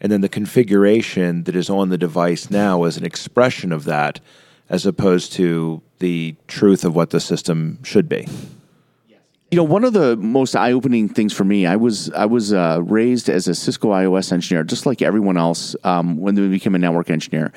And 0.00 0.12
then 0.12 0.20
the 0.20 0.28
configuration 0.28 1.44
that 1.44 1.56
is 1.56 1.70
on 1.70 1.88
the 1.88 1.98
device 1.98 2.50
now 2.50 2.84
is 2.84 2.96
an 2.96 3.04
expression 3.04 3.72
of 3.72 3.84
that 3.84 4.20
as 4.68 4.84
opposed 4.84 5.32
to 5.32 5.82
the 5.98 6.36
truth 6.46 6.84
of 6.84 6.94
what 6.94 7.10
the 7.10 7.20
system 7.20 7.82
should 7.82 8.08
be. 8.08 8.28
You 9.50 9.56
know, 9.56 9.64
one 9.64 9.82
of 9.84 9.94
the 9.94 10.14
most 10.16 10.54
eye-opening 10.54 11.08
things 11.08 11.32
for 11.32 11.42
me, 11.42 11.64
I 11.64 11.76
was 11.76 12.10
I 12.10 12.26
was 12.26 12.52
uh, 12.52 12.82
raised 12.84 13.30
as 13.30 13.48
a 13.48 13.54
Cisco 13.54 13.88
IOS 13.88 14.30
engineer, 14.30 14.62
just 14.62 14.84
like 14.84 15.00
everyone 15.00 15.38
else. 15.38 15.74
Um, 15.84 16.18
when 16.18 16.34
we 16.34 16.48
became 16.48 16.74
a 16.74 16.78
network 16.78 17.08
engineer, 17.08 17.50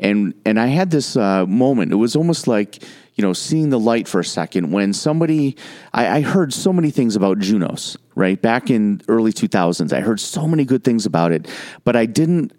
and 0.00 0.34
and 0.44 0.58
I 0.58 0.66
had 0.66 0.90
this 0.90 1.16
uh, 1.16 1.46
moment. 1.46 1.92
It 1.92 1.96
was 1.96 2.16
almost 2.16 2.48
like 2.48 2.82
you 3.14 3.22
know 3.22 3.32
seeing 3.32 3.70
the 3.70 3.78
light 3.78 4.08
for 4.08 4.18
a 4.18 4.24
second 4.24 4.72
when 4.72 4.92
somebody. 4.92 5.56
I, 5.92 6.16
I 6.16 6.20
heard 6.22 6.52
so 6.52 6.72
many 6.72 6.90
things 6.90 7.14
about 7.14 7.38
Junos 7.38 7.96
right 8.16 8.42
back 8.42 8.68
in 8.68 9.02
early 9.06 9.32
two 9.32 9.46
thousands. 9.46 9.92
I 9.92 10.00
heard 10.00 10.18
so 10.18 10.48
many 10.48 10.64
good 10.64 10.82
things 10.82 11.06
about 11.06 11.30
it, 11.30 11.46
but 11.84 11.94
I 11.94 12.06
didn't 12.06 12.52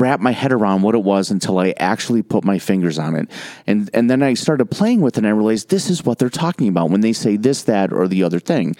wrap 0.00 0.20
my 0.20 0.32
head 0.32 0.52
around 0.52 0.82
what 0.82 0.94
it 0.94 1.02
was 1.02 1.30
until 1.30 1.58
I 1.58 1.74
actually 1.78 2.22
put 2.22 2.44
my 2.44 2.58
fingers 2.58 2.98
on 2.98 3.16
it. 3.16 3.30
And 3.66 3.90
and 3.92 4.10
then 4.10 4.22
I 4.22 4.34
started 4.34 4.66
playing 4.66 5.00
with 5.00 5.16
it 5.16 5.18
and 5.18 5.26
I 5.26 5.30
realized 5.30 5.68
this 5.68 5.90
is 5.90 6.04
what 6.04 6.18
they're 6.18 6.28
talking 6.28 6.68
about 6.68 6.90
when 6.90 7.00
they 7.00 7.12
say 7.12 7.36
this, 7.36 7.62
that, 7.64 7.92
or 7.92 8.08
the 8.08 8.22
other 8.22 8.40
thing. 8.40 8.76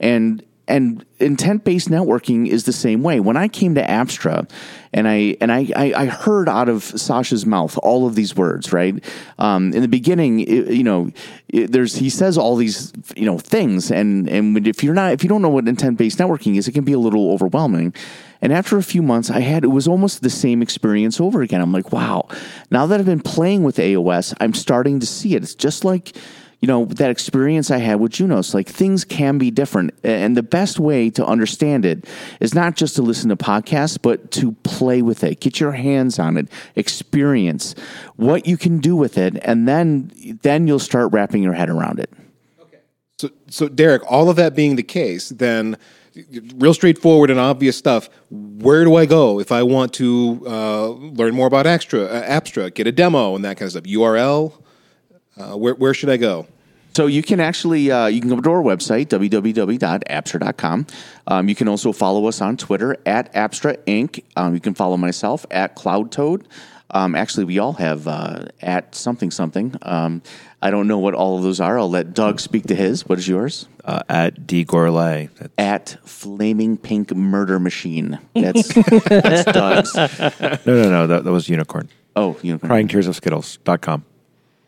And 0.00 0.42
and 0.68 1.04
intent 1.18 1.64
based 1.64 1.88
networking 1.88 2.46
is 2.46 2.64
the 2.64 2.72
same 2.72 3.02
way. 3.02 3.18
When 3.18 3.36
I 3.36 3.48
came 3.48 3.74
to 3.74 3.82
Apstra 3.82 4.48
and 4.92 5.08
I 5.08 5.36
and 5.40 5.50
I, 5.50 5.68
I, 5.74 5.92
I 5.96 6.06
heard 6.06 6.48
out 6.48 6.68
of 6.68 6.84
Sasha's 6.84 7.46
mouth 7.46 7.76
all 7.78 8.06
of 8.06 8.14
these 8.14 8.36
words, 8.36 8.72
right? 8.72 9.02
Um, 9.38 9.72
in 9.72 9.82
the 9.82 9.88
beginning, 9.88 10.40
it, 10.40 10.68
you 10.68 10.84
know, 10.84 11.10
it, 11.48 11.72
there's 11.72 11.96
he 11.96 12.10
says 12.10 12.36
all 12.36 12.54
these 12.56 12.92
you 13.16 13.26
know 13.26 13.38
things, 13.38 13.90
and 13.90 14.28
and 14.28 14.66
if 14.66 14.84
you're 14.84 14.94
not 14.94 15.12
if 15.12 15.22
you 15.22 15.28
don't 15.28 15.42
know 15.42 15.48
what 15.48 15.66
intent 15.66 15.98
based 15.98 16.18
networking 16.18 16.56
is, 16.56 16.68
it 16.68 16.72
can 16.72 16.84
be 16.84 16.92
a 16.92 16.98
little 16.98 17.32
overwhelming. 17.32 17.94
And 18.40 18.52
after 18.52 18.76
a 18.76 18.82
few 18.82 19.02
months, 19.02 19.30
I 19.30 19.40
had 19.40 19.64
it 19.64 19.68
was 19.68 19.88
almost 19.88 20.22
the 20.22 20.30
same 20.30 20.62
experience 20.62 21.20
over 21.20 21.42
again. 21.42 21.60
I'm 21.60 21.72
like, 21.72 21.90
wow. 21.90 22.28
Now 22.70 22.86
that 22.86 23.00
I've 23.00 23.06
been 23.06 23.20
playing 23.20 23.64
with 23.64 23.78
AOS, 23.78 24.34
I'm 24.40 24.54
starting 24.54 25.00
to 25.00 25.06
see 25.06 25.34
it. 25.34 25.42
It's 25.42 25.54
just 25.54 25.84
like 25.84 26.14
you 26.60 26.66
know 26.66 26.86
that 26.86 27.10
experience 27.10 27.70
I 27.70 27.78
had 27.78 28.00
with 28.00 28.12
Junos. 28.12 28.52
Like 28.54 28.68
things 28.68 29.04
can 29.04 29.38
be 29.38 29.50
different, 29.50 29.94
and 30.02 30.36
the 30.36 30.42
best 30.42 30.80
way 30.80 31.08
to 31.10 31.24
understand 31.24 31.84
it 31.84 32.06
is 32.40 32.54
not 32.54 32.76
just 32.76 32.96
to 32.96 33.02
listen 33.02 33.28
to 33.28 33.36
podcasts, 33.36 33.98
but 34.00 34.30
to 34.32 34.52
play 34.64 35.02
with 35.02 35.22
it, 35.22 35.40
get 35.40 35.60
your 35.60 35.72
hands 35.72 36.18
on 36.18 36.36
it, 36.36 36.48
experience 36.74 37.74
what 38.16 38.46
you 38.46 38.56
can 38.56 38.78
do 38.78 38.96
with 38.96 39.16
it, 39.18 39.38
and 39.42 39.68
then 39.68 40.10
then 40.42 40.66
you'll 40.66 40.78
start 40.78 41.12
wrapping 41.12 41.42
your 41.42 41.52
head 41.52 41.70
around 41.70 42.00
it. 42.00 42.12
Okay. 42.60 42.78
So, 43.18 43.30
so 43.48 43.68
Derick, 43.68 44.02
all 44.10 44.28
of 44.28 44.36
that 44.36 44.56
being 44.56 44.76
the 44.76 44.82
case, 44.82 45.28
then 45.28 45.76
real 46.56 46.74
straightforward 46.74 47.30
and 47.30 47.38
obvious 47.38 47.76
stuff. 47.76 48.08
Where 48.30 48.84
do 48.84 48.96
I 48.96 49.06
go 49.06 49.38
if 49.38 49.52
I 49.52 49.62
want 49.62 49.92
to 49.94 50.42
uh, 50.46 50.88
learn 50.88 51.34
more 51.34 51.46
about 51.46 51.66
Extra, 51.66 52.04
uh, 52.04 52.40
Apstra, 52.40 52.72
get 52.74 52.86
a 52.86 52.92
demo 52.92 53.34
and 53.36 53.44
that 53.44 53.56
kind 53.56 53.66
of 53.66 53.70
stuff? 53.72 53.84
URL? 53.84 54.52
Uh, 55.38 55.56
where, 55.56 55.74
where 55.74 55.94
should 55.94 56.10
I 56.10 56.16
go? 56.16 56.46
So 56.94 57.06
you 57.06 57.22
can 57.22 57.38
actually 57.38 57.92
uh, 57.92 58.06
you 58.06 58.20
can 58.20 58.28
go 58.28 58.40
to 58.40 58.50
our 58.50 58.62
website 58.62 59.06
www.apstra.com. 59.06 60.86
Um, 61.28 61.48
you 61.48 61.54
can 61.54 61.68
also 61.68 61.92
follow 61.92 62.26
us 62.26 62.40
on 62.40 62.56
Twitter 62.56 62.96
at 63.06 63.32
Apstra 63.34 63.76
Inc. 63.86 64.24
Um, 64.34 64.54
you 64.54 64.60
can 64.60 64.74
follow 64.74 64.96
myself 64.96 65.46
at 65.50 65.76
Cloud 65.76 66.10
Toad. 66.10 66.48
Um, 66.90 67.14
actually, 67.14 67.44
we 67.44 67.58
all 67.58 67.74
have 67.74 68.08
uh, 68.08 68.46
at 68.62 68.94
something 68.94 69.30
something. 69.30 69.76
Um, 69.82 70.22
I 70.60 70.70
don't 70.70 70.88
know 70.88 70.98
what 70.98 71.14
all 71.14 71.36
of 71.36 71.42
those 71.44 71.60
are. 71.60 71.78
I'll 71.78 71.90
let 71.90 72.14
Doug 72.14 72.40
speak 72.40 72.64
to 72.64 72.74
his. 72.74 73.06
What 73.08 73.18
is 73.18 73.28
yours? 73.28 73.68
Uh, 73.84 74.02
at 74.08 74.46
D 74.46 74.64
Gourlay. 74.64 75.28
At 75.56 75.98
Flaming 76.04 76.78
Pink 76.78 77.14
Murder 77.14 77.60
Machine. 77.60 78.18
That's, 78.34 78.74
that's 79.08 79.44
Doug's. 79.44 79.94
No, 79.94 80.82
no, 80.82 80.90
no. 80.90 81.06
That, 81.06 81.24
that 81.24 81.30
was 81.30 81.48
Unicorn. 81.48 81.90
Oh, 82.16 82.36
you 82.42 82.54
know. 82.54 82.58
CryingTearsOfSkittles.com. 82.58 84.04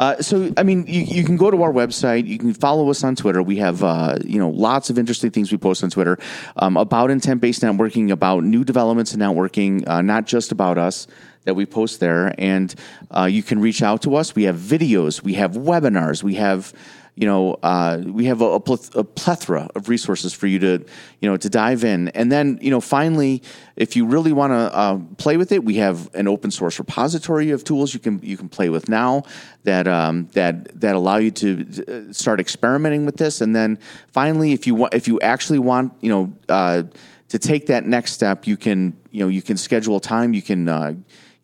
Uh, 0.00 0.20
so, 0.22 0.50
I 0.56 0.62
mean, 0.62 0.86
you, 0.86 1.02
you 1.02 1.24
can 1.24 1.36
go 1.36 1.50
to 1.50 1.62
our 1.62 1.72
website. 1.72 2.26
You 2.26 2.38
can 2.38 2.54
follow 2.54 2.88
us 2.88 3.04
on 3.04 3.16
Twitter. 3.16 3.42
We 3.42 3.56
have, 3.56 3.84
uh, 3.84 4.16
you 4.24 4.38
know, 4.38 4.48
lots 4.48 4.88
of 4.88 4.98
interesting 4.98 5.30
things 5.30 5.52
we 5.52 5.58
post 5.58 5.84
on 5.84 5.90
Twitter 5.90 6.18
um, 6.56 6.78
about 6.78 7.10
intent-based 7.10 7.60
networking, 7.60 8.10
about 8.10 8.42
new 8.42 8.64
developments 8.64 9.12
in 9.12 9.20
networking, 9.20 9.86
uh, 9.86 10.00
not 10.00 10.26
just 10.26 10.52
about 10.52 10.78
us 10.78 11.06
that 11.44 11.52
we 11.52 11.66
post 11.66 12.00
there. 12.00 12.34
And 12.38 12.74
uh, 13.10 13.24
you 13.24 13.42
can 13.42 13.60
reach 13.60 13.82
out 13.82 14.00
to 14.02 14.16
us. 14.16 14.34
We 14.34 14.44
have 14.44 14.56
videos. 14.56 15.22
We 15.22 15.34
have 15.34 15.52
webinars. 15.52 16.22
We 16.22 16.36
have, 16.36 16.72
you 17.20 17.26
know, 17.26 17.58
uh, 17.62 18.00
we 18.06 18.24
have 18.24 18.40
a, 18.40 18.46
a, 18.46 18.60
pleth- 18.60 18.96
a 18.96 19.04
plethora 19.04 19.68
of 19.74 19.90
resources 19.90 20.32
for 20.32 20.46
you 20.46 20.58
to, 20.58 20.82
you 21.20 21.28
know, 21.28 21.36
to 21.36 21.50
dive 21.50 21.84
in. 21.84 22.08
And 22.08 22.32
then, 22.32 22.58
you 22.62 22.70
know, 22.70 22.80
finally, 22.80 23.42
if 23.76 23.94
you 23.94 24.06
really 24.06 24.32
want 24.32 24.52
to 24.52 24.74
uh, 24.74 24.98
play 25.18 25.36
with 25.36 25.52
it, 25.52 25.62
we 25.62 25.74
have 25.74 26.08
an 26.14 26.26
open 26.26 26.50
source 26.50 26.78
repository 26.78 27.50
of 27.50 27.62
tools 27.62 27.92
you 27.92 28.00
can 28.00 28.20
you 28.22 28.38
can 28.38 28.48
play 28.48 28.70
with 28.70 28.88
now 28.88 29.24
that 29.64 29.86
um, 29.86 30.30
that 30.32 30.80
that 30.80 30.94
allow 30.94 31.18
you 31.18 31.30
to 31.30 32.08
uh, 32.08 32.10
start 32.10 32.40
experimenting 32.40 33.04
with 33.04 33.18
this. 33.18 33.42
And 33.42 33.54
then 33.54 33.78
finally, 34.12 34.52
if 34.52 34.66
you 34.66 34.74
want, 34.74 34.94
if 34.94 35.06
you 35.06 35.20
actually 35.20 35.60
want, 35.60 35.92
you 36.00 36.10
know. 36.10 36.32
Uh, 36.48 36.84
to 37.28 37.38
take 37.38 37.66
that 37.66 37.86
next 37.86 38.10
step, 38.10 38.48
you 38.48 38.56
can 38.56 38.96
you 39.12 39.20
know 39.20 39.28
you 39.28 39.40
can 39.40 39.56
schedule 39.56 40.00
time. 40.00 40.34
You 40.34 40.42
can 40.42 40.68
uh, 40.68 40.94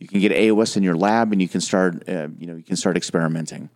you 0.00 0.08
can 0.08 0.18
get 0.18 0.32
AOS 0.32 0.76
in 0.76 0.82
your 0.82 0.96
lab, 0.96 1.30
and 1.30 1.40
you 1.40 1.48
can 1.48 1.60
start 1.60 2.08
uh, 2.08 2.26
you 2.40 2.48
know 2.48 2.56
you 2.56 2.64
can 2.64 2.74
start 2.74 2.96
experimenting. 2.96 3.70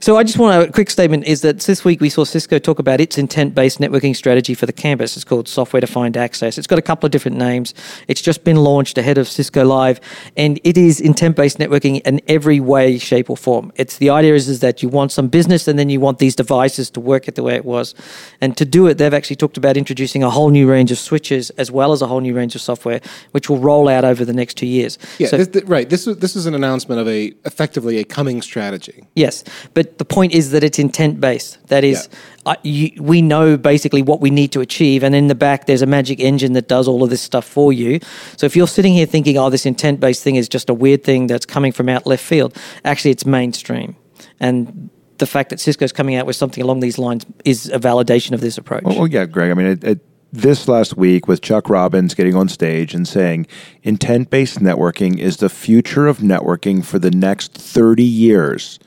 So 0.00 0.18
I 0.18 0.24
just 0.24 0.36
want 0.38 0.68
a 0.68 0.70
quick 0.70 0.90
statement 0.90 1.24
is 1.24 1.40
that 1.40 1.60
this 1.60 1.86
week 1.86 2.02
we 2.02 2.10
saw 2.10 2.24
Cisco 2.24 2.58
talk 2.58 2.78
about 2.78 3.00
its 3.00 3.16
intent-based 3.16 3.78
networking 3.78 4.14
strategy 4.14 4.52
for 4.52 4.66
the 4.66 4.74
campus. 4.74 5.16
It's 5.16 5.24
called 5.24 5.48
Software 5.48 5.80
Defined 5.80 6.18
Access. 6.18 6.58
It's 6.58 6.66
got 6.66 6.78
a 6.78 6.82
couple 6.82 7.06
of 7.06 7.12
different 7.12 7.38
names. 7.38 7.72
It's 8.06 8.20
just 8.20 8.44
been 8.44 8.56
launched 8.56 8.98
ahead 8.98 9.16
of 9.16 9.26
Cisco 9.26 9.64
Live, 9.64 10.00
and 10.36 10.60
it 10.64 10.76
is 10.76 11.00
intent-based 11.00 11.56
networking 11.56 12.02
in 12.02 12.20
every 12.28 12.60
way, 12.60 12.98
shape, 12.98 13.30
or 13.30 13.38
form. 13.38 13.72
It's 13.76 13.96
the 13.96 14.10
idea 14.10 14.34
is, 14.34 14.50
is 14.50 14.60
that 14.60 14.82
you 14.82 14.90
want 14.90 15.12
some 15.12 15.28
business, 15.28 15.66
and 15.66 15.78
then 15.78 15.88
you 15.88 15.98
want 15.98 16.18
these 16.18 16.36
devices 16.36 16.90
to 16.90 17.00
work 17.00 17.26
it 17.26 17.34
the 17.34 17.42
way 17.42 17.54
it 17.54 17.64
was. 17.64 17.94
And 18.42 18.54
to 18.58 18.66
do 18.66 18.86
it, 18.86 18.98
they've 18.98 19.14
actually 19.14 19.36
talked 19.36 19.56
about 19.56 19.78
introducing 19.78 20.22
a 20.22 20.28
whole 20.28 20.50
new 20.50 20.68
range 20.70 20.92
of 20.92 20.98
switches 20.98 21.48
as 21.50 21.70
well 21.70 21.92
as 21.92 22.02
a 22.02 22.06
whole 22.06 22.20
new 22.20 22.34
range 22.36 22.54
of 22.54 22.60
software, 22.60 23.00
which 23.30 23.48
will 23.48 23.58
roll 23.58 23.88
out 23.88 24.04
over 24.04 24.26
the 24.26 24.34
next 24.34 24.58
two 24.58 24.66
years. 24.66 24.98
Yeah, 25.18 25.28
So- 25.28 25.38
this, 25.38 25.48
th- 25.48 25.64
right. 25.64 25.88
This 25.88 26.06
is 26.06 26.18
this 26.18 26.36
is 26.36 26.44
an 26.44 26.54
announcement 26.54 27.00
of 27.00 27.08
a 27.08 27.32
effectively 27.46 27.98
a 27.98 28.04
coming 28.04 28.42
strategy. 28.42 29.04
Yes, 29.14 29.42
but 29.74 29.98
the 29.98 30.04
point 30.04 30.34
is 30.34 30.50
that 30.50 30.64
it's 30.64 30.78
intent 30.78 31.20
based. 31.20 31.66
That 31.68 31.84
is, 31.84 32.08
uh, 32.46 32.56
you, 32.62 32.90
we 33.00 33.22
know 33.22 33.56
basically 33.56 34.02
what 34.02 34.20
we 34.20 34.30
need 34.30 34.52
to 34.52 34.60
achieve, 34.60 35.02
and 35.02 35.14
in 35.14 35.28
the 35.28 35.34
back 35.34 35.66
there's 35.66 35.82
a 35.82 35.86
magic 35.86 36.20
engine 36.20 36.52
that 36.54 36.68
does 36.68 36.88
all 36.88 37.02
of 37.02 37.10
this 37.10 37.22
stuff 37.22 37.44
for 37.44 37.72
you. 37.72 38.00
So 38.36 38.46
if 38.46 38.56
you're 38.56 38.68
sitting 38.68 38.92
here 38.92 39.06
thinking, 39.06 39.38
"Oh, 39.38 39.50
this 39.50 39.66
intent 39.66 40.00
based 40.00 40.22
thing 40.22 40.36
is 40.36 40.48
just 40.48 40.68
a 40.68 40.74
weird 40.74 41.04
thing 41.04 41.26
that's 41.26 41.46
coming 41.46 41.72
from 41.72 41.88
out 41.88 42.06
left 42.06 42.24
field," 42.24 42.56
actually 42.84 43.10
it's 43.10 43.26
mainstream, 43.26 43.96
and 44.40 44.90
the 45.18 45.26
fact 45.26 45.50
that 45.50 45.60
Cisco's 45.60 45.92
coming 45.92 46.16
out 46.16 46.26
with 46.26 46.36
something 46.36 46.62
along 46.62 46.80
these 46.80 46.98
lines 46.98 47.24
is 47.44 47.68
a 47.70 47.78
validation 47.78 48.32
of 48.32 48.40
this 48.40 48.58
approach. 48.58 48.82
Well, 48.82 48.98
well, 48.98 49.06
yeah, 49.06 49.26
Greg. 49.26 49.50
I 49.50 49.54
mean, 49.54 49.66
it, 49.66 49.84
it, 49.84 50.00
this 50.34 50.66
last 50.66 50.96
week 50.96 51.28
with 51.28 51.40
Chuck 51.40 51.70
Robbins 51.70 52.14
getting 52.14 52.34
on 52.34 52.48
stage 52.48 52.92
and 52.92 53.06
saying 53.06 53.46
intent 53.84 54.30
based 54.30 54.58
networking 54.58 55.18
is 55.18 55.36
the 55.36 55.48
future 55.48 56.08
of 56.08 56.18
networking 56.18 56.84
for 56.84 56.98
the 56.98 57.10
next 57.10 57.52
30 57.54 58.02
years 58.02 58.78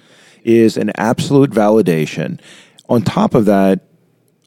is 0.48 0.78
an 0.78 0.92
absolute 0.96 1.52
validation. 1.52 2.40
On 2.90 3.04
top 3.04 3.36
of 3.36 3.46
that, 3.46 3.82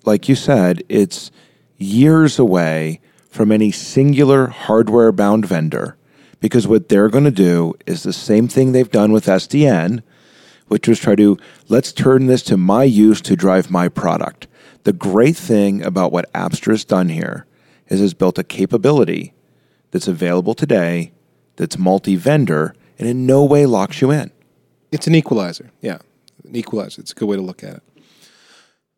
like 0.05 0.29
you 0.29 0.35
said, 0.35 0.83
it's 0.89 1.31
years 1.77 2.39
away 2.39 3.01
from 3.29 3.53
any 3.53 3.71
singular 3.71 4.49
hardware 4.49 5.13
bound 5.13 5.47
vendor 5.47 5.97
because 6.41 6.67
what 6.67 6.89
they're 6.89 7.09
going 7.09 7.25
to 7.25 7.31
do 7.31 7.75
is 7.87 8.03
the 8.03 8.13
same 8.13 8.49
thing 8.49 8.73
they've 8.73 8.91
done 8.91 9.13
with 9.13 9.27
SDN 9.27 10.03
which 10.71 10.87
was 10.87 11.01
try 11.01 11.17
to 11.17 11.37
let's 11.69 11.93
turn 11.93 12.29
this 12.29 12.45
to 12.45 12.57
my 12.57 12.85
use 12.85 13.21
to 13.21 13.35
drive 13.35 13.73
my 13.73 13.89
product. 13.89 14.47
The 14.85 14.93
great 14.93 15.37
thing 15.37 15.83
about 15.83 16.13
what 16.13 16.33
Apstra 16.33 16.71
has 16.71 16.85
done 16.85 17.09
here 17.09 17.45
is 17.89 18.01
it's 18.01 18.15
built 18.15 18.39
a 18.39 18.45
capability 18.45 19.35
that's 19.91 20.07
available 20.07 20.55
today 20.55 21.11
that's 21.57 21.77
multi-vendor 21.77 22.73
and 23.01 23.09
in 23.09 23.27
no 23.27 23.45
way 23.45 23.67
locks 23.67 24.01
you 24.01 24.13
in. 24.13 24.31
It's 24.93 25.07
an 25.07 25.15
equalizer. 25.15 25.71
Yeah, 25.81 25.99
an 26.45 26.57
equalizer. 26.57 27.01
It's 27.01 27.13
a 27.13 27.15
good 27.15 27.29
way 27.29 27.37
to 27.37 27.43
look 27.43 27.63
at 27.63 27.77
it. 27.77 27.83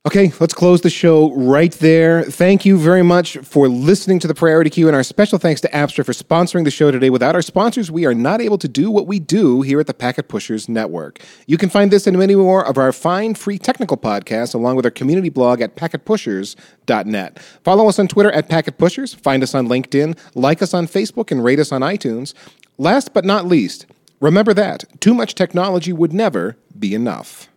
Okay, 0.04 0.32
let's 0.40 0.52
close 0.52 0.80
the 0.80 0.90
show 0.90 1.32
right 1.32 1.70
there. 1.74 2.24
Thank 2.24 2.64
you 2.64 2.76
very 2.76 3.04
much 3.04 3.36
for 3.38 3.68
listening 3.68 4.18
to 4.18 4.26
the 4.26 4.34
Priority 4.34 4.68
Queue, 4.68 4.88
and 4.88 4.96
our 4.96 5.04
special 5.04 5.38
thanks 5.38 5.60
to 5.60 5.68
Apstra 5.68 6.04
for 6.04 6.12
sponsoring 6.12 6.64
the 6.64 6.72
show 6.72 6.90
today. 6.90 7.08
Without 7.08 7.36
our 7.36 7.40
sponsors, 7.40 7.88
we 7.88 8.04
are 8.04 8.12
not 8.12 8.40
able 8.40 8.58
to 8.58 8.66
do 8.66 8.90
what 8.90 9.06
we 9.06 9.20
do 9.20 9.62
here 9.62 9.78
at 9.78 9.86
the 9.86 9.94
Packet 9.94 10.26
Pushers 10.26 10.68
Network. 10.68 11.20
You 11.46 11.56
can 11.56 11.68
find 11.68 11.92
this 11.92 12.08
and 12.08 12.18
many 12.18 12.34
more 12.34 12.66
of 12.66 12.78
our 12.78 12.90
fine 12.90 13.36
free 13.36 13.58
technical 13.58 13.96
podcasts 13.96 14.56
along 14.56 14.74
with 14.74 14.84
our 14.84 14.90
community 14.90 15.28
blog 15.28 15.60
at 15.60 15.76
packetpushers.net. 15.76 17.38
Follow 17.62 17.88
us 17.88 18.00
on 18.00 18.08
Twitter 18.08 18.32
at 18.32 18.48
Packet 18.48 18.78
Pushers, 18.78 19.14
find 19.14 19.40
us 19.44 19.54
on 19.54 19.68
LinkedIn, 19.68 20.18
like 20.34 20.62
us 20.62 20.74
on 20.74 20.88
Facebook, 20.88 21.30
and 21.30 21.44
rate 21.44 21.60
us 21.60 21.70
on 21.70 21.80
iTunes. 21.80 22.34
Last 22.76 23.14
but 23.14 23.24
not 23.24 23.46
least, 23.46 23.86
remember 24.22 24.54
that 24.54 24.84
too 25.00 25.12
much 25.12 25.34
technology 25.34 25.92
would 25.92 26.14
never 26.14 26.56
be 26.78 26.94
enough. 26.94 27.48